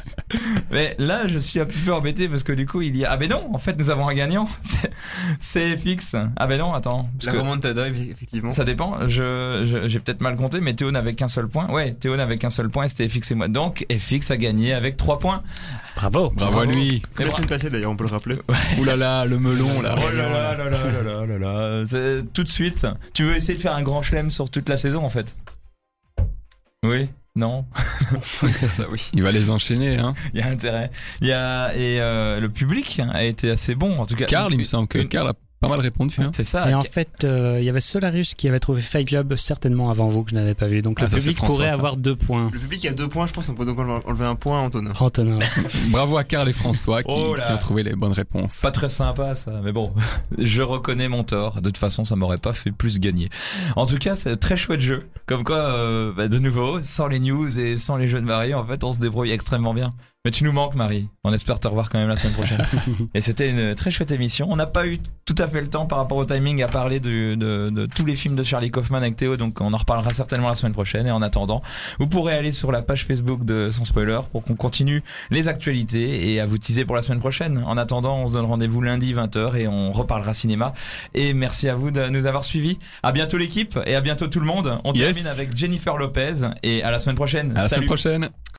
Mais 0.72 0.96
là, 1.00 1.28
je 1.28 1.40
suis 1.40 1.60
un 1.60 1.66
petit 1.66 1.80
peu 1.82 1.94
embêté 1.94 2.28
parce 2.30 2.44
que 2.44 2.52
du 2.54 2.68
coup, 2.68 2.82
il 2.84 2.96
y 2.96 3.06
a 3.06 3.12
ah 3.12 3.18
ben 3.18 3.28
non, 3.30 3.50
en 3.52 3.58
fait, 3.58 3.76
nous 3.80 3.90
avons 3.90 4.08
un 4.08 4.14
gagnant, 4.14 4.48
C'est- 5.40 5.78
FX. 5.78 6.16
Ah 6.36 6.46
ben 6.46 6.60
non, 6.60 6.76
attends, 6.76 7.10
parce 7.18 7.26
La 7.26 7.32
que 7.32 7.38
remontada, 7.38 7.88
effectivement. 7.90 8.52
ça 8.52 8.64
dépend. 8.66 8.75
Je 9.08 9.64
je- 9.64 9.88
j'ai 9.88 10.00
peut-être 10.00 10.22
mal 10.22 10.36
compté, 10.38 10.60
mais 10.62 10.74
Théo 10.74 10.92
n'avait 10.92 11.14
qu'un 11.16 11.28
seul 11.28 11.48
point. 11.48 11.70
Ouais, 11.70 11.94
Théo 11.94 12.16
n'avait 12.16 12.38
qu'un 12.38 12.50
seul 12.50 12.70
point, 12.70 12.86
et 12.86 12.90
c'était 12.90 13.08
FX 13.10 13.32
et 13.32 13.36
moi. 13.36 13.48
Donc 13.48 13.86
FX 13.92 14.32
a 14.32 14.38
gagné 14.38 14.74
avec 14.74 14.98
trois 14.98 15.20
points. 15.20 15.44
Bravo. 15.96 16.32
Bravo 16.36 16.60
à 16.60 16.66
lui. 16.66 17.02
La 17.18 17.32
semaine 17.32 17.48
passée 17.48 17.70
d'ailleurs, 17.70 17.92
on 17.92 17.96
peut 17.96 18.06
le 18.06 18.12
rappeler. 18.12 18.38
Ouh 18.80 18.84
là 18.84 18.96
là, 18.96 19.26
le 19.26 19.40
melon 19.40 19.82
là. 19.82 19.96
Oh 19.98 20.10
là 20.16 20.30
là 20.30 20.58
là 20.58 20.70
là 20.70 21.02
là 21.04 21.26
là 21.26 21.38
là 21.80 22.22
Tout 22.34 22.44
de 22.44 22.50
suite. 22.50 22.86
Tu 23.14 23.24
veux 23.24 23.36
essayer 23.36 23.56
de 23.56 23.62
faire 23.62 23.76
un 23.76 23.84
grand 23.84 24.02
chelem 24.02 24.30
sur 24.32 24.50
toute 24.50 24.68
la 24.70 24.78
saison 24.78 25.04
en 25.06 25.10
fait 25.10 25.36
Oui 26.86 27.10
Non 27.36 27.66
ça, 28.22 28.86
oui. 28.92 29.10
Il 29.14 29.24
va 29.24 29.32
les 29.32 29.50
enchaîner, 29.50 29.98
hein. 29.98 30.14
Il 30.34 30.40
y 30.40 30.44
a 30.44 30.48
intérêt. 30.48 30.92
Il 31.22 31.28
y 31.28 31.32
a 31.32 31.74
et 31.76 32.00
euh, 32.02 32.40
le 32.40 32.50
public 32.50 33.02
a 33.14 33.24
été 33.24 33.50
assez 33.52 33.76
bon 33.76 34.00
en 34.00 34.06
tout 34.06 34.16
cas. 34.16 34.26
Karl, 34.26 34.54
il 34.54 34.60
me 34.60 34.64
semble 34.64 34.88
que 34.88 35.00
Karl 35.00 35.30
a 35.30 35.34
pas 35.66 35.76
mal 35.76 35.80
répondu. 35.82 36.16
Hein. 36.20 36.32
C'est 36.34 36.44
ça. 36.44 36.70
Et 36.70 36.74
en 36.74 36.82
fait, 36.82 37.24
euh, 37.24 37.58
il 37.60 37.66
y 37.66 37.70
avait 37.70 37.80
Solarius 37.82 38.34
qui 38.36 38.48
avait 38.48 38.60
trouvé 38.60 38.82
Fight 38.82 39.08
Club 39.08 39.36
certainement 39.36 39.90
avant 39.90 40.10
vous 40.10 40.24
que 40.24 40.32
je 40.32 40.36
n'avais 40.36 40.54
pas 40.54 40.68
vu. 40.68 40.82
Donc 40.82 40.98
Ah, 41.00 41.06
le 41.06 41.10
ça, 41.10 41.16
c'est 41.18 41.22
public 41.22 41.38
François, 41.38 41.56
pourrait 41.56 41.68
ça. 41.70 41.74
avoir 41.74 41.98
deux 41.98 42.16
points. 42.16 42.50
Le 42.52 42.60
public 42.60 42.86
a 42.86 42.94
deux 42.94 43.08
points, 43.08 43.28
je 43.28 43.34
pense, 43.34 43.50
on 43.50 43.54
peut 43.56 43.66
donc 43.66 43.80
enlever 43.80 44.26
un 44.26 44.36
point 44.36 44.60
à 44.60 44.62
Antonin. 44.62 44.94
Antonin. 45.00 45.40
Bravo 45.90 46.18
à 46.18 46.24
Karl 46.24 46.48
et 46.50 46.54
François 46.54 47.04
qui, 47.04 47.10
Oh 47.12 47.36
qui 47.46 47.52
ont 47.52 47.58
trouvé 47.58 47.84
les 47.84 47.96
bonnes 47.96 48.14
réponses. 48.14 48.60
Pas 48.62 48.72
très 48.72 48.90
sympa 48.90 49.36
ça, 49.36 49.52
mais 49.64 49.72
bon, 49.72 49.94
je 50.38 50.62
reconnais 50.62 51.08
mon 51.10 51.24
tort. 51.24 51.56
De 51.62 51.70
toute 51.70 51.78
façon, 51.78 52.06
ça 52.06 52.16
m'aurait 52.16 52.38
pas 52.38 52.54
fait 52.54 52.72
plus 52.72 53.00
gagner. 53.00 53.30
En 53.76 53.86
tout 53.86 53.98
cas, 53.98 54.16
c'est 54.16 54.32
un 54.32 54.38
très 54.38 54.58
chouette 54.58 54.82
jeu. 54.82 55.08
Comme 55.26 55.44
quoi, 55.44 55.58
euh, 55.58 56.12
bah, 56.16 56.28
de 56.28 56.40
nouveau, 56.40 56.80
sans 56.82 57.08
les 57.08 57.20
news 57.20 57.60
et 57.60 57.78
sans 57.78 57.98
les 57.98 58.08
jeux 58.08 58.22
de 58.22 58.26
Marie, 58.26 58.54
en 58.54 58.66
fait, 58.66 58.84
on 58.84 58.92
se 58.92 59.00
débrouille 59.00 59.32
extrêmement 59.32 59.74
bien. 59.74 59.94
Mais 60.26 60.32
tu 60.32 60.44
nous 60.44 60.52
manques, 60.52 60.74
Marie. 60.76 61.08
On 61.24 61.32
espère 61.34 61.60
te 61.60 61.68
revoir 61.68 61.90
quand 61.90 62.00
même 62.00 62.10
la 62.10 62.16
semaine 62.16 62.34
prochaine. 62.34 62.66
et 63.14 63.22
c'était 63.22 63.50
une 63.50 63.76
très 63.76 63.92
chouette 63.92 64.12
émission. 64.12 64.48
On 64.50 64.56
n'a 64.56 64.66
pas 64.66 64.88
eu 64.88 65.00
tout 65.24 65.36
à 65.38 65.48
fait 65.48 65.62
le 65.62 65.68
temps 65.70 65.86
par 65.86 66.00
rapport 66.00 66.18
au 66.18 66.26
timing 66.26 66.62
à 66.64 66.68
parler 66.68 67.00
de, 67.00 67.36
de, 67.36 67.70
de 67.70 67.86
tous 67.86 68.06
les 68.06 68.16
films 68.16 68.36
de 68.36 68.44
Charlie 68.44 68.72
Kaufman 68.72 68.98
avec 68.98 69.16
Théo, 69.16 69.38
donc 69.38 69.62
on 69.62 69.72
en 69.74 69.78
reparlera 69.78 70.14
certainement 70.14 70.50
la 70.50 70.56
semaine 70.56 70.74
prochaine. 70.74 71.06
Et 71.08 71.12
en 71.12 71.22
attendant, 71.22 71.62
vous 72.00 72.08
pourrez 72.08 72.34
aller 72.34 72.52
sur 72.52 72.72
la 72.72 72.82
page 72.82 73.06
Facebook 73.06 73.46
de 73.46 73.70
Sans 73.72 73.86
Spoiler 73.86 74.20
pour 74.32 74.44
qu'on 74.44 74.56
continue 74.56 75.04
les 75.30 75.48
actualités 75.48 76.32
et 76.34 76.40
à 76.40 76.46
vous 76.48 76.58
teaser 76.58 76.86
pour 76.86 76.96
la 76.96 77.02
semaine 77.04 77.20
prochaine. 77.20 77.64
En 77.66 77.78
attendant, 77.78 78.18
on 78.18 78.28
se 78.28 78.34
donne 78.34 78.46
rendez-vous 78.46 78.82
lundi 78.82 79.14
20h 79.14 79.56
et 79.58 79.68
on 79.68 79.92
reparlera 79.92 80.34
cinéma. 80.34 80.74
Et 81.14 81.34
merci 81.36 81.70
à 81.70 81.76
vous 81.76 81.92
de 81.92 82.08
nous 82.10 82.26
avoir 82.26 82.44
suivis. 82.46 82.78
À 83.04 83.12
bientôt 83.12 83.38
l'équipe 83.38 83.78
et 83.86 83.94
à 83.96 84.02
bientôt 84.02 84.28
tout 84.28 84.40
le 84.40 84.48
monde. 84.48 84.80
On 84.84 84.94
Yes. 84.94 85.14
termine 85.14 85.28
avec 85.28 85.56
Jennifer 85.56 85.98
Lopez 85.98 86.34
et 86.64 86.82
à 86.82 86.90
la 86.90 86.98
semaine 87.00 87.16
prochaine. 87.16 87.52
À 87.52 87.62
la 87.62 87.68
Salut. 87.68 87.76
semaine 87.76 87.86
prochaine. 87.88 88.30